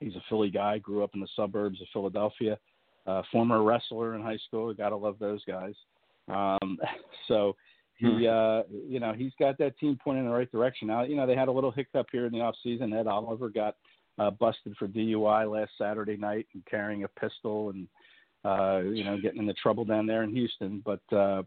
He's 0.00 0.16
a 0.16 0.22
Philly 0.28 0.50
guy, 0.50 0.78
grew 0.78 1.04
up 1.04 1.10
in 1.14 1.20
the 1.20 1.28
suburbs 1.36 1.80
of 1.80 1.86
Philadelphia 1.92 2.58
uh, 3.06 3.22
former 3.32 3.62
wrestler 3.62 4.14
in 4.14 4.22
high 4.22 4.38
school. 4.46 4.72
Got 4.74 4.90
to 4.90 4.96
love 4.96 5.16
those 5.18 5.42
guys. 5.44 5.74
Um, 6.28 6.78
so 7.28 7.56
he, 7.96 8.26
uh, 8.26 8.62
you 8.88 8.98
know, 9.00 9.12
he's 9.12 9.32
got 9.38 9.58
that 9.58 9.78
team 9.78 9.98
pointing 10.02 10.24
in 10.24 10.30
the 10.30 10.36
right 10.36 10.50
direction. 10.50 10.88
Now, 10.88 11.02
you 11.02 11.16
know, 11.16 11.26
they 11.26 11.36
had 11.36 11.48
a 11.48 11.52
little 11.52 11.70
hiccup 11.70 12.06
here 12.10 12.26
in 12.26 12.32
the 12.32 12.40
off 12.40 12.54
season. 12.62 12.92
Ed 12.92 13.06
Oliver 13.06 13.50
got 13.50 13.76
uh, 14.18 14.30
busted 14.30 14.74
for 14.78 14.88
DUI 14.88 15.50
last 15.50 15.72
Saturday 15.76 16.16
night 16.16 16.46
and 16.54 16.64
carrying 16.66 17.04
a 17.04 17.08
pistol 17.08 17.70
and, 17.70 17.88
uh, 18.44 18.80
you 18.88 19.04
know, 19.04 19.18
getting 19.20 19.40
into 19.40 19.54
trouble 19.54 19.84
down 19.84 20.06
there 20.06 20.22
in 20.22 20.30
Houston. 20.30 20.82
But, 20.84 21.16
uh, 21.16 21.42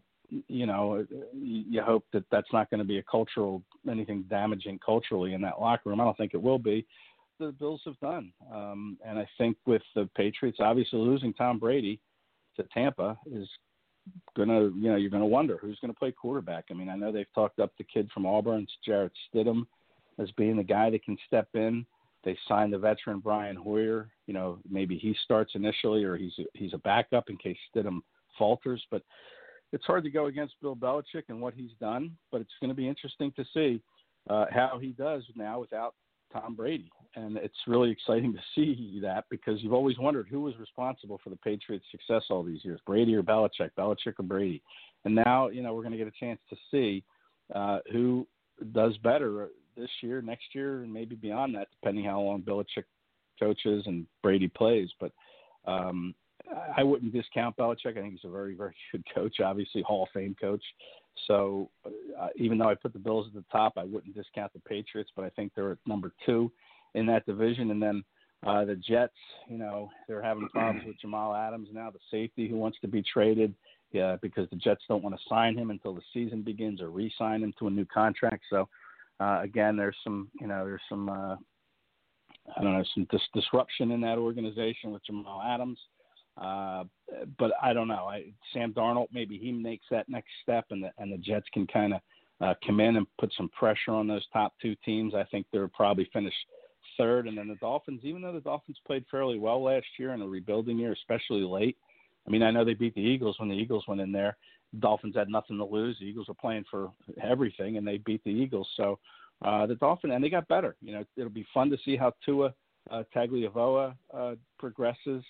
you 0.48 0.66
know, 0.66 1.04
you 1.32 1.82
hope 1.82 2.04
that 2.12 2.24
that's 2.30 2.52
not 2.52 2.70
going 2.70 2.78
to 2.78 2.84
be 2.84 2.98
a 2.98 3.02
cultural 3.02 3.62
anything 3.90 4.24
damaging 4.30 4.78
culturally 4.84 5.34
in 5.34 5.40
that 5.42 5.60
locker 5.60 5.90
room. 5.90 6.00
I 6.00 6.04
don't 6.04 6.16
think 6.16 6.34
it 6.34 6.42
will 6.42 6.58
be 6.58 6.86
the 7.38 7.52
Bills 7.52 7.82
have 7.84 7.98
done. 8.00 8.32
Um, 8.52 8.98
and 9.04 9.18
I 9.18 9.28
think 9.38 9.56
with 9.66 9.82
the 9.94 10.08
Patriots, 10.16 10.58
obviously 10.60 10.98
losing 10.98 11.34
Tom 11.34 11.58
Brady 11.58 12.00
to 12.56 12.64
Tampa 12.72 13.18
is 13.30 13.48
to, 14.48 14.72
you 14.76 14.90
know, 14.90 14.96
you're 14.96 15.10
to 15.22 15.26
wonder 15.26 15.58
who's 15.60 15.78
to 15.92 15.98
play 15.98 16.12
quarterback. 16.12 16.66
I 16.70 16.74
mean, 16.74 16.88
I 16.88 16.96
know 16.96 17.10
they've 17.10 17.26
talked 17.34 17.58
up 17.58 17.72
the 17.78 17.84
kid 17.84 18.10
from 18.12 18.26
Auburn, 18.26 18.66
Jarrett 18.84 19.12
Stidham, 19.32 19.66
as 20.18 20.30
being 20.32 20.56
the 20.56 20.62
guy 20.62 20.90
that 20.90 21.04
can 21.04 21.16
step 21.26 21.48
in. 21.54 21.86
They 22.24 22.36
signed 22.48 22.72
the 22.72 22.78
veteran 22.78 23.18
Brian 23.18 23.56
Hoyer. 23.56 24.10
You 24.26 24.34
know, 24.34 24.58
maybe 24.68 24.96
he 24.96 25.14
starts 25.24 25.52
initially, 25.54 26.04
or 26.04 26.16
he's 26.16 26.32
a, 26.38 26.44
he's 26.54 26.74
a 26.74 26.78
backup 26.78 27.28
in 27.28 27.36
case 27.36 27.56
Stidham 27.74 28.00
falters. 28.38 28.82
But 28.90 29.02
it's 29.72 29.84
hard 29.84 30.04
to 30.04 30.10
go 30.10 30.26
against 30.26 30.54
Bill 30.62 30.76
Belichick 30.76 31.24
and 31.28 31.40
what 31.40 31.54
he's 31.54 31.72
done. 31.80 32.16
But 32.32 32.40
it's 32.40 32.54
going 32.60 32.70
to 32.70 32.74
be 32.74 32.88
interesting 32.88 33.32
to 33.36 33.44
see 33.52 33.82
uh, 34.30 34.46
how 34.50 34.78
he 34.80 34.88
does 34.88 35.22
now 35.34 35.60
without 35.60 35.94
Tom 36.34 36.54
Brady. 36.54 36.90
And 37.16 37.36
it's 37.36 37.54
really 37.66 37.90
exciting 37.90 38.32
to 38.32 38.40
see 38.54 38.98
that 39.02 39.24
because 39.30 39.62
you've 39.62 39.72
always 39.72 39.98
wondered 39.98 40.26
who 40.28 40.40
was 40.40 40.58
responsible 40.58 41.20
for 41.22 41.30
the 41.30 41.36
Patriots' 41.36 41.84
success 41.90 42.24
all 42.28 42.42
these 42.42 42.64
years, 42.64 42.80
Brady 42.86 43.14
or 43.14 43.22
Belichick, 43.22 43.70
Belichick 43.78 44.18
or 44.18 44.24
Brady. 44.24 44.62
And 45.04 45.14
now, 45.14 45.48
you 45.48 45.62
know, 45.62 45.74
we're 45.74 45.82
going 45.82 45.92
to 45.92 45.98
get 45.98 46.08
a 46.08 46.18
chance 46.18 46.40
to 46.50 46.56
see 46.70 47.04
uh, 47.54 47.78
who 47.92 48.26
does 48.72 48.96
better 48.98 49.50
this 49.76 49.90
year, 50.02 50.22
next 50.22 50.46
year, 50.54 50.82
and 50.82 50.92
maybe 50.92 51.14
beyond 51.14 51.54
that, 51.54 51.68
depending 51.80 52.04
how 52.04 52.20
long 52.20 52.42
Belichick 52.42 52.84
coaches 53.38 53.84
and 53.86 54.06
Brady 54.22 54.48
plays. 54.48 54.88
But 54.98 55.12
um, 55.66 56.14
I 56.76 56.82
wouldn't 56.82 57.12
discount 57.12 57.56
Belichick. 57.56 57.96
I 57.96 58.02
think 58.02 58.12
he's 58.12 58.24
a 58.24 58.28
very, 58.28 58.54
very 58.54 58.74
good 58.92 59.04
coach, 59.14 59.40
obviously 59.40 59.82
Hall 59.82 60.04
of 60.04 60.08
Fame 60.12 60.36
coach. 60.40 60.62
So 61.26 61.70
uh, 61.86 62.28
even 62.36 62.58
though 62.58 62.68
I 62.68 62.74
put 62.74 62.92
the 62.92 62.98
Bills 62.98 63.26
at 63.28 63.34
the 63.34 63.44
top, 63.50 63.74
I 63.76 63.84
wouldn't 63.84 64.14
discount 64.14 64.52
the 64.52 64.60
Patriots, 64.60 65.10
but 65.14 65.24
I 65.24 65.30
think 65.30 65.52
they're 65.54 65.72
at 65.72 65.78
number 65.86 66.12
two 66.26 66.50
in 66.94 67.06
that 67.06 67.24
division. 67.24 67.70
And 67.70 67.82
then 67.82 68.04
uh, 68.46 68.64
the 68.64 68.76
Jets, 68.76 69.14
you 69.48 69.56
know, 69.56 69.90
they're 70.08 70.22
having 70.22 70.48
problems 70.48 70.86
with 70.86 71.00
Jamal 71.00 71.34
Adams 71.34 71.68
now, 71.72 71.90
the 71.90 71.98
safety 72.10 72.48
who 72.48 72.56
wants 72.56 72.78
to 72.80 72.88
be 72.88 73.02
traded. 73.02 73.54
Yeah, 73.92 74.16
because 74.20 74.50
the 74.50 74.56
Jets 74.56 74.82
don't 74.88 75.04
want 75.04 75.14
to 75.14 75.22
sign 75.28 75.56
him 75.56 75.70
until 75.70 75.94
the 75.94 76.02
season 76.12 76.42
begins 76.42 76.80
or 76.80 76.90
re-sign 76.90 77.44
him 77.44 77.54
to 77.60 77.68
a 77.68 77.70
new 77.70 77.84
contract. 77.84 78.42
So 78.50 78.68
uh, 79.20 79.40
again, 79.42 79.76
there's 79.76 79.96
some, 80.02 80.28
you 80.40 80.48
know, 80.48 80.64
there's 80.64 80.80
some, 80.88 81.08
uh, 81.08 81.36
I 82.56 82.62
don't 82.62 82.72
know, 82.72 82.84
some 82.92 83.06
dis- 83.12 83.20
disruption 83.32 83.92
in 83.92 84.00
that 84.00 84.18
organization 84.18 84.90
with 84.90 85.06
Jamal 85.06 85.40
Adams. 85.42 85.78
Uh, 86.36 86.84
but 87.38 87.52
I 87.62 87.72
don't 87.72 87.88
know. 87.88 88.06
I, 88.06 88.32
Sam 88.52 88.72
Darnold, 88.72 89.08
maybe 89.12 89.38
he 89.38 89.52
makes 89.52 89.86
that 89.90 90.08
next 90.08 90.30
step, 90.42 90.66
and 90.70 90.82
the 90.82 90.90
and 90.98 91.12
the 91.12 91.18
Jets 91.18 91.46
can 91.52 91.66
kind 91.66 91.94
of 91.94 92.00
uh, 92.40 92.54
come 92.66 92.80
in 92.80 92.96
and 92.96 93.06
put 93.18 93.32
some 93.36 93.48
pressure 93.50 93.92
on 93.92 94.08
those 94.08 94.26
top 94.32 94.54
two 94.60 94.74
teams. 94.84 95.14
I 95.14 95.24
think 95.24 95.46
they'll 95.52 95.68
probably 95.68 96.08
finish 96.12 96.34
third, 96.96 97.28
and 97.28 97.38
then 97.38 97.48
the 97.48 97.54
Dolphins. 97.56 98.00
Even 98.02 98.22
though 98.22 98.32
the 98.32 98.40
Dolphins 98.40 98.78
played 98.86 99.04
fairly 99.10 99.38
well 99.38 99.62
last 99.62 99.86
year 99.98 100.12
in 100.12 100.22
a 100.22 100.26
rebuilding 100.26 100.78
year, 100.78 100.92
especially 100.92 101.42
late. 101.42 101.76
I 102.26 102.30
mean, 102.30 102.42
I 102.42 102.50
know 102.50 102.64
they 102.64 102.74
beat 102.74 102.94
the 102.94 103.00
Eagles 103.00 103.36
when 103.38 103.50
the 103.50 103.54
Eagles 103.54 103.84
went 103.86 104.00
in 104.00 104.10
there. 104.10 104.36
The 104.72 104.80
Dolphins 104.80 105.14
had 105.14 105.28
nothing 105.28 105.58
to 105.58 105.64
lose. 105.64 105.98
The 105.98 106.06
Eagles 106.06 106.28
were 106.28 106.34
playing 106.34 106.64
for 106.70 106.90
everything, 107.22 107.76
and 107.76 107.86
they 107.86 107.98
beat 107.98 108.24
the 108.24 108.30
Eagles. 108.30 108.68
So 108.76 108.98
uh, 109.44 109.66
the 109.66 109.74
Dolphins, 109.74 110.12
and 110.14 110.24
they 110.24 110.30
got 110.30 110.48
better. 110.48 110.74
You 110.80 110.94
know, 110.94 111.04
it'll 111.16 111.30
be 111.30 111.46
fun 111.52 111.70
to 111.70 111.76
see 111.84 111.96
how 111.96 112.12
Tua 112.24 112.54
uh, 112.90 113.02
Tagliavoa 113.14 113.94
uh, 114.12 114.34
progresses. 114.58 115.22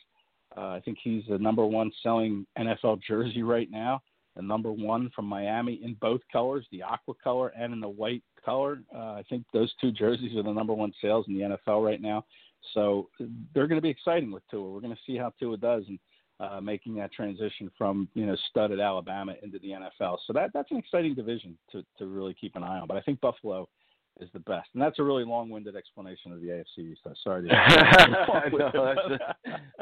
Uh, 0.56 0.68
I 0.68 0.80
think 0.84 0.98
he's 1.02 1.24
the 1.28 1.38
number 1.38 1.66
one 1.66 1.90
selling 2.02 2.46
NFL 2.58 3.00
jersey 3.02 3.42
right 3.42 3.70
now, 3.70 4.02
the 4.36 4.42
number 4.42 4.70
one 4.72 5.10
from 5.14 5.26
Miami 5.26 5.80
in 5.82 5.94
both 6.00 6.20
colors, 6.32 6.66
the 6.70 6.82
aqua 6.82 7.14
color 7.22 7.48
and 7.48 7.72
in 7.72 7.80
the 7.80 7.88
white 7.88 8.22
color. 8.44 8.80
Uh, 8.94 9.14
I 9.14 9.22
think 9.28 9.44
those 9.52 9.72
two 9.80 9.90
jerseys 9.90 10.36
are 10.36 10.42
the 10.42 10.52
number 10.52 10.72
one 10.72 10.92
sales 11.00 11.26
in 11.28 11.34
the 11.34 11.58
NFL 11.68 11.84
right 11.84 12.00
now. 12.00 12.24
So 12.72 13.08
they're 13.54 13.66
going 13.66 13.78
to 13.78 13.82
be 13.82 13.90
exciting 13.90 14.30
with 14.30 14.42
Tua. 14.50 14.70
We're 14.70 14.80
going 14.80 14.94
to 14.94 15.00
see 15.06 15.16
how 15.16 15.32
Tua 15.38 15.56
does 15.56 15.84
and 15.88 15.98
uh, 16.40 16.60
making 16.60 16.94
that 16.96 17.12
transition 17.12 17.70
from 17.76 18.08
you 18.14 18.26
know 18.26 18.36
stud 18.50 18.72
at 18.72 18.80
Alabama 18.80 19.34
into 19.42 19.58
the 19.58 19.68
NFL. 19.68 20.18
So 20.26 20.32
that 20.32 20.50
that's 20.52 20.70
an 20.70 20.78
exciting 20.78 21.14
division 21.14 21.56
to 21.72 21.84
to 21.98 22.06
really 22.06 22.34
keep 22.34 22.56
an 22.56 22.64
eye 22.64 22.78
on. 22.78 22.88
But 22.88 22.96
I 22.96 23.00
think 23.00 23.20
Buffalo 23.20 23.68
is 24.20 24.28
the 24.32 24.40
best. 24.40 24.68
And 24.74 24.82
that's 24.82 24.98
a 24.98 25.02
really 25.02 25.24
long-winded 25.24 25.74
explanation 25.76 26.32
of 26.32 26.40
the 26.40 26.48
AFC 26.48 26.92
East. 26.92 27.00
I'm 27.06 27.14
sorry. 27.22 27.48
To 27.48 27.54
no, 28.74 28.94
that's 28.94 29.22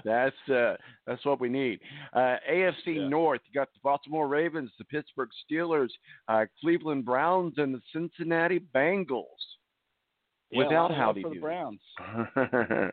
that's, 0.05 0.51
uh, 0.51 0.77
that's 1.07 1.25
what 1.25 1.41
we 1.41 1.49
need. 1.49 1.81
Uh, 2.13 2.37
AFC 2.51 2.73
yeah. 2.87 3.09
North, 3.09 3.41
you 3.47 3.55
got 3.55 3.73
the 3.73 3.81
Baltimore 3.83 4.29
Ravens, 4.29 4.71
the 4.79 4.85
Pittsburgh 4.85 5.31
Steelers, 5.51 5.91
uh, 6.29 6.45
Cleveland 6.61 7.05
Browns, 7.05 7.55
and 7.59 7.75
the 7.75 7.81
Cincinnati 7.93 8.61
Bengals. 8.75 9.25
Yeah, 10.51 10.65
Without 10.65 10.95
Howdy 10.95 11.23
for 11.23 11.31
the 11.31 11.35
Doody. 11.37 11.41
Browns. 11.41 11.81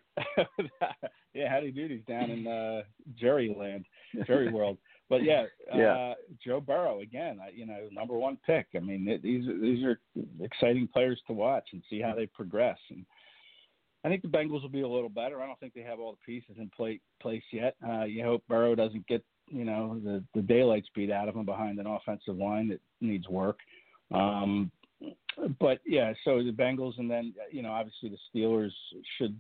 yeah, 1.34 1.50
Howdy 1.50 1.72
Doodie's 1.72 2.06
down 2.08 2.32
in 2.32 2.48
uh, 2.48 2.84
Jerry 3.18 3.54
Land, 3.58 3.86
Jerry 4.26 4.50
World. 4.50 4.78
But 5.10 5.24
yeah, 5.24 5.46
Yeah. 5.76 5.94
Uh, 5.94 6.14
Joe 6.44 6.62
Burrow 6.62 7.02
again. 7.02 7.40
You 7.54 7.66
know, 7.66 7.90
number 7.92 8.18
one 8.18 8.38
pick. 8.46 8.68
I 8.76 8.80
mean, 8.80 9.06
th- 9.06 9.22
these 9.22 9.46
these 9.62 9.84
are 9.84 10.00
exciting 10.42 10.88
players 10.92 11.22
to 11.28 11.34
watch 11.34 11.70
and 11.74 11.84
see 11.90 12.02
how 12.02 12.16
they 12.16 12.26
progress. 12.26 12.78
And 12.90 13.06
I 14.04 14.10
think 14.10 14.22
the 14.22 14.30
Bengals 14.30 14.62
will 14.62 14.70
be 14.70 14.82
a 14.82 14.88
little 14.88 15.10
better. 15.10 15.42
I 15.42 15.46
don't 15.46 15.60
think 15.60 15.74
they 15.74 15.82
have 15.82 16.00
all 16.00 16.12
the 16.12 16.26
pieces 16.26 16.56
in 16.58 16.70
play, 16.76 17.02
place 17.22 17.44
yet. 17.52 17.76
Uh, 17.88 18.04
you 18.04 18.24
hope 18.24 18.44
Burrow 18.48 18.76
doesn't 18.76 19.06
get 19.08 19.24
you 19.50 19.66
know 19.66 20.00
the 20.04 20.24
the 20.34 20.42
daylights 20.42 20.90
beat 20.96 21.12
out 21.12 21.28
of 21.28 21.36
him 21.36 21.46
behind 21.46 21.80
an 21.80 21.88
offensive 21.88 22.38
line 22.38 22.70
that 22.70 22.82
needs 23.02 23.28
work. 23.28 23.60
Um, 24.12 24.72
but 25.60 25.80
yeah, 25.86 26.14
so 26.24 26.44
the 26.44 26.52
Bengals, 26.52 26.98
and 26.98 27.10
then 27.10 27.34
you 27.52 27.62
know 27.62 27.72
obviously 27.72 28.10
the 28.10 28.40
Steelers 28.40 28.72
should. 29.18 29.40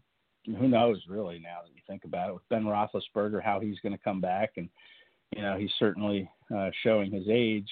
Who 0.57 0.69
knows 0.69 1.03
really 1.07 1.37
now 1.37 1.57
that 1.63 1.75
you 1.75 1.81
think 1.85 2.05
about 2.05 2.29
it 2.29 2.33
with 2.33 2.47
Ben 2.49 2.63
Roethlisberger, 2.63 3.43
how 3.43 3.59
he's 3.59 3.79
going 3.81 3.91
to 3.91 4.03
come 4.03 4.21
back, 4.21 4.51
and 4.55 4.69
you 5.35 5.41
know 5.41 5.57
he's 5.57 5.71
certainly 5.79 6.29
uh, 6.55 6.69
showing 6.83 7.11
his 7.11 7.25
age, 7.29 7.69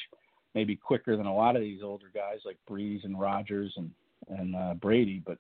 maybe 0.56 0.76
quicker 0.76 1.18
than 1.18 1.26
a 1.26 1.36
lot 1.36 1.56
of 1.56 1.62
these 1.62 1.82
older 1.84 2.12
guys 2.14 2.40
like 2.46 2.58
Brees 2.70 3.04
and 3.04 3.20
Rodgers 3.20 3.74
and 3.78 3.92
and 4.30 4.56
uh, 4.56 4.74
Brady. 4.76 5.22
But 5.26 5.38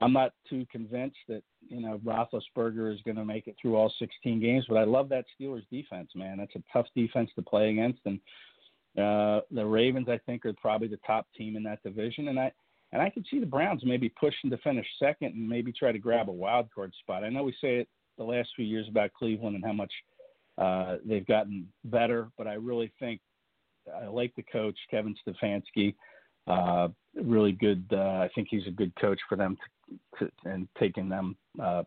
I'm 0.00 0.12
not 0.12 0.32
too 0.48 0.66
convinced 0.70 1.18
that 1.28 1.42
you 1.68 1.80
know 1.80 2.00
Roethlisberger 2.04 2.92
is 2.92 3.00
going 3.02 3.16
to 3.16 3.24
make 3.24 3.46
it 3.46 3.56
through 3.60 3.76
all 3.76 3.92
16 3.98 4.40
games. 4.40 4.64
But 4.68 4.78
I 4.78 4.84
love 4.84 5.08
that 5.10 5.24
Steelers 5.40 5.66
defense, 5.70 6.10
man. 6.14 6.38
That's 6.38 6.56
a 6.56 6.62
tough 6.72 6.86
defense 6.96 7.30
to 7.36 7.42
play 7.42 7.70
against, 7.70 8.00
and 8.06 8.18
uh, 8.98 9.42
the 9.50 9.64
Ravens 9.64 10.08
I 10.08 10.18
think 10.26 10.44
are 10.46 10.52
probably 10.54 10.88
the 10.88 11.00
top 11.06 11.26
team 11.36 11.56
in 11.56 11.62
that 11.64 11.82
division, 11.82 12.28
and 12.28 12.38
I. 12.38 12.52
And 12.92 13.00
I 13.00 13.08
could 13.08 13.24
see 13.30 13.38
the 13.38 13.46
Browns 13.46 13.82
maybe 13.84 14.08
pushing 14.08 14.50
to 14.50 14.58
finish 14.58 14.84
second 14.98 15.34
and 15.34 15.48
maybe 15.48 15.70
try 15.70 15.92
to 15.92 15.98
grab 16.00 16.28
a 16.28 16.32
wild 16.32 16.66
card 16.74 16.92
spot. 16.98 17.22
I 17.22 17.28
know 17.28 17.44
we 17.44 17.54
say 17.60 17.76
it 17.76 17.88
the 18.18 18.24
last 18.24 18.48
few 18.56 18.64
years 18.64 18.88
about 18.88 19.12
Cleveland 19.12 19.54
and 19.54 19.64
how 19.64 19.72
much 19.72 19.92
uh, 20.60 20.96
they've 21.04 21.26
gotten 21.26 21.66
better, 21.84 22.28
but 22.36 22.46
I 22.46 22.54
really 22.54 22.92
think 23.00 23.20
I 24.00 24.06
like 24.06 24.34
the 24.36 24.42
coach 24.42 24.76
Kevin 24.90 25.16
Stefanski. 25.26 25.94
Uh, 26.46 26.88
really 27.14 27.52
good. 27.52 27.84
Uh, 27.92 27.96
I 27.96 28.28
think 28.34 28.48
he's 28.50 28.66
a 28.66 28.70
good 28.70 28.92
coach 29.00 29.18
for 29.28 29.36
them 29.36 29.56
to, 30.18 30.26
to, 30.26 30.32
and 30.44 30.68
taking 30.78 31.08
them 31.08 31.36
uh, 31.62 31.82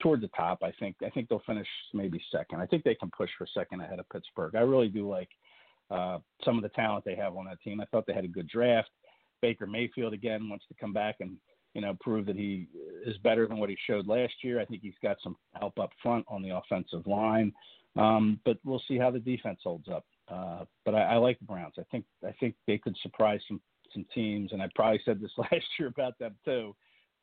toward 0.00 0.22
the 0.22 0.28
top. 0.28 0.62
I 0.62 0.72
think 0.80 0.96
I 1.04 1.10
think 1.10 1.28
they'll 1.28 1.42
finish 1.46 1.68
maybe 1.92 2.20
second. 2.32 2.60
I 2.60 2.66
think 2.66 2.84
they 2.84 2.94
can 2.94 3.10
push 3.16 3.30
for 3.36 3.46
second 3.52 3.80
ahead 3.80 3.98
of 3.98 4.08
Pittsburgh. 4.08 4.54
I 4.54 4.60
really 4.60 4.88
do 4.88 5.08
like 5.08 5.28
uh, 5.90 6.18
some 6.44 6.56
of 6.56 6.62
the 6.62 6.70
talent 6.70 7.04
they 7.04 7.16
have 7.16 7.36
on 7.36 7.44
that 7.46 7.60
team. 7.62 7.80
I 7.80 7.84
thought 7.86 8.06
they 8.06 8.14
had 8.14 8.24
a 8.24 8.28
good 8.28 8.48
draft. 8.48 8.90
Baker 9.42 9.66
Mayfield 9.66 10.14
again 10.14 10.48
wants 10.48 10.64
to 10.68 10.74
come 10.80 10.94
back 10.94 11.16
and 11.20 11.36
you 11.74 11.80
know 11.80 11.96
prove 12.00 12.26
that 12.26 12.36
he 12.36 12.66
is 13.04 13.16
better 13.18 13.46
than 13.46 13.58
what 13.58 13.68
he 13.68 13.76
showed 13.86 14.06
last 14.06 14.32
year. 14.42 14.60
I 14.60 14.64
think 14.64 14.82
he's 14.82 14.94
got 15.02 15.16
some 15.22 15.36
help 15.58 15.78
up 15.78 15.90
front 16.02 16.24
on 16.28 16.42
the 16.42 16.56
offensive 16.56 17.06
line, 17.06 17.52
um, 17.96 18.40
but 18.44 18.58
we'll 18.64 18.82
see 18.88 18.98
how 18.98 19.10
the 19.10 19.18
defense 19.18 19.60
holds 19.62 19.88
up. 19.88 20.04
Uh, 20.28 20.64
but 20.84 20.94
I, 20.94 21.02
I 21.02 21.16
like 21.16 21.38
the 21.38 21.44
Browns. 21.44 21.74
I 21.78 21.84
think 21.90 22.04
I 22.26 22.32
think 22.40 22.54
they 22.66 22.78
could 22.78 22.96
surprise 23.02 23.40
some 23.48 23.60
some 23.92 24.06
teams, 24.14 24.52
and 24.52 24.62
I 24.62 24.68
probably 24.74 25.00
said 25.04 25.20
this 25.20 25.30
last 25.38 25.66
year 25.78 25.88
about 25.88 26.18
them 26.18 26.34
too. 26.44 26.74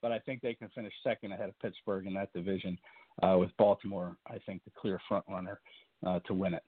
But 0.02 0.12
I 0.12 0.20
think 0.20 0.42
they 0.42 0.56
can 0.56 0.70
finish 0.70 0.94
second 1.04 1.32
ahead 1.32 1.50
of 1.50 1.60
Pittsburgh 1.60 2.08
in 2.08 2.14
that 2.16 2.34
division, 2.34 2.78
uh, 3.22 3.38
with 3.38 3.52
Baltimore. 3.58 4.18
I 4.28 4.38
think 4.46 4.64
the 4.64 4.72
clear 4.76 5.00
front 5.08 5.26
runner 5.30 5.60
uh, 6.06 6.20
to 6.26 6.34
win 6.34 6.56
it. 6.56 6.64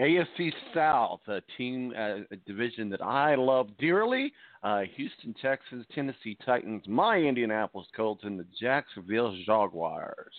AFC 0.00 0.52
South, 0.74 1.20
a 1.26 1.40
team, 1.56 1.92
uh, 1.96 2.18
a 2.30 2.36
division 2.46 2.88
that 2.90 3.02
I 3.02 3.34
love 3.34 3.68
dearly. 3.78 4.32
Uh, 4.62 4.82
Houston 4.96 5.34
Texans, 5.42 5.84
Tennessee 5.94 6.36
Titans, 6.46 6.84
my 6.86 7.16
Indianapolis 7.18 7.88
Colts, 7.96 8.22
and 8.24 8.38
the 8.38 8.46
Jacksonville 8.60 9.36
Jaguars. 9.44 10.32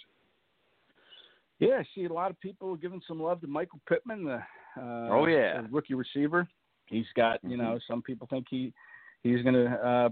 Yeah, 1.60 1.80
I 1.80 1.86
see 1.94 2.06
a 2.06 2.14
lot 2.14 2.32
of 2.32 2.40
people 2.40 2.76
giving 2.78 3.02
some 3.06 3.22
love 3.22 3.42
to 3.42 3.48
Michael 3.48 3.82
Pittman, 3.88 4.24
the 4.24 4.42
uh, 4.78 5.10
Oh, 5.12 5.26
yeah. 5.28 5.62
rookie 5.70 5.94
receiver. 5.94 6.48
He's 6.86 7.08
got, 7.16 7.44
you 7.44 7.58
know, 7.58 7.76
Mhm. 7.76 7.82
some 7.88 8.02
people 8.02 8.28
think 8.28 8.48
he 8.50 8.74
he's 9.24 9.42
going 9.44 9.56
to 9.56 9.68
uh, 9.86 10.10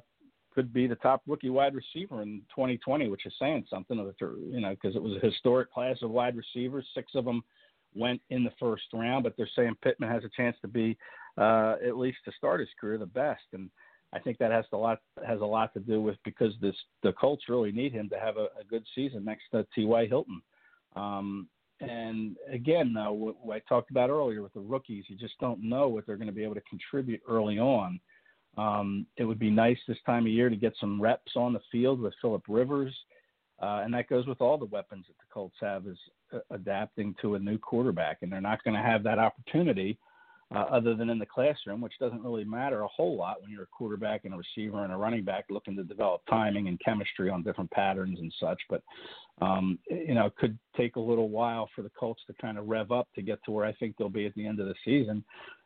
could 0.52 0.74
be 0.74 0.88
the 0.88 0.95
top 0.98 1.22
rookie 1.26 1.49
wide 1.49 1.74
receiver 1.74 2.22
in 2.22 2.41
2020, 2.49 3.07
which 3.10 3.26
is 3.26 3.34
saying 3.40 3.65
something. 3.69 3.98
You 3.98 4.60
know, 4.60 4.72
because 4.72 4.95
it 4.95 5.02
was 5.02 5.15
a 5.15 5.19
historic 5.19 5.72
class 5.72 6.02
of 6.02 6.11
wide 6.11 6.36
receivers. 6.36 6.86
Six 6.94 7.15
of 7.15 7.24
them 7.26 7.44
went 7.98 8.22
in 8.30 8.44
the 8.44 8.53
first 8.60 8.84
round, 8.94 9.24
but 9.24 9.34
they're 9.38 9.49
saying 9.56 9.76
Pittman 9.82 10.10
has 10.10 10.24
a 10.24 10.30
chance 10.36 10.56
to 10.61 10.68
be 10.68 10.98
uh, 11.38 11.76
at 11.86 11.98
least 11.98 12.19
to 12.26 12.32
start 12.38 12.60
his 12.60 12.69
career 12.80 12.98
the 12.98 13.06
best. 13.06 13.44
And 13.53 13.69
I 14.14 14.19
think 14.19 14.38
that 14.38 14.52
has 14.52 14.65
a 14.72 14.78
lot 14.78 14.99
has 15.26 15.41
a 15.41 15.45
lot 15.45 15.74
to 15.74 15.80
do 15.80 16.02
with 16.02 16.18
because 16.24 16.53
this 16.61 16.76
the 17.03 17.14
Colts 17.14 17.49
really 17.49 17.72
need 17.72 17.94
him 17.94 18.10
to 18.10 18.19
have 18.19 18.38
a, 18.38 18.48
a 18.60 18.64
good 18.69 18.86
season 18.95 19.26
next 19.26 19.44
to 19.52 19.65
T.Y. 19.76 20.07
Hilton. 20.07 20.41
Um, 20.95 21.48
and 21.80 22.38
again, 22.52 22.94
though, 22.94 23.14
what, 23.14 23.36
what 23.45 23.56
I 23.56 23.61
talked 23.69 23.91
about 23.91 24.10
earlier 24.10 24.41
with 24.41 24.53
the 24.53 24.60
rookies, 24.60 25.06
you 25.07 25.15
just 25.15 25.38
don't 25.40 25.61
know 25.61 25.88
what 25.88 26.06
they're 26.06 26.18
going 26.18 26.28
to 26.28 26.34
be 26.34 26.44
able 26.44 26.56
to 26.56 26.61
contribute 26.61 27.22
early 27.30 27.60
on. 27.60 27.99
Um, 28.57 29.06
it 29.18 29.24
would 29.24 29.38
be 29.38 29.52
nice 29.52 29.78
this 29.88 29.98
time 30.06 30.26
of 30.26 30.32
year 30.32 30.49
to 30.49 30.56
get 30.56 30.74
some 30.80 30.99
reps 30.99 31.34
on 31.36 31.53
the 31.53 31.60
field 31.72 32.02
with 32.02 32.15
Philip 32.22 32.44
Rivers, 32.48 32.95
uh, 32.95 33.16
and 33.59 33.93
that 33.93 34.07
goes 34.07 34.27
with 34.27 34.41
all 34.41 34.57
the 34.57 34.65
weapons 34.65 35.05
that 35.07 35.17
the 35.17 35.34
Colts 35.34 35.55
have 35.61 35.88
is 35.88 35.97
uh, 36.34 36.39
adapting 36.51 37.15
to 37.21 37.35
a 37.35 37.39
new 37.39 37.57
quarterback, 37.57 38.19
and 38.21 38.31
they're 38.31 38.41
not 38.41 38.63
going 38.63 38.75
to 38.75 38.81
have 38.81 39.03
that 39.03 39.19
opportunity 39.19 39.97
uh, 40.55 40.59
other 40.59 40.95
than 40.95 41.09
in 41.09 41.19
the 41.19 41.25
classroom, 41.25 41.81
which 41.81 41.99
doesn't 41.99 42.23
really 42.23 42.45
matter 42.45 42.81
a 42.81 42.88
whole 42.88 43.17
lot 43.17 43.41
when 43.41 43.51
you're 43.51 43.63
a 43.63 43.67
quarterback 43.67 44.23
and 44.23 44.34
a 44.34 44.38
receiver 44.38 44.84
and 44.84 44.93
a 44.93 44.95
running 44.95 45.23
back 45.23 45.45
looking 45.49 45.75
to 45.75 45.84
develop 45.84 46.21
timing 46.29 46.69
and 46.69 46.79
chemistry 46.84 47.29
on 47.29 47.43
different 47.43 47.69
patterns 47.71 48.19
and 48.19 48.34
such. 48.39 48.59
But 48.69 48.81
um, 49.41 49.77
you 49.89 50.15
know, 50.15 50.27
it 50.27 50.35
could 50.38 50.57
take 50.75 50.95
a 50.95 51.01
little 51.01 51.29
while 51.29 51.69
for 51.75 51.81
the 51.81 51.91
Colts 51.99 52.21
to 52.27 52.34
kind 52.41 52.57
of 52.57 52.67
rev 52.67 52.91
up 52.91 53.07
to 53.15 53.21
get 53.21 53.39
to 53.45 53.51
where 53.51 53.65
I 53.65 53.73
think 53.73 53.95
they'll 53.97 54.09
be 54.09 54.25
at 54.25 54.34
the 54.35 54.47
end 54.47 54.59
of 54.59 54.67
the 54.67 54.75
season, 54.85 55.23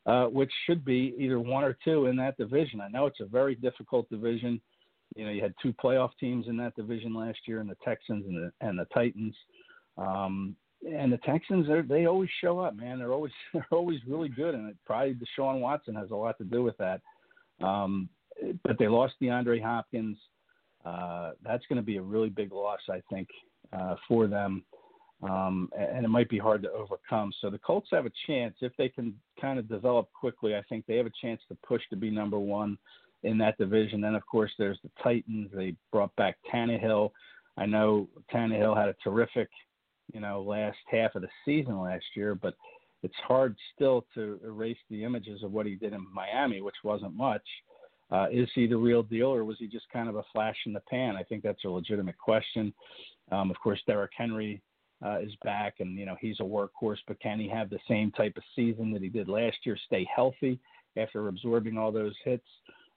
uh, 0.07 0.26
which 0.26 0.51
should 0.65 0.84
be 0.84 1.15
either 1.18 1.39
one 1.39 1.63
or 1.63 1.77
two 1.85 2.07
in 2.07 2.15
that 2.18 2.38
division. 2.38 2.81
I 2.81 2.89
know 2.89 3.05
it's 3.05 3.22
a 3.22 3.26
very 3.26 3.55
difficult 3.55 4.09
division. 4.09 4.59
You 5.15 5.25
know, 5.25 5.31
you 5.31 5.41
had 5.41 5.53
two 5.61 5.73
playoff 5.73 6.11
teams 6.19 6.47
in 6.47 6.57
that 6.57 6.75
division 6.75 7.13
last 7.13 7.39
year, 7.45 7.59
and 7.59 7.69
the 7.69 7.77
Texans 7.83 8.25
and 8.25 8.35
the 8.35 8.51
and 8.61 8.79
the 8.79 8.85
Titans. 8.93 9.35
Um, 9.97 10.55
and 10.89 11.13
the 11.13 11.17
Texans, 11.17 11.67
they 11.67 11.81
they 11.81 12.05
always 12.05 12.29
show 12.41 12.59
up, 12.59 12.75
man. 12.75 12.99
They're 12.99 13.13
always 13.13 13.33
they're 13.53 13.67
always 13.71 13.99
really 14.07 14.29
good, 14.29 14.55
and 14.55 14.69
it, 14.69 14.77
probably 14.85 15.15
Deshaun 15.15 15.59
Watson 15.59 15.95
has 15.95 16.11
a 16.11 16.15
lot 16.15 16.38
to 16.38 16.43
do 16.43 16.63
with 16.63 16.77
that. 16.77 17.01
Um, 17.61 18.09
but 18.63 18.79
they 18.79 18.88
lost 18.88 19.13
DeAndre 19.21 19.61
Hopkins. 19.61 20.17
Uh, 20.83 21.31
that's 21.43 21.63
going 21.67 21.77
to 21.77 21.85
be 21.85 21.97
a 21.97 22.01
really 22.01 22.29
big 22.29 22.51
loss, 22.51 22.79
I 22.89 23.01
think, 23.13 23.27
uh, 23.71 23.95
for 24.07 24.25
them, 24.25 24.63
um, 25.21 25.69
and 25.77 26.03
it 26.03 26.07
might 26.07 26.27
be 26.27 26.39
hard 26.39 26.63
to 26.63 26.71
overcome. 26.71 27.31
So 27.39 27.51
the 27.51 27.59
Colts 27.59 27.89
have 27.91 28.07
a 28.07 28.11
chance 28.25 28.55
if 28.61 28.71
they 28.77 28.89
can 28.89 29.13
kind 29.39 29.59
of 29.59 29.69
develop 29.69 30.09
quickly. 30.11 30.55
I 30.55 30.63
think 30.69 30.85
they 30.88 30.97
have 30.97 31.05
a 31.05 31.11
chance 31.21 31.39
to 31.49 31.57
push 31.63 31.83
to 31.91 31.95
be 31.95 32.09
number 32.09 32.39
one 32.39 32.79
in 33.23 33.38
that 33.38 33.57
division. 33.57 34.02
Then, 34.02 34.15
of 34.15 34.26
course, 34.26 34.52
there's 34.57 34.80
the 34.84 34.89
Titans. 35.03 35.49
They 35.53 35.76
brought 35.91 36.15
back 36.15 36.38
Tannehill. 36.53 37.11
I 37.57 37.65
know 37.65 38.07
Tannehill 38.34 38.77
had 38.77 38.89
a 38.89 38.95
terrific, 39.03 39.49
you 40.14 40.19
know, 40.19 40.41
last 40.41 40.77
half 40.89 41.15
of 41.15 41.22
the 41.22 41.30
season 41.45 41.80
last 41.80 42.06
year, 42.15 42.35
but 42.35 42.56
it's 43.03 43.14
hard 43.27 43.56
still 43.76 44.06
to 44.15 44.39
erase 44.43 44.77
the 44.89 45.03
images 45.03 45.43
of 45.43 45.52
what 45.52 45.65
he 45.65 45.76
did 45.76 45.93
in 45.93 46.06
Miami, 46.14 46.61
which 46.61 46.76
wasn't 46.84 47.15
much. 47.15 47.43
Uh, 48.11 48.27
is 48.31 48.49
he 48.53 48.68
the 48.68 48.77
real 48.77 49.03
deal, 49.03 49.27
or 49.27 49.45
was 49.45 49.57
he 49.57 49.68
just 49.68 49.85
kind 49.91 50.10
of 50.10 50.18
a 50.18 50.23
flash 50.34 50.57
in 50.65 50.73
the 50.73 50.81
pan? 50.81 51.15
I 51.15 51.23
think 51.23 51.43
that's 51.43 51.64
a 51.64 51.69
legitimate 51.69 52.18
question. 52.18 52.73
Um, 53.31 53.49
of 53.49 53.57
course, 53.60 53.80
Derrick 53.88 54.11
Henry 54.18 54.61
uh, 55.03 55.19
is 55.19 55.31
back, 55.43 55.76
and 55.80 55.98
you 55.98 56.06
know 56.06 56.18
he's 56.19 56.39
a 56.41 56.43
workhorse. 56.43 56.98
But 57.07 57.19
can 57.22 57.39
he 57.39 57.48
have 57.48 57.69
the 57.69 57.80
same 57.88 58.11
type 58.11 58.34
of 58.35 58.43
season 58.56 58.91
that 58.91 59.02
he 59.02 59.10
did 59.10 59.30
last 59.30 59.57
year? 59.64 59.77
Stay 59.85 60.07
healthy 60.14 60.60
after 60.98 61.27
absorbing 61.27 61.77
all 61.77 61.91
those 61.91 62.14
hits? 62.26 62.45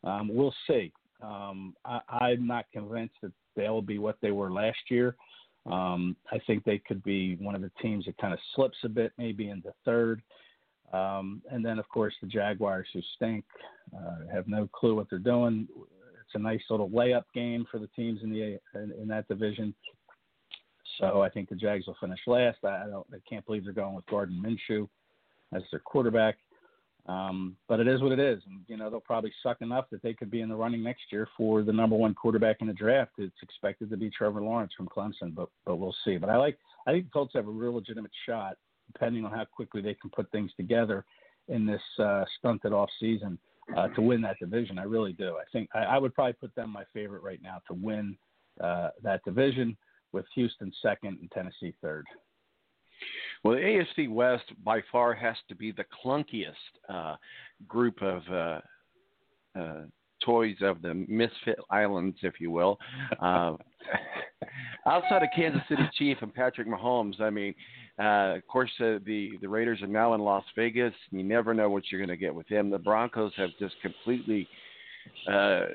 Um, 0.04 0.28
we'll 0.32 0.54
see. 0.66 0.92
Um, 1.22 1.74
I, 1.84 2.00
I'm 2.08 2.46
not 2.46 2.66
convinced 2.72 3.14
that 3.22 3.32
they'll 3.56 3.82
be 3.82 3.98
what 3.98 4.16
they 4.20 4.30
were 4.30 4.52
last 4.52 4.78
year. 4.90 5.16
Um, 5.66 6.16
I 6.30 6.38
think 6.46 6.64
they 6.64 6.78
could 6.78 7.02
be 7.02 7.36
one 7.36 7.54
of 7.54 7.62
the 7.62 7.70
teams 7.80 8.04
that 8.04 8.18
kind 8.18 8.34
of 8.34 8.38
slips 8.54 8.76
a 8.84 8.88
bit, 8.88 9.12
maybe 9.16 9.48
into 9.48 9.72
third. 9.84 10.22
Um, 10.92 11.42
and 11.50 11.64
then, 11.64 11.78
of 11.78 11.88
course, 11.88 12.14
the 12.20 12.28
Jaguars, 12.28 12.86
who 12.92 13.00
stink, 13.16 13.44
uh, 13.96 14.32
have 14.32 14.46
no 14.46 14.68
clue 14.72 14.94
what 14.94 15.08
they're 15.08 15.18
doing. 15.18 15.66
It's 15.76 16.34
a 16.34 16.38
nice 16.38 16.60
little 16.68 16.90
layup 16.90 17.24
game 17.34 17.66
for 17.70 17.78
the 17.78 17.88
teams 17.96 18.20
in 18.22 18.30
the 18.30 18.58
in, 18.74 18.92
in 19.00 19.08
that 19.08 19.26
division. 19.26 19.74
So 20.98 21.22
I 21.22 21.30
think 21.30 21.48
the 21.48 21.56
Jags 21.56 21.86
will 21.86 21.96
finish 22.00 22.20
last. 22.26 22.58
I, 22.62 22.84
I 22.84 22.86
don't. 22.90 23.06
I 23.12 23.16
can't 23.28 23.44
believe 23.46 23.64
they're 23.64 23.72
going 23.72 23.94
with 23.94 24.06
Gardner 24.06 24.36
Minshew 24.36 24.88
as 25.52 25.62
their 25.70 25.80
quarterback. 25.80 26.36
Um, 27.06 27.56
but 27.68 27.80
it 27.80 27.86
is 27.86 28.00
what 28.00 28.12
it 28.12 28.18
is, 28.18 28.40
and 28.46 28.60
you 28.66 28.78
know 28.78 28.88
they'll 28.88 29.00
probably 29.00 29.32
suck 29.42 29.60
enough 29.60 29.86
that 29.90 30.02
they 30.02 30.14
could 30.14 30.30
be 30.30 30.40
in 30.40 30.48
the 30.48 30.56
running 30.56 30.82
next 30.82 31.02
year 31.12 31.28
for 31.36 31.62
the 31.62 31.72
number 31.72 31.96
one 31.96 32.14
quarterback 32.14 32.62
in 32.62 32.66
the 32.66 32.72
draft. 32.72 33.12
It's 33.18 33.42
expected 33.42 33.90
to 33.90 33.96
be 33.98 34.08
Trevor 34.08 34.40
Lawrence 34.40 34.72
from 34.74 34.88
Clemson, 34.88 35.34
but 35.34 35.50
but 35.66 35.76
we'll 35.76 35.94
see. 36.04 36.16
But 36.16 36.30
I 36.30 36.36
like 36.38 36.58
I 36.86 36.92
think 36.92 37.04
the 37.04 37.10
Colts 37.10 37.34
have 37.34 37.46
a 37.46 37.50
real 37.50 37.74
legitimate 37.74 38.10
shot, 38.26 38.56
depending 38.90 39.24
on 39.24 39.32
how 39.32 39.44
quickly 39.44 39.82
they 39.82 39.94
can 39.94 40.10
put 40.10 40.30
things 40.32 40.50
together 40.56 41.04
in 41.48 41.66
this 41.66 41.82
uh, 41.98 42.24
stunted 42.38 42.72
off 42.72 42.88
season 42.98 43.38
uh, 43.76 43.88
to 43.88 44.00
win 44.00 44.22
that 44.22 44.38
division. 44.40 44.78
I 44.78 44.84
really 44.84 45.12
do. 45.12 45.36
I 45.36 45.44
think 45.52 45.68
I, 45.74 45.80
I 45.80 45.98
would 45.98 46.14
probably 46.14 46.34
put 46.34 46.54
them 46.54 46.70
my 46.70 46.84
favorite 46.94 47.22
right 47.22 47.40
now 47.42 47.60
to 47.68 47.74
win 47.74 48.16
uh, 48.62 48.90
that 49.02 49.22
division, 49.24 49.76
with 50.12 50.24
Houston 50.36 50.72
second 50.80 51.18
and 51.20 51.30
Tennessee 51.32 51.74
third. 51.82 52.06
Well, 53.44 53.54
the 53.54 53.60
AFC 53.60 54.10
West 54.10 54.44
by 54.64 54.80
far 54.90 55.14
has 55.14 55.36
to 55.48 55.54
be 55.54 55.70
the 55.70 55.84
clunkiest 56.04 56.54
uh, 56.88 57.16
group 57.68 58.02
of 58.02 58.22
uh, 58.30 58.60
uh, 59.58 59.82
toys 60.24 60.56
of 60.62 60.80
the 60.80 60.94
misfit 60.94 61.58
islands, 61.70 62.16
if 62.22 62.40
you 62.40 62.50
will. 62.50 62.78
Uh, 63.20 63.56
outside 64.86 65.22
of 65.22 65.28
Kansas 65.36 65.60
City 65.68 65.88
Chief 65.98 66.16
and 66.22 66.34
Patrick 66.34 66.66
Mahomes, 66.66 67.20
I 67.20 67.28
mean, 67.28 67.54
uh, 67.98 68.36
of 68.36 68.46
course, 68.48 68.70
uh, 68.80 68.98
the 69.04 69.32
the 69.40 69.48
Raiders 69.48 69.82
are 69.82 69.86
now 69.86 70.14
in 70.14 70.20
Las 70.20 70.44
Vegas. 70.56 70.94
You 71.10 71.22
never 71.22 71.54
know 71.54 71.68
what 71.68 71.84
you're 71.90 72.00
going 72.00 72.08
to 72.08 72.16
get 72.16 72.34
with 72.34 72.48
them. 72.48 72.70
The 72.70 72.78
Broncos 72.78 73.32
have 73.36 73.50
just 73.60 73.74
completely 73.82 74.48
uh, 75.30 75.66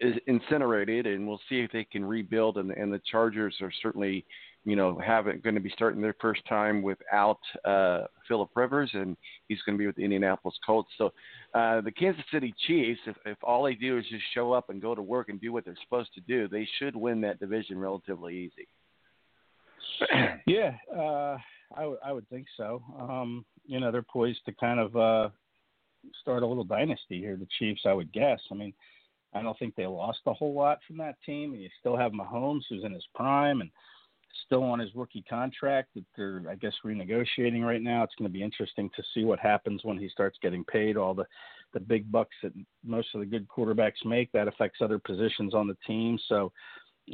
is 0.00 0.14
incinerated, 0.26 1.06
and 1.06 1.26
we'll 1.26 1.40
see 1.48 1.60
if 1.60 1.72
they 1.72 1.84
can 1.84 2.04
rebuild. 2.04 2.58
And, 2.58 2.70
and 2.70 2.92
the 2.92 3.00
Chargers 3.10 3.54
are 3.60 3.72
certainly, 3.82 4.24
you 4.68 4.76
know, 4.76 4.98
haven't 4.98 5.42
going 5.42 5.54
to 5.54 5.62
be 5.62 5.70
starting 5.70 6.02
their 6.02 6.14
first 6.20 6.42
time 6.46 6.82
without 6.82 7.38
uh, 7.64 8.02
Philip 8.28 8.50
Rivers, 8.54 8.90
and 8.92 9.16
he's 9.48 9.62
going 9.64 9.78
to 9.78 9.78
be 9.78 9.86
with 9.86 9.96
the 9.96 10.04
Indianapolis 10.04 10.58
Colts. 10.64 10.90
So 10.98 11.06
uh, 11.54 11.80
the 11.80 11.90
Kansas 11.90 12.22
City 12.30 12.52
Chiefs, 12.66 13.00
if, 13.06 13.16
if 13.24 13.38
all 13.42 13.62
they 13.62 13.74
do 13.74 13.96
is 13.96 14.04
just 14.10 14.24
show 14.34 14.52
up 14.52 14.68
and 14.68 14.82
go 14.82 14.94
to 14.94 15.00
work 15.00 15.30
and 15.30 15.40
do 15.40 15.54
what 15.54 15.64
they're 15.64 15.74
supposed 15.84 16.12
to 16.16 16.20
do, 16.20 16.48
they 16.48 16.68
should 16.78 16.94
win 16.94 17.22
that 17.22 17.40
division 17.40 17.78
relatively 17.78 18.36
easy. 18.36 18.68
yeah, 20.46 20.72
uh, 20.94 21.38
I, 21.74 21.80
w- 21.80 21.98
I 22.04 22.12
would 22.12 22.28
think 22.28 22.46
so. 22.58 22.82
Um, 23.00 23.46
you 23.64 23.80
know, 23.80 23.90
they're 23.90 24.02
poised 24.02 24.44
to 24.44 24.52
kind 24.52 24.80
of 24.80 24.96
uh, 24.96 25.30
start 26.20 26.42
a 26.42 26.46
little 26.46 26.62
dynasty 26.62 27.20
here. 27.20 27.36
The 27.36 27.48
Chiefs, 27.58 27.86
I 27.86 27.94
would 27.94 28.12
guess. 28.12 28.40
I 28.52 28.54
mean, 28.54 28.74
I 29.32 29.40
don't 29.40 29.58
think 29.58 29.76
they 29.76 29.86
lost 29.86 30.20
a 30.26 30.34
whole 30.34 30.52
lot 30.52 30.80
from 30.86 30.98
that 30.98 31.16
team. 31.24 31.54
And 31.54 31.62
You 31.62 31.70
still 31.80 31.96
have 31.96 32.12
Mahomes, 32.12 32.64
who's 32.68 32.84
in 32.84 32.92
his 32.92 33.06
prime 33.14 33.62
and 33.62 33.70
still 34.44 34.62
on 34.62 34.78
his 34.78 34.94
rookie 34.94 35.24
contract 35.28 35.90
that 35.94 36.04
they're, 36.16 36.42
I 36.48 36.54
guess, 36.54 36.74
renegotiating 36.84 37.62
right 37.62 37.82
now. 37.82 38.02
It's 38.02 38.14
going 38.18 38.30
to 38.30 38.32
be 38.32 38.42
interesting 38.42 38.90
to 38.96 39.02
see 39.14 39.24
what 39.24 39.38
happens 39.38 39.80
when 39.84 39.98
he 39.98 40.08
starts 40.08 40.38
getting 40.42 40.64
paid 40.64 40.96
all 40.96 41.14
the 41.14 41.24
the 41.74 41.80
big 41.80 42.10
bucks 42.10 42.34
that 42.42 42.52
most 42.82 43.08
of 43.14 43.20
the 43.20 43.26
good 43.26 43.46
quarterbacks 43.46 44.04
make. 44.04 44.32
That 44.32 44.48
affects 44.48 44.80
other 44.80 44.98
positions 44.98 45.54
on 45.54 45.66
the 45.66 45.76
team. 45.86 46.18
So 46.26 46.50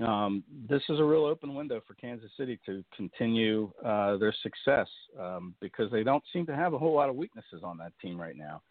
um, 0.07 0.45
this 0.69 0.83
is 0.89 1.01
a 1.01 1.05
real 1.05 1.25
open 1.25 1.55
window 1.55 1.81
for 1.87 1.95
Kansas 1.95 2.31
City 2.37 2.59
to 2.67 2.85
continue 2.97 3.71
uh, 3.85 4.17
their 4.17 4.35
success 4.43 4.89
um, 5.21 5.55
because 5.61 5.91
they 5.91 6.03
don't 6.03 6.23
seem 6.33 6.47
to 6.47 6.55
have 6.55 6.73
a 6.73 6.79
whole 6.79 6.95
lot 6.95 7.09
of 7.09 7.17
weaknesses 7.17 7.63
on 7.63 7.79
that 7.79 7.93
team 8.01 8.21
right 8.21 8.37
now. 8.37 8.63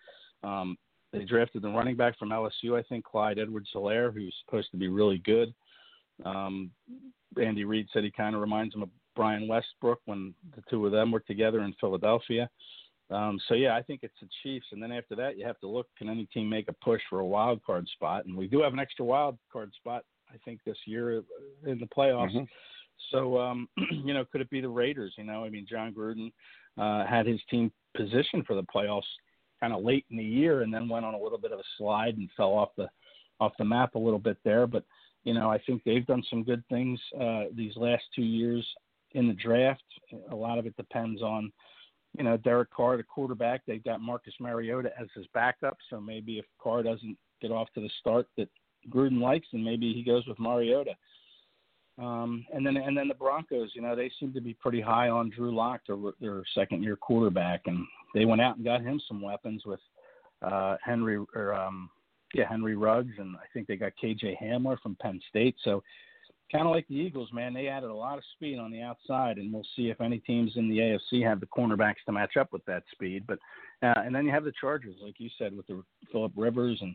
Um, 0.44 0.78
they 1.12 1.24
drafted 1.24 1.62
the 1.62 1.70
running 1.70 1.96
back 1.96 2.18
from 2.18 2.30
LSU, 2.30 2.78
I 2.78 2.82
think, 2.84 3.06
Clyde 3.06 3.40
Edwards-Helaire, 3.40 4.14
who's 4.14 4.36
supposed 4.46 4.72
to 4.72 4.78
be 4.78 4.88
really 4.88 5.20
good. 5.20 5.54
Um, 6.26 6.72
Andy 7.42 7.64
Reid 7.64 7.88
said 7.92 8.04
he 8.04 8.12
kind 8.12 8.36
of 8.36 8.42
reminds 8.42 8.76
him 8.76 8.84
of 8.84 8.90
Brian 9.16 9.48
Westbrook 9.48 10.00
when 10.06 10.34
the 10.56 10.64
two 10.70 10.86
of 10.86 10.92
them 10.92 11.12
were 11.12 11.20
together 11.22 11.62
in 11.62 11.74
Philadelphia. 11.80 12.50
Um, 13.10 13.40
so 13.48 13.54
yeah, 13.54 13.76
I 13.76 13.82
think 13.82 14.00
it's 14.04 14.14
the 14.22 14.30
Chiefs, 14.42 14.68
and 14.72 14.82
then 14.82 14.92
after 14.92 15.16
that, 15.16 15.38
you 15.38 15.46
have 15.46 15.60
to 15.60 15.68
look: 15.68 15.88
can 15.98 16.10
any 16.10 16.26
team 16.28 16.50
make 16.50 16.68
a 16.70 16.74
push 16.84 17.02
for 17.10 17.20
a 17.20 17.26
wild 17.26 17.64
card 17.64 17.88
spot? 17.90 18.26
And 18.26 18.36
we 18.36 18.48
do 18.48 18.62
have 18.62 18.74
an 18.74 18.80
extra 18.80 19.06
wild 19.06 19.38
card 19.52 19.72
spot, 19.76 20.04
I 20.34 20.38
think, 20.46 20.62
this 20.66 20.78
year 20.86 21.24
in 21.66 21.80
the 21.80 21.88
playoffs. 21.96 22.34
Mhm. 22.34 22.48
So 23.12 23.38
um, 23.40 23.68
you 23.92 24.14
know, 24.14 24.26
could 24.26 24.42
it 24.42 24.50
be 24.50 24.62
the 24.62 24.70
Raiders? 24.70 25.14
You 25.18 25.26
know, 25.26 25.44
I 25.44 25.50
mean, 25.50 25.68
Jon 25.70 25.94
Gruden 25.94 26.32
uh, 26.78 27.06
had 27.06 27.26
his 27.28 27.42
team 27.50 27.72
positioned 27.96 28.46
for 28.46 28.56
the 28.56 28.64
playoffs 28.64 29.02
kind 29.60 29.74
of 29.74 29.84
late 29.84 30.06
in 30.10 30.18
the 30.18 30.24
year, 30.24 30.62
and 30.62 30.74
then 30.74 30.90
went 30.90 31.06
on 31.06 31.14
a 31.14 31.20
little 31.20 31.38
bit 31.38 31.52
of 31.52 31.60
a 31.60 31.64
slide 31.78 32.18
and 32.18 32.30
fell 32.36 32.54
off 32.54 32.70
the 32.78 32.88
off 33.40 33.54
the 33.58 33.66
map 33.66 33.96
a 33.96 34.00
little 34.00 34.20
bit 34.20 34.38
there. 34.44 34.66
But 34.66 34.86
you 35.24 35.34
know, 35.34 35.50
I 35.50 35.58
think 35.60 35.84
they've 35.84 36.06
done 36.06 36.24
some 36.30 36.44
good 36.44 36.64
things 36.70 37.00
uh, 37.20 37.44
these 37.56 37.76
last 37.78 38.04
two 38.16 38.24
years 38.24 38.66
in 39.12 39.28
the 39.28 39.34
draft. 39.34 39.84
A 40.32 40.36
lot 40.36 40.58
of 40.58 40.66
it 40.66 40.76
depends 40.76 41.22
on 41.22 41.52
you 42.18 42.24
know, 42.24 42.38
Derek 42.38 42.72
Carr, 42.72 42.98
the 42.98 43.04
quarterback, 43.04 43.62
they've 43.66 43.84
got 43.84 44.02
Marcus 44.02 44.34
Mariota 44.40 44.92
as 45.00 45.08
his 45.16 45.26
backup. 45.34 45.78
So 45.90 46.00
maybe 46.00 46.38
if 46.38 46.46
Carr 46.62 46.84
doesn't 46.84 47.18
get 47.42 47.52
off 47.52 47.70
to 47.74 47.82
the 47.82 47.90
start 48.00 48.28
that 48.38 48.50
Gruden 48.90 49.20
likes, 49.20 49.48
then 49.52 49.64
maybe 49.64 49.94
he 49.94 50.04
goes 50.04 50.26
with 50.28 50.40
Mariota. 50.40 50.94
Um, 52.00 52.46
and 52.54 52.66
then 52.66 52.76
and 52.78 52.98
then 52.98 53.08
the 53.08 53.14
Broncos, 53.14 53.72
you 53.76 53.82
know, 53.82 53.96
they 53.96 54.12
seem 54.20 54.34
to 54.34 54.42
be 54.42 54.56
pretty 54.56 54.82
high 54.82 55.10
on 55.10 55.30
Drew 55.30 55.56
Lock, 55.56 55.82
their, 55.88 55.98
their 56.20 56.44
second 56.56 56.82
year 56.82 56.96
quarterback, 56.96 57.62
and 57.68 57.86
they 58.16 58.26
went 58.26 58.42
out 58.42 58.56
and 58.56 58.66
got 58.66 58.82
him 58.82 59.00
some 59.08 59.22
weapons 59.22 59.64
with 59.64 59.80
uh, 60.42 60.78
Henry 60.84 61.20
or 61.36 61.54
um, 61.54 61.92
yeah 62.34 62.48
Henry 62.50 62.76
Ruggs, 62.76 63.14
and 63.18 63.36
I 63.36 63.46
think 63.54 63.68
they 63.68 63.76
got 63.76 63.94
KJ 64.02 64.38
Hamler 64.42 64.80
from 64.80 64.98
Penn 65.02 65.20
State. 65.30 65.56
So 65.64 65.84
kind 66.52 66.68
of 66.68 66.72
like 66.72 66.88
the 66.88 66.96
Eagles, 66.96 67.30
man, 67.34 67.54
they 67.54 67.68
added 67.68 67.90
a 67.90 67.94
lot 67.94 68.18
of 68.18 68.24
speed 68.36 68.60
on 68.60 68.72
the 68.72 68.82
outside, 68.82 69.38
and 69.38 69.52
we'll 69.52 69.66
see 69.76 69.90
if 69.90 70.02
any 70.02 70.20
teams 70.20 70.52
in 70.56 70.70
the 70.70 70.78
AFC 70.78 71.28
have 71.28 71.40
the 71.40 71.48
cornerbacks 71.48 72.04
to 72.06 72.12
match 72.12 72.38
up 72.38 72.54
with 72.54 72.64
that 72.66 72.84
speed. 72.92 73.24
But 73.28 73.40
uh, 73.82 74.02
and 74.06 74.14
then 74.14 74.26
you 74.26 74.32
have 74.32 74.44
the 74.44 74.54
Chargers, 74.60 74.96
like 75.02 75.16
you 75.20 75.30
said, 75.38 75.56
with 75.56 75.68
the 75.68 75.84
Philip 76.12 76.32
Rivers 76.36 76.78
and 76.82 76.94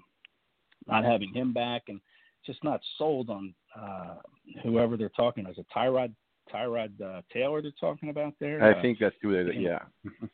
not 0.86 1.04
having 1.04 1.34
him 1.34 1.52
back, 1.52 1.82
and 1.88 2.00
just 2.46 2.62
not 2.64 2.80
sold 2.96 3.30
on 3.30 3.54
uh, 3.78 4.14
whoever 4.62 4.96
they're 4.96 5.10
talking. 5.10 5.46
Is 5.46 5.58
it 5.58 5.66
Tyrod 5.74 6.14
Tyrod 6.52 7.00
uh, 7.00 7.22
Taylor 7.32 7.60
they're 7.62 7.72
talking 7.78 8.10
about 8.10 8.34
there? 8.40 8.62
I 8.62 8.78
Uh, 8.78 8.82
think 8.82 8.98
that's 8.98 9.14
who 9.20 9.32
you 9.32 9.68
Yeah. 9.68 9.80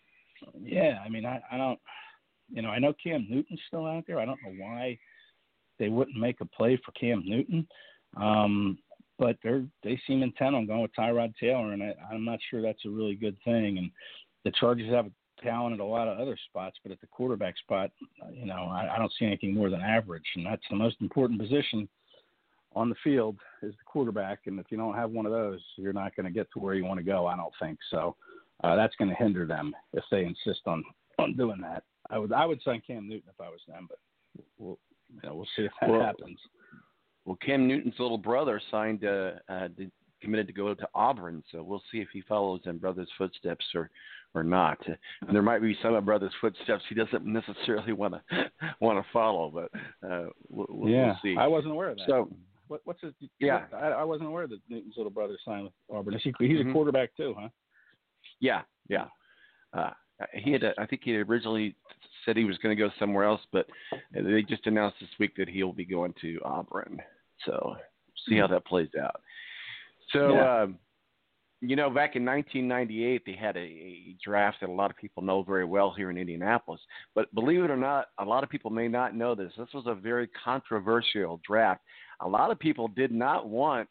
yeah, 0.62 0.98
I 1.04 1.08
mean, 1.08 1.26
I, 1.26 1.42
I 1.50 1.56
don't, 1.56 1.78
you 2.54 2.62
know, 2.62 2.68
I 2.68 2.78
know 2.78 2.94
Cam 3.02 3.26
Newton's 3.28 3.60
still 3.66 3.84
out 3.84 4.04
there. 4.06 4.20
I 4.20 4.24
don't 4.24 4.38
know 4.44 4.54
why 4.58 4.96
they 5.78 5.88
wouldn't 5.88 6.16
make 6.16 6.40
a 6.40 6.44
play 6.44 6.80
for 6.84 6.92
Cam 6.92 7.22
Newton, 7.26 7.66
um, 8.16 8.78
but 9.18 9.36
they're 9.42 9.64
they 9.82 10.00
seem 10.06 10.22
intent 10.22 10.54
on 10.54 10.66
going 10.66 10.80
with 10.80 10.94
Tyrod 10.96 11.34
Taylor, 11.38 11.72
and 11.72 11.82
I, 11.82 11.94
I'm 12.12 12.24
not 12.24 12.38
sure 12.48 12.62
that's 12.62 12.84
a 12.86 12.90
really 12.90 13.16
good 13.16 13.36
thing. 13.44 13.78
And 13.78 13.90
the 14.44 14.52
Chargers 14.52 14.92
have 14.92 15.10
talent 15.42 15.74
at 15.74 15.80
a 15.80 15.84
lot 15.84 16.06
of 16.06 16.20
other 16.20 16.38
spots, 16.48 16.76
but 16.84 16.92
at 16.92 17.00
the 17.00 17.08
quarterback 17.08 17.58
spot, 17.58 17.90
you 18.32 18.46
know, 18.46 18.68
I, 18.70 18.94
I 18.94 18.98
don't 18.98 19.12
see 19.18 19.26
anything 19.26 19.52
more 19.52 19.68
than 19.68 19.80
average, 19.80 20.22
and 20.36 20.46
that's 20.46 20.62
the 20.70 20.76
most 20.76 20.96
important 21.00 21.40
position 21.40 21.88
on 22.76 22.88
the 22.88 22.94
field 23.02 23.36
is 23.62 23.72
the 23.72 23.84
quarterback. 23.84 24.40
And 24.46 24.60
if 24.60 24.66
you 24.70 24.76
don't 24.76 24.94
have 24.94 25.10
one 25.10 25.26
of 25.26 25.32
those, 25.32 25.60
you're 25.76 25.92
not 25.92 26.14
going 26.14 26.26
to 26.26 26.32
get 26.32 26.46
to 26.52 26.60
where 26.60 26.74
you 26.74 26.84
want 26.84 26.98
to 26.98 27.04
go. 27.04 27.26
I 27.26 27.36
don't 27.36 27.52
think 27.60 27.78
so. 27.90 28.16
Uh, 28.62 28.76
that's 28.76 28.94
going 28.96 29.10
to 29.10 29.16
hinder 29.16 29.44
them 29.44 29.74
if 29.92 30.04
they 30.10 30.24
insist 30.24 30.60
on 30.66 30.84
on 31.18 31.36
doing 31.36 31.60
that. 31.60 31.82
I 32.10 32.18
would 32.18 32.32
I 32.32 32.44
would 32.46 32.62
sign 32.62 32.82
Cam 32.86 33.08
Newton 33.08 33.28
if 33.28 33.40
I 33.40 33.48
was 33.48 33.60
them, 33.66 33.86
but 33.88 33.98
we'll 34.58 34.78
you 35.12 35.28
know, 35.28 35.34
we'll 35.36 35.48
see 35.56 35.62
if 35.62 35.72
that 35.80 35.90
Well, 35.90 36.00
happens. 36.02 36.38
Well, 37.24 37.36
Cam 37.36 37.66
Newton's 37.68 37.94
little 37.98 38.18
brother 38.18 38.60
signed, 38.70 39.04
uh, 39.04 39.32
uh, 39.48 39.68
committed 40.20 40.46
to 40.46 40.52
go 40.52 40.74
to 40.74 40.88
Auburn, 40.94 41.42
so 41.52 41.62
we'll 41.62 41.82
see 41.92 41.98
if 41.98 42.08
he 42.12 42.20
follows 42.22 42.60
in 42.64 42.78
brother's 42.78 43.08
footsteps 43.16 43.64
or, 43.74 43.90
or 44.34 44.42
not. 44.42 44.78
Uh, 44.88 44.94
And 45.26 45.34
there 45.34 45.42
might 45.42 45.60
be 45.62 45.76
some 45.82 45.94
of 45.94 46.04
brother's 46.04 46.32
footsteps 46.40 46.82
he 46.88 46.94
doesn't 46.94 47.24
necessarily 47.40 47.92
want 47.92 48.14
to 48.14 48.50
want 48.80 48.98
to 49.02 49.10
follow, 49.12 49.50
but 49.50 50.08
uh, 50.08 50.26
we'll, 50.48 50.66
we'll, 50.68 50.90
yeah, 50.90 51.06
we'll 51.06 51.18
see. 51.22 51.36
I 51.38 51.46
wasn't 51.46 51.72
aware 51.72 51.90
of 51.90 51.98
that. 51.98 52.06
So, 52.08 52.28
what, 52.68 52.80
what's 52.84 53.00
his? 53.02 53.12
Yeah. 53.38 53.66
I, 53.72 53.88
I 53.88 54.04
wasn't 54.04 54.28
aware 54.28 54.46
that 54.46 54.58
Newton's 54.68 54.94
little 54.96 55.12
brother 55.12 55.36
signed 55.44 55.64
with 55.64 55.72
Auburn. 55.90 56.18
He, 56.22 56.32
he's 56.40 56.58
Mhm. 56.60 56.70
a 56.70 56.72
quarterback 56.72 57.14
too, 57.16 57.34
huh? 57.38 57.48
yeah, 58.40 58.62
yeah. 58.88 59.06
Uh, 59.72 59.90
he 60.32 60.52
had, 60.52 60.62
a, 60.62 60.72
I 60.78 60.86
think 60.86 61.02
he 61.04 61.12
had 61.12 61.28
originally 61.28 61.74
said 62.24 62.36
he 62.36 62.44
was 62.44 62.58
going 62.58 62.76
to 62.76 62.82
go 62.82 62.90
somewhere 62.98 63.24
else, 63.24 63.40
but 63.52 63.66
they 64.12 64.42
just 64.42 64.66
announced 64.66 64.96
this 65.00 65.10
week 65.18 65.32
that 65.36 65.48
he'll 65.48 65.72
be 65.72 65.84
going 65.84 66.14
to 66.20 66.40
Auburn. 66.44 67.00
So 67.44 67.76
see 68.28 68.36
how 68.38 68.46
that 68.48 68.64
plays 68.66 68.88
out. 69.00 69.20
So, 70.12 70.34
Yeah. 70.34 70.62
um, 70.62 70.78
you 71.60 71.76
know, 71.76 71.88
back 71.88 72.14
in 72.14 72.24
1998, 72.26 73.22
they 73.24 73.32
had 73.32 73.56
a, 73.56 73.60
a 73.60 74.16
draft 74.22 74.58
that 74.60 74.68
a 74.68 74.72
lot 74.72 74.90
of 74.90 74.96
people 74.98 75.22
know 75.22 75.42
very 75.42 75.64
well 75.64 75.92
here 75.96 76.10
in 76.10 76.18
Indianapolis. 76.18 76.80
But 77.14 77.34
believe 77.34 77.62
it 77.62 77.70
or 77.70 77.76
not, 77.76 78.08
a 78.18 78.24
lot 78.24 78.44
of 78.44 78.50
people 78.50 78.70
may 78.70 78.86
not 78.86 79.14
know 79.14 79.34
this. 79.34 79.52
This 79.56 79.72
was 79.72 79.84
a 79.86 79.94
very 79.94 80.28
controversial 80.44 81.40
draft. 81.46 81.80
A 82.20 82.28
lot 82.28 82.50
of 82.50 82.58
people 82.58 82.88
did 82.88 83.12
not 83.12 83.48
want 83.48 83.88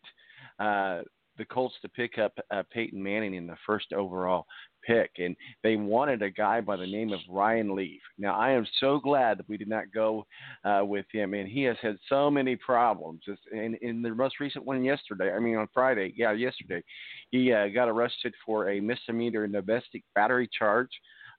uh, 0.59 1.01
the 1.37 1.45
Colts 1.49 1.75
to 1.81 1.89
pick 1.89 2.19
up 2.19 2.33
uh, 2.51 2.61
Peyton 2.71 3.01
Manning 3.01 3.33
in 3.33 3.47
the 3.47 3.57
first 3.65 3.91
overall 3.91 4.45
pick, 4.85 5.11
and 5.17 5.35
they 5.63 5.75
wanted 5.75 6.21
a 6.21 6.29
guy 6.29 6.61
by 6.61 6.75
the 6.75 6.85
name 6.85 7.11
of 7.13 7.19
Ryan 7.29 7.75
Leaf. 7.75 8.01
Now, 8.17 8.37
I 8.37 8.51
am 8.51 8.65
so 8.79 8.99
glad 8.99 9.37
that 9.39 9.49
we 9.49 9.57
did 9.57 9.67
not 9.69 9.91
go 9.93 10.25
uh, 10.63 10.81
with 10.85 11.05
him, 11.11 11.33
and 11.33 11.47
he 11.47 11.63
has 11.63 11.77
had 11.81 11.97
so 12.09 12.29
many 12.29 12.55
problems. 12.55 13.21
It's- 13.27 13.47
In, 13.51 13.75
in 13.81 14.01
the 14.01 14.13
most 14.13 14.39
recent 14.39 14.65
one 14.65 14.83
yesterday, 14.83 15.33
I 15.33 15.39
mean 15.39 15.55
on 15.55 15.67
Friday, 15.73 16.13
yeah, 16.15 16.31
yesterday, 16.33 16.83
he 17.31 17.51
uh, 17.53 17.67
got 17.69 17.89
arrested 17.89 18.33
for 18.45 18.69
a 18.69 18.79
misdemeanor 18.79 19.47
domestic 19.47 20.03
battery 20.15 20.49
charge. 20.57 20.89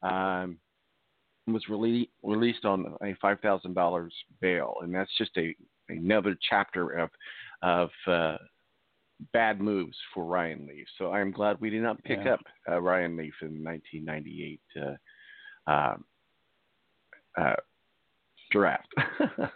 Um, 0.02 0.58
was 1.46 1.64
rele- 1.68 2.08
released 2.22 2.64
on 2.64 2.96
a 3.02 3.14
five 3.20 3.38
thousand 3.40 3.74
dollars 3.74 4.14
bail, 4.40 4.76
and 4.82 4.94
that's 4.94 5.10
just 5.18 5.36
a 5.36 5.54
another 5.90 6.36
chapter 6.48 6.90
of 6.90 7.10
of 7.62 7.90
uh, 8.06 8.38
bad 9.32 9.60
moves 9.60 9.96
for 10.12 10.24
Ryan 10.24 10.66
Leaf. 10.66 10.86
So 10.98 11.12
I'm 11.12 11.30
glad 11.32 11.60
we 11.60 11.70
did 11.70 11.82
not 11.82 12.02
pick 12.04 12.20
Yeah. 12.24 12.34
up 12.34 12.40
uh, 12.68 12.80
Ryan 12.80 13.16
Leaf 13.16 13.34
in 13.42 13.62
1998 13.64 14.60
uh, 15.66 15.70
um, 15.70 16.04
uh, 17.36 17.54
draft. 18.50 18.88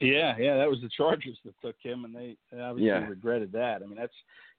Yeah, 0.00 0.36
yeah, 0.38 0.56
that 0.56 0.68
was 0.68 0.80
the 0.82 0.90
Chargers 0.94 1.38
that 1.44 1.54
took 1.62 1.76
him, 1.80 2.04
and 2.04 2.14
they 2.14 2.36
obviously 2.60 2.84
Yeah. 2.84 3.06
regretted 3.08 3.52
that. 3.52 3.80
I 3.80 3.86
mean, 3.86 3.96
that's 3.96 4.12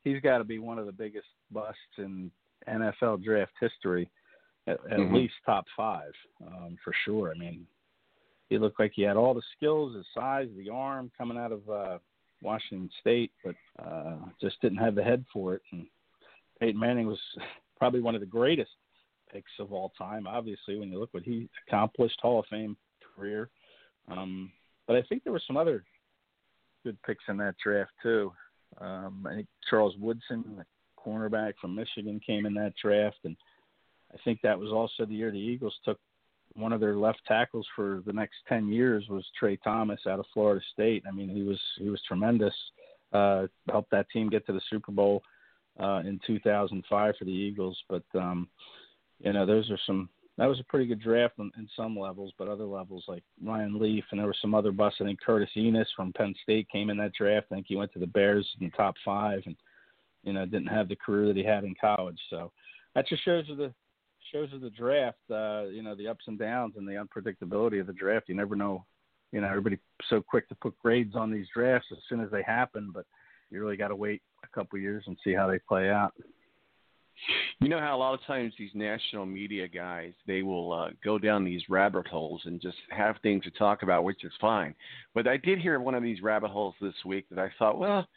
he's 0.03 0.21
got 0.21 0.37
to 0.39 0.43
be 0.45 0.59
one 0.59 0.79
of 0.79 0.85
the 0.85 0.93
biggest 0.93 1.27
busts 1.51 1.77
in 1.97 2.31
NFL 2.67 3.21
draft 3.23 3.51
history, 3.59 4.09
at, 4.65 4.79
at 4.89 4.97
Mhm. 4.99 5.13
least 5.13 5.33
top 5.45 5.65
five 5.75 6.13
um, 6.47 6.77
for 6.83 6.93
sure. 7.03 7.31
I 7.31 7.37
mean, 7.37 7.67
he 8.49 8.57
looked 8.57 8.79
like 8.79 8.93
he 8.95 9.01
had 9.03 9.17
all 9.17 9.33
the 9.33 9.43
skills, 9.55 9.93
his 9.93 10.07
size, 10.13 10.49
the 10.55 10.69
arm 10.69 11.11
coming 11.17 11.37
out 11.37 11.51
of 11.51 11.69
uh, 11.69 11.99
Washington 12.41 12.89
State, 12.99 13.31
but 13.43 13.55
uh, 13.83 14.17
just 14.41 14.61
didn't 14.61 14.77
have 14.77 14.95
the 14.95 15.03
head 15.03 15.25
for 15.31 15.55
it. 15.55 15.61
And 15.71 15.85
Peyton 16.59 16.79
Manning 16.79 17.07
was 17.07 17.19
probably 17.77 18.01
one 18.01 18.15
of 18.15 18.21
the 18.21 18.27
greatest 18.27 18.71
picks 19.31 19.51
of 19.59 19.71
all 19.71 19.91
time. 19.97 20.27
Obviously, 20.27 20.77
when 20.77 20.91
you 20.91 20.99
look 20.99 21.13
what 21.13 21.23
he 21.23 21.49
accomplished, 21.67 22.19
Hall 22.21 22.39
of 22.39 22.45
Fame 22.49 22.75
career. 23.15 23.49
Um, 24.09 24.51
but 24.87 24.95
I 24.95 25.01
think 25.03 25.23
there 25.23 25.33
were 25.33 25.41
some 25.45 25.57
other 25.57 25.83
good 26.83 26.97
picks 27.05 27.23
in 27.27 27.37
that 27.37 27.55
draft 27.63 27.91
too. 28.01 28.31
Um, 28.79 29.25
I 29.29 29.35
think 29.35 29.47
Charles 29.69 29.95
Woodson, 29.99 30.43
the 30.57 30.65
cornerback 30.97 31.53
from 31.59 31.75
Michigan, 31.75 32.19
came 32.25 32.45
in 32.45 32.53
that 32.55 32.73
draft, 32.81 33.19
and 33.23 33.35
I 34.13 34.17
think 34.23 34.39
that 34.41 34.57
was 34.57 34.71
also 34.71 35.05
the 35.05 35.15
year 35.15 35.31
the 35.31 35.37
Eagles 35.37 35.75
took 35.85 35.99
one 36.55 36.73
of 36.73 36.79
their 36.79 36.95
left 36.95 37.21
tackles 37.27 37.67
for 37.75 38.01
the 38.05 38.13
next 38.13 38.35
ten 38.47 38.67
years 38.67 39.05
was 39.09 39.25
Tra 39.37 39.55
Thomas 39.57 40.01
out 40.07 40.19
of 40.19 40.25
Florida 40.33 40.61
State. 40.73 41.03
I 41.07 41.11
mean, 41.11 41.29
he 41.29 41.43
was 41.43 41.59
he 41.77 41.89
was 41.89 42.01
tremendous. 42.07 42.53
Uh, 43.11 43.47
helped 43.69 43.91
that 43.91 44.09
team 44.11 44.29
get 44.29 44.45
to 44.45 44.53
the 44.53 44.61
Super 44.69 44.91
Bowl 44.91 45.23
uh, 45.79 46.01
in 46.05 46.19
2005 46.27 47.15
for 47.17 47.25
the 47.25 47.31
Eagles. 47.31 47.77
But 47.89 48.03
um, 48.13 48.47
you 49.19 49.33
know, 49.33 49.45
those 49.45 49.69
are 49.71 49.79
some. 49.85 50.09
That 50.37 50.47
was 50.47 50.59
a 50.61 50.65
pretty 50.65 50.85
good 50.85 51.01
draft 51.01 51.33
in, 51.37 51.51
in 51.57 51.67
some 51.75 51.99
levels, 51.99 52.31
but 52.37 52.47
other 52.47 52.63
levels 52.63 53.03
like 53.09 53.23
Ryan 53.43 53.77
Leaf 53.77 54.05
and 54.11 54.19
there 54.21 54.27
were 54.27 54.35
some 54.41 54.55
other 54.55 54.71
busts. 54.71 54.99
I 55.01 55.03
think 55.03 55.19
Curtis 55.19 55.49
Enis 55.57 55.87
from 55.97 56.13
Penn 56.13 56.33
State 56.43 56.69
came 56.69 56.89
in 56.89 56.95
that 56.97 57.11
draft. 57.13 57.47
I 57.51 57.55
think 57.55 57.65
he 57.67 57.75
went 57.75 57.91
to 57.91 57.99
the 57.99 58.07
Bears 58.07 58.47
in 58.59 58.67
the 58.67 58.71
top 58.71 58.95
five, 59.03 59.41
and 59.45 59.55
you 60.23 60.33
know 60.33 60.45
didn't 60.45 60.67
have 60.67 60.87
the 60.87 60.95
career 60.95 61.27
that 61.27 61.35
he 61.35 61.43
had 61.43 61.63
in 61.63 61.75
college. 61.79 62.19
So 62.29 62.51
that 62.95 63.07
just 63.07 63.25
shows 63.25 63.45
you 63.47 63.55
the 63.55 63.73
shows 64.31 64.49
you 64.51 64.59
the 64.59 64.69
draft. 64.69 65.17
Uh, 65.29 65.63
you 65.65 65.81
know 65.81 65.95
the 65.95 66.07
ups 66.07 66.25
and 66.27 66.39
downs 66.39 66.75
and 66.77 66.87
the 66.87 66.93
unpredictability 66.93 67.79
of 67.79 67.87
the 67.87 67.93
draft. 67.93 68.29
You 68.29 68.35
never 68.35 68.55
know. 68.55 68.85
You 69.31 69.41
know 69.41 69.47
everybody 69.47 69.77
so 70.09 70.21
quick 70.21 70.49
to 70.49 70.55
put 70.55 70.77
grades 70.79 71.15
on 71.15 71.31
these 71.31 71.47
drafts 71.53 71.87
as 71.91 71.99
soon 72.07 72.21
as 72.21 72.31
they 72.31 72.41
happen, 72.43 72.91
but 72.93 73.05
you 73.51 73.61
really 73.61 73.77
got 73.77 73.89
to 73.89 73.95
wait 73.95 74.21
a 74.43 74.47
couple 74.47 74.79
years 74.79 75.03
and 75.07 75.17
see 75.23 75.33
how 75.33 75.47
they 75.47 75.59
play 75.59 75.89
out. 75.89 76.13
You 77.59 77.67
know 77.67 77.79
how 77.79 77.95
a 77.95 77.99
lot 77.99 78.13
of 78.13 78.23
times 78.25 78.53
these 78.57 78.71
national 78.73 79.25
media 79.25 79.67
guys 79.67 80.13
they 80.25 80.41
will 80.41 80.71
uh, 80.71 80.89
go 81.03 81.19
down 81.19 81.43
these 81.43 81.61
rabbit 81.69 82.07
holes 82.07 82.41
and 82.45 82.61
just 82.61 82.77
have 82.89 83.17
things 83.21 83.43
to 83.43 83.51
talk 83.51 83.83
about, 83.83 84.03
which 84.03 84.23
is 84.23 84.31
fine. 84.39 84.73
But 85.13 85.27
I 85.27 85.37
did 85.37 85.59
hear 85.59 85.79
one 85.79 85.95
of 85.95 86.03
these 86.03 86.21
rabbit 86.21 86.51
holes 86.51 86.75
this 86.79 86.93
week 87.05 87.25
that 87.29 87.39
I 87.39 87.51
thought, 87.59 87.77
well, 87.77 88.07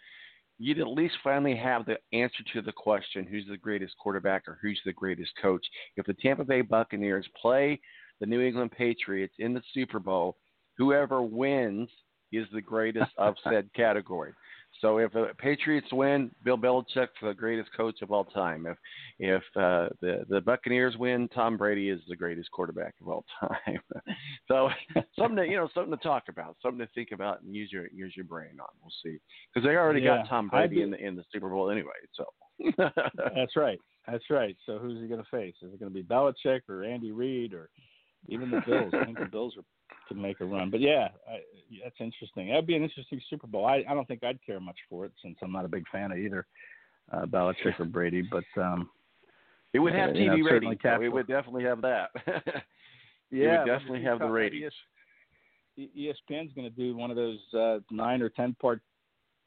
you'd 0.59 0.81
at 0.81 0.89
least 0.89 1.15
finally 1.23 1.57
have 1.57 1.87
the 1.87 1.99
answer 2.13 2.43
to 2.53 2.63
the 2.63 2.73
question: 2.73 3.27
who's 3.27 3.47
the 3.49 3.57
greatest 3.57 3.97
quarterback 3.99 4.47
or 4.49 4.59
who's 4.63 4.81
the 4.85 4.93
greatest 4.93 5.33
coach? 5.41 5.65
If 5.97 6.07
the 6.07 6.15
Tampa 6.15 6.45
Bay 6.45 6.61
Buccaneers 6.61 7.27
play 7.41 7.81
the 8.21 8.27
New 8.27 8.41
England 8.41 8.73
Patriots 8.73 9.35
in 9.39 9.55
the 9.55 9.63
Super 9.73 9.99
Bowl, 9.99 10.37
whoever 10.79 11.23
wins 11.23 11.89
is 12.33 12.47
the 12.53 12.61
greatest 12.61 13.11
of 13.19 13.35
said 13.45 13.69
category. 13.75 14.33
So 14.81 14.99
if 14.99 15.13
the 15.13 15.29
Patriots 15.39 15.87
win, 15.93 16.31
Bill 16.45 16.59
Belichick's 16.59 17.11
the 17.23 17.35
greatest 17.35 17.71
coach 17.77 18.03
of 18.03 18.11
all 18.11 18.25
time. 18.25 18.67
If 18.67 18.77
if 19.19 19.43
uh, 19.57 19.89
the 20.01 20.25
the 20.29 20.41
Buccaneers 20.41 20.97
win, 20.97 21.29
Tom 21.29 21.57
Brady 21.57 21.89
is 21.89 22.01
the 22.09 22.17
greatest 22.17 22.51
quarterback 22.51 22.95
of 23.01 23.09
all 23.09 23.25
time. 23.41 23.81
so 24.49 24.71
something 25.19 25.37
to 25.37 25.47
you 25.47 25.57
know 25.57 25.69
something 25.75 25.97
to 25.97 26.03
talk 26.03 26.25
about, 26.29 26.57
something 26.63 26.85
to 26.85 26.93
think 26.95 27.11
about, 27.13 27.43
and 27.43 27.55
use 27.55 27.71
your 27.71 27.87
use 27.93 28.15
your 28.17 28.25
brain 28.25 28.59
on. 28.61 28.69
We'll 28.81 28.93
see 29.05 29.19
because 29.53 29.67
they 29.67 29.77
already 29.77 30.01
Yeah, 30.01 30.19
got 30.19 30.29
Tom 30.29 30.49
Brady 30.49 30.83
in 30.83 30.91
the 30.91 30.99
in 30.99 31.17
the 31.17 31.25
Super 31.33 31.49
Bowl 31.49 31.71
anyway. 31.71 31.91
So 32.15 32.25
That's 32.77 33.57
right. 33.57 33.79
That's 34.07 34.25
right. 34.31 34.57
So 34.67 34.79
who's 34.79 35.01
he 35.01 35.09
going 35.09 35.23
to 35.23 35.31
face? 35.31 35.55
Is 35.63 35.73
it 35.73 35.81
going 35.81 35.93
to 35.93 35.95
be 35.95 36.03
Belichick 36.03 36.61
or 36.69 36.85
Andy 36.85 37.13
Reid 37.13 37.55
or 37.55 37.71
even 38.29 38.51
the 38.51 38.63
Bills? 38.67 38.93
I 38.95 39.05
think 39.05 39.19
the 39.19 39.25
Bills 39.27 39.55
are 39.57 39.65
could 40.09 40.17
make 40.17 40.41
a 40.41 40.45
run. 40.45 40.71
But 40.71 40.81
yeah, 40.81 41.09
I, 41.29 41.39
that's 41.83 41.97
interesting. 42.01 42.49
That'd 42.49 42.67
be 42.67 42.77
an 42.77 42.83
interesting 42.83 43.21
Super 43.31 43.47
Bowl. 43.47 43.67
I, 43.67 43.85
I 43.89 43.95
don't 43.95 44.07
think 44.09 44.23
I'd 44.25 44.39
care 44.45 44.61
much 44.61 44.79
for 44.89 45.05
it 45.07 45.13
since 45.23 45.37
I'm 45.43 45.53
not 45.53 45.65
a 45.65 45.69
big 45.69 45.85
fan 45.91 46.13
of 46.13 46.19
either 46.19 46.47
uh, 47.13 47.27
Belichick 47.27 47.79
or 47.79 47.85
Brady. 47.85 48.23
But 48.23 48.45
um, 48.61 48.89
it 49.73 49.79
would 49.79 49.95
have 49.95 50.11
uh, 50.11 50.13
you 50.15 50.27
know, 50.27 50.37
TV 50.37 50.51
ratings. 50.51 50.79
capital- 50.83 51.05
It 51.07 51.13
would 51.13 51.27
definitely 51.27 51.65
have 51.65 51.81
that. 51.83 52.11
Yeah, 53.35 53.65
would 53.65 53.71
definitely 53.71 54.03
have 54.03 54.19
the 54.19 54.27
ratings. 54.27 54.71
ES 55.79 55.87
ESPN's 55.97 56.53
going 56.53 56.69
to 56.69 56.77
do 56.77 56.95
one 56.95 57.11
of 57.11 57.17
those 57.17 57.39
uh, 57.59 57.79
nine 57.91 58.21
or 58.21 58.29
ten 58.29 58.55
part 58.61 58.83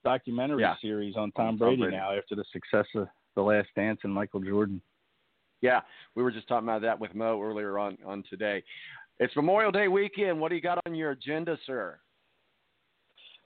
documentary 0.03 0.61
Yeah. 0.61 0.73
series 0.81 1.15
on 1.15 1.23
On 1.25 1.31
Tom 1.33 1.45
Tom 1.49 1.57
Brady, 1.57 1.81
Brady. 1.83 1.95
now 1.97 2.17
after 2.17 2.33
the 2.35 2.45
success 2.51 2.87
of 2.95 3.07
The 3.35 3.43
Last 3.43 3.67
Dance 3.75 3.99
and 4.03 4.11
Michael 4.11 4.39
Jordan. 4.39 4.81
Yeah, 5.61 5.81
we 6.15 6.23
were 6.23 6.31
just 6.31 6.47
talking 6.47 6.67
about 6.67 6.81
that 6.81 6.99
with 6.99 7.13
Mo 7.13 7.39
earlier 7.41 7.77
on 7.77 7.97
on 8.05 8.23
today. 8.27 8.63
It's 9.19 9.35
Memorial 9.35 9.71
Day 9.71 9.87
weekend. 9.87 10.39
What 10.39 10.49
do 10.49 10.55
you 10.55 10.61
got 10.61 10.79
on 10.85 10.93
your 10.93 11.11
agenda, 11.11 11.57
sir? 11.65 11.99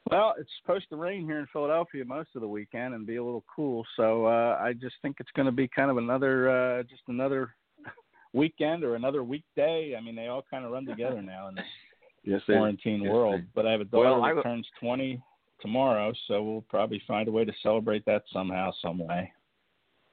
Well, 0.10 0.34
it's 0.40 0.50
supposed 0.62 0.90
to 0.90 0.96
rain 0.96 1.26
here 1.26 1.38
in 1.38 1.46
Philadelphia 1.54 2.04
most 2.04 2.30
of 2.36 2.42
the 2.42 2.48
weekend 2.48 2.96
and 2.96 3.06
be 3.06 3.18
a 3.18 3.24
little 3.24 3.44
cool, 3.54 3.86
so 3.96 4.26
uh, 4.26 4.58
I 4.60 4.74
just 4.74 4.96
think 5.04 5.18
it's 5.20 5.30
going 5.36 5.46
to 5.46 5.52
be 5.52 5.68
kind 5.68 5.92
of 5.92 5.98
another 5.98 6.50
uh, 6.50 6.84
just 6.84 7.04
another 7.08 7.54
weekend 8.34 8.84
or 8.84 8.96
another 8.96 9.24
weekday. 9.24 9.96
I 9.96 10.02
mean, 10.02 10.16
they 10.16 10.28
all 10.28 10.44
kind 10.50 10.66
of 10.66 10.72
run 10.72 10.88
together 10.88 11.22
now 11.22 11.50
in 11.50 11.56
this 11.56 11.66
Yes, 12.24 12.42
quarantine 12.46 13.04
yes, 13.04 13.12
world. 13.12 13.42
But 13.56 13.66
I 13.66 13.72
have 13.72 13.82
a 13.82 13.86
daughter 13.86 14.20
Well, 14.20 14.36
that 14.36 14.44
turns 14.44 14.68
20 14.82 15.22
tomorrow, 15.62 16.12
so 16.28 16.44
we'll 16.44 16.66
probably 16.70 17.02
find 17.08 17.28
a 17.28 17.32
way 17.32 17.46
to 17.46 17.54
celebrate 17.64 18.04
that 18.06 18.24
somehow, 18.34 18.72
some 18.82 19.00
way. 19.00 19.32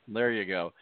There 0.06 0.30
you 0.30 0.44
go. 0.44 0.72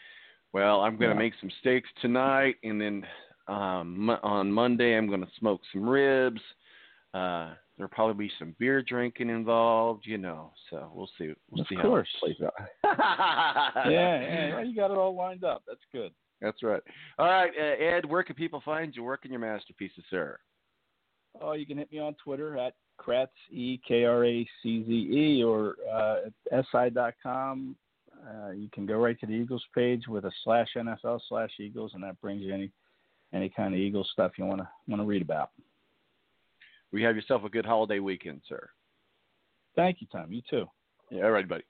Well, 0.53 0.81
I'm 0.83 0.97
going 0.99 1.11
to 1.11 1.15
Yeah. 1.15 1.19
make 1.19 1.33
some 1.41 1.51
steaks 1.61 1.89
tonight, 2.03 2.57
and 2.63 2.79
then 2.81 3.07
um, 3.49 4.11
on 4.23 4.51
Monday 4.51 4.97
I'm 4.97 5.09
going 5.09 5.21
to 5.21 5.31
smoke 5.39 5.61
some 5.73 5.89
ribs. 5.89 6.41
Uh, 7.13 7.55
there'll 7.77 7.91
probably 7.91 8.27
be 8.27 8.33
some 8.39 8.55
beer 8.59 8.83
drinking 8.83 9.31
involved, 9.31 10.05
you 10.07 10.19
know. 10.19 10.53
So 10.71 10.91
we'll 10.95 11.11
see. 11.19 11.33
We'll 11.51 11.63
Of 11.63 11.69
see 11.69 11.77
course. 11.77 12.09
how 12.21 12.29
it 12.29 12.37
plays 12.37 12.47
out. 12.47 13.77
yeah, 13.91 14.21
yeah, 14.21 14.63
you 14.63 14.75
got 14.75 14.91
it 14.91 14.97
all 14.97 15.15
lined 15.15 15.45
up. 15.45 15.63
That's 15.67 15.81
good. 15.93 16.13
That's 16.41 16.63
right. 16.63 16.83
All 17.19 17.27
right, 17.27 17.53
uh, 17.59 17.83
Ed. 17.85 18.05
Where 18.05 18.23
can 18.23 18.35
people 18.37 18.63
find 18.65 18.95
your 18.95 19.05
work 19.05 19.21
and 19.23 19.33
your 19.33 19.41
masterpieces, 19.41 20.05
sir? 20.11 20.39
Oh, 21.41 21.53
you 21.53 21.67
can 21.67 21.79
hit 21.79 21.91
me 21.91 21.99
on 21.99 22.15
Twitter 22.23 22.57
at 22.59 22.75
Kracz 23.01 23.29
E 23.51 23.81
K 23.87 24.05
R 24.05 24.25
A 24.25 24.49
C 24.63 24.85
Z 24.85 24.91
E 24.91 25.43
or 25.45 25.77
uh, 25.93 26.17
si.com. 26.51 27.77
Uh, 28.27 28.51
you 28.51 28.69
can 28.73 28.87
go 28.87 28.95
right 28.95 29.19
to 29.21 29.27
the 29.27 29.33
Eagles 29.33 29.65
page 29.75 30.07
with 30.09 30.25
a 30.25 30.31
slash 30.45 30.69
NFL 30.77 31.21
slash 31.29 31.51
Eagles, 31.61 31.93
and 31.95 32.03
that 32.03 32.21
brings 32.21 32.43
you 32.43 32.55
any 32.55 32.71
any 33.35 33.49
kind 33.49 33.75
of 33.75 33.81
Eagles 33.81 34.09
stuff 34.13 34.33
you 34.39 34.47
want 34.47 34.61
to 34.61 34.69
want 34.89 35.03
to 35.03 35.07
read 35.07 35.23
about. 35.23 35.51
We 36.93 37.03
have 37.03 37.17
yourself 37.17 37.45
a 37.45 37.49
good 37.49 37.67
holiday 37.67 37.99
weekend, 37.99 38.43
sir. 38.49 38.69
Thank 39.77 40.01
you, 40.01 40.07
Tom. 40.13 40.33
You 40.33 40.43
too. 40.49 40.67
Yeah, 41.11 41.25
all 41.25 41.33
right, 41.33 41.49
buddy. 41.49 41.65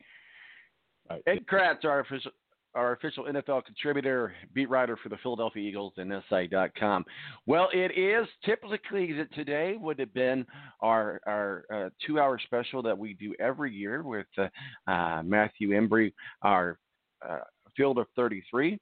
Ed 1.26 1.46
Kracz, 1.50 1.84
our 1.84 2.00
official 2.00 2.30
our 2.74 2.92
official 2.92 3.24
NFL 3.24 3.64
contributor, 3.64 4.34
beat 4.52 4.68
writer 4.68 4.98
for 5.00 5.08
the 5.08 5.16
Philadelphia 5.22 5.62
Eagles 5.62 5.92
and 5.96 6.12
SI.com. 6.28 7.04
Well, 7.46 7.68
it 7.72 7.96
is 7.96 8.26
typically 8.44 9.12
that 9.12 9.32
today 9.32 9.76
would 9.78 9.98
have 10.00 10.12
been 10.12 10.44
our 10.80 11.20
our 11.26 11.64
uh, 11.72 11.90
two 12.04 12.18
hour 12.18 12.38
special 12.44 12.82
that 12.82 12.98
we 12.98 13.14
do 13.14 13.34
every 13.38 13.72
year 13.72 14.02
with 14.02 14.26
uh, 14.38 14.48
uh, 14.90 15.22
Matthew 15.22 15.70
Embury, 15.70 16.12
our 16.42 16.78
uh, 17.28 17.40
Field 17.76 17.98
of 17.98 18.06
33. 18.16 18.78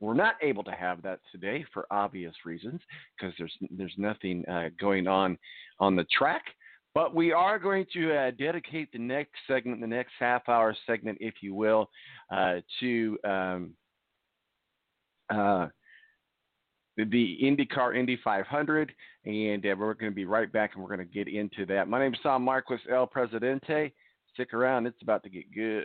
We're 0.00 0.14
not 0.14 0.36
able 0.42 0.64
to 0.64 0.72
have 0.72 1.02
that 1.02 1.20
today 1.30 1.64
for 1.72 1.86
obvious 1.90 2.34
reasons 2.44 2.80
because 3.16 3.34
there's 3.38 3.54
there's 3.70 3.94
nothing 3.98 4.44
uh, 4.48 4.70
going 4.80 5.06
on 5.06 5.38
on 5.78 5.94
the 5.94 6.06
track. 6.16 6.42
But 6.94 7.14
we 7.14 7.32
are 7.32 7.58
going 7.58 7.86
to 7.92 8.12
uh, 8.12 8.30
dedicate 8.32 8.90
the 8.92 8.98
next 8.98 9.32
segment, 9.46 9.80
the 9.80 9.86
next 9.86 10.12
half 10.18 10.48
hour 10.48 10.74
segment, 10.86 11.18
if 11.20 11.34
you 11.40 11.54
will, 11.54 11.88
uh, 12.32 12.56
to 12.80 13.18
um, 13.24 13.70
uh, 15.32 15.68
the 16.96 17.38
IndyCar 17.42 17.96
Indy 17.96 18.18
500. 18.24 18.92
And 19.24 19.64
uh, 19.64 19.74
we're 19.78 19.94
going 19.94 20.10
to 20.10 20.16
be 20.16 20.24
right 20.24 20.52
back 20.52 20.72
and 20.74 20.82
we're 20.82 20.94
going 20.94 21.06
to 21.06 21.14
get 21.14 21.28
into 21.28 21.64
that. 21.66 21.88
My 21.88 22.00
name 22.00 22.12
is 22.12 22.20
Tom 22.22 22.42
Marquis 22.42 22.78
El 22.90 23.06
Presidente. 23.06 23.92
Stick 24.34 24.52
around, 24.54 24.86
it's 24.86 25.02
about 25.02 25.22
to 25.24 25.28
get 25.28 25.52
good. 25.52 25.84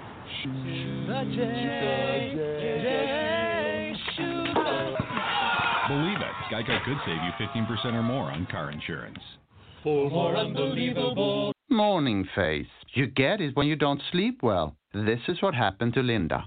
Believe 5.87 6.21
it, 6.21 6.35
Geico 6.51 6.83
could 6.85 6.97
save 7.05 7.21
you 7.21 7.31
15% 7.39 7.93
or 7.93 8.03
more 8.03 8.31
on 8.31 8.45
car 8.49 8.71
insurance. 8.71 9.19
For 9.83 10.09
more 10.09 10.37
unbelievable. 10.37 11.53
Morning 11.69 12.27
face. 12.35 12.67
You 12.93 13.07
get 13.07 13.41
it 13.41 13.55
when 13.55 13.67
you 13.67 13.75
don't 13.75 14.01
sleep 14.11 14.41
well. 14.43 14.75
This 14.93 15.23
is 15.29 15.41
what 15.41 15.55
happened 15.55 15.93
to 15.93 16.01
Linda. 16.01 16.43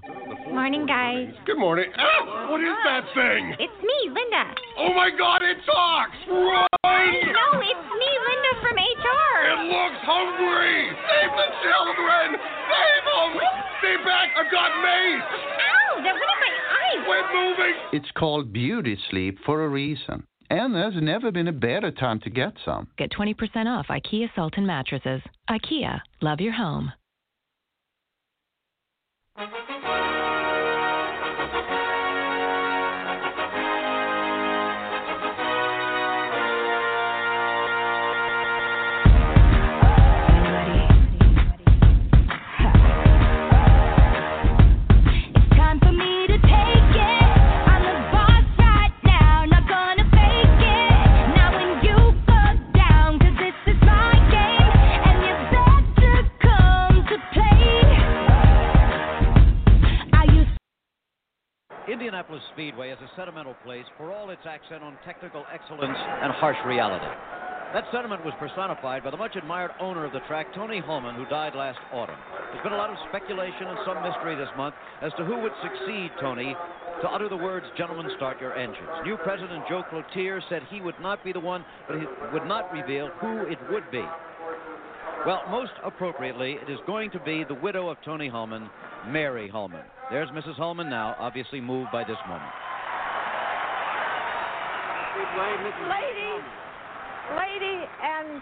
Morning, 0.53 0.85
guys. 0.85 1.33
Good 1.47 1.57
morning. 1.57 1.89
Ah, 1.97 2.51
what 2.51 2.61
is 2.61 2.77
that 2.85 3.01
thing? 3.17 3.55
It's 3.57 3.79
me, 3.81 3.99
Linda. 4.05 4.53
Oh 4.77 4.93
my 4.93 5.09
God, 5.09 5.41
it 5.41 5.57
talks! 5.65 6.13
Run! 6.29 6.69
No, 6.69 7.47
it's 7.57 7.87
me, 7.89 8.11
Linda 8.21 8.51
from 8.61 8.77
HR. 8.77 9.33
It 9.49 9.61
looks 9.65 10.01
hungry! 10.05 10.93
Save 10.93 11.33
the 11.33 11.49
children! 11.65 12.37
Save 12.69 13.03
them! 13.09 13.29
Stay 13.81 13.97
back! 14.05 14.29
I've 14.37 14.51
got 14.53 14.69
mace! 14.77 15.25
Ow, 15.25 16.05
that 16.05 16.13
went 16.13 16.29
in 16.29 16.39
my 16.45 16.53
eye. 16.69 17.01
Quit 17.01 17.25
moving! 17.33 17.73
It's 17.93 18.11
called 18.13 18.53
beauty 18.53 18.95
sleep 19.09 19.39
for 19.43 19.65
a 19.65 19.69
reason. 19.69 20.23
And 20.51 20.75
there's 20.75 21.01
never 21.01 21.31
been 21.31 21.47
a 21.47 21.51
better 21.51 21.89
time 21.89 22.19
to 22.19 22.29
get 22.29 22.53
some. 22.63 22.89
Get 22.99 23.09
20% 23.09 23.65
off 23.65 23.87
IKEA 23.87 24.29
Sultan 24.35 24.67
mattresses. 24.67 25.21
IKEA, 25.49 25.99
love 26.21 26.39
your 26.39 26.53
home. 26.53 26.91
Time 29.35 30.04
Indianapolis 62.05 62.43
Speedway 62.53 62.91
is 62.91 62.99
a 63.01 63.09
sentimental 63.17 63.55
place 63.65 63.85
for 63.97 64.13
all 64.13 64.29
its 64.29 64.45
accent 64.45 64.83
on 64.83 64.95
technical 65.03 65.43
excellence 65.51 65.97
and 65.97 66.31
harsh 66.33 66.57
reality. 66.63 67.09
That 67.73 67.89
sentiment 67.91 68.23
was 68.23 68.35
personified 68.37 69.03
by 69.03 69.09
the 69.09 69.17
much 69.17 69.35
admired 69.35 69.71
owner 69.81 70.05
of 70.05 70.13
the 70.13 70.21
track, 70.29 70.53
Tony 70.53 70.77
Hulman, 70.77 71.15
who 71.15 71.25
died 71.25 71.55
last 71.55 71.79
autumn. 71.91 72.21
There's 72.53 72.61
been 72.61 72.73
a 72.73 72.77
lot 72.77 72.91
of 72.91 72.97
speculation 73.09 73.65
and 73.73 73.79
some 73.89 74.03
mystery 74.05 74.35
this 74.35 74.53
month 74.55 74.75
as 75.01 75.13
to 75.17 75.25
who 75.25 75.41
would 75.41 75.51
succeed 75.65 76.11
Tony 76.21 76.53
to 77.01 77.09
utter 77.09 77.27
the 77.27 77.41
words, 77.41 77.65
Gentlemen, 77.75 78.05
start 78.17 78.39
your 78.39 78.53
engines. 78.53 79.01
New 79.03 79.17
President 79.25 79.65
Joe 79.67 79.81
Cloutier 79.89 80.41
said 80.47 80.61
he 80.69 80.81
would 80.81 80.99
not 81.01 81.23
be 81.23 81.33
the 81.33 81.39
one, 81.39 81.65
but 81.89 81.97
he 81.97 82.05
would 82.31 82.45
not 82.45 82.71
reveal 82.71 83.09
who 83.17 83.49
it 83.49 83.57
would 83.71 83.89
be. 83.89 84.05
Well, 85.25 85.41
most 85.49 85.73
appropriately, 85.83 86.59
it 86.61 86.69
is 86.69 86.77
going 86.85 87.09
to 87.17 87.19
be 87.19 87.43
the 87.43 87.55
widow 87.55 87.89
of 87.89 87.97
Tony 88.05 88.29
Hulman, 88.29 88.69
Mary 89.09 89.49
Hulman. 89.49 89.81
There's 90.11 90.29
Mrs. 90.29 90.55
Hulman 90.55 90.89
now, 90.89 91.15
obviously 91.17 91.59
moved 91.59 91.91
by 91.91 92.03
this 92.03 92.17
moment. 92.27 92.51
Ladies, 95.35 96.45
lady 97.33 97.77
and 98.03 98.41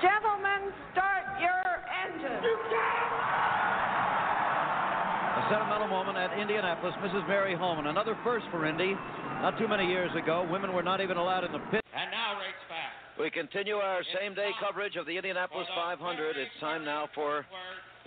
gentlemen, 0.00 0.70
start 0.92 1.24
your 1.40 1.82
engines. 2.06 2.44
A 5.34 5.50
sentimental 5.50 5.88
moment 5.88 6.16
at 6.16 6.38
Indianapolis. 6.38 6.94
Mrs. 7.02 7.26
Mary 7.26 7.56
Hulman, 7.56 7.86
another 7.86 8.16
first 8.22 8.46
for 8.50 8.64
Indy. 8.66 8.94
Not 9.42 9.58
too 9.58 9.66
many 9.66 9.86
years 9.86 10.10
ago, 10.14 10.46
women 10.50 10.72
were 10.72 10.82
not 10.82 11.00
even 11.00 11.16
allowed 11.16 11.44
in 11.44 11.52
the 11.52 11.62
pit. 11.70 11.84
And 11.94 12.10
now 12.10 12.38
race 12.38 12.54
back. 12.68 12.92
We 13.18 13.30
continue 13.30 13.76
our 13.76 14.02
same-day 14.18 14.50
coverage 14.60 14.96
of 14.96 15.06
the 15.06 15.16
Indianapolis 15.16 15.66
500. 15.74 16.36
It's 16.36 16.50
time 16.60 16.84
now 16.84 17.08
for 17.14 17.44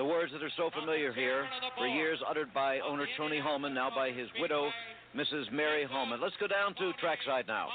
the 0.01 0.09
words 0.09 0.33
that 0.33 0.41
are 0.41 0.49
so 0.57 0.73
familiar 0.73 1.13
here, 1.13 1.45
for 1.77 1.85
years 1.85 2.17
uttered 2.25 2.49
by 2.57 2.81
owner 2.81 3.05
Tony 3.21 3.37
Hulman, 3.37 3.69
now 3.77 3.93
by 3.93 4.09
his 4.09 4.25
widow, 4.41 4.73
Mrs. 5.13 5.53
Mary 5.53 5.85
Hulman. 5.85 6.17
Let's 6.17 6.33
go 6.41 6.49
down 6.49 6.73
to 6.81 6.89
trackside 6.97 7.45
now. 7.45 7.69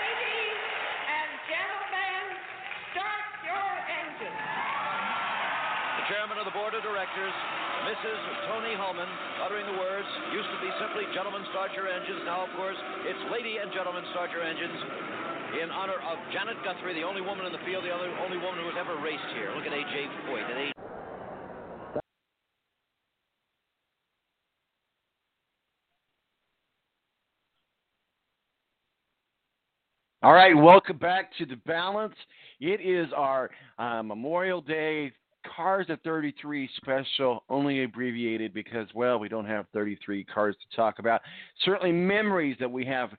Ladies 0.00 0.64
and 1.12 1.30
gentlemen, 1.44 2.24
start 2.96 3.28
your 3.44 3.68
engines. 3.84 4.40
The 6.00 6.08
chairman 6.08 6.40
of 6.40 6.48
the 6.48 6.56
board 6.56 6.72
of 6.72 6.80
directors, 6.88 7.36
Mrs. 7.84 8.20
Tony 8.48 8.72
Hulman, 8.80 9.12
uttering 9.44 9.68
the 9.68 9.76
words, 9.76 10.08
used 10.32 10.48
to 10.56 10.58
be 10.64 10.72
simply 10.80 11.04
gentlemen 11.12 11.44
start 11.52 11.76
your 11.76 11.84
engines. 11.84 12.24
Now, 12.24 12.48
of 12.48 12.52
course, 12.56 12.80
it's 13.04 13.20
lady 13.28 13.60
and 13.60 13.68
gentlemen 13.76 14.08
start 14.16 14.32
your 14.32 14.40
engines. 14.40 15.29
In 15.50 15.68
honor 15.70 15.98
of 16.06 16.18
Janet 16.32 16.62
Guthrie, 16.62 16.94
the 16.94 17.02
only 17.02 17.20
woman 17.20 17.44
in 17.44 17.52
the 17.52 17.58
field, 17.66 17.82
the 17.82 17.90
only, 17.90 18.08
only 18.22 18.38
woman 18.38 18.60
who 18.60 18.70
has 18.70 18.78
ever 18.78 19.02
raced 19.02 19.18
here. 19.34 19.50
Look 19.56 19.66
at 19.66 19.72
A.J. 19.72 20.06
Foyt. 20.28 20.48
At 20.48 20.56
age 20.56 20.72
All 30.22 30.34
right, 30.34 30.54
welcome 30.54 30.98
back 30.98 31.36
to 31.38 31.46
the 31.46 31.56
balance. 31.66 32.14
It 32.60 32.80
is 32.80 33.10
our 33.16 33.50
uh, 33.78 34.02
Memorial 34.02 34.60
Day 34.60 35.12
Cars 35.56 35.86
at 35.88 36.02
33 36.04 36.68
special, 36.76 37.42
only 37.48 37.82
abbreviated 37.84 38.52
because, 38.52 38.86
well, 38.94 39.18
we 39.18 39.30
don't 39.30 39.46
have 39.46 39.64
33 39.72 40.24
cars 40.24 40.54
to 40.60 40.76
talk 40.76 40.98
about. 40.98 41.22
Certainly, 41.64 41.92
memories 41.92 42.56
that 42.60 42.70
we 42.70 42.84
have 42.84 43.10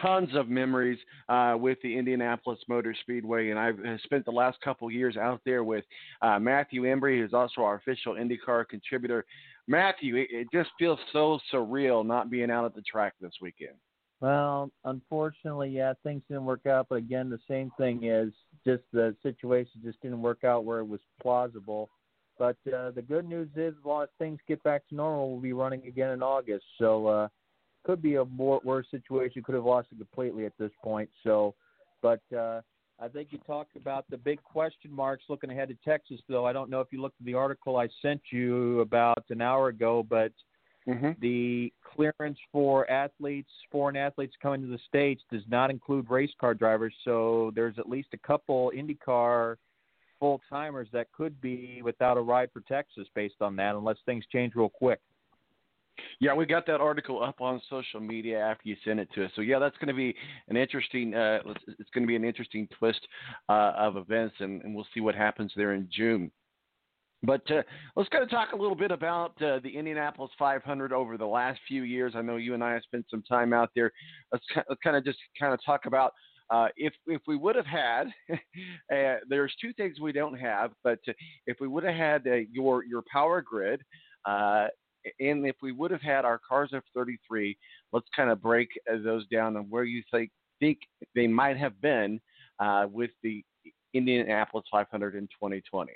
tons 0.00 0.30
of 0.34 0.48
memories 0.48 0.98
uh, 1.28 1.56
with 1.58 1.78
the 1.82 1.96
Indianapolis 1.96 2.58
Motor 2.68 2.94
Speedway, 3.02 3.50
and 3.50 3.58
I've 3.58 3.78
uh, 3.80 3.98
spent 4.04 4.24
the 4.24 4.30
last 4.30 4.60
couple 4.60 4.90
years 4.90 5.16
out 5.16 5.40
there 5.44 5.64
with 5.64 5.84
uh, 6.22 6.38
Matthew 6.38 6.82
Embury, 6.82 7.20
who's 7.20 7.34
also 7.34 7.62
our 7.62 7.76
official 7.76 8.14
IndyCar 8.14 8.68
contributor. 8.68 9.24
Matthew, 9.66 10.16
it, 10.16 10.28
it 10.30 10.48
just 10.52 10.70
feels 10.78 10.98
so 11.12 11.38
surreal 11.52 12.06
not 12.06 12.30
being 12.30 12.50
out 12.50 12.64
at 12.64 12.74
the 12.74 12.82
track 12.82 13.14
this 13.20 13.32
weekend. 13.40 13.74
Well, 14.20 14.70
unfortunately, 14.84 15.70
yeah, 15.70 15.92
things 16.02 16.22
didn't 16.28 16.44
work 16.44 16.66
out. 16.66 16.86
But 16.88 16.96
again, 16.96 17.30
the 17.30 17.38
same 17.46 17.70
thing 17.78 18.04
is 18.04 18.32
just 18.66 18.82
the 18.92 19.14
situation 19.22 19.80
just 19.84 20.00
didn't 20.02 20.22
work 20.22 20.42
out 20.42 20.64
where 20.64 20.80
it 20.80 20.88
was 20.88 21.00
plausible. 21.22 21.88
But 22.38 22.56
uh, 22.72 22.92
the 22.92 23.02
good 23.02 23.28
news 23.28 23.48
is, 23.56 23.74
as 23.78 23.84
long 23.84 24.04
as 24.04 24.08
things 24.18 24.38
get 24.48 24.62
back 24.62 24.88
to 24.88 24.94
normal, 24.94 25.32
we'll 25.32 25.40
be 25.40 25.52
running 25.52 25.86
again 25.86 26.10
in 26.10 26.22
August. 26.22 26.64
So 26.78 27.06
uh, 27.06 27.28
could 27.84 28.02
be 28.02 28.16
a 28.16 28.24
more 28.24 28.60
worse 28.64 28.86
situation. 28.90 29.42
Could 29.42 29.54
have 29.54 29.64
lost 29.64 29.88
it 29.92 29.98
completely 29.98 30.46
at 30.46 30.52
this 30.58 30.72
point. 30.82 31.08
So, 31.24 31.54
but 32.02 32.20
uh, 32.36 32.60
I 33.00 33.08
think 33.08 33.28
you 33.30 33.38
talked 33.46 33.76
about 33.76 34.04
the 34.10 34.16
big 34.16 34.42
question 34.42 34.92
marks 34.92 35.24
looking 35.28 35.50
ahead 35.50 35.68
to 35.68 35.76
Texas. 35.84 36.20
Though 36.28 36.46
I 36.46 36.52
don't 36.52 36.70
know 36.70 36.80
if 36.80 36.88
you 36.90 37.00
looked 37.00 37.20
at 37.20 37.26
the 37.26 37.34
article 37.34 37.76
I 37.76 37.88
sent 38.02 38.20
you 38.30 38.80
about 38.80 39.24
an 39.30 39.40
hour 39.40 39.68
ago, 39.68 40.04
but 40.08 40.32
the 41.20 41.72
clearance 41.94 42.38
for 42.50 42.90
athletes, 42.90 43.50
foreign 43.70 43.96
athletes 43.96 44.34
coming 44.40 44.62
to 44.62 44.68
the 44.68 44.78
states, 44.88 45.22
does 45.30 45.42
not 45.48 45.70
include 45.70 46.08
race 46.08 46.30
car 46.40 46.54
drivers. 46.54 46.94
So 47.04 47.52
there's 47.54 47.78
at 47.78 47.88
least 47.88 48.08
a 48.14 48.18
couple 48.18 48.72
IndyCar 48.74 49.56
full 50.18 50.40
timers 50.48 50.88
that 50.92 51.12
could 51.12 51.40
be 51.40 51.82
without 51.82 52.16
a 52.16 52.20
ride 52.20 52.50
for 52.52 52.62
Texas 52.62 53.06
based 53.14 53.40
on 53.40 53.54
that, 53.56 53.74
unless 53.74 53.98
things 54.06 54.24
change 54.32 54.54
real 54.54 54.70
quick. 54.70 55.00
Yeah, 56.20 56.34
we 56.34 56.46
got 56.46 56.66
that 56.66 56.80
article 56.80 57.22
up 57.22 57.40
on 57.40 57.60
social 57.68 58.00
media 58.00 58.40
after 58.40 58.68
you 58.68 58.76
sent 58.84 59.00
it 59.00 59.08
to 59.14 59.24
us. 59.24 59.30
So 59.36 59.42
yeah, 59.42 59.58
that's 59.58 59.76
going 59.76 59.88
to 59.88 59.94
be 59.94 60.14
an 60.48 60.56
interesting. 60.56 61.14
Uh, 61.14 61.40
it's 61.78 61.90
going 61.90 62.02
to 62.04 62.08
be 62.08 62.16
an 62.16 62.24
interesting 62.24 62.68
twist 62.78 63.00
uh, 63.48 63.72
of 63.76 63.96
events, 63.96 64.36
and, 64.40 64.62
and 64.62 64.74
we'll 64.74 64.86
see 64.94 65.00
what 65.00 65.14
happens 65.14 65.52
there 65.56 65.74
in 65.74 65.88
June. 65.92 66.30
But 67.22 67.50
uh, 67.50 67.62
let's 67.96 68.08
kind 68.10 68.22
of 68.22 68.30
talk 68.30 68.52
a 68.52 68.56
little 68.56 68.76
bit 68.76 68.92
about 68.92 69.30
uh, 69.42 69.58
the 69.62 69.76
Indianapolis 69.76 70.30
500 70.38 70.92
over 70.92 71.16
the 71.16 71.26
last 71.26 71.58
few 71.66 71.82
years. 71.82 72.12
I 72.14 72.22
know 72.22 72.36
you 72.36 72.54
and 72.54 72.62
I 72.62 72.74
have 72.74 72.82
spent 72.84 73.06
some 73.10 73.22
time 73.22 73.52
out 73.52 73.70
there. 73.74 73.90
Let's, 74.32 74.44
let's 74.68 74.80
kind 74.82 74.96
of 74.96 75.04
just 75.04 75.18
kind 75.38 75.52
of 75.52 75.58
talk 75.64 75.86
about 75.86 76.12
uh, 76.50 76.68
if 76.76 76.94
if 77.06 77.20
we 77.26 77.36
would 77.36 77.56
have 77.56 77.66
had. 77.66 78.06
uh, 78.32 79.16
there's 79.28 79.54
two 79.60 79.72
things 79.74 80.00
we 80.00 80.12
don't 80.12 80.38
have, 80.38 80.70
but 80.84 80.98
uh, 81.08 81.12
if 81.46 81.58
we 81.60 81.68
would 81.68 81.84
have 81.84 81.94
had 81.94 82.26
uh, 82.26 82.36
your 82.50 82.84
your 82.84 83.02
power 83.10 83.42
grid. 83.42 83.82
And 85.20 85.46
if 85.46 85.56
we 85.62 85.72
would 85.72 85.90
have 85.90 86.02
had 86.02 86.24
our 86.24 86.38
cars 86.46 86.70
of 86.72 86.82
33, 86.94 87.56
let's 87.92 88.06
kind 88.14 88.30
of 88.30 88.42
break 88.42 88.68
uh, 88.90 88.96
those 89.02 89.26
down 89.28 89.56
and 89.56 89.70
where 89.70 89.84
you 89.84 90.02
think 90.10 90.30
think 90.60 90.78
they 91.14 91.28
might 91.28 91.56
have 91.56 91.80
been 91.80 92.20
uh, 92.58 92.86
with 92.90 93.10
the 93.22 93.44
Indianapolis 93.94 94.66
500 94.70 95.14
in 95.14 95.22
2020. 95.28 95.92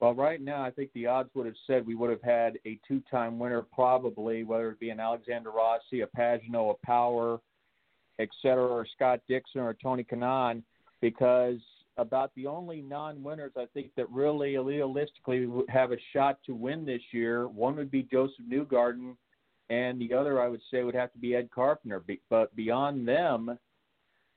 Well, 0.00 0.14
right 0.14 0.40
now, 0.40 0.62
I 0.62 0.70
think 0.70 0.90
the 0.94 1.06
odds 1.06 1.28
would 1.34 1.44
have 1.44 1.54
said 1.66 1.86
we 1.86 1.94
would 1.94 2.08
have 2.08 2.22
had 2.22 2.58
a 2.66 2.78
two-time 2.88 3.38
winner, 3.38 3.60
probably, 3.60 4.44
whether 4.44 4.70
it 4.70 4.80
be 4.80 4.88
an 4.88 4.98
Alexander 4.98 5.50
Rossi, 5.50 6.00
a 6.00 6.06
Pagenaud, 6.06 6.70
a 6.70 6.86
Power, 6.86 7.40
et 8.18 8.28
cetera, 8.40 8.66
or 8.66 8.86
Scott 8.94 9.20
Dixon 9.28 9.60
or 9.60 9.74
Tony 9.74 10.04
Kanaan. 10.04 10.62
because 11.02 11.58
about 12.00 12.32
the 12.34 12.46
only 12.46 12.80
non-winners 12.80 13.52
I 13.56 13.66
think 13.74 13.90
that 13.96 14.10
really 14.10 14.56
realistically 14.56 15.46
have 15.68 15.92
a 15.92 15.98
shot 16.14 16.38
to 16.46 16.54
win 16.54 16.86
this 16.86 17.02
year, 17.12 17.46
one 17.46 17.76
would 17.76 17.90
be 17.90 18.02
Josef 18.02 18.42
Newgarden, 18.50 19.16
and 19.68 20.00
the 20.00 20.14
other 20.14 20.40
I 20.40 20.48
would 20.48 20.62
say 20.70 20.82
would 20.82 20.94
have 20.94 21.12
to 21.12 21.18
be 21.18 21.36
Ed 21.36 21.50
Carpenter. 21.54 22.02
But 22.30 22.56
beyond 22.56 23.06
them, 23.06 23.58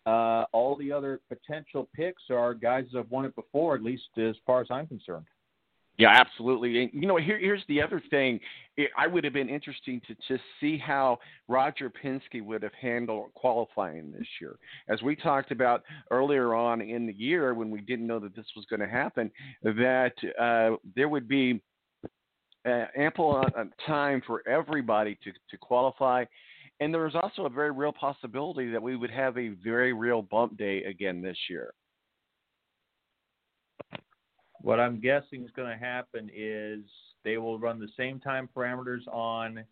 uh, 0.06 0.44
all 0.52 0.76
the 0.78 0.92
other 0.92 1.22
potential 1.30 1.88
picks 1.96 2.24
are 2.30 2.54
guys 2.54 2.84
that 2.92 2.98
have 2.98 3.12
won 3.12 3.24
it 3.24 3.34
before, 3.34 3.76
at 3.76 3.82
least 3.82 4.10
as 4.18 4.36
far 4.46 4.60
as 4.60 4.68
I'm 4.70 4.86
concerned. 4.86 5.26
Yeah, 5.98 6.10
absolutely. 6.10 6.84
And 6.84 6.90
you 6.94 7.08
know, 7.08 7.18
here, 7.18 7.38
here's 7.38 7.64
the 7.68 7.82
other 7.82 8.02
thing. 8.10 8.40
It, 8.78 8.90
I 8.98 9.06
would 9.06 9.24
have 9.24 9.34
been 9.34 9.50
interesting 9.50 10.02
to 10.08 10.16
just 10.28 10.44
see 10.60 10.78
how 10.78 11.20
Roger 11.48 11.92
Penske 11.92 12.44
would 12.44 12.64
have 12.64 12.74
handled 12.80 13.32
qualifying 13.36 14.12
this 14.12 14.28
year. 14.42 14.58
As 14.90 15.04
we 15.04 15.16
talked 15.16 15.52
about 15.52 15.84
earlier 16.10 16.56
on 16.56 16.82
in 16.82 17.06
the 17.06 17.14
year 17.14 17.54
when 17.54 17.70
we 17.70 17.82
didn't 17.82 18.08
know 18.08 18.20
that 18.20 18.36
this 18.36 18.48
was 18.56 18.66
going 18.66 18.80
to 18.80 18.88
happen, 18.88 19.30
that 19.62 20.14
uh, 20.42 20.78
there 20.96 21.10
would 21.10 21.28
be 21.28 21.62
uh, 22.66 22.86
ample 22.98 23.44
uh, 23.56 23.64
time 23.86 24.22
for 24.26 24.48
everybody 24.48 25.18
to, 25.24 25.32
to 25.52 25.58
qualify. 25.58 26.26
And 26.80 26.92
there 26.92 27.04
was 27.04 27.16
also 27.16 27.46
a 27.46 27.50
very 27.50 27.72
real 27.72 27.94
possibility 27.94 28.72
that 28.72 28.82
we 28.82 28.96
would 28.96 29.12
have 29.12 29.38
a 29.38 29.50
very 29.64 29.94
real 29.94 30.24
bump 30.24 30.58
day 30.58 30.84
again 30.86 31.22
this 31.22 31.38
year. 31.50 31.74
What 34.64 34.80
I'm 34.80 35.02
guessing 35.02 35.44
is 35.44 35.52
going 35.52 35.70
to 35.70 35.86
happen 35.86 36.32
is 36.34 36.80
they 37.26 37.38
will 37.38 37.60
run 37.60 37.80
the 37.80 37.90
same 37.98 38.22
time 38.22 38.48
parameters 38.56 39.06
on. 39.12 39.66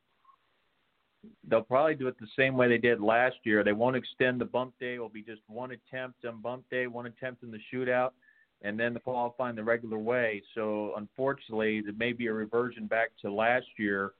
They'll 1.47 1.61
probably 1.61 1.95
do 1.95 2.09
it 2.09 2.19
the 2.19 2.27
same 2.37 2.57
way 2.57 2.67
they 2.67 2.77
did 2.77 2.99
last 2.99 3.37
year. 3.45 3.63
They 3.63 3.71
won't 3.71 3.95
extend 3.95 4.41
the 4.41 4.45
bump 4.45 4.73
day. 4.81 4.95
It 4.95 4.99
will 4.99 5.07
be 5.07 5.21
just 5.21 5.43
one 5.47 5.71
attempt 5.71 6.25
on 6.25 6.41
bump 6.41 6.65
day, 6.69 6.87
one 6.87 7.05
attempt 7.05 7.43
in 7.43 7.51
the 7.51 7.59
shootout, 7.73 8.11
and 8.63 8.77
then 8.77 8.93
the 8.93 8.99
qualifying 8.99 9.55
the 9.55 9.63
regular 9.63 9.97
way. 9.97 10.43
So 10.55 10.93
unfortunately, 10.97 11.79
there 11.79 11.93
may 11.93 12.11
be 12.11 12.27
a 12.27 12.33
reversion 12.33 12.85
back 12.85 13.11
to 13.21 13.31
last 13.31 13.67
year, 13.77 14.11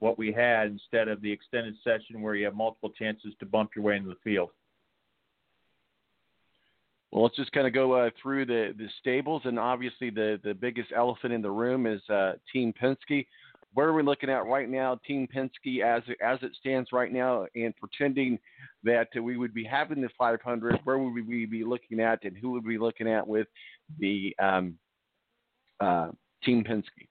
what 0.00 0.18
we 0.18 0.32
had 0.32 0.66
instead 0.72 1.06
of 1.06 1.22
the 1.22 1.30
extended 1.30 1.76
session 1.84 2.20
where 2.20 2.34
you 2.34 2.46
have 2.46 2.56
multiple 2.56 2.90
chances 2.90 3.32
to 3.38 3.46
bump 3.46 3.70
your 3.76 3.84
way 3.84 3.96
into 3.96 4.08
the 4.08 4.16
field. 4.24 4.50
Well, 7.12 7.22
let's 7.22 7.36
just 7.36 7.52
kind 7.52 7.66
of 7.66 7.72
go 7.72 7.92
uh, 7.92 8.10
through 8.20 8.46
the, 8.46 8.74
the 8.76 8.88
stables, 9.00 9.42
and 9.44 9.58
obviously 9.58 10.10
the, 10.10 10.40
the 10.42 10.54
biggest 10.54 10.90
elephant 10.94 11.32
in 11.32 11.42
the 11.42 11.50
room 11.50 11.86
is 11.86 12.02
uh, 12.10 12.32
Team 12.52 12.74
Penske. 12.80 13.26
Where 13.74 13.88
are 13.88 13.92
we 13.92 14.02
looking 14.02 14.30
at 14.30 14.46
right 14.46 14.68
now, 14.68 14.98
Team 15.06 15.28
Penske, 15.34 15.82
as 15.82 16.02
as 16.24 16.38
it 16.42 16.52
stands 16.58 16.92
right 16.92 17.12
now, 17.12 17.46
and 17.54 17.74
pretending 17.76 18.38
that 18.84 19.08
we 19.22 19.36
would 19.36 19.52
be 19.52 19.64
having 19.64 20.00
the 20.00 20.08
500? 20.16 20.80
Where 20.84 20.98
would 20.98 21.26
we 21.26 21.46
be 21.46 21.64
looking 21.64 22.00
at, 22.00 22.24
and 22.24 22.36
who 22.36 22.52
would 22.52 22.64
we 22.64 22.74
be 22.74 22.82
looking 22.82 23.08
at 23.08 23.26
with 23.26 23.46
the 23.98 24.34
um, 24.42 24.78
uh, 25.80 26.08
Team 26.42 26.64
Penske? 26.64 27.06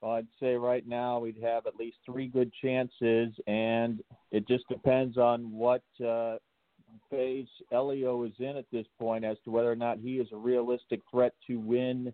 Well, 0.00 0.12
I'd 0.12 0.26
say 0.38 0.54
right 0.54 0.86
now 0.86 1.18
we'd 1.18 1.42
have 1.42 1.66
at 1.66 1.76
least 1.76 1.96
three 2.04 2.28
good 2.28 2.52
chances, 2.62 3.32
and 3.46 4.02
it 4.30 4.46
just 4.46 4.64
depends 4.68 5.16
on 5.18 5.50
what 5.50 5.82
uh, 6.06 6.36
phase 7.10 7.48
Elio 7.72 8.24
is 8.24 8.32
in 8.38 8.56
at 8.56 8.66
this 8.72 8.86
point 8.98 9.24
as 9.24 9.36
to 9.44 9.50
whether 9.50 9.70
or 9.70 9.76
not 9.76 9.98
he 9.98 10.16
is 10.18 10.28
a 10.32 10.36
realistic 10.36 11.00
threat 11.10 11.32
to 11.46 11.56
win 11.56 12.12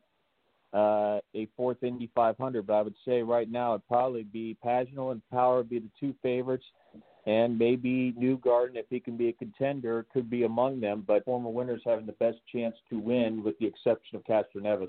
uh, 0.72 1.18
a 1.34 1.48
fourth 1.56 1.82
Indy 1.82 2.10
500. 2.14 2.66
But 2.66 2.72
I 2.74 2.82
would 2.82 2.94
say 3.04 3.22
right 3.22 3.50
now 3.50 3.74
it'd 3.74 3.88
probably 3.88 4.22
be 4.22 4.56
Pagenaud 4.64 5.12
and 5.12 5.22
Power 5.30 5.58
would 5.58 5.70
be 5.70 5.80
the 5.80 5.90
two 5.98 6.14
favorites, 6.22 6.64
and 7.26 7.58
maybe 7.58 8.14
Newgarden, 8.18 8.76
if 8.76 8.86
he 8.88 9.00
can 9.00 9.16
be 9.16 9.28
a 9.28 9.32
contender, 9.32 10.06
could 10.12 10.30
be 10.30 10.44
among 10.44 10.80
them. 10.80 11.04
But 11.06 11.24
former 11.24 11.50
winners 11.50 11.82
having 11.84 12.06
the 12.06 12.12
best 12.12 12.38
chance 12.52 12.76
to 12.90 12.98
win, 12.98 13.42
with 13.42 13.58
the 13.58 13.66
exception 13.66 14.16
of 14.16 14.24
Castroneves. 14.24 14.88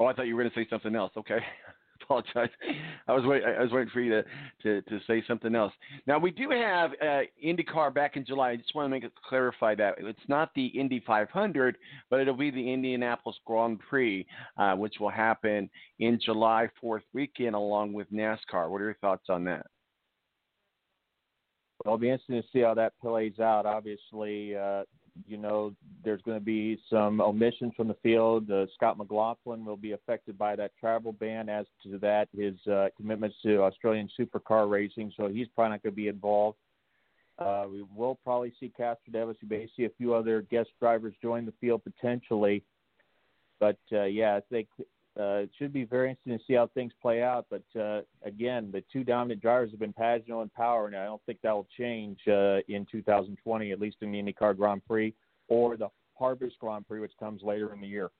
Oh, 0.00 0.06
I 0.06 0.14
thought 0.14 0.26
you 0.26 0.34
were 0.34 0.42
going 0.42 0.52
to 0.52 0.60
say 0.60 0.66
something 0.68 0.96
else. 0.96 1.12
Okay. 1.16 1.38
Apologize. 2.04 2.50
I 3.08 3.12
was 3.12 3.24
waiting. 3.24 3.48
I 3.48 3.62
was 3.62 3.72
waiting 3.72 3.90
for 3.92 4.00
you 4.00 4.10
to, 4.10 4.24
to, 4.62 4.82
to 4.82 5.00
say 5.06 5.22
something 5.26 5.54
else. 5.54 5.72
Now 6.06 6.18
we 6.18 6.30
do 6.30 6.50
have 6.50 6.92
uh, 7.00 7.20
IndyCar 7.44 7.94
back 7.94 8.16
in 8.16 8.24
July. 8.24 8.50
I 8.50 8.56
just 8.56 8.74
want 8.74 8.86
to 8.86 8.90
make 8.90 9.04
it 9.04 9.12
clarify 9.28 9.74
that 9.76 9.94
it's 9.98 10.18
not 10.28 10.50
the 10.54 10.66
Indy 10.66 11.02
500, 11.06 11.76
but 12.10 12.20
it'll 12.20 12.34
be 12.34 12.50
the 12.50 12.72
Indianapolis 12.72 13.36
Grand 13.44 13.80
Prix, 13.80 14.26
uh, 14.56 14.74
which 14.74 14.94
will 15.00 15.10
happen 15.10 15.68
in 15.98 16.18
July 16.24 16.68
4th 16.82 17.02
weekend 17.12 17.54
along 17.54 17.92
with 17.92 18.10
NASCAR. 18.12 18.70
What 18.70 18.80
are 18.80 18.84
your 18.84 18.96
thoughts 19.00 19.26
on 19.28 19.44
that? 19.44 19.66
Well, 21.84 21.94
it'll 21.94 21.98
be 21.98 22.10
interesting 22.10 22.40
to 22.40 22.48
see 22.52 22.60
how 22.60 22.74
that 22.74 22.92
plays 23.00 23.38
out. 23.40 23.66
Obviously, 23.66 24.56
uh, 24.56 24.84
you 25.26 25.36
know, 25.36 25.74
there's 26.04 26.22
going 26.22 26.38
to 26.38 26.44
be 26.44 26.78
some 26.88 27.20
omissions 27.20 27.72
from 27.76 27.88
the 27.88 27.96
field. 28.02 28.50
Uh, 28.50 28.66
Scott 28.74 28.98
McLaughlin 28.98 29.64
will 29.64 29.76
be 29.76 29.92
affected 29.92 30.38
by 30.38 30.56
that 30.56 30.72
travel 30.78 31.12
ban. 31.12 31.48
As 31.48 31.66
to 31.82 31.98
that, 31.98 32.28
his 32.36 32.54
uh, 32.66 32.88
commitments 32.96 33.36
to 33.42 33.62
Australian 33.62 34.08
supercar 34.18 34.68
racing, 34.70 35.12
so 35.16 35.28
he's 35.28 35.48
probably 35.54 35.70
not 35.70 35.82
going 35.82 35.92
to 35.92 35.96
be 35.96 36.08
involved. 36.08 36.58
Uh, 37.38 37.64
we 37.70 37.84
will 37.94 38.18
probably 38.22 38.52
see 38.60 38.72
Castroneves. 38.78 39.36
We 39.42 39.48
may 39.48 39.68
see 39.76 39.84
a 39.84 39.90
few 39.90 40.14
other 40.14 40.42
guest 40.42 40.70
drivers 40.80 41.14
join 41.22 41.46
the 41.46 41.54
field 41.60 41.82
potentially. 41.84 42.62
But 43.58 43.78
uh, 43.92 44.04
yeah, 44.04 44.36
I 44.36 44.40
think 44.50 44.68
it 45.16 45.50
should 45.58 45.72
be 45.72 45.84
very 45.84 46.10
interesting 46.10 46.38
to 46.38 46.44
see 46.46 46.54
how 46.54 46.68
things 46.68 46.92
play 47.00 47.22
out. 47.22 47.46
But 47.50 47.80
uh, 47.80 48.02
again, 48.24 48.70
the 48.72 48.82
two 48.92 49.04
dominant 49.04 49.42
drivers 49.42 49.70
have 49.70 49.80
been 49.80 49.92
Pagenaud 49.92 50.42
and 50.42 50.52
Power, 50.54 50.86
and 50.86 50.96
I 50.96 51.04
don't 51.04 51.22
think 51.26 51.40
that 51.42 51.52
will 51.52 51.68
change 51.78 52.18
uh, 52.28 52.58
in 52.68 52.86
2020, 52.90 53.72
at 53.72 53.80
least 53.80 53.96
in 54.00 54.12
the 54.12 54.22
IndyCar 54.22 54.56
Grand 54.56 54.84
Prix 54.86 55.14
or 55.48 55.76
the 55.76 55.88
Harvest 56.18 56.58
Grand 56.58 56.86
Prix, 56.86 57.00
which 57.00 57.12
comes 57.18 57.42
later 57.42 57.72
in 57.74 57.80
the 57.80 57.86
year. 57.86 58.10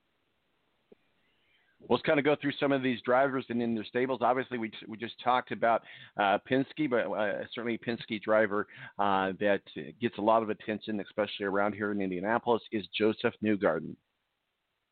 Let's 1.88 2.02
kind 2.02 2.18
of 2.18 2.24
go 2.24 2.36
through 2.40 2.52
some 2.60 2.70
of 2.72 2.82
these 2.82 3.00
drivers 3.02 3.44
and 3.48 3.60
in 3.60 3.74
their 3.74 3.84
stables. 3.84 4.20
Obviously, 4.22 4.56
we 4.58 4.70
we 4.86 4.96
just 4.96 5.14
talked 5.22 5.50
about 5.50 5.82
uh, 6.16 6.38
Penske, 6.48 6.88
but 6.88 7.10
uh, 7.10 7.44
certainly 7.54 7.78
Penske 7.78 8.22
driver 8.22 8.66
uh, 8.98 9.32
that 9.40 9.62
gets 10.00 10.16
a 10.18 10.20
lot 10.20 10.42
of 10.42 10.50
attention, 10.50 11.00
especially 11.00 11.46
around 11.46 11.74
here 11.74 11.90
in 11.90 12.00
Indianapolis, 12.00 12.62
is 12.70 12.86
Josef 12.96 13.34
Newgarden. 13.42 13.96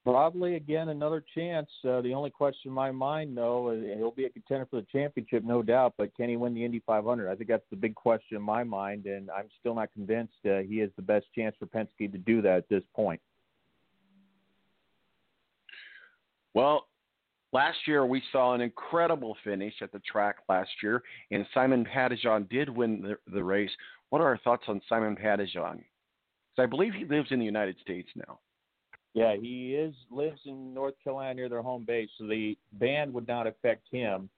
Probably 0.05 0.55
again 0.55 0.89
another 0.89 1.23
chance. 1.35 1.69
Uh, 1.87 2.01
the 2.01 2.15
only 2.15 2.31
question 2.31 2.71
in 2.71 2.75
my 2.75 2.91
mind, 2.91 3.37
though, 3.37 3.71
is 3.71 3.85
he'll 3.99 4.11
be 4.11 4.25
a 4.25 4.31
contender 4.31 4.67
for 4.71 4.81
the 4.81 4.87
championship, 4.91 5.45
no 5.45 5.63
doubt. 5.63 5.95
But 5.99 6.15
can 6.17 6.31
he 6.31 6.37
win 6.37 6.55
the 6.55 6.65
Indy 6.65 6.83
500? 6.87 7.31
I 7.31 7.35
think 7.35 7.51
that's 7.51 7.69
the 7.69 7.77
big 7.77 7.95
question 7.95 8.39
in 8.39 8.43
my 8.43 8.65
mind, 8.65 9.05
and 9.05 9.31
I'm 9.31 9.49
still 9.59 9.75
not 9.75 9.93
convinced 9.93 10.33
uh, 10.47 10.61
he 10.61 10.79
has 10.79 10.89
the 10.97 11.03
best 11.03 11.27
chance 11.35 11.55
for 11.59 11.67
Penske 11.67 12.11
to 12.11 12.19
do 12.19 12.41
that 12.41 12.57
at 12.57 12.69
this 12.71 12.83
point. 12.97 13.21
Well, 16.55 16.89
last 17.53 17.79
year 17.87 18.07
we 18.07 18.23
saw 18.33 18.55
an 18.55 18.63
incredible 18.63 19.37
finish 19.45 19.75
at 19.83 19.93
the 19.93 20.01
track 20.01 20.37
last 20.49 20.71
year, 20.83 21.03
and 21.31 21.45
Simon 21.53 21.85
Pagenaud 21.85 22.49
did 22.49 22.71
win 22.71 23.03
the, 23.03 23.19
the 23.31 23.45
race. 23.45 23.71
What 24.09 24.23
are 24.23 24.29
our 24.29 24.39
thoughts 24.39 24.65
on 24.67 24.81
Simon 24.89 25.15
Pagenaud? 25.15 25.75
Because 25.75 25.85
I 26.59 26.65
believe 26.65 26.95
he 26.95 27.05
lives 27.05 27.29
in 27.33 27.39
the 27.39 27.45
United 27.45 27.77
States 27.83 28.09
now. 28.17 28.39
Yeah, 29.15 29.35
he 29.35 29.75
is 29.75 29.95
lives 30.11 30.41
in 30.47 30.73
North 30.73 30.95
Carolina 31.03 31.35
near 31.35 31.49
their 31.49 31.63
home 31.63 31.85
base, 31.85 32.09
so 32.17 32.27
the 32.27 32.57
ban 32.75 33.13
would 33.13 33.27
not 33.27 33.47
affect 33.47 33.87
him, 33.91 34.29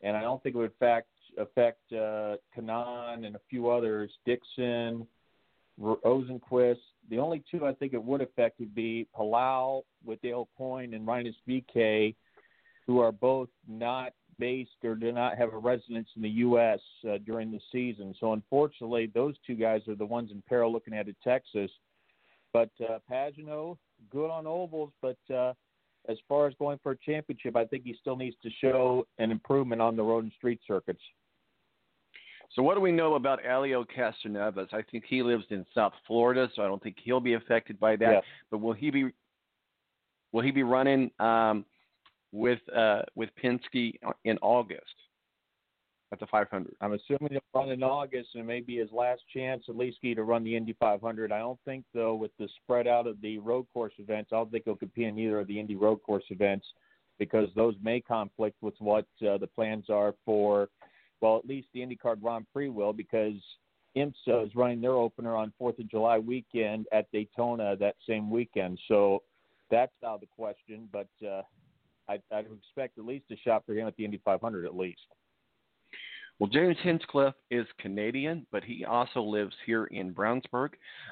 and 0.00 0.16
I 0.16 0.22
don't 0.22 0.42
think 0.42 0.54
it 0.54 0.58
would 0.58 0.70
affect 0.70 1.08
affect 1.38 1.80
uh, 1.92 2.36
Kanaan 2.56 3.26
and 3.26 3.36
a 3.36 3.40
few 3.48 3.70
others, 3.70 4.10
Dixon, 4.26 5.06
Rosenqvist. 5.80 6.76
The 7.10 7.18
only 7.18 7.42
two 7.50 7.66
I 7.66 7.72
think 7.74 7.94
it 7.94 8.02
would 8.02 8.20
affect 8.20 8.60
would 8.60 8.74
be 8.74 9.06
Palou 9.14 9.82
with 10.04 10.20
Dale 10.22 10.48
Coyne 10.56 10.94
and 10.94 11.06
Rinus 11.06 11.36
VeeKay, 11.48 12.14
who 12.86 13.00
are 13.00 13.12
both 13.12 13.48
not 13.68 14.12
based 14.38 14.70
or 14.84 14.94
do 14.94 15.12
not 15.12 15.38
have 15.38 15.52
a 15.52 15.58
residence 15.58 16.08
in 16.16 16.22
the 16.22 16.28
U.S. 16.28 16.80
Uh, 17.08 17.18
during 17.24 17.50
the 17.50 17.60
season. 17.70 18.14
So 18.18 18.32
unfortunately, 18.32 19.10
those 19.12 19.34
two 19.46 19.54
guys 19.54 19.82
are 19.88 19.94
the 19.94 20.06
ones 20.06 20.30
in 20.30 20.42
peril 20.48 20.72
looking 20.72 20.94
at 20.94 21.06
Texas. 21.22 21.70
But 22.52 22.70
uh, 22.80 22.98
Pagenaud, 23.10 23.78
good 24.10 24.30
on 24.30 24.46
ovals, 24.46 24.92
but 25.00 25.18
uh, 25.34 25.52
as 26.08 26.16
far 26.28 26.46
as 26.46 26.54
going 26.58 26.78
for 26.82 26.92
a 26.92 26.96
championship, 26.98 27.56
I 27.56 27.64
think 27.64 27.84
he 27.84 27.96
still 28.00 28.16
needs 28.16 28.36
to 28.42 28.50
show 28.60 29.06
an 29.18 29.30
improvement 29.30 29.80
on 29.80 29.96
the 29.96 30.02
road 30.02 30.24
and 30.24 30.32
street 30.32 30.60
circuits. 30.66 31.00
So 32.54 32.62
what 32.62 32.74
do 32.74 32.80
we 32.80 32.92
know 32.92 33.14
about 33.14 33.40
Elio 33.46 33.84
Castroneves? 33.84 34.74
I 34.74 34.82
think 34.90 35.04
he 35.08 35.22
lives 35.22 35.44
in 35.50 35.64
South 35.74 35.94
Florida, 36.06 36.50
so 36.54 36.62
I 36.62 36.66
don't 36.66 36.82
think 36.82 36.96
he'll 37.02 37.20
be 37.20 37.34
affected 37.34 37.80
by 37.80 37.96
that. 37.96 38.12
Yeah. 38.12 38.20
But 38.50 38.58
will 38.58 38.74
he 38.74 38.90
be 38.90 39.10
will 40.32 40.42
he 40.42 40.50
be 40.50 40.62
running 40.62 41.10
um, 41.18 41.64
with 42.30 42.60
uh, 42.74 43.02
with 43.14 43.30
Penske 43.42 43.94
in 44.24 44.38
August 44.42 44.94
at 46.12 46.20
the 46.20 46.26
500? 46.26 46.74
I'm 46.80 46.92
assuming 46.92 47.32
he'll 47.32 47.40
run 47.54 47.70
in 47.70 47.82
August, 47.82 48.30
and 48.34 48.44
it 48.44 48.46
may 48.46 48.60
be 48.60 48.76
his 48.76 48.92
last 48.92 49.22
chance 49.34 49.64
at 49.68 49.76
least 49.76 49.98
to 50.02 50.22
run 50.22 50.44
the 50.44 50.54
Indy 50.54 50.76
500. 50.78 51.32
I 51.32 51.38
don't 51.38 51.58
think 51.64 51.84
though, 51.94 52.14
with 52.14 52.30
the 52.38 52.48
spread 52.62 52.86
out 52.86 53.06
of 53.06 53.20
the 53.20 53.38
road 53.38 53.66
course 53.72 53.94
events, 53.98 54.30
I 54.32 54.36
don't 54.36 54.50
think 54.50 54.64
he'll 54.64 54.76
compete 54.76 55.08
in 55.08 55.18
either 55.18 55.40
of 55.40 55.46
the 55.46 55.58
Indy 55.58 55.76
road 55.76 56.02
course 56.02 56.24
events 56.30 56.66
because 57.18 57.48
those 57.54 57.74
may 57.82 58.00
conflict 58.00 58.56
with 58.60 58.74
what 58.78 59.06
uh, 59.26 59.38
the 59.38 59.46
plans 59.46 59.86
are 59.88 60.14
for 60.24 60.68
Well, 61.20 61.36
at 61.36 61.46
least 61.46 61.68
the 61.72 61.80
IndyCar 61.80 62.20
Grand 62.20 62.46
Prix 62.52 62.68
will 62.68 62.92
because 62.92 63.34
IMSA 63.96 64.46
is 64.46 64.54
running 64.54 64.80
their 64.80 64.92
opener 64.92 65.36
on 65.36 65.52
Fourth 65.58 65.78
of 65.78 65.88
July 65.88 66.18
weekend 66.18 66.86
at 66.92 67.10
Daytona 67.12 67.76
that 67.76 67.94
same 68.08 68.30
weekend. 68.30 68.78
So 68.88 69.22
that's 69.70 69.92
out 70.04 70.16
of 70.16 70.20
the 70.20 70.26
question. 70.26 70.88
But 70.92 71.08
uh, 71.24 71.42
I, 72.08 72.18
I'd 72.34 72.46
expect 72.46 72.98
at 72.98 73.04
least 73.04 73.26
a 73.30 73.36
shot 73.36 73.64
for 73.66 73.74
him 73.74 73.86
at 73.86 73.96
the 73.96 74.04
Indy 74.04 74.20
500 74.24 74.64
at 74.64 74.76
least. 74.76 75.00
Well, 76.42 76.50
James 76.50 76.76
Hinchcliffe 76.82 77.36
is 77.52 77.68
Canadian, 77.78 78.44
but 78.50 78.64
he 78.64 78.84
also 78.84 79.22
lives 79.22 79.54
here 79.64 79.84
in 79.84 80.12
Brownsburg, 80.12 80.70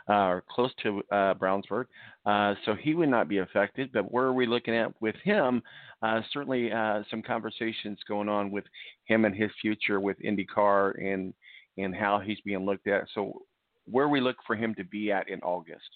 uh, 0.08 0.12
or 0.12 0.42
close 0.50 0.72
to 0.82 1.04
uh, 1.12 1.34
Brownsburg. 1.34 1.84
Uh, 2.26 2.56
so 2.64 2.74
he 2.74 2.94
would 2.94 3.10
not 3.10 3.28
be 3.28 3.38
affected. 3.38 3.92
But 3.92 4.10
where 4.10 4.24
are 4.24 4.32
we 4.32 4.44
looking 4.48 4.74
at 4.74 4.90
with 5.00 5.14
him? 5.22 5.62
Uh, 6.02 6.22
certainly, 6.32 6.72
uh, 6.72 7.04
some 7.12 7.22
conversations 7.22 8.00
going 8.08 8.28
on 8.28 8.50
with 8.50 8.64
him 9.04 9.24
and 9.24 9.32
his 9.32 9.52
future 9.62 10.00
with 10.00 10.16
IndyCar 10.18 11.00
and 11.00 11.32
and 11.78 11.94
how 11.94 12.18
he's 12.18 12.40
being 12.40 12.66
looked 12.66 12.88
at. 12.88 13.04
So, 13.14 13.42
where 13.84 14.08
we 14.08 14.20
look 14.20 14.38
for 14.44 14.56
him 14.56 14.74
to 14.74 14.84
be 14.84 15.12
at 15.12 15.28
in 15.28 15.38
August? 15.42 15.90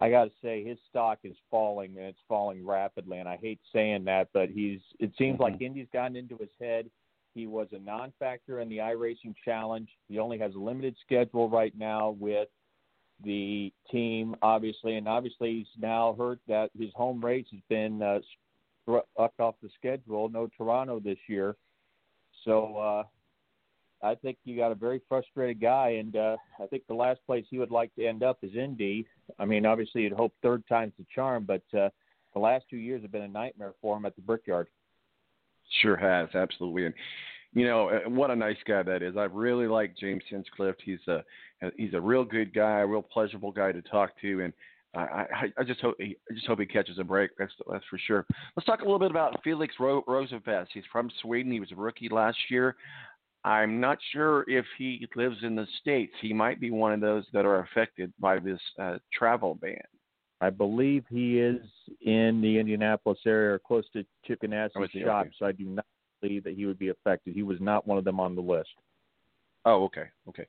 I 0.00 0.10
got 0.10 0.24
to 0.24 0.32
say 0.42 0.64
his 0.64 0.78
stock 0.90 1.20
is 1.22 1.36
falling 1.52 1.94
and 1.98 2.06
it's 2.06 2.18
falling 2.26 2.66
rapidly. 2.66 3.18
And 3.20 3.28
I 3.28 3.38
hate 3.40 3.60
saying 3.72 4.02
that, 4.06 4.26
but 4.34 4.48
he's. 4.48 4.80
It 4.98 5.12
seems 5.16 5.34
Mm-hmm. 5.34 5.42
like 5.44 5.62
Indy's 5.62 5.86
gotten 5.92 6.16
into 6.16 6.36
his 6.36 6.50
head. 6.60 6.90
He 7.34 7.46
was 7.46 7.68
a 7.72 7.78
non-factor 7.78 8.60
in 8.60 8.68
the 8.68 8.78
iRacing 8.78 9.34
Challenge. 9.44 9.88
He 10.08 10.18
only 10.18 10.38
has 10.38 10.54
a 10.54 10.58
limited 10.58 10.96
schedule 11.04 11.48
right 11.48 11.72
now 11.76 12.10
with 12.18 12.48
the 13.24 13.72
team, 13.90 14.34
obviously, 14.42 14.96
and 14.96 15.08
obviously 15.08 15.52
he's 15.58 15.82
now 15.82 16.14
heard 16.18 16.40
that 16.48 16.70
his 16.78 16.90
home 16.94 17.24
race 17.24 17.46
has 17.52 17.60
been 17.68 18.02
uh, 18.02 18.18
struck 18.82 19.32
off 19.38 19.54
the 19.62 19.70
schedule. 19.78 20.28
No 20.28 20.48
Toronto 20.56 21.00
this 21.00 21.18
year, 21.28 21.56
so 22.44 22.76
uh, 22.76 23.02
I 24.04 24.16
think 24.16 24.38
you 24.44 24.56
got 24.56 24.72
a 24.72 24.74
very 24.76 25.00
frustrated 25.08 25.60
guy, 25.60 25.90
and 25.90 26.16
uh, 26.16 26.36
I 26.60 26.66
think 26.66 26.86
the 26.88 26.94
last 26.94 27.20
place 27.26 27.44
he 27.48 27.58
would 27.58 27.70
like 27.70 27.94
to 27.94 28.04
end 28.04 28.22
up 28.22 28.38
is 28.42 28.54
Indy. 28.56 29.06
I 29.38 29.44
mean, 29.44 29.64
obviously 29.64 30.02
you'd 30.02 30.12
hope 30.12 30.34
third 30.42 30.64
time's 30.68 30.92
the 30.98 31.06
charm, 31.14 31.44
but 31.44 31.62
uh, 31.78 31.88
the 32.34 32.40
last 32.40 32.64
two 32.68 32.76
years 32.76 33.02
have 33.02 33.12
been 33.12 33.22
a 33.22 33.28
nightmare 33.28 33.74
for 33.80 33.96
him 33.96 34.04
at 34.04 34.16
the 34.16 34.22
Brickyard. 34.22 34.68
Sure 35.80 35.96
has, 35.96 36.28
absolutely. 36.34 36.86
And 36.86 36.94
you 37.54 37.66
know 37.66 38.00
what 38.08 38.30
a 38.30 38.36
nice 38.36 38.56
guy 38.66 38.82
that 38.82 39.02
is. 39.02 39.16
I 39.16 39.24
really 39.24 39.66
like 39.66 39.96
James 39.96 40.22
Hinchcliffe. 40.28 40.76
He's 40.84 41.06
a 41.08 41.22
he's 41.76 41.94
a 41.94 42.00
real 42.00 42.24
good 42.24 42.54
guy, 42.54 42.80
a 42.80 42.86
real 42.86 43.02
pleasurable 43.02 43.52
guy 43.52 43.72
to 43.72 43.82
talk 43.82 44.10
to, 44.22 44.40
and 44.40 44.52
I, 44.94 45.00
I, 45.00 45.52
I 45.58 45.64
just 45.64 45.80
hope 45.80 45.96
he, 45.98 46.16
I 46.30 46.34
just 46.34 46.46
hope 46.46 46.60
he 46.60 46.66
catches 46.66 46.98
a 46.98 47.04
break. 47.04 47.30
That's 47.38 47.52
that's 47.70 47.84
for 47.88 47.98
sure. 47.98 48.26
Let's 48.56 48.66
talk 48.66 48.80
a 48.80 48.84
little 48.84 48.98
bit 48.98 49.10
about 49.10 49.42
Felix 49.42 49.74
Ro- 49.78 50.04
Rosenqvist. 50.08 50.68
He's 50.72 50.84
from 50.90 51.10
Sweden. 51.22 51.52
He 51.52 51.60
was 51.60 51.72
a 51.72 51.76
rookie 51.76 52.08
last 52.10 52.38
year. 52.50 52.76
I'm 53.44 53.80
not 53.80 53.98
sure 54.12 54.48
if 54.48 54.64
he 54.78 55.06
lives 55.16 55.38
in 55.42 55.56
the 55.56 55.66
states. 55.80 56.12
He 56.20 56.32
might 56.32 56.60
be 56.60 56.70
one 56.70 56.92
of 56.92 57.00
those 57.00 57.24
that 57.32 57.44
are 57.44 57.60
affected 57.60 58.12
by 58.20 58.38
this 58.38 58.60
uh, 58.78 58.98
travel 59.12 59.56
ban. 59.60 59.80
I 60.42 60.50
believe 60.50 61.04
he 61.08 61.38
is 61.38 61.60
in 62.00 62.40
the 62.42 62.58
Indianapolis 62.58 63.20
area 63.24 63.54
or 63.54 63.58
close 63.60 63.84
to 63.92 64.04
Chip 64.26 64.40
Ganassi's 64.42 64.84
is 64.84 64.90
he? 64.92 65.02
shop, 65.02 65.26
Okay. 65.26 65.34
so 65.38 65.46
I 65.46 65.52
do 65.52 65.64
not 65.64 65.86
believe 66.20 66.42
that 66.42 66.54
he 66.54 66.66
would 66.66 66.80
be 66.80 66.88
affected. 66.88 67.32
He 67.34 67.44
was 67.44 67.60
not 67.60 67.86
one 67.86 67.96
of 67.96 68.02
them 68.02 68.18
on 68.18 68.34
the 68.34 68.42
list. 68.42 68.70
Oh, 69.64 69.84
okay, 69.84 70.06
okay. 70.28 70.46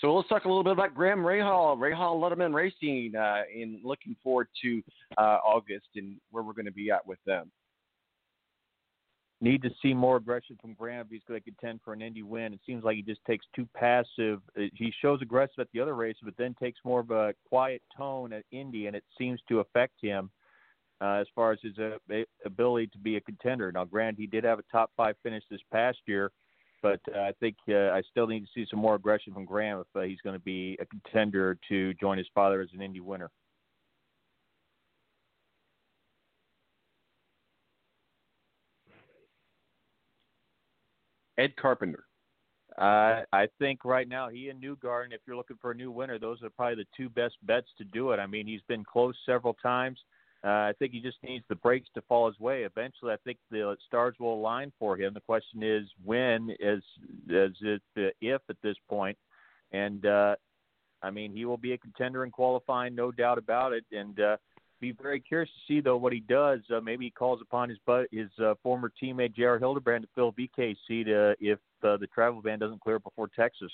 So 0.00 0.14
let's 0.14 0.28
talk 0.30 0.46
a 0.46 0.48
little 0.48 0.64
bit 0.64 0.72
about 0.72 0.94
Graham 0.94 1.18
Rahal, 1.18 1.76
Rahal 1.76 2.18
Letterman 2.18 2.54
Racing, 2.54 3.14
uh, 3.14 3.42
in 3.54 3.80
looking 3.84 4.16
forward 4.22 4.48
to 4.62 4.82
uh, 5.18 5.38
August 5.44 5.88
and 5.96 6.16
where 6.30 6.42
we're 6.42 6.54
going 6.54 6.64
to 6.64 6.72
be 6.72 6.90
at 6.90 7.06
with 7.06 7.18
them. 7.26 7.50
Need 9.42 9.62
to 9.62 9.70
see 9.80 9.94
more 9.94 10.16
aggression 10.16 10.58
from 10.60 10.74
Graham 10.74 11.06
if 11.06 11.10
he's 11.10 11.22
going 11.26 11.40
to 11.40 11.44
contend 11.44 11.80
for 11.82 11.94
an 11.94 12.02
Indy 12.02 12.22
win. 12.22 12.52
It 12.52 12.60
seems 12.66 12.84
like 12.84 12.96
he 12.96 13.02
just 13.02 13.24
takes 13.26 13.46
too 13.56 13.66
passive. 13.74 14.42
Uh, 14.54 14.64
He 14.74 14.92
shows 15.00 15.22
aggressive 15.22 15.60
at 15.60 15.68
the 15.72 15.80
other 15.80 15.94
races, 15.94 16.20
but 16.24 16.36
then 16.36 16.54
takes 16.60 16.78
more 16.84 17.00
of 17.00 17.10
a 17.10 17.34
quiet 17.48 17.80
tone 17.96 18.34
at 18.34 18.44
Indy, 18.50 18.86
and 18.86 18.94
it 18.94 19.04
seems 19.16 19.40
to 19.48 19.60
affect 19.60 19.94
him 20.02 20.30
uh, 21.00 21.14
as 21.14 21.26
far 21.34 21.52
as 21.52 21.58
his 21.62 21.78
uh, 21.78 21.96
ability 22.44 22.88
to 22.88 22.98
be 22.98 23.16
a 23.16 23.20
contender. 23.22 23.72
Now, 23.72 23.84
granted, 23.84 24.20
he 24.20 24.26
did 24.26 24.44
have 24.44 24.58
a 24.58 24.64
top 24.70 24.90
five 24.94 25.16
finish 25.22 25.42
this 25.50 25.62
past 25.72 25.98
year, 26.04 26.32
but 26.82 27.00
uh, 27.14 27.20
I 27.20 27.32
think 27.40 27.56
uh, 27.68 27.90
I 27.90 28.02
still 28.10 28.26
need 28.26 28.40
to 28.40 28.50
see 28.54 28.66
some 28.68 28.78
more 28.78 28.94
aggression 28.94 29.32
from 29.32 29.46
Graham 29.46 29.80
if 29.80 29.86
uh, 29.96 30.02
he's 30.02 30.20
going 30.20 30.36
to 30.36 30.44
be 30.44 30.76
a 30.80 30.84
contender 30.84 31.56
to 31.70 31.94
join 31.94 32.18
his 32.18 32.28
father 32.34 32.60
as 32.60 32.68
an 32.74 32.82
Indy 32.82 33.00
winner. 33.00 33.30
Ed 41.40 41.56
Carpenter. 41.56 42.04
Uh, 42.78 43.22
I 43.32 43.48
think 43.58 43.84
right 43.84 44.08
now 44.08 44.28
he 44.28 44.48
and 44.50 44.62
Newgarden, 44.62 45.12
if 45.12 45.20
you're 45.26 45.36
looking 45.36 45.58
for 45.60 45.70
a 45.70 45.74
new 45.74 45.90
winner, 45.90 46.18
those 46.18 46.42
are 46.42 46.50
probably 46.50 46.76
the 46.76 46.88
two 46.96 47.08
best 47.08 47.34
bets 47.42 47.66
to 47.78 47.84
do 47.84 48.12
it. 48.12 48.18
I 48.18 48.26
mean, 48.26 48.46
he's 48.46 48.60
been 48.68 48.84
close 48.84 49.16
several 49.26 49.54
times. 49.54 49.98
Uh, 50.44 50.48
I 50.48 50.72
think 50.78 50.92
he 50.92 51.00
just 51.00 51.18
needs 51.22 51.44
the 51.48 51.56
breaks 51.56 51.88
to 51.94 52.02
fall 52.02 52.26
his 52.26 52.38
way. 52.38 52.62
Eventually, 52.62 53.12
I 53.12 53.16
think 53.24 53.38
the 53.50 53.76
stars 53.86 54.14
will 54.18 54.34
align 54.34 54.72
for 54.78 54.96
him. 54.96 55.12
The 55.12 55.20
question 55.20 55.62
is 55.62 55.86
when, 56.04 56.50
is 56.60 56.82
is 57.28 57.56
it 57.60 57.82
uh, 57.98 58.08
if 58.20 58.40
at 58.48 58.56
this 58.62 58.76
point? 58.88 59.18
And 59.72 60.06
uh, 60.06 60.36
I 61.02 61.10
mean, 61.10 61.32
he 61.32 61.44
will 61.44 61.58
be 61.58 61.72
a 61.72 61.78
contender 61.78 62.24
in 62.24 62.30
qualifying, 62.30 62.94
no 62.94 63.10
doubt 63.10 63.38
about 63.38 63.72
it. 63.72 63.84
And 63.92 64.18
uh, 64.20 64.36
be 64.80 64.92
very 64.92 65.20
curious 65.20 65.50
to 65.50 65.72
see 65.72 65.80
though 65.80 65.96
what 65.96 66.12
he 66.12 66.20
does. 66.20 66.60
Uh, 66.74 66.80
maybe 66.80 67.04
he 67.06 67.10
calls 67.10 67.40
upon 67.40 67.68
his 67.68 67.78
but 67.86 68.06
his 68.10 68.28
uh, 68.42 68.54
former 68.62 68.90
teammate 69.02 69.34
J.R. 69.34 69.58
Hildebrand 69.58 70.02
to 70.02 70.08
fill 70.14 70.32
VKC 70.32 71.04
to 71.04 71.34
if 71.40 71.58
uh, 71.82 71.96
the 71.96 72.08
travel 72.12 72.40
ban 72.42 72.58
doesn't 72.58 72.80
clear 72.80 72.98
before 72.98 73.28
Texas. 73.28 73.70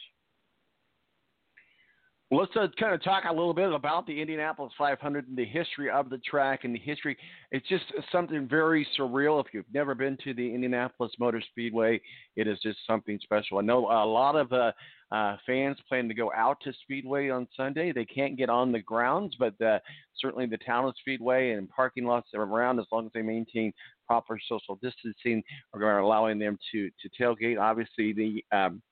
Let's 2.32 2.50
uh, 2.56 2.66
kind 2.76 2.92
of 2.92 3.04
talk 3.04 3.22
a 3.28 3.32
little 3.32 3.54
bit 3.54 3.72
about 3.72 4.04
the 4.04 4.20
Indianapolis 4.20 4.72
500 4.76 5.28
and 5.28 5.38
the 5.38 5.44
history 5.44 5.88
of 5.88 6.10
the 6.10 6.18
track 6.18 6.64
and 6.64 6.74
the 6.74 6.78
history. 6.80 7.16
It's 7.52 7.68
just 7.68 7.84
something 8.10 8.48
very 8.48 8.84
surreal. 8.98 9.40
If 9.40 9.54
you've 9.54 9.72
never 9.72 9.94
been 9.94 10.18
to 10.24 10.34
the 10.34 10.52
Indianapolis 10.52 11.12
Motor 11.20 11.40
Speedway, 11.52 12.00
it 12.34 12.48
is 12.48 12.58
just 12.64 12.78
something 12.84 13.20
special. 13.22 13.58
I 13.58 13.60
know 13.60 13.86
a 13.86 14.04
lot 14.04 14.34
of 14.34 14.52
uh, 14.52 14.72
uh, 15.12 15.36
fans 15.46 15.76
plan 15.88 16.08
to 16.08 16.14
go 16.14 16.32
out 16.36 16.58
to 16.64 16.72
Speedway 16.82 17.28
on 17.28 17.46
Sunday. 17.56 17.92
They 17.92 18.04
can't 18.04 18.36
get 18.36 18.50
on 18.50 18.72
the 18.72 18.80
grounds, 18.80 19.36
but 19.38 19.54
uh, 19.60 19.78
certainly 20.20 20.46
the 20.46 20.58
town 20.58 20.84
of 20.84 20.94
Speedway 20.98 21.52
and 21.52 21.70
parking 21.70 22.06
lots 22.06 22.30
around, 22.34 22.80
as 22.80 22.86
long 22.90 23.06
as 23.06 23.12
they 23.14 23.22
maintain 23.22 23.72
proper 24.04 24.36
social 24.48 24.80
distancing, 24.82 25.44
are 25.74 26.00
allowing 26.00 26.40
them 26.40 26.58
to 26.72 26.90
to 26.90 27.08
tailgate. 27.22 27.60
Obviously, 27.60 28.12
the 28.12 28.44
um, 28.50 28.82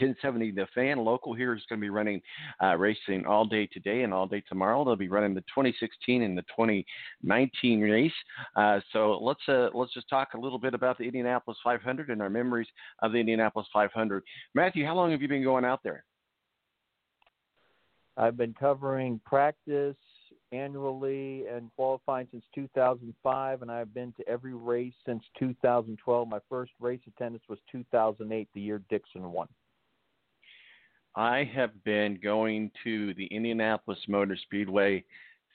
1070 0.00 0.52
The 0.52 0.66
Fan 0.74 0.98
local 0.98 1.34
here 1.34 1.54
is 1.54 1.62
going 1.68 1.80
to 1.80 1.84
be 1.84 1.90
running 1.90 2.20
uh, 2.62 2.76
racing 2.76 3.26
all 3.26 3.44
day 3.44 3.66
today 3.66 4.02
and 4.02 4.12
all 4.12 4.26
day 4.26 4.42
tomorrow. 4.48 4.84
They'll 4.84 4.96
be 4.96 5.08
running 5.08 5.34
the 5.34 5.42
2016 5.42 6.22
and 6.22 6.36
the 6.36 6.42
2019 6.42 7.80
race. 7.80 8.12
Uh, 8.56 8.80
so 8.92 9.18
let's 9.22 9.40
uh, 9.48 9.68
let's 9.74 9.92
just 9.92 10.08
talk 10.08 10.34
a 10.34 10.38
little 10.38 10.58
bit 10.58 10.74
about 10.74 10.98
the 10.98 11.04
Indianapolis 11.04 11.58
500 11.62 12.10
and 12.10 12.22
our 12.22 12.30
memories 12.30 12.68
of 13.02 13.12
the 13.12 13.18
Indianapolis 13.18 13.68
500. 13.72 14.22
Matthew, 14.54 14.84
how 14.86 14.94
long 14.94 15.10
have 15.10 15.22
you 15.22 15.28
been 15.28 15.44
going 15.44 15.64
out 15.64 15.80
there? 15.82 16.04
I've 18.16 18.36
been 18.36 18.54
covering 18.54 19.20
practice 19.24 19.96
annually 20.52 21.46
and 21.46 21.70
qualifying 21.76 22.28
since 22.30 22.44
2005, 22.54 23.62
and 23.62 23.70
I've 23.70 23.94
been 23.94 24.12
to 24.18 24.28
every 24.28 24.54
race 24.54 24.92
since 25.06 25.22
2012. 25.38 26.28
My 26.28 26.38
first 26.48 26.72
race 26.78 27.00
attendance 27.06 27.44
was 27.48 27.58
2008, 27.70 28.48
the 28.54 28.60
year 28.60 28.82
Dixon 28.90 29.32
won. 29.32 29.48
I 31.14 31.50
have 31.54 31.84
been 31.84 32.18
going 32.22 32.70
to 32.84 33.12
the 33.14 33.26
Indianapolis 33.26 33.98
Motor 34.08 34.36
Speedway 34.36 35.04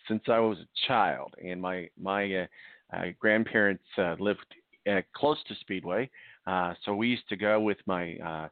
since 0.07 0.21
I 0.27 0.39
was 0.39 0.59
a 0.59 0.87
child, 0.87 1.33
and 1.43 1.61
my 1.61 1.89
my 1.99 2.33
uh, 2.33 2.45
uh, 2.95 3.05
grandparents 3.19 3.83
uh, 3.97 4.15
lived 4.19 4.45
uh, 4.89 5.01
close 5.15 5.37
to 5.47 5.55
Speedway, 5.61 6.09
uh, 6.45 6.73
so 6.85 6.93
we 6.93 7.07
used 7.07 7.27
to 7.29 7.35
go 7.35 7.59
with 7.59 7.77
my 7.87 8.15
uh, 8.17 8.47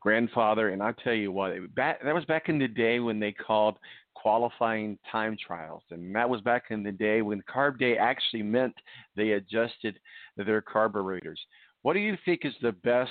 grandfather. 0.00 0.70
And 0.70 0.82
I 0.82 0.92
tell 1.04 1.12
you 1.14 1.32
what, 1.32 1.50
it, 1.50 1.74
back, 1.74 2.02
that 2.02 2.14
was 2.14 2.24
back 2.24 2.48
in 2.48 2.58
the 2.58 2.68
day 2.68 3.00
when 3.00 3.18
they 3.18 3.32
called 3.32 3.76
qualifying 4.14 4.98
time 5.10 5.36
trials, 5.44 5.82
and 5.90 6.14
that 6.14 6.30
was 6.30 6.40
back 6.42 6.66
in 6.70 6.82
the 6.82 6.92
day 6.92 7.22
when 7.22 7.42
carb 7.42 7.78
day 7.78 7.98
actually 7.98 8.42
meant 8.42 8.74
they 9.16 9.32
adjusted 9.32 9.98
their 10.36 10.62
carburetors. 10.62 11.40
What 11.82 11.94
do 11.94 12.00
you 12.00 12.16
think 12.24 12.40
is 12.44 12.54
the 12.62 12.72
best 12.72 13.10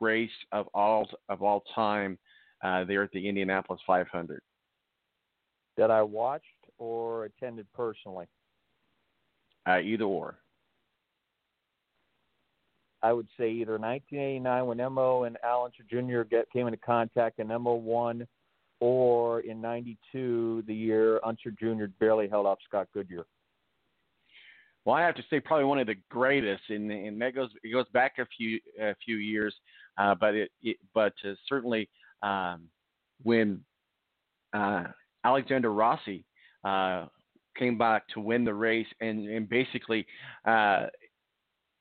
race 0.00 0.30
of 0.52 0.68
all 0.74 1.08
of 1.30 1.42
all 1.42 1.64
time 1.74 2.18
uh, 2.62 2.84
there 2.84 3.02
at 3.02 3.12
the 3.12 3.28
Indianapolis 3.28 3.80
500? 3.86 4.40
That 5.76 5.90
I 5.90 6.02
watched 6.02 6.44
or 6.78 7.24
attended 7.24 7.66
personally. 7.74 8.26
Uh, 9.68 9.80
either 9.80 10.04
or. 10.04 10.38
I 13.02 13.12
would 13.12 13.28
say 13.38 13.50
either 13.50 13.78
1989 13.78 14.66
when 14.66 14.92
Mo 14.92 15.24
and 15.24 15.36
Al 15.44 15.64
Unser 15.64 15.84
Jr. 15.88 16.22
Get, 16.22 16.50
came 16.50 16.66
into 16.66 16.78
contact 16.78 17.38
and 17.38 17.48
Mo 17.48 17.74
won, 17.74 18.26
or 18.80 19.40
in 19.40 19.60
'92 19.60 20.64
the 20.66 20.74
year 20.74 21.20
Unser 21.24 21.50
Jr. 21.50 21.84
barely 22.00 22.28
held 22.28 22.46
off 22.46 22.58
Scott 22.66 22.88
Goodyear. 22.92 23.26
well, 24.84 24.94
I 24.94 25.02
have 25.02 25.14
to 25.16 25.24
say 25.28 25.40
probably 25.40 25.66
one 25.66 25.78
of 25.78 25.86
the 25.86 25.96
greatest, 26.10 26.62
and 26.68 26.90
and 26.90 27.20
that 27.20 27.34
goes 27.34 27.50
it 27.62 27.72
goes 27.72 27.86
back 27.92 28.14
a 28.18 28.26
few 28.36 28.58
a 28.80 28.94
few 29.04 29.16
years, 29.16 29.54
uh, 29.98 30.14
but 30.14 30.34
it, 30.34 30.50
it 30.62 30.76
but 30.94 31.12
uh, 31.24 31.34
certainly 31.48 31.88
um, 32.22 32.68
when 33.22 33.60
uh, 34.52 34.84
Alexander 35.24 35.72
Rossi 35.72 36.24
uh, 36.64 37.06
came 37.56 37.78
back 37.78 38.06
to 38.08 38.20
win 38.20 38.44
the 38.44 38.54
race 38.54 38.86
and 39.00 39.28
and 39.28 39.48
basically 39.48 40.06
uh, 40.44 40.86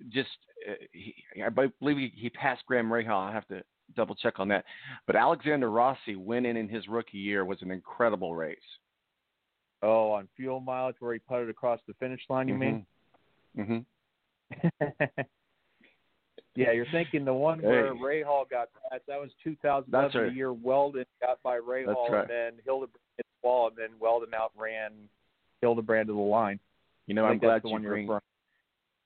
just 0.10 0.30
uh, 0.70 0.74
he, 0.92 1.16
I 1.44 1.50
believe 1.50 1.98
he, 1.98 2.12
he 2.16 2.30
passed 2.30 2.66
Graham 2.66 2.90
Rahal. 2.90 3.30
I 3.30 3.32
have 3.32 3.48
to 3.48 3.62
double 3.96 4.16
check 4.16 4.40
on 4.40 4.48
that, 4.50 4.66
but 5.08 5.16
Alexander 5.16 5.70
Rossi 5.70 6.16
winning 6.16 6.58
in 6.58 6.68
his 6.68 6.88
rookie 6.88 7.18
year 7.18 7.46
was 7.46 7.62
an 7.62 7.72
incredible 7.72 8.36
race. 8.36 8.58
Oh, 9.82 10.12
on 10.12 10.28
fuel 10.36 10.60
mileage 10.60 10.96
where 11.00 11.14
he 11.14 11.20
putted 11.20 11.50
across 11.50 11.80
the 11.88 11.94
finish 11.96 12.22
line, 12.30 12.48
you 12.48 12.56
mean? 12.56 12.86
Mm-hmm. 13.58 13.80
yeah, 16.56 16.72
you're 16.72 16.86
thinking 16.92 17.26
the 17.26 17.34
one 17.34 17.62
where 17.62 17.94
Rahal 17.94 18.50
got 18.50 18.70
that. 18.90 19.02
That 19.08 19.20
was 19.20 19.30
2011, 19.44 19.92
That's 19.92 20.16
right. 20.16 20.30
the 20.30 20.36
year 20.36 20.52
Wheldon 20.54 21.06
got 21.22 21.42
by 21.44 21.56
Ray 21.56 21.86
That's 21.86 21.96
Hall, 21.96 22.10
right. 22.10 22.22
and 22.22 22.30
then 22.30 22.54
Hildebrand 22.64 23.00
hit 23.18 23.26
the 23.42 23.48
wall, 23.48 23.68
and 23.68 23.78
then 23.78 23.90
Wheldon 24.00 24.34
outran 24.34 24.92
Hildebrand 25.62 26.08
to 26.08 26.14
the 26.14 26.20
line. 26.20 26.60
You 27.08 27.14
know, 27.14 27.26
I'm 27.26 27.40
glad 27.40 27.64
the 27.64 27.70
you 27.70 27.80
bring. 27.80 28.10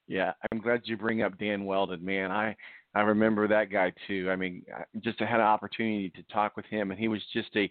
Yeah, 0.06 0.32
I'm 0.50 0.60
glad 0.60 0.82
you 0.84 0.96
bring 0.96 1.22
up 1.22 1.38
Dan 1.38 1.64
Wheldon, 1.64 2.04
man. 2.04 2.30
I 2.30 2.56
I 2.94 3.00
remember 3.00 3.46
that 3.48 3.70
guy 3.70 3.92
too. 4.06 4.28
I 4.30 4.36
mean, 4.36 4.64
I 4.74 4.84
just 5.00 5.18
had 5.20 5.40
an 5.40 5.40
opportunity 5.40 6.10
to 6.10 6.22
talk 6.32 6.56
with 6.56 6.66
him, 6.66 6.90
and 6.90 6.98
he 6.98 7.08
was 7.08 7.20
just 7.32 7.50
a 7.56 7.70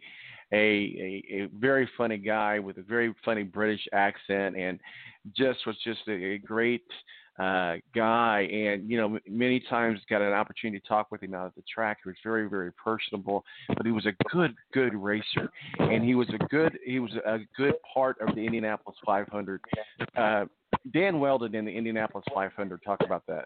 a 0.51 0.55
a, 0.55 1.43
a 1.43 1.49
very 1.53 1.89
funny 1.97 2.17
guy 2.17 2.59
with 2.59 2.77
a 2.77 2.83
very 2.83 3.13
funny 3.25 3.43
British 3.43 3.85
accent, 3.93 4.55
and 4.55 4.79
just 5.35 5.65
was 5.65 5.75
just 5.83 6.01
a, 6.07 6.11
a 6.11 6.37
great 6.37 6.85
uh 7.39 7.75
guy 7.95 8.41
and 8.51 8.89
you 8.89 8.97
know 8.97 9.17
many 9.27 9.59
times 9.59 9.99
got 10.09 10.21
an 10.21 10.33
opportunity 10.33 10.79
to 10.79 10.87
talk 10.87 11.07
with 11.11 11.23
him 11.23 11.33
out 11.33 11.47
at 11.47 11.55
the 11.55 11.63
track. 11.73 11.99
He 12.03 12.09
was 12.09 12.17
very 12.23 12.49
very 12.49 12.71
personable 12.73 13.43
but 13.67 13.85
he 13.85 13.91
was 13.91 14.05
a 14.05 14.13
good 14.29 14.53
good 14.73 14.95
racer 14.95 15.49
and 15.79 16.03
he 16.03 16.15
was 16.15 16.29
a 16.29 16.45
good 16.47 16.77
he 16.85 16.99
was 16.99 17.11
a 17.25 17.39
good 17.57 17.75
part 17.93 18.17
of 18.21 18.35
the 18.35 18.45
indianapolis 18.45 18.97
500 19.05 19.61
uh 20.15 20.45
dan 20.93 21.19
wheldon 21.19 21.55
in 21.55 21.65
the 21.65 21.71
indianapolis 21.71 22.25
500 22.33 22.81
talk 22.83 22.99
about 23.03 23.25
that. 23.27 23.45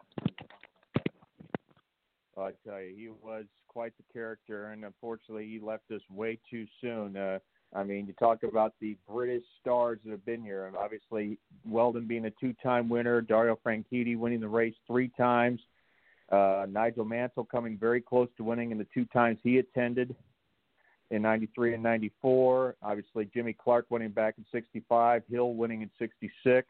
I 2.38 2.52
tell 2.68 2.82
you, 2.82 2.96
he 2.96 3.10
was 3.10 3.46
quite 3.68 3.94
the 3.98 4.14
character, 4.14 4.72
and 4.72 4.86
unfortunately, 4.86 5.48
he 5.48 5.60
left 5.60 5.92
us 5.92 6.02
way 6.10 6.40
too 6.50 6.66
soon. 6.82 7.16
Uh, 7.16 7.40
I 7.76 7.84
mean, 7.84 8.06
you 8.06 8.14
talk 8.14 8.44
about 8.44 8.74
the 8.80 8.96
British 9.10 9.44
stars 9.62 10.00
that 10.04 10.12
have 10.12 10.26
been 10.26 10.44
here, 10.44 10.72
obviously, 10.78 11.38
Wheldon 11.66 12.08
being 12.08 12.26
a 12.26 12.32
two-time 12.32 12.88
winner, 12.88 13.22
Dario 13.22 13.58
Franchitti 13.66 14.18
winning 14.18 14.40
the 14.40 14.48
race 14.48 14.76
three 14.86 15.10
times, 15.18 15.60
uh, 16.32 16.66
Nigel 16.70 17.06
Mansell 17.06 17.46
coming 17.46 17.78
very 17.78 18.02
close 18.02 18.30
to 18.38 18.44
winning 18.44 18.72
in 18.72 18.78
the 18.78 18.88
two 18.94 19.06
times 19.06 19.38
he 19.44 19.58
attended 19.58 20.16
in 21.12 21.22
'93 21.22 21.76
and 21.76 21.84
'94. 21.84 22.76
Obviously, 22.82 23.30
Jimmy 23.34 23.54
Clark 23.54 23.86
winning 23.90 24.10
back 24.10 24.36
in 24.38 24.46
'65, 24.52 25.24
Hill 25.30 25.54
winning 25.54 25.82
in 25.82 25.92
'66. 26.00 26.68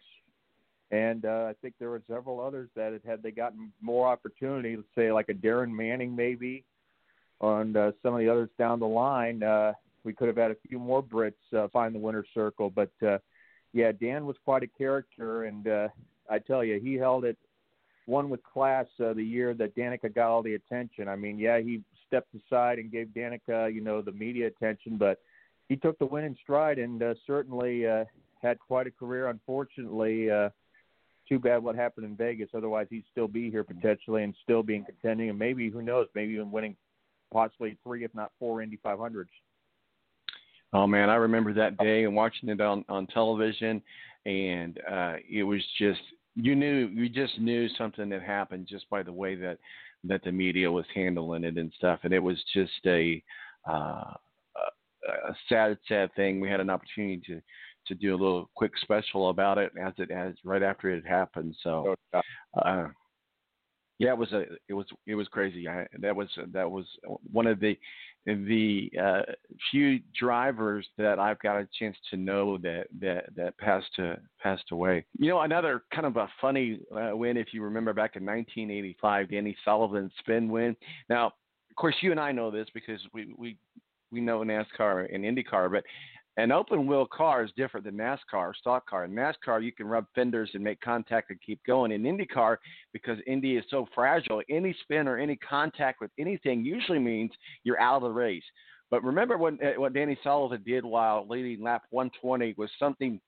And 0.91 1.25
uh, 1.25 1.47
I 1.49 1.53
think 1.61 1.75
there 1.79 1.89
were 1.89 2.01
several 2.07 2.39
others 2.39 2.69
that 2.75 2.93
had, 2.93 3.01
had 3.05 3.23
they 3.23 3.31
gotten 3.31 3.71
more 3.81 4.07
opportunity, 4.07 4.75
let's 4.75 4.87
say 4.95 5.11
like 5.11 5.29
a 5.29 5.33
Darren 5.33 5.71
Manning 5.71 6.15
maybe, 6.15 6.63
and 7.41 7.75
uh, 7.75 7.93
some 8.03 8.13
of 8.13 8.19
the 8.19 8.29
others 8.29 8.49
down 8.59 8.79
the 8.79 8.85
line, 8.85 9.41
uh, 9.41 9.73
we 10.03 10.13
could 10.13 10.27
have 10.27 10.37
had 10.37 10.51
a 10.51 10.57
few 10.67 10.79
more 10.79 11.03
Brits 11.03 11.33
uh, 11.55 11.67
find 11.69 11.93
the 11.93 11.99
winner's 11.99 12.27
circle. 12.33 12.69
But 12.69 12.91
uh, 13.05 13.17
yeah, 13.73 13.91
Dan 13.91 14.25
was 14.25 14.35
quite 14.43 14.63
a 14.63 14.67
character, 14.67 15.45
and 15.45 15.67
uh, 15.67 15.87
I 16.29 16.39
tell 16.39 16.63
you, 16.63 16.79
he 16.79 16.95
held 16.95 17.25
it 17.25 17.37
one 18.05 18.29
with 18.29 18.43
class 18.43 18.85
uh, 19.03 19.13
the 19.13 19.23
year 19.23 19.53
that 19.53 19.75
Danica 19.75 20.13
got 20.13 20.29
all 20.29 20.43
the 20.43 20.55
attention. 20.55 21.07
I 21.07 21.15
mean, 21.15 21.39
yeah, 21.39 21.59
he 21.59 21.81
stepped 22.07 22.33
aside 22.35 22.79
and 22.79 22.91
gave 22.91 23.07
Danica, 23.07 23.73
you 23.73 23.81
know, 23.81 24.01
the 24.01 24.11
media 24.11 24.47
attention, 24.47 24.97
but 24.97 25.19
he 25.69 25.75
took 25.75 25.97
the 25.99 26.05
win 26.05 26.25
in 26.25 26.37
stride 26.43 26.79
and 26.79 27.01
uh, 27.01 27.13
certainly 27.25 27.87
uh, 27.87 28.03
had 28.41 28.59
quite 28.59 28.87
a 28.87 28.91
career. 28.91 29.29
Unfortunately, 29.29 30.29
uh, 30.29 30.49
too 31.27 31.39
bad 31.39 31.63
what 31.63 31.75
happened 31.75 32.05
in 32.05 32.15
Vegas. 32.15 32.49
Otherwise, 32.53 32.87
he'd 32.89 33.05
still 33.11 33.27
be 33.27 33.49
here 33.49 33.63
potentially 33.63 34.23
and 34.23 34.35
still 34.43 34.63
be 34.63 34.75
in 34.75 34.83
contending, 34.83 35.29
and 35.29 35.39
maybe 35.39 35.69
who 35.69 35.81
knows, 35.81 36.07
maybe 36.13 36.33
even 36.33 36.51
winning 36.51 36.75
possibly 37.31 37.77
three, 37.83 38.03
if 38.03 38.13
not 38.13 38.31
four, 38.37 38.61
Indy 38.61 38.77
500s. 38.85 39.25
Oh 40.73 40.87
man, 40.87 41.09
I 41.09 41.15
remember 41.15 41.53
that 41.53 41.77
day 41.77 42.03
and 42.03 42.15
watching 42.15 42.49
it 42.49 42.59
on 42.59 42.83
on 42.89 43.07
television, 43.07 43.81
and 44.25 44.79
uh, 44.89 45.15
it 45.29 45.43
was 45.43 45.61
just 45.77 46.01
you 46.35 46.55
knew 46.55 46.87
you 46.87 47.09
just 47.09 47.39
knew 47.39 47.69
something 47.77 48.09
had 48.11 48.23
happened 48.23 48.67
just 48.67 48.89
by 48.89 49.03
the 49.03 49.13
way 49.13 49.35
that 49.35 49.59
that 50.03 50.23
the 50.23 50.31
media 50.31 50.71
was 50.71 50.85
handling 50.93 51.43
it 51.43 51.57
and 51.57 51.71
stuff, 51.77 51.99
and 52.03 52.13
it 52.13 52.19
was 52.19 52.43
just 52.53 52.71
a 52.87 53.23
uh, 53.69 54.13
a 54.95 55.35
sad 55.47 55.77
sad 55.87 56.13
thing. 56.15 56.39
We 56.39 56.49
had 56.49 56.59
an 56.59 56.71
opportunity 56.71 57.21
to 57.27 57.41
to 57.87 57.95
do 57.95 58.15
a 58.15 58.17
little 58.17 58.49
quick 58.55 58.71
special 58.81 59.29
about 59.29 59.57
it 59.57 59.71
as 59.79 59.93
it 59.97 60.09
as 60.09 60.33
right 60.43 60.63
after 60.63 60.89
it 60.89 61.03
had 61.03 61.11
happened. 61.11 61.55
So. 61.61 61.95
Uh, 62.53 62.87
yeah, 63.99 64.09
it 64.09 64.17
was 64.17 64.31
a 64.33 64.45
it 64.67 64.73
was 64.73 64.85
it 65.05 65.15
was 65.15 65.27
crazy. 65.27 65.67
I, 65.67 65.85
that 65.99 66.15
was 66.15 66.27
that 66.51 66.69
was 66.69 66.85
one 67.31 67.47
of 67.47 67.59
the 67.59 67.77
the 68.25 68.91
uh, 69.01 69.21
few 69.69 69.99
drivers 70.17 70.87
that 70.97 71.19
I've 71.19 71.39
got 71.39 71.57
a 71.57 71.67
chance 71.77 71.97
to 72.11 72.17
know 72.17 72.57
that 72.59 72.85
that 73.01 73.35
that 73.35 73.57
passed 73.57 73.93
to 73.97 74.17
passed 74.41 74.71
away. 74.71 75.05
You 75.17 75.29
know, 75.29 75.41
another 75.41 75.83
kind 75.93 76.07
of 76.07 76.17
a 76.17 76.29
funny 76.39 76.79
uh, 76.95 77.15
win, 77.15 77.37
if 77.37 77.53
you 77.53 77.61
remember 77.63 77.93
back 77.93 78.15
in 78.15 78.25
1985, 78.25 79.29
Danny 79.29 79.55
Sullivan's 79.65 80.11
spin 80.19 80.49
win. 80.49 80.75
Now, 81.09 81.27
of 81.27 81.75
course, 81.75 81.95
you 82.01 82.11
and 82.11 82.19
I 82.19 82.31
know 82.31 82.49
this 82.49 82.67
because 82.73 83.01
we 83.13 83.33
we 83.37 83.57
we 84.11 84.21
know 84.21 84.39
NASCAR 84.39 85.13
and 85.13 85.23
IndyCar, 85.23 85.71
but 85.71 85.83
an 86.37 86.51
open 86.51 86.87
wheel 86.87 87.05
car 87.05 87.43
is 87.43 87.51
different 87.55 87.85
than 87.85 87.95
NASCAR 87.95 88.55
stock 88.55 88.89
car. 88.89 89.05
In 89.05 89.11
NASCAR, 89.11 89.63
you 89.63 89.71
can 89.71 89.87
rub 89.87 90.05
fenders 90.15 90.49
and 90.53 90.63
make 90.63 90.81
contact 90.81 91.29
and 91.29 91.39
keep 91.41 91.59
going. 91.65 91.91
In 91.91 92.03
IndyCar, 92.03 92.57
because 92.91 93.19
Indy 93.27 93.55
is 93.57 93.65
so 93.69 93.87
fragile, 93.93 94.41
any 94.49 94.75
spin 94.81 95.07
or 95.07 95.17
any 95.17 95.35
contact 95.35 96.01
with 96.01 96.09
anything 96.17 96.65
usually 96.65 96.99
means 96.99 97.31
you're 97.63 97.79
out 97.79 97.97
of 97.97 98.03
the 98.03 98.09
race. 98.09 98.43
But 98.89 99.03
remember 99.03 99.37
what 99.37 99.55
eh, 99.61 99.73
what 99.75 99.93
Danny 99.93 100.17
Sullivan 100.23 100.63
did 100.65 100.83
while 100.85 101.27
leading 101.27 101.63
lap 101.63 101.83
120 101.91 102.55
was 102.57 102.69
something 102.79 103.19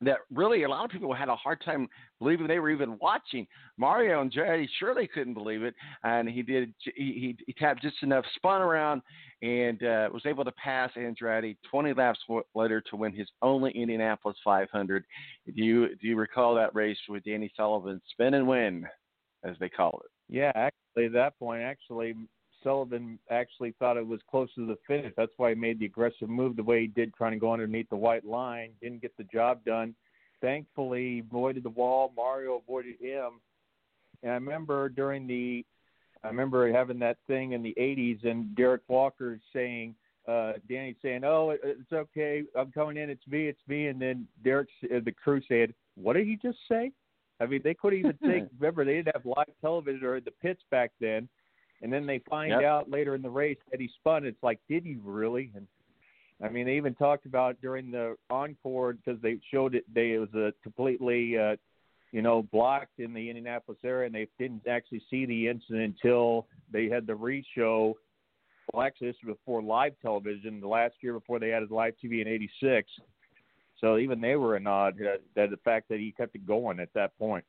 that 0.00 0.18
really 0.32 0.62
a 0.62 0.68
lot 0.68 0.84
of 0.84 0.90
people 0.90 1.12
had 1.12 1.28
a 1.28 1.36
hard 1.36 1.60
time 1.64 1.88
believing 2.18 2.46
they 2.46 2.58
were 2.58 2.70
even 2.70 2.98
watching. 3.00 3.46
Mario 3.76 4.20
and 4.20 4.32
Andretti 4.32 4.68
surely 4.78 5.08
couldn't 5.08 5.34
believe 5.34 5.62
it, 5.62 5.74
and 6.04 6.28
he 6.28 6.42
did. 6.42 6.72
He 6.84 7.36
he, 7.36 7.36
he 7.46 7.52
tapped 7.54 7.82
just 7.82 8.02
enough, 8.02 8.24
spun 8.36 8.62
around, 8.62 9.02
and 9.42 9.82
uh, 9.82 10.08
was 10.12 10.26
able 10.26 10.44
to 10.44 10.52
pass 10.52 10.90
Andretti 10.96 11.56
20 11.70 11.94
laps 11.94 12.20
later 12.54 12.80
to 12.90 12.96
win 12.96 13.14
his 13.14 13.28
only 13.42 13.72
Indianapolis 13.72 14.36
500. 14.44 15.04
Do 15.46 15.64
you 15.64 15.88
do 15.96 16.06
you 16.06 16.16
recall 16.16 16.54
that 16.54 16.74
race 16.74 16.98
with 17.08 17.24
Danny 17.24 17.50
Sullivan 17.56 18.00
spin 18.10 18.34
and 18.34 18.46
win, 18.46 18.86
as 19.44 19.56
they 19.58 19.68
call 19.68 20.00
it? 20.04 20.10
Yeah, 20.28 20.52
actually, 20.54 21.06
at 21.06 21.12
that 21.12 21.38
point, 21.38 21.62
actually, 21.62 22.14
Sullivan 22.62 23.18
actually 23.30 23.72
thought 23.78 23.96
it 23.96 24.06
was 24.06 24.20
close 24.30 24.48
to 24.54 24.66
the 24.66 24.78
finish. 24.86 25.12
That's 25.16 25.32
why 25.36 25.50
he 25.50 25.54
made 25.54 25.78
the 25.78 25.86
aggressive 25.86 26.28
move 26.28 26.56
the 26.56 26.62
way 26.62 26.82
he 26.82 26.86
did, 26.86 27.14
trying 27.14 27.32
to 27.32 27.38
go 27.38 27.52
underneath 27.52 27.88
the 27.88 27.96
white 27.96 28.24
line. 28.24 28.70
Didn't 28.82 29.02
get 29.02 29.16
the 29.16 29.24
job 29.24 29.64
done. 29.64 29.94
Thankfully, 30.40 31.14
he 31.14 31.18
avoided 31.20 31.62
the 31.62 31.70
wall. 31.70 32.12
Mario 32.16 32.56
avoided 32.56 32.96
him. 33.00 33.40
And 34.22 34.32
I 34.32 34.34
remember 34.34 34.88
during 34.88 35.26
the, 35.26 35.64
I 36.22 36.28
remember 36.28 36.70
having 36.72 36.98
that 37.00 37.18
thing 37.26 37.52
in 37.52 37.62
the 37.62 37.74
'80s, 37.78 38.24
and 38.24 38.54
Derrick 38.56 38.82
Walker 38.88 39.40
saying, 39.52 39.94
uh, 40.26 40.54
Danny 40.68 40.94
saying, 41.02 41.24
"Oh, 41.24 41.56
it's 41.62 41.92
okay. 41.92 42.42
I'm 42.56 42.70
coming 42.72 42.96
in. 42.96 43.10
It's 43.10 43.26
me. 43.26 43.46
It's 43.46 43.60
me." 43.66 43.86
And 43.86 44.00
then 44.00 44.26
Derrick, 44.44 44.68
uh, 44.84 45.00
the 45.04 45.12
crew 45.12 45.40
said, 45.48 45.74
"What 45.94 46.14
did 46.14 46.26
he 46.26 46.36
just 46.36 46.58
say?" 46.68 46.92
I 47.40 47.46
mean, 47.46 47.60
they 47.64 47.74
couldn't 47.74 48.00
even 48.00 48.18
think. 48.22 48.48
Remember, 48.58 48.84
they 48.84 48.94
didn't 48.94 49.14
have 49.14 49.24
live 49.24 49.46
television 49.60 50.04
or 50.04 50.20
the 50.20 50.30
pits 50.30 50.62
back 50.70 50.90
then. 51.00 51.28
And 51.82 51.92
then 51.92 52.06
they 52.06 52.18
find 52.20 52.50
Yep. 52.50 52.62
out 52.62 52.90
later 52.90 53.14
in 53.14 53.22
the 53.22 53.30
race 53.30 53.58
that 53.70 53.80
he 53.80 53.88
spun. 53.88 54.24
It's 54.24 54.42
like, 54.42 54.58
did 54.68 54.84
he 54.84 54.96
really? 54.96 55.52
And 55.54 55.66
I 56.42 56.48
mean, 56.48 56.66
they 56.66 56.76
even 56.76 56.94
talked 56.94 57.26
about 57.26 57.60
during 57.60 57.90
the 57.90 58.16
encore 58.30 58.92
because 58.92 59.20
they 59.20 59.38
showed 59.50 59.74
it. 59.74 59.84
They 59.92 60.12
it 60.12 60.18
was 60.18 60.34
a 60.34 60.52
completely, 60.62 61.36
uh, 61.36 61.56
you 62.12 62.22
know, 62.22 62.42
blocked 62.42 62.98
in 63.00 63.12
the 63.12 63.28
Indianapolis 63.28 63.80
area, 63.84 64.06
and 64.06 64.14
they 64.14 64.28
didn't 64.38 64.66
actually 64.68 65.02
see 65.10 65.26
the 65.26 65.48
incident 65.48 65.96
until 66.02 66.46
they 66.70 66.88
had 66.88 67.06
the 67.06 67.14
re-show. 67.14 67.96
Well, 68.72 68.86
actually, 68.86 69.08
this 69.08 69.16
was 69.24 69.36
before 69.36 69.62
live 69.62 69.94
television. 70.00 70.60
The 70.60 70.68
last 70.68 70.94
year 71.00 71.12
before 71.12 71.38
they 71.38 71.52
added 71.52 71.70
live 71.70 71.94
TV 72.02 72.20
in 72.22 72.28
'86. 72.28 72.88
So 73.80 73.98
even 73.98 74.20
they 74.20 74.36
were 74.36 74.56
in 74.56 74.66
awe 74.66 74.90
that, 74.90 75.20
that 75.34 75.50
the 75.50 75.56
fact 75.58 75.88
that 75.88 75.98
he 75.98 76.12
kept 76.12 76.34
it 76.34 76.46
going 76.46 76.80
at 76.80 76.92
that 76.94 77.16
point. 77.18 77.44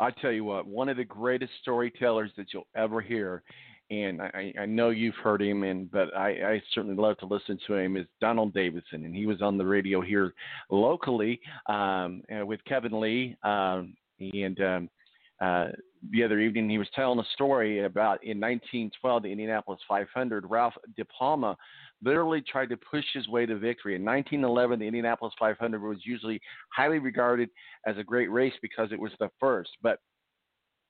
I 0.00 0.10
tell 0.10 0.32
you 0.32 0.44
what, 0.44 0.66
one 0.66 0.88
of 0.88 0.96
the 0.96 1.04
greatest 1.04 1.52
storytellers 1.60 2.30
that 2.36 2.46
you'll 2.52 2.66
ever 2.74 3.00
hear 3.00 3.42
and 3.90 4.22
I, 4.22 4.52
I 4.58 4.66
know 4.66 4.90
you've 4.90 5.16
heard 5.16 5.42
him, 5.42 5.64
and 5.64 5.90
but 5.90 6.14
I, 6.16 6.28
I 6.28 6.62
certainly 6.72 6.96
love 6.96 7.18
to 7.18 7.26
listen 7.26 7.58
to 7.66 7.74
him. 7.74 7.96
Is 7.96 8.06
Donald 8.20 8.54
Davidson, 8.54 9.04
and 9.04 9.14
he 9.14 9.26
was 9.26 9.42
on 9.42 9.58
the 9.58 9.66
radio 9.66 10.00
here 10.00 10.32
locally 10.70 11.40
um, 11.66 12.22
uh, 12.34 12.46
with 12.46 12.64
Kevin 12.66 13.00
Lee, 13.00 13.36
um, 13.42 13.96
and 14.20 14.60
um, 14.60 14.90
uh, 15.40 15.66
the 16.10 16.24
other 16.24 16.38
evening 16.38 16.68
he 16.70 16.78
was 16.78 16.88
telling 16.94 17.18
a 17.18 17.24
story 17.34 17.84
about 17.84 18.22
in 18.24 18.40
1912 18.40 19.22
the 19.22 19.28
Indianapolis 19.28 19.80
500. 19.86 20.44
Ralph 20.48 20.74
DePalma 20.98 21.56
literally 22.02 22.40
tried 22.40 22.70
to 22.70 22.76
push 22.76 23.04
his 23.12 23.28
way 23.28 23.44
to 23.46 23.58
victory. 23.58 23.96
In 23.96 24.04
1911, 24.04 24.78
the 24.78 24.86
Indianapolis 24.86 25.34
500 25.38 25.80
was 25.82 25.98
usually 26.04 26.40
highly 26.74 26.98
regarded 26.98 27.50
as 27.86 27.98
a 27.98 28.04
great 28.04 28.30
race 28.30 28.54
because 28.62 28.92
it 28.92 29.00
was 29.00 29.12
the 29.20 29.28
first, 29.38 29.70
but 29.82 29.98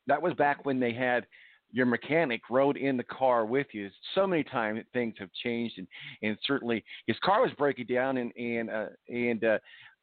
that 0.06 0.22
was 0.22 0.34
back 0.34 0.64
when 0.64 0.80
they 0.80 0.92
had 0.92 1.26
your 1.72 1.86
mechanic 1.86 2.40
rode 2.50 2.76
in 2.76 2.96
the 2.96 3.04
car 3.04 3.44
with 3.44 3.68
you. 3.72 3.88
So 4.14 4.26
many 4.26 4.42
times 4.42 4.80
things 4.92 5.14
have 5.18 5.30
changed, 5.42 5.78
and 5.78 5.86
and 6.22 6.36
certainly 6.46 6.84
his 7.06 7.16
car 7.24 7.42
was 7.42 7.52
breaking 7.56 7.86
down, 7.86 8.16
and 8.16 8.32
and 8.36 8.70
uh, 8.70 8.86
and 9.08 9.44
uh, 9.44 9.58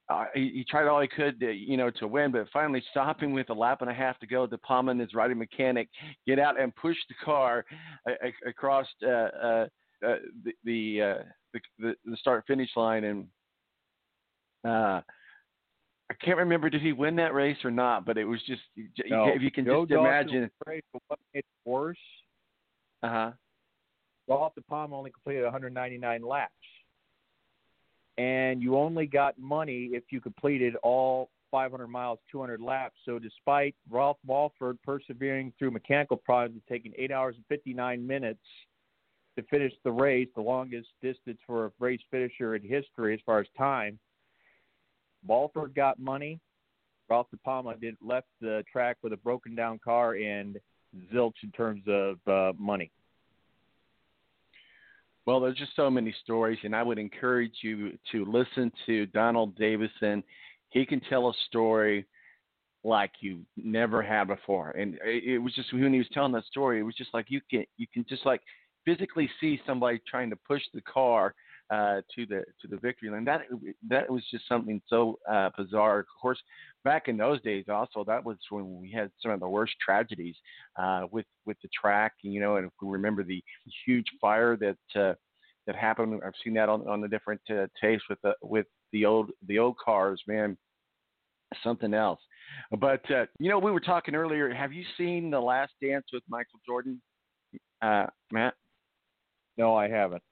uh, 0.10 0.26
he, 0.34 0.50
he 0.54 0.64
tried 0.64 0.88
all 0.88 1.02
he 1.02 1.08
could, 1.08 1.40
to, 1.40 1.52
you 1.52 1.76
know, 1.76 1.90
to 1.92 2.08
win, 2.08 2.32
but 2.32 2.48
finally 2.54 2.82
stopping 2.92 3.34
with 3.34 3.50
a 3.50 3.54
lap 3.54 3.82
and 3.82 3.90
a 3.90 3.94
half 3.94 4.18
to 4.20 4.28
go. 4.28 4.48
De 4.48 4.58
Palma 4.58 4.92
and 4.92 5.02
his 5.02 5.14
riding 5.14 5.38
mechanic 5.38 5.90
get 6.26 6.40
out 6.40 6.60
and 6.60 6.74
push 6.76 6.96
the 7.10 7.16
car 7.26 7.66
uh, 8.10 8.14
across 8.48 8.88
uh, 9.04 9.10
uh, 9.10 9.68
uh, 10.06 10.16
the 10.44 10.52
the, 10.64 11.02
uh, 11.02 11.60
the 11.80 11.96
the 12.06 12.18
start 12.18 12.46
finish 12.48 12.70
line, 12.76 13.04
and 13.04 13.28
uh, 14.66 15.02
I 16.10 16.14
can't 16.24 16.38
remember 16.38 16.70
did 16.70 16.82
he 16.82 16.94
win 16.94 17.16
that 17.18 17.34
race 17.34 17.58
or 17.66 17.72
not, 17.72 18.06
but 18.06 18.18
it 18.18 18.26
was 18.26 18.40
just 18.48 18.62
No. 19.10 19.28
if 19.28 19.42
you 19.42 19.52
can 19.52 19.66
Joe 19.66 19.86
just 19.86 19.92
Dawson 19.96 20.06
imagine. 20.06 20.52
but 20.66 21.02
what 21.08 21.20
made 21.34 21.40
it 21.40 21.46
worse? 21.66 21.98
Uh 23.04 23.10
huh. 23.10 23.32
Ralph 24.30 24.54
DePalma 24.60 24.94
only 24.94 25.12
completed 25.12 25.44
199 25.44 26.22
laps, 26.22 26.52
and 28.18 28.62
you 28.62 28.78
only 28.78 29.06
got 29.06 29.38
money 29.38 29.90
if 29.94 30.04
you 30.10 30.20
completed 30.20 30.76
all 30.84 31.30
500 31.52 31.88
miles, 31.88 32.20
200 32.32 32.60
laps. 32.60 32.96
So, 33.06 33.20
despite 33.20 33.76
Ralph 33.90 34.18
Mulford 34.26 34.78
persevering 34.84 35.54
through 35.58 35.72
mechanical 35.72 36.18
problems 36.18 36.62
and 36.62 36.68
taking 36.68 36.94
eight 36.98 37.12
hours 37.12 37.36
and 37.36 37.46
59 37.48 38.06
minutes 38.06 38.40
to 39.38 39.44
finish 39.44 39.74
the 39.84 39.92
race, 39.92 40.28
the 40.36 40.42
longest 40.42 40.90
distance 41.02 41.38
for 41.46 41.66
a 41.66 41.72
race 41.80 42.02
finisher 42.10 42.56
in 42.56 42.64
history 42.64 43.14
as 43.14 43.20
far 43.26 43.40
as 43.40 43.48
time, 43.58 44.00
Mulford 45.26 45.74
got 45.76 46.00
money. 46.00 46.40
Ralph 47.10 47.28
DePalma 47.36 47.80
did 47.80 47.96
left 48.02 48.28
the 48.42 48.64
track 48.72 48.98
with 49.02 49.14
a 49.14 49.18
broken 49.18 49.56
down 49.56 49.80
car 49.80 50.16
and 50.16 50.58
zilch 51.14 51.44
in 51.44 51.52
terms 51.52 51.82
of 51.88 52.18
uh, 52.28 52.54
money. 52.58 52.92
Well, 55.28 55.42
there's 55.42 55.58
just 55.58 55.76
so 55.76 55.90
many 55.90 56.16
stories, 56.24 56.58
and 56.64 56.74
I 56.74 56.82
would 56.82 56.98
encourage 56.98 57.56
you 57.62 57.92
to 58.14 58.24
listen 58.24 58.72
to 58.86 59.08
Donald 59.08 59.58
Davidson. 59.58 60.24
He 60.70 60.86
can 60.86 61.02
tell 61.02 61.28
a 61.28 61.34
story 61.48 62.06
like 62.86 63.12
you 63.20 63.42
never 63.58 64.02
had 64.02 64.30
before, 64.30 64.72
and 64.72 64.98
it, 65.04 65.38
was 65.38 65.54
just 65.54 65.74
when 65.74 65.92
he 65.92 66.00
was 66.00 66.08
telling 66.14 66.32
that 66.32 66.46
story, 66.46 66.80
it 66.80 66.84
was 66.84 66.96
just 66.96 67.14
like 67.14 67.26
you 67.28 67.42
can 67.52 67.66
you 67.76 67.88
can 67.94 68.06
just 68.08 68.26
like 68.26 68.40
physically 68.86 69.30
see 69.42 69.60
somebody 69.68 70.00
trying 70.10 70.30
to 70.30 70.38
push 70.38 70.62
the 70.74 70.80
car 70.82 71.36
uh, 71.70 72.02
to 72.16 72.26
the 72.26 72.44
to 72.62 72.68
the 72.70 72.78
victory 72.78 73.10
lane. 73.10 73.26
That 73.26 73.42
that 73.90 74.10
was 74.10 74.24
just 74.32 74.48
something 74.48 74.82
so 74.88 75.20
uh, 75.30 75.50
bizarre. 75.58 76.00
Of 76.00 76.06
course, 76.22 76.40
back 76.84 77.08
in 77.08 77.18
those 77.18 77.42
days, 77.42 77.66
also 77.70 78.04
that 78.06 78.24
was 78.24 78.38
when 78.50 78.80
we 78.80 78.92
had 78.92 79.12
some 79.22 79.32
of 79.32 79.40
the 79.40 79.48
worst 79.48 79.74
tragedies 79.84 80.36
uh, 80.78 81.04
with 81.12 81.26
with 81.46 81.58
the 81.62 81.70
track. 81.80 82.14
You 82.22 82.40
know, 82.40 82.58
and 82.58 82.68
if 82.68 82.74
we 82.82 82.90
remember 82.90 83.24
the 83.24 83.44
huge 83.86 84.08
fire 84.22 84.58
that 84.58 85.00
uh, 85.00 85.14
that 85.66 85.76
happened, 85.76 86.22
I've 86.26 86.34
seen 86.44 86.54
that 86.56 86.70
on 86.70 86.88
on 86.88 87.02
the 87.02 87.08
different 87.08 87.42
uh, 87.50 87.68
tapes 87.82 88.04
with 88.10 88.20
the 88.22 88.34
with 88.42 88.68
the 88.92 89.06
old 89.06 89.32
the 89.48 89.60
old 89.60 89.78
cars. 89.78 90.22
Man, 90.28 90.58
something 91.64 91.94
else. 91.94 92.20
But 92.80 93.10
uh, 93.12 93.26
you 93.40 93.50
know, 93.50 93.60
we 93.60 93.72
were 93.72 93.80
talking 93.80 94.16
earlier. 94.16 94.54
Have 94.54 94.74
you 94.74 94.84
seen 94.98 95.30
The 95.30 95.40
Last 95.40 95.74
Dance 95.82 96.06
with 96.14 96.24
Michael 96.30 96.60
Jordan, 96.66 97.02
uh, 97.82 98.06
Matt? 98.32 98.54
No, 99.58 99.76
I 99.76 99.90
haven't. 99.90 100.24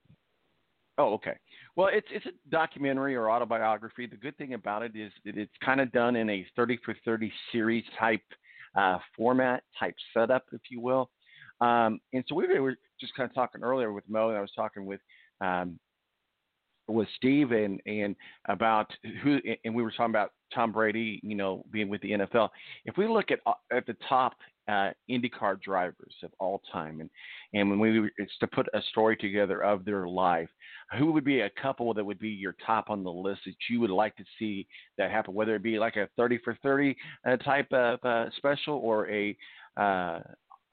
Oh, 0.98 1.14
okay. 1.16 1.36
Well, 1.76 1.90
it's 1.92 2.08
it's 2.10 2.26
a 2.26 2.50
documentary 2.50 3.16
or 3.16 3.30
autobiography. 3.30 4.08
The 4.08 4.16
good 4.16 4.38
thing 4.38 4.54
about 4.54 4.82
it 4.82 4.96
is 4.96 5.12
that 5.26 5.38
it's 5.38 5.52
kind 5.64 5.82
of 5.82 5.92
done 5.92 6.16
in 6.16 6.30
a 6.30 6.46
30 6.56 6.80
for 6.86 6.96
30 7.04 7.32
series 7.52 7.84
type 8.00 8.22
uh, 8.76 9.00
format, 9.16 9.64
type 9.78 9.96
setup, 10.14 10.46
if 10.54 10.62
you 10.70 10.80
will. 10.80 11.10
Um, 11.62 12.00
and 12.14 12.24
so 12.28 12.36
we 12.36 12.60
were 12.60 12.76
just 13.00 13.14
kind 13.16 13.30
of 13.30 13.34
talking 13.34 13.62
earlier 13.62 13.92
with 13.94 14.04
Mo, 14.10 14.30
and 14.30 14.38
I 14.38 14.42
was 14.42 14.52
talking 14.56 14.86
with 14.86 15.02
um, 15.42 15.80
with 16.88 17.08
Steve 17.16 17.52
and 17.52 17.82
and 17.86 18.16
about 18.48 18.92
who, 19.24 19.40
and 19.64 19.74
we 19.74 19.84
were 19.84 19.92
talking 19.92 20.12
about 20.12 20.32
Tom 20.54 20.72
Brady, 20.72 21.20
you 21.24 21.36
know, 21.36 21.66
being 21.72 21.90
with 21.90 22.02
the 22.02 22.12
NFL. 22.12 22.50
If 22.86 22.98
we 22.98 23.08
look 23.08 23.32
at 23.32 23.40
uh, 23.46 23.54
at 23.72 23.86
the 23.86 23.96
top 24.08 24.34
uh, 24.68 24.92
IndyCar 25.10 25.62
drivers 25.62 26.14
of 26.24 26.32
all 26.40 26.62
time, 26.72 27.02
and 27.02 27.10
and 27.54 27.70
when 27.70 27.80
we 27.80 28.10
it's 28.18 28.38
to 28.40 28.48
put 28.48 28.68
a 28.74 28.82
story 28.90 29.16
together 29.18 29.64
of 29.64 29.86
their 29.86 30.08
life, 30.08 30.50
who 30.98 31.12
would 31.12 31.24
be 31.24 31.42
a 31.42 31.50
couple 31.62 31.94
that 31.94 32.06
would 32.06 32.20
be 32.20 32.30
your 32.30 32.56
top 32.66 32.90
on 32.90 33.04
the 33.04 33.12
list 33.12 33.42
that 33.46 33.56
you 33.70 33.80
would 33.80 33.90
like 33.90 34.16
to 34.16 34.24
see 34.40 34.68
that 34.98 35.12
happen? 35.12 35.34
Whether 35.34 35.56
it 35.56 35.64
be 35.64 35.80
like 35.80 35.96
a 35.96 36.10
thirty 36.18 36.40
for 36.44 36.58
thirty 36.64 36.96
uh, 37.28 37.38
type 37.38 37.72
of 37.72 38.00
uh, 38.04 38.26
special 38.38 38.76
or 38.76 39.10
a 39.10 39.38
uh, 39.78 40.20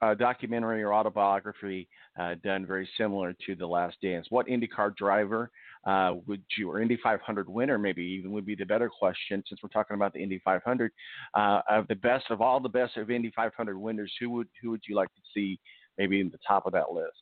a 0.01 0.15
documentary 0.15 0.83
or 0.83 0.93
autobiography 0.93 1.87
uh, 2.19 2.35
done 2.43 2.65
very 2.65 2.87
similar 2.97 3.33
to 3.45 3.55
The 3.55 3.65
Last 3.65 3.95
Dance. 4.01 4.27
What 4.29 4.47
IndyCar 4.47 4.95
driver 4.95 5.49
uh, 5.85 6.13
would 6.27 6.43
you, 6.57 6.69
or 6.71 6.81
Indy 6.81 6.97
500 7.01 7.49
winner 7.49 7.77
maybe 7.77 8.03
even 8.03 8.31
would 8.31 8.45
be 8.45 8.55
the 8.55 8.65
better 8.65 8.89
question 8.89 9.43
since 9.47 9.61
we're 9.61 9.69
talking 9.69 9.95
about 9.95 10.13
the 10.13 10.19
Indy 10.19 10.41
500. 10.43 10.91
Uh, 11.33 11.61
of 11.69 11.87
the 11.87 11.95
best 11.95 12.25
of 12.29 12.41
all 12.41 12.59
the 12.59 12.69
best 12.69 12.97
of 12.97 13.11
Indy 13.11 13.31
500 13.35 13.77
winners, 13.77 14.11
who 14.19 14.29
would 14.31 14.47
who 14.61 14.71
would 14.71 14.81
you 14.87 14.95
like 14.95 15.13
to 15.15 15.21
see 15.33 15.59
maybe 15.97 16.19
in 16.21 16.29
the 16.29 16.39
top 16.47 16.65
of 16.65 16.73
that 16.73 16.91
list? 16.91 17.21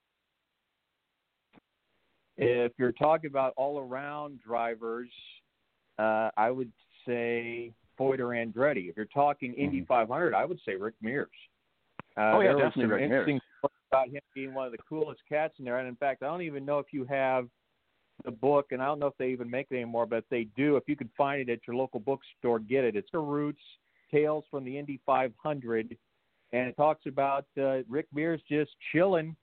If 2.38 2.72
you're 2.78 2.92
talking 2.94 3.30
about 3.30 3.54
all 3.58 3.80
around 3.80 4.40
drivers, 4.40 5.10
uh, 6.00 6.30
I 6.38 6.50
would 6.50 6.72
say 7.06 7.74
Foyt 8.00 8.20
or 8.20 8.30
Andretti. 8.30 8.90
If 8.90 8.98
you're 8.98 9.06
talking 9.06 9.54
Indy 9.54 9.86
500, 9.88 10.34
I 10.34 10.46
would 10.46 10.60
say 10.66 10.76
Rick 10.76 10.96
Mears. 11.02 11.28
Uh, 12.18 12.22
Mm-hmm. 12.22 12.36
Oh, 12.36 12.42
yeah, 12.42 12.52
definitely 12.52 12.86
Rick 12.86 13.10
Mears. 13.10 13.42
about 13.92 14.08
him 14.10 14.22
being 14.34 14.54
one 14.54 14.66
of 14.66 14.72
the 14.72 14.78
coolest 14.88 15.22
cats 15.28 15.54
in 15.60 15.66
there. 15.66 15.80
And 15.80 15.88
in 15.88 15.96
fact, 15.96 16.24
I 16.24 16.28
don't 16.28 16.42
even 16.42 16.66
know 16.66 16.80
if 16.80 16.88
you 16.92 17.06
have 17.06 17.48
the 18.24 18.32
book, 18.32 18.68
and 18.72 18.82
I 18.82 18.86
don't 18.86 19.00
know 19.00 19.08
if 19.08 19.18
they 19.18 19.30
even 19.30 19.50
make 19.50 19.68
it 19.70 19.76
anymore, 19.76 20.06
but 20.06 20.18
if 20.18 20.30
they 20.30 20.48
do, 20.56 20.76
if 20.78 20.84
you 20.88 20.96
can 20.96 21.10
find 21.18 21.42
it 21.42 21.52
at 21.52 21.60
your 21.68 21.76
local 21.76 22.00
bookstore, 22.00 22.60
get 22.60 22.84
it. 22.84 22.96
It's 22.96 23.12
the 23.12 23.20
Roots 23.20 23.62
Tales 24.12 24.44
from 24.52 24.64
the 24.64 24.78
Indy 24.78 25.00
500, 25.06 25.98
and 26.54 26.68
it 26.68 26.76
talks 26.76 27.06
about 27.06 27.46
uh, 27.60 27.84
Rick 27.88 28.08
Mears 28.14 28.42
just 28.50 28.72
chilling, 28.92 29.36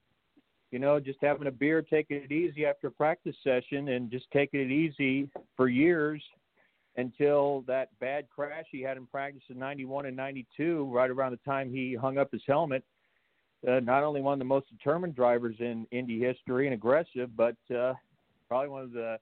you 0.71 0.79
know, 0.79 1.01
just 1.01 1.19
having 1.23 1.47
a 1.47 1.53
beer, 1.53 1.83
taking 1.83 2.19
it 2.19 2.33
easy 2.33 2.67
after 2.67 2.89
a 2.89 2.91
practice 2.91 3.37
session, 3.43 3.89
and 3.89 4.11
just 4.11 4.27
taking 4.33 4.61
it 4.61 4.71
easy 4.71 5.31
for 5.57 5.69
years 5.69 6.23
until 6.97 7.63
that 7.67 7.89
bad 8.01 8.29
crash 8.29 8.67
he 8.71 8.83
had 8.83 8.97
in 8.97 9.07
practice 9.07 9.43
in 9.49 9.59
91 9.59 10.07
and 10.07 10.17
92, 10.17 10.91
right 10.93 11.11
around 11.11 11.31
the 11.31 11.51
time 11.51 11.71
he 11.71 11.95
hung 11.95 12.19
up 12.19 12.31
his 12.33 12.43
helmet. 12.47 12.85
Uh, 13.67 13.81
not 13.81 14.05
only 14.05 14.21
one 14.21 14.33
of 14.33 14.39
the 14.39 14.45
most 14.45 14.69
determined 14.69 15.15
drivers 15.15 15.57
in 15.59 15.87
Indy 15.91 16.21
history 16.21 16.67
and 16.67 16.75
aggressive, 16.75 17.31
but 17.37 17.57
uh, 17.75 17.93
probably 18.49 18.69
one 18.69 18.83
of 18.83 18.93
the 18.93 19.19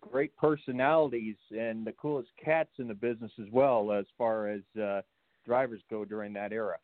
great 0.00 0.36
personalities 0.36 1.36
and 1.50 1.86
the 1.86 1.92
coolest 1.92 2.30
cats 2.42 2.70
in 2.78 2.88
the 2.88 2.94
business 2.94 3.32
as 3.40 3.46
well, 3.52 3.92
as 3.92 4.04
far 4.18 4.48
as 4.48 4.60
uh, 4.80 5.00
drivers 5.46 5.80
go 5.88 6.04
during 6.04 6.32
that 6.32 6.52
era. 6.52 6.76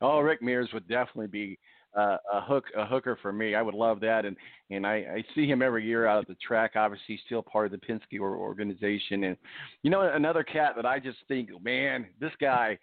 Oh, 0.00 0.20
Rick 0.20 0.42
Mears 0.42 0.68
would 0.74 0.88
definitely 0.88 1.28
be 1.28 1.58
uh, 1.96 2.18
a 2.30 2.40
hook 2.42 2.64
a 2.76 2.84
hooker 2.84 3.18
for 3.22 3.32
me. 3.32 3.54
I 3.54 3.62
would 3.62 3.74
love 3.74 4.00
that, 4.00 4.26
and 4.26 4.36
and 4.70 4.86
I, 4.86 4.94
I 4.94 5.24
see 5.34 5.46
him 5.46 5.62
every 5.62 5.86
year 5.86 6.06
out 6.06 6.20
at 6.20 6.28
the 6.28 6.36
track. 6.46 6.72
Obviously, 6.76 7.18
still 7.24 7.42
part 7.42 7.66
of 7.66 7.72
the 7.72 7.78
Penske 7.78 8.20
organization, 8.20 9.24
and 9.24 9.36
you 9.82 9.90
know 9.90 10.02
another 10.02 10.44
cat 10.44 10.74
that 10.76 10.84
I 10.84 10.98
just 10.98 11.18
think, 11.28 11.48
man, 11.62 12.06
this 12.20 12.32
guy, 12.38 12.78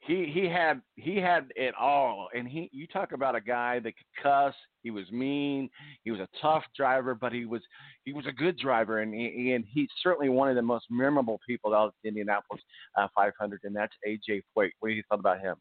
he 0.00 0.30
he 0.32 0.46
had 0.48 0.80
he 0.96 1.16
had 1.16 1.52
it 1.56 1.74
all, 1.78 2.28
and 2.34 2.48
he 2.48 2.70
you 2.72 2.86
talk 2.86 3.12
about 3.12 3.34
a 3.34 3.40
guy 3.40 3.78
that 3.80 3.92
could 3.96 4.22
cuss. 4.22 4.54
He 4.82 4.90
was 4.90 5.10
mean. 5.10 5.68
He 6.04 6.10
was 6.10 6.20
a 6.20 6.28
tough 6.40 6.62
driver, 6.76 7.14
but 7.14 7.32
he 7.32 7.44
was 7.44 7.62
he 8.04 8.12
was 8.12 8.26
a 8.26 8.32
good 8.32 8.56
driver, 8.58 9.00
and 9.00 9.12
he, 9.12 9.52
and 9.52 9.64
he's 9.68 9.88
certainly 10.02 10.28
one 10.28 10.48
of 10.48 10.56
the 10.56 10.62
most 10.62 10.86
memorable 10.88 11.40
people 11.46 11.74
out 11.74 11.88
of 11.88 11.92
the 12.02 12.08
Indianapolis 12.08 12.62
uh, 12.96 13.08
500, 13.14 13.60
and 13.64 13.74
that's 13.74 13.92
AJ 14.06 14.42
Foyt. 14.56 14.70
What 14.80 14.88
do 14.88 14.94
you 14.94 15.02
thought 15.08 15.20
about 15.20 15.40
him? 15.40 15.56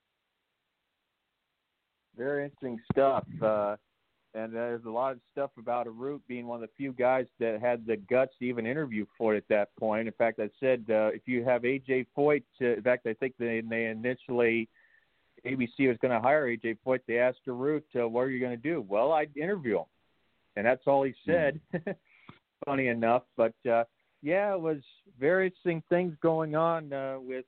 Very 2.16 2.46
interesting 2.46 2.80
stuff. 2.92 3.26
Uh, 3.42 3.76
and 4.34 4.54
there's 4.54 4.86
a 4.86 4.90
lot 4.90 5.14
of 5.14 5.20
stuff 5.32 5.52
about 5.58 5.88
Arute 5.88 6.22
being 6.28 6.48
one 6.48 6.62
of 6.62 6.70
the 6.70 6.76
few 6.76 6.94
guys 6.94 7.26
that 7.40 7.60
had 7.62 7.86
the 7.86 7.98
guts 7.98 8.34
to 8.40 8.46
even 8.46 8.66
interview 8.66 9.06
Foyt 9.20 9.38
at 9.38 9.48
that 9.50 9.76
point. 9.78 10.08
In 10.08 10.14
fact, 10.14 10.40
I 10.40 10.50
said 10.60 10.86
uh, 10.90 11.10
if 11.14 11.22
you 11.26 11.44
have 11.44 11.64
AJ 11.64 12.08
Foyt, 12.18 12.44
uh, 12.62 12.74
in 12.74 12.82
fact, 12.82 13.08
I 13.08 13.14
think 13.14 13.34
they 13.40 13.62
they 13.62 13.86
initially 13.86 14.70
ABC 15.46 15.88
was 15.88 15.98
going 16.02 16.14
to 16.14 16.20
hire 16.20 16.48
AJ 16.48 16.78
Foyt, 16.86 17.00
they 17.08 17.20
asked 17.20 17.40
Root, 17.46 17.86
uh, 17.96 18.08
"What 18.08 18.22
are 18.22 18.30
you 18.30 18.40
going 18.40 18.56
to 18.56 18.62
do?" 18.62 18.86
Well, 18.88 19.14
I'd 19.14 19.36
interview 19.38 19.80
him, 19.80 19.86
and 20.56 20.66
that's 20.66 20.86
all 20.88 21.04
he 21.04 21.14
said. 21.26 21.60
Funny 22.66 22.88
enough, 22.88 23.24
but 23.38 23.54
uh, 23.70 23.84
yeah, 24.24 24.54
it 24.54 24.60
was 24.60 24.80
various 25.20 25.54
things 25.64 26.14
going 26.22 26.56
on 26.56 26.92
uh, 26.92 27.18
with 27.20 27.46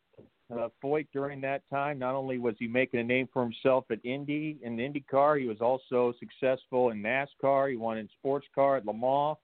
uh, 0.51 0.69
Foyt 0.83 1.07
during 1.13 1.41
that 1.41 1.61
time. 1.69 1.99
Not 1.99 2.15
only 2.15 2.37
was 2.37 2.55
he 2.59 2.67
making 2.67 2.99
a 2.99 3.03
name 3.03 3.27
for 3.31 3.43
himself 3.43 3.85
at 3.91 3.99
Indy 4.03 4.57
in 4.61 4.75
the 4.75 4.83
IndyCar, 4.83 5.39
he 5.39 5.47
was 5.47 5.61
also 5.61 6.13
successful 6.19 6.89
in 6.89 7.01
NASCAR. 7.01 7.69
He 7.69 7.75
won 7.75 7.97
in 7.97 8.09
sports 8.19 8.47
car 8.53 8.77
at 8.77 8.85
Le 8.85 8.93
Mans. 8.93 9.37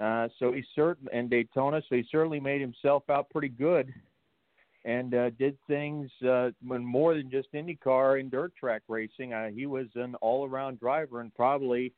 Uh, 0.00 0.28
so 0.38 0.52
he 0.52 0.64
certainly 0.74 1.12
and 1.12 1.30
Daytona. 1.30 1.82
So 1.88 1.96
he 1.96 2.04
certainly 2.10 2.40
made 2.40 2.60
himself 2.60 3.04
out 3.10 3.30
pretty 3.30 3.48
good, 3.48 3.92
and 4.84 5.14
uh, 5.14 5.30
did 5.30 5.56
things 5.68 6.10
uh, 6.28 6.50
when 6.66 6.84
more 6.84 7.14
than 7.14 7.30
just 7.30 7.52
IndyCar 7.52 8.18
and 8.18 8.30
dirt 8.30 8.52
track 8.58 8.82
racing. 8.88 9.32
Uh, 9.32 9.48
he 9.48 9.66
was 9.66 9.86
an 9.94 10.14
all-around 10.16 10.80
driver 10.80 11.20
and 11.20 11.32
probably 11.34 11.92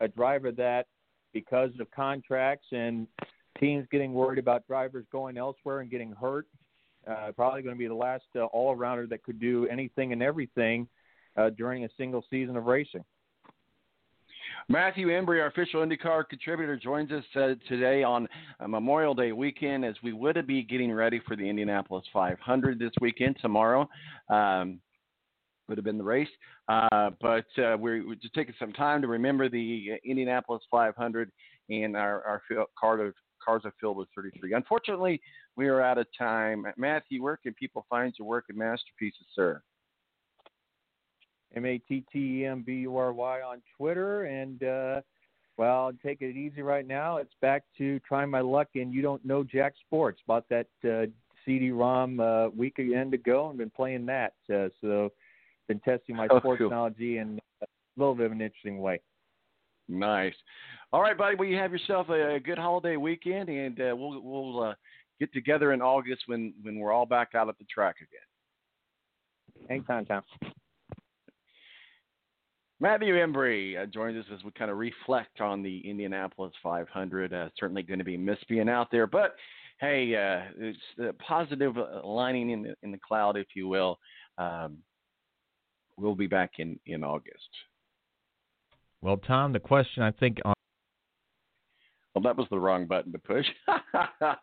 a 0.00 0.08
driver 0.08 0.52
that, 0.52 0.86
because 1.32 1.70
of 1.80 1.90
contracts 1.90 2.66
and 2.72 3.06
teams 3.58 3.86
getting 3.90 4.12
worried 4.12 4.38
about 4.38 4.66
drivers 4.66 5.06
going 5.10 5.36
elsewhere 5.36 5.80
and 5.80 5.90
getting 5.90 6.12
hurt, 6.12 6.46
uh, 7.08 7.32
probably 7.34 7.62
going 7.62 7.74
to 7.74 7.78
be 7.78 7.88
the 7.88 7.94
last 7.94 8.24
uh, 8.36 8.44
all 8.46 8.74
rounder 8.74 9.06
that 9.06 9.22
could 9.22 9.40
do 9.40 9.66
anything 9.68 10.12
and 10.12 10.22
everything 10.22 10.86
uh, 11.36 11.50
during 11.50 11.84
a 11.84 11.88
single 11.96 12.24
season 12.30 12.56
of 12.56 12.66
racing. 12.66 13.04
Matthew 14.68 15.08
Embury, 15.08 15.40
our 15.40 15.48
official 15.48 15.84
IndyCar 15.84 16.28
contributor, 16.28 16.76
joins 16.76 17.10
us 17.10 17.24
uh, 17.36 17.54
today 17.68 18.02
on 18.02 18.28
uh, 18.60 18.68
Memorial 18.68 19.14
Day 19.14 19.32
weekend 19.32 19.84
as 19.84 19.94
we 20.02 20.12
would 20.12 20.46
be 20.46 20.62
getting 20.62 20.92
ready 20.92 21.20
for 21.26 21.36
the 21.36 21.48
Indianapolis 21.48 22.04
500 22.12 22.78
this 22.78 22.92
weekend. 23.00 23.36
Tomorrow 23.40 23.88
um, 24.28 24.80
would 25.68 25.78
have 25.78 25.84
been 25.84 25.98
the 25.98 26.04
race, 26.04 26.28
uh, 26.68 27.10
but 27.20 27.46
uh, 27.58 27.76
we're, 27.78 28.06
we're 28.06 28.14
just 28.14 28.34
taking 28.34 28.54
some 28.58 28.72
time 28.72 29.02
to 29.02 29.08
remember 29.08 29.48
the 29.48 29.92
Indianapolis 30.04 30.62
500 30.70 31.30
and 31.70 31.96
our, 31.96 32.22
our 32.24 32.42
card 32.78 33.00
of, 33.00 33.14
cars 33.44 33.62
are 33.64 33.72
filled 33.80 33.96
with 33.96 34.08
33. 34.14 34.54
Unfortunately, 34.54 35.20
we 35.56 35.68
are 35.68 35.80
out 35.80 35.98
of 35.98 36.06
time. 36.18 36.66
Matthew, 36.76 37.22
where 37.22 37.36
can 37.36 37.54
people 37.54 37.84
find 37.90 38.12
your 38.18 38.26
work 38.28 38.46
and 38.48 38.58
masterpieces, 38.58 39.26
sir? 39.34 39.62
M 41.54 41.66
A 41.66 41.78
T 41.78 42.04
T 42.12 42.40
E 42.40 42.46
M 42.46 42.62
B 42.62 42.72
U 42.80 42.96
R 42.96 43.12
Y 43.12 43.40
on 43.42 43.60
Twitter. 43.76 44.24
And, 44.24 44.62
uh, 44.62 45.00
well, 45.58 45.92
take 46.02 46.22
it 46.22 46.34
easy 46.36 46.62
right 46.62 46.86
now. 46.86 47.18
It's 47.18 47.34
back 47.42 47.64
to 47.78 47.98
trying 48.00 48.30
my 48.30 48.40
luck 48.40 48.68
in 48.74 48.92
You 48.92 49.02
Don't 49.02 49.24
Know 49.24 49.44
Jack 49.44 49.74
Sports. 49.86 50.20
Bought 50.26 50.48
that 50.48 50.68
uh, 50.84 51.06
CD 51.44 51.70
ROM 51.70 52.20
uh, 52.20 52.48
week 52.48 52.78
end 52.78 53.12
ago 53.14 53.50
and 53.50 53.58
been 53.58 53.70
playing 53.70 54.06
that. 54.06 54.32
Uh, 54.52 54.68
so, 54.80 55.10
been 55.68 55.80
testing 55.80 56.16
my 56.16 56.26
Oh, 56.30 56.38
sports 56.38 56.58
cool. 56.60 56.70
knowledge 56.70 56.98
in 56.98 57.38
a 57.62 57.66
little 57.96 58.14
bit 58.14 58.26
of 58.26 58.32
an 58.32 58.40
interesting 58.40 58.78
way. 58.80 59.00
Nice. 59.88 60.34
All 60.92 61.00
right, 61.00 61.16
buddy. 61.16 61.36
Well, 61.36 61.48
you 61.48 61.56
have 61.56 61.72
yourself 61.72 62.10
a, 62.10 62.34
a 62.34 62.40
good 62.40 62.58
holiday 62.58 62.96
weekend, 62.96 63.48
and 63.48 63.80
uh, 63.80 63.96
we'll 63.96 64.20
we'll 64.20 64.62
uh, 64.62 64.74
get 65.18 65.32
together 65.32 65.72
in 65.72 65.80
August 65.80 66.24
when 66.26 66.52
when 66.62 66.78
we're 66.78 66.92
all 66.92 67.06
back 67.06 67.30
out 67.34 67.48
at 67.48 67.58
the 67.58 67.64
track 67.64 67.96
again. 67.96 69.70
Anytime, 69.70 70.04
Tom. 70.04 70.22
Matthew 72.78 73.14
Embury 73.14 73.80
uh, 73.80 73.86
joins 73.86 74.18
us 74.18 74.30
as 74.34 74.44
we 74.44 74.50
kind 74.50 74.70
of 74.70 74.76
reflect 74.76 75.40
on 75.40 75.62
the 75.62 75.88
Indianapolis 75.88 76.52
500. 76.62 77.32
Uh, 77.32 77.48
certainly 77.56 77.84
going 77.84 78.00
to 78.00 78.04
be 78.04 78.16
missed 78.16 78.46
being 78.48 78.68
out 78.68 78.88
there, 78.90 79.06
but 79.06 79.36
hey, 79.80 80.14
uh, 80.14 80.50
it's 80.58 80.78
the 80.98 81.14
positive 81.26 81.78
uh, 81.78 82.04
lining 82.04 82.50
in 82.50 82.62
the, 82.64 82.74
in 82.82 82.90
the 82.90 82.98
cloud, 82.98 83.36
if 83.36 83.46
you 83.54 83.68
will. 83.68 83.98
Um, 84.36 84.78
we'll 85.96 86.16
be 86.16 86.26
back 86.26 86.52
in 86.58 86.78
in 86.86 87.02
August. 87.02 87.48
Well, 89.00 89.16
Tom, 89.16 89.52
the 89.52 89.60
question 89.60 90.02
I 90.02 90.10
think 90.10 90.38
on 90.44 90.54
Well, 92.14 92.22
that 92.22 92.36
was 92.36 92.46
the 92.50 92.58
wrong 92.58 92.86
button 92.86 93.12
to 93.12 93.18
push. 93.18 93.46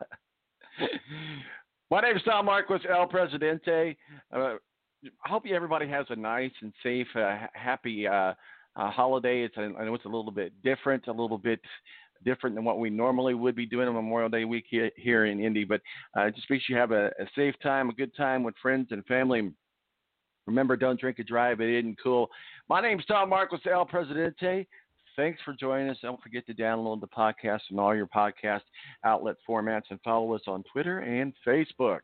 My 1.90 2.00
name 2.00 2.16
is 2.16 2.22
Tom 2.22 2.46
Marquis, 2.46 2.88
El 2.88 3.06
Presidente. 3.06 3.96
Uh, 4.34 4.54
I 5.24 5.28
hope 5.28 5.46
you, 5.46 5.54
everybody 5.54 5.88
has 5.88 6.06
a 6.10 6.16
nice 6.16 6.52
and 6.62 6.72
safe, 6.82 7.06
uh, 7.16 7.38
happy 7.52 8.06
uh, 8.06 8.34
uh, 8.76 8.90
holiday. 8.90 9.42
It's 9.42 9.54
I 9.56 9.66
know 9.66 9.94
it's 9.94 10.04
a 10.04 10.08
little 10.08 10.30
bit 10.30 10.52
different, 10.62 11.06
a 11.06 11.12
little 11.12 11.38
bit 11.38 11.60
different 12.24 12.54
than 12.54 12.64
what 12.64 12.78
we 12.78 12.90
normally 12.90 13.34
would 13.34 13.56
be 13.56 13.66
doing 13.66 13.88
on 13.88 13.94
Memorial 13.94 14.28
Day 14.28 14.44
week 14.44 14.66
here, 14.68 14.90
here 14.96 15.24
in 15.26 15.40
Indy. 15.40 15.64
But 15.64 15.80
uh, 16.16 16.30
just 16.30 16.50
make 16.50 16.60
sure 16.62 16.76
you 16.76 16.80
have 16.80 16.92
a, 16.92 17.06
a 17.06 17.26
safe 17.34 17.54
time, 17.62 17.88
a 17.88 17.94
good 17.94 18.14
time 18.14 18.42
with 18.42 18.54
friends 18.60 18.88
and 18.90 19.04
family. 19.06 19.50
Remember, 20.46 20.76
don't 20.76 21.00
drink 21.00 21.18
and 21.18 21.26
drive. 21.26 21.60
It 21.60 21.78
isn't 21.78 22.02
cool. 22.02 22.28
My 22.68 22.80
name's 22.80 23.04
Tom 23.06 23.28
Marcos, 23.28 23.60
El 23.70 23.86
Presidente. 23.86 24.66
Thanks 25.16 25.40
for 25.44 25.52
joining 25.52 25.90
us. 25.90 25.98
Don't 26.02 26.22
forget 26.22 26.46
to 26.46 26.54
download 26.54 27.00
the 27.00 27.08
podcast 27.08 27.60
and 27.70 27.78
all 27.78 27.94
your 27.94 28.06
podcast 28.06 28.62
outlet 29.04 29.36
formats 29.48 29.84
and 29.90 30.00
follow 30.02 30.34
us 30.34 30.42
on 30.46 30.64
Twitter 30.72 31.00
and 31.00 31.32
Facebook. 31.46 32.00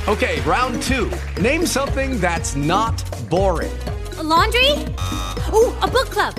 Okay, 0.06 0.38
round 0.42 0.82
two. 0.82 1.10
Name 1.40 1.64
something 1.66 2.20
that's 2.20 2.54
not 2.54 3.02
boring. 3.28 3.72
A 4.18 4.22
laundry? 4.22 4.74
Ooh, 5.52 5.74
a 5.82 5.88
book 5.88 6.10
club. 6.10 6.38